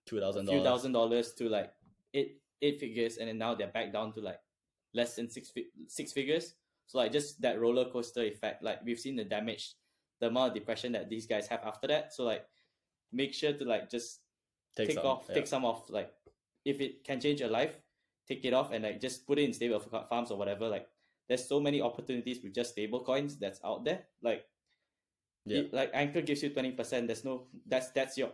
Two 0.06 0.20
thousand 0.20 0.48
a 0.48 0.52
few 0.52 0.60
dollars. 0.60 0.70
thousand 0.70 0.92
dollars 0.92 1.34
to 1.34 1.50
like 1.50 1.74
eight 2.14 2.40
eight 2.62 2.80
figures, 2.80 3.18
and 3.18 3.28
then 3.28 3.40
now 3.40 3.56
they're 3.56 3.68
back 3.74 3.92
down 3.92 4.14
to 4.14 4.22
like 4.22 4.40
less 4.94 5.16
than 5.16 5.28
six 5.28 5.52
six 5.88 6.14
figures. 6.14 6.54
So 6.90 6.98
like 6.98 7.12
just 7.14 7.40
that 7.46 7.62
roller 7.62 7.86
coaster 7.86 8.24
effect. 8.24 8.64
Like 8.64 8.80
we've 8.84 9.00
seen 9.00 9.16
the 9.16 9.24
damage, 9.24 9.76
the 10.20 10.26
amount 10.28 10.50
of 10.50 10.54
depression 10.56 10.92
that 10.94 11.08
these 11.08 11.28
guys 11.28 11.46
have 11.48 11.62
after 11.64 11.86
that. 11.86 12.12
So 12.14 12.24
like, 12.24 12.46
make 13.14 13.32
sure 13.32 13.54
to 13.54 13.64
like 13.64 13.92
just 13.92 14.22
take, 14.76 14.92
some, 14.94 15.06
off, 15.06 15.26
yeah. 15.30 15.36
take 15.36 15.46
some 15.46 15.66
off. 15.66 15.88
Like 15.88 16.12
if 16.66 16.82
it 16.82 17.04
can 17.04 17.22
change 17.22 17.42
your 17.42 17.50
life, 17.50 17.78
take 18.28 18.44
it 18.44 18.54
off 18.54 18.72
and 18.72 18.84
like 18.84 19.00
just 19.00 19.28
put 19.28 19.38
it 19.38 19.44
in 19.44 19.54
stable 19.54 19.80
farms 20.10 20.32
or 20.32 20.38
whatever. 20.40 20.68
Like 20.68 20.88
there's 21.28 21.48
so 21.48 21.60
many 21.60 21.80
opportunities 21.80 22.42
with 22.42 22.56
just 22.56 22.72
stable 22.72 23.02
coins 23.04 23.38
that's 23.38 23.60
out 23.64 23.86
there. 23.86 24.06
Like 24.24 24.46
Yeah. 25.46 25.60
it- 25.60 25.74
like 25.74 25.92
Anchor 25.94 26.22
gives 26.22 26.42
you 26.42 26.50
twenty 26.50 26.72
percent. 26.72 27.06
There's 27.06 27.24
no 27.24 27.46
that's 27.68 27.92
that's 27.92 28.18
your 28.18 28.32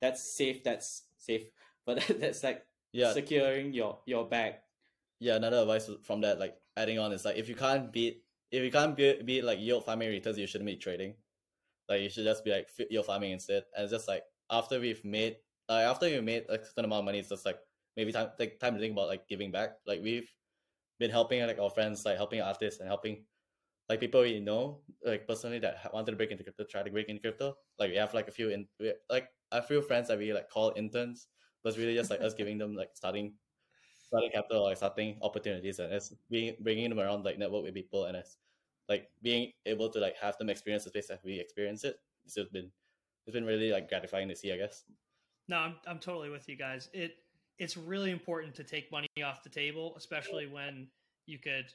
that's 0.00 0.22
safe. 0.22 0.64
That's 0.64 1.02
safe. 1.18 1.44
But 1.84 2.00
that's 2.08 2.42
like 2.42 2.64
Yeah, 2.92 3.12
securing 3.12 3.74
your 3.74 3.98
your 4.06 4.24
bag. 4.24 4.54
yeah. 5.20 5.36
Another 5.36 5.58
advice 5.60 5.90
from 6.04 6.22
that, 6.22 6.38
like 6.40 6.56
adding 6.76 6.98
on, 6.98 7.12
is 7.12 7.24
like 7.24 7.36
if 7.36 7.48
you 7.48 7.54
can't 7.54 7.92
beat 7.92 8.22
if 8.50 8.62
you 8.62 8.70
can't 8.70 8.94
beat, 8.94 9.24
beat 9.24 9.44
like 9.44 9.58
yield 9.60 9.84
farming 9.84 10.10
returns, 10.10 10.38
you 10.38 10.46
shouldn't 10.46 10.68
be 10.68 10.76
trading. 10.76 11.14
Like 11.88 12.02
you 12.02 12.10
should 12.10 12.24
just 12.24 12.44
be 12.44 12.50
like 12.50 12.68
yield 12.90 13.06
farming 13.06 13.32
instead. 13.32 13.64
And 13.74 13.84
it's 13.84 13.92
just 13.92 14.08
like 14.08 14.22
after 14.50 14.78
we've 14.78 15.04
made 15.04 15.36
uh, 15.68 15.84
after 15.90 16.08
you 16.08 16.20
made 16.22 16.44
a 16.48 16.58
certain 16.62 16.84
amount 16.84 17.00
of 17.00 17.04
money, 17.06 17.18
it's 17.18 17.30
just 17.30 17.46
like 17.46 17.58
maybe 17.96 18.12
time 18.12 18.28
take 18.38 18.60
time 18.60 18.74
to 18.74 18.80
think 18.80 18.92
about 18.92 19.08
like 19.08 19.26
giving 19.28 19.50
back. 19.50 19.76
Like 19.86 20.00
we've 20.02 20.30
been 20.98 21.10
helping 21.10 21.44
like 21.46 21.58
our 21.58 21.70
friends, 21.70 22.04
like 22.04 22.16
helping 22.16 22.40
artists 22.40 22.80
and 22.80 22.88
helping 22.88 23.24
like 23.88 24.00
people 24.00 24.22
we 24.22 24.40
know, 24.40 24.80
like 25.04 25.26
personally 25.26 25.58
that 25.60 25.92
wanted 25.92 26.12
to 26.12 26.16
break 26.16 26.30
into 26.30 26.44
crypto, 26.44 26.64
try 26.64 26.82
to 26.82 26.90
break 26.90 27.08
into 27.08 27.20
crypto. 27.20 27.54
Like 27.78 27.90
we 27.90 27.96
have 27.96 28.14
like 28.14 28.28
a 28.28 28.32
few 28.32 28.50
in 28.50 28.66
we, 28.78 28.92
like 29.10 29.28
a 29.50 29.62
few 29.62 29.82
friends 29.82 30.08
that 30.08 30.18
we 30.18 30.32
like 30.32 30.48
call 30.50 30.72
interns, 30.76 31.28
but 31.62 31.70
it's 31.70 31.78
really 31.78 31.94
just 31.94 32.10
like 32.10 32.20
us 32.20 32.34
giving 32.34 32.58
them 32.58 32.74
like 32.74 32.90
starting 32.94 33.34
starting 34.12 34.30
capital 34.30 34.68
or 34.68 34.74
starting 34.74 35.16
opportunities 35.22 35.78
and 35.78 35.90
it's 35.90 36.12
being 36.30 36.54
bringing 36.60 36.90
them 36.90 37.00
around 37.00 37.24
like 37.24 37.38
network 37.38 37.64
with 37.64 37.72
people 37.72 38.04
and 38.04 38.16
it's 38.16 38.36
like 38.86 39.08
being 39.22 39.50
able 39.64 39.88
to 39.88 39.98
like 39.98 40.16
have 40.20 40.36
them 40.36 40.50
experience 40.50 40.84
the 40.84 40.90
space 40.90 41.08
that 41.08 41.20
we 41.24 41.40
experience 41.40 41.82
it. 41.82 41.96
It's 42.26 42.34
just 42.34 42.52
been 42.52 42.70
it's 43.26 43.32
been 43.32 43.46
really 43.46 43.70
like 43.70 43.88
gratifying 43.88 44.28
to 44.28 44.36
see, 44.36 44.52
I 44.52 44.58
guess. 44.58 44.84
No, 45.48 45.56
I'm 45.56 45.76
I'm 45.86 45.98
totally 45.98 46.28
with 46.28 46.46
you 46.46 46.56
guys. 46.56 46.90
It 46.92 47.16
it's 47.58 47.76
really 47.76 48.10
important 48.10 48.54
to 48.56 48.64
take 48.64 48.92
money 48.92 49.08
off 49.24 49.42
the 49.42 49.48
table, 49.48 49.94
especially 49.96 50.46
when 50.46 50.88
you 51.26 51.38
could, 51.38 51.66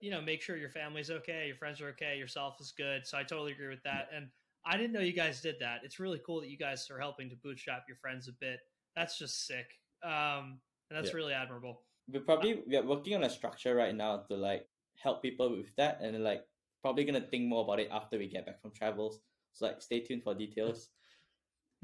you 0.00 0.10
know, 0.10 0.20
make 0.20 0.42
sure 0.42 0.56
your 0.56 0.70
family's 0.70 1.10
okay, 1.10 1.46
your 1.46 1.56
friends 1.56 1.80
are 1.80 1.88
okay, 1.90 2.18
yourself 2.18 2.56
is 2.60 2.72
good. 2.76 3.06
So 3.06 3.16
I 3.16 3.22
totally 3.22 3.52
agree 3.52 3.68
with 3.68 3.82
that. 3.84 4.08
And 4.14 4.28
I 4.66 4.76
didn't 4.76 4.92
know 4.92 5.00
you 5.00 5.14
guys 5.14 5.40
did 5.40 5.56
that. 5.60 5.80
It's 5.84 5.98
really 5.98 6.20
cool 6.26 6.40
that 6.40 6.50
you 6.50 6.58
guys 6.58 6.86
are 6.90 6.98
helping 6.98 7.30
to 7.30 7.36
bootstrap 7.36 7.84
your 7.88 7.96
friends 7.96 8.28
a 8.28 8.32
bit. 8.32 8.60
That's 8.94 9.18
just 9.18 9.46
sick. 9.46 9.66
Um, 10.04 10.58
and 10.92 10.96
that's 10.98 11.12
Yeah. 11.12 11.16
really 11.16 11.32
admirable. 11.32 11.80
We're 12.08 12.20
probably 12.20 12.62
we're 12.66 12.84
working 12.84 13.14
on 13.14 13.24
a 13.24 13.30
structure 13.30 13.74
right 13.74 13.94
now 13.94 14.18
to 14.28 14.34
like 14.36 14.68
help 15.02 15.22
people 15.22 15.56
with 15.56 15.74
that, 15.76 16.00
and 16.02 16.22
like 16.22 16.46
probably 16.82 17.04
gonna 17.04 17.20
think 17.22 17.44
more 17.48 17.64
about 17.64 17.80
it 17.80 17.88
after 17.90 18.18
we 18.18 18.28
get 18.28 18.44
back 18.44 18.60
from 18.60 18.72
travels. 18.72 19.20
So 19.52 19.66
like 19.66 19.80
stay 19.80 20.00
tuned 20.00 20.22
for 20.22 20.34
details. 20.34 20.88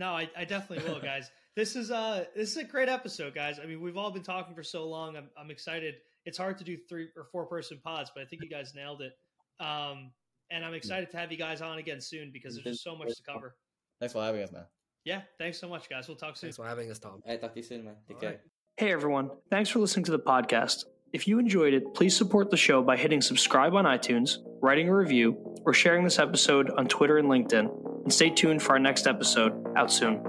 No, 0.01 0.11
I, 0.13 0.31
I 0.37 0.45
definitely 0.45 0.89
will, 0.89 1.01
guys. 1.01 1.29
This 1.57 1.75
is 1.75 1.91
uh 1.91 2.27
this 2.37 2.51
is 2.53 2.57
a 2.59 2.63
great 2.63 2.89
episode, 2.89 3.35
guys. 3.35 3.59
I 3.59 3.67
mean, 3.67 3.81
we've 3.81 3.97
all 3.97 4.13
been 4.13 4.23
talking 4.23 4.55
for 4.55 4.63
so 4.63 4.89
long. 4.89 5.17
I'm 5.17 5.29
I'm 5.37 5.51
excited. 5.51 5.97
It's 6.25 6.39
hard 6.39 6.57
to 6.59 6.63
do 6.65 6.77
three 6.89 7.09
or 7.17 7.25
four 7.33 7.47
person 7.47 7.81
pods, 7.83 8.13
but 8.15 8.23
I 8.23 8.27
think 8.27 8.43
you 8.45 8.49
guys 8.49 8.77
nailed 8.77 9.03
it. 9.03 9.13
Um, 9.59 10.13
and 10.53 10.65
I'm 10.65 10.75
excited 10.75 11.11
to 11.11 11.17
have 11.17 11.33
you 11.33 11.37
guys 11.39 11.61
on 11.61 11.79
again 11.79 12.01
soon 12.01 12.31
because 12.33 12.55
there's 12.55 12.63
just 12.77 12.85
so 12.85 12.95
much 12.95 13.09
to 13.09 13.23
cover. 13.25 13.57
Thanks 13.99 14.13
for 14.13 14.23
having 14.23 14.41
us, 14.41 14.53
man. 14.53 14.67
Yeah, 15.05 15.23
thanks 15.37 15.59
so 15.59 15.69
much, 15.69 15.89
guys. 15.91 16.07
We'll 16.07 16.17
talk 16.17 16.37
soon. 16.37 16.47
Thanks 16.51 16.59
for 16.59 16.67
having 16.69 16.89
us, 16.93 17.01
Tom. 17.01 17.21
I 17.27 17.35
talk 17.35 17.55
to 17.55 17.59
you 17.59 17.65
soon, 17.65 17.85
man. 17.85 17.97
Take 18.07 18.19
All 18.19 18.21
care. 18.21 18.31
right. 18.31 18.41
Hey 18.79 18.93
everyone, 18.93 19.31
thanks 19.51 19.71
for 19.71 19.81
listening 19.81 20.05
to 20.05 20.13
the 20.13 20.21
podcast. 20.21 20.85
If 21.13 21.27
you 21.27 21.41
enjoyed 21.41 21.75
it, 21.75 21.95
please 21.95 22.17
support 22.17 22.49
the 22.49 22.57
show 22.57 22.81
by 22.81 22.97
hitting 22.97 23.21
subscribe 23.21 23.75
on 23.75 23.87
iTunes, 23.87 24.37
writing 24.63 24.89
a 24.89 24.95
review, 24.95 25.37
or 25.67 25.75
sharing 25.75 26.05
this 26.05 26.21
episode 26.21 26.71
on 26.71 26.87
Twitter 26.87 27.19
and 27.19 27.27
LinkedIn. 27.27 28.05
And 28.05 28.15
stay 28.15 28.31
tuned 28.31 28.63
for 28.63 28.75
our 28.75 28.79
next 28.79 29.09
episode 29.09 29.67
out 29.77 29.91
soon. 29.91 30.25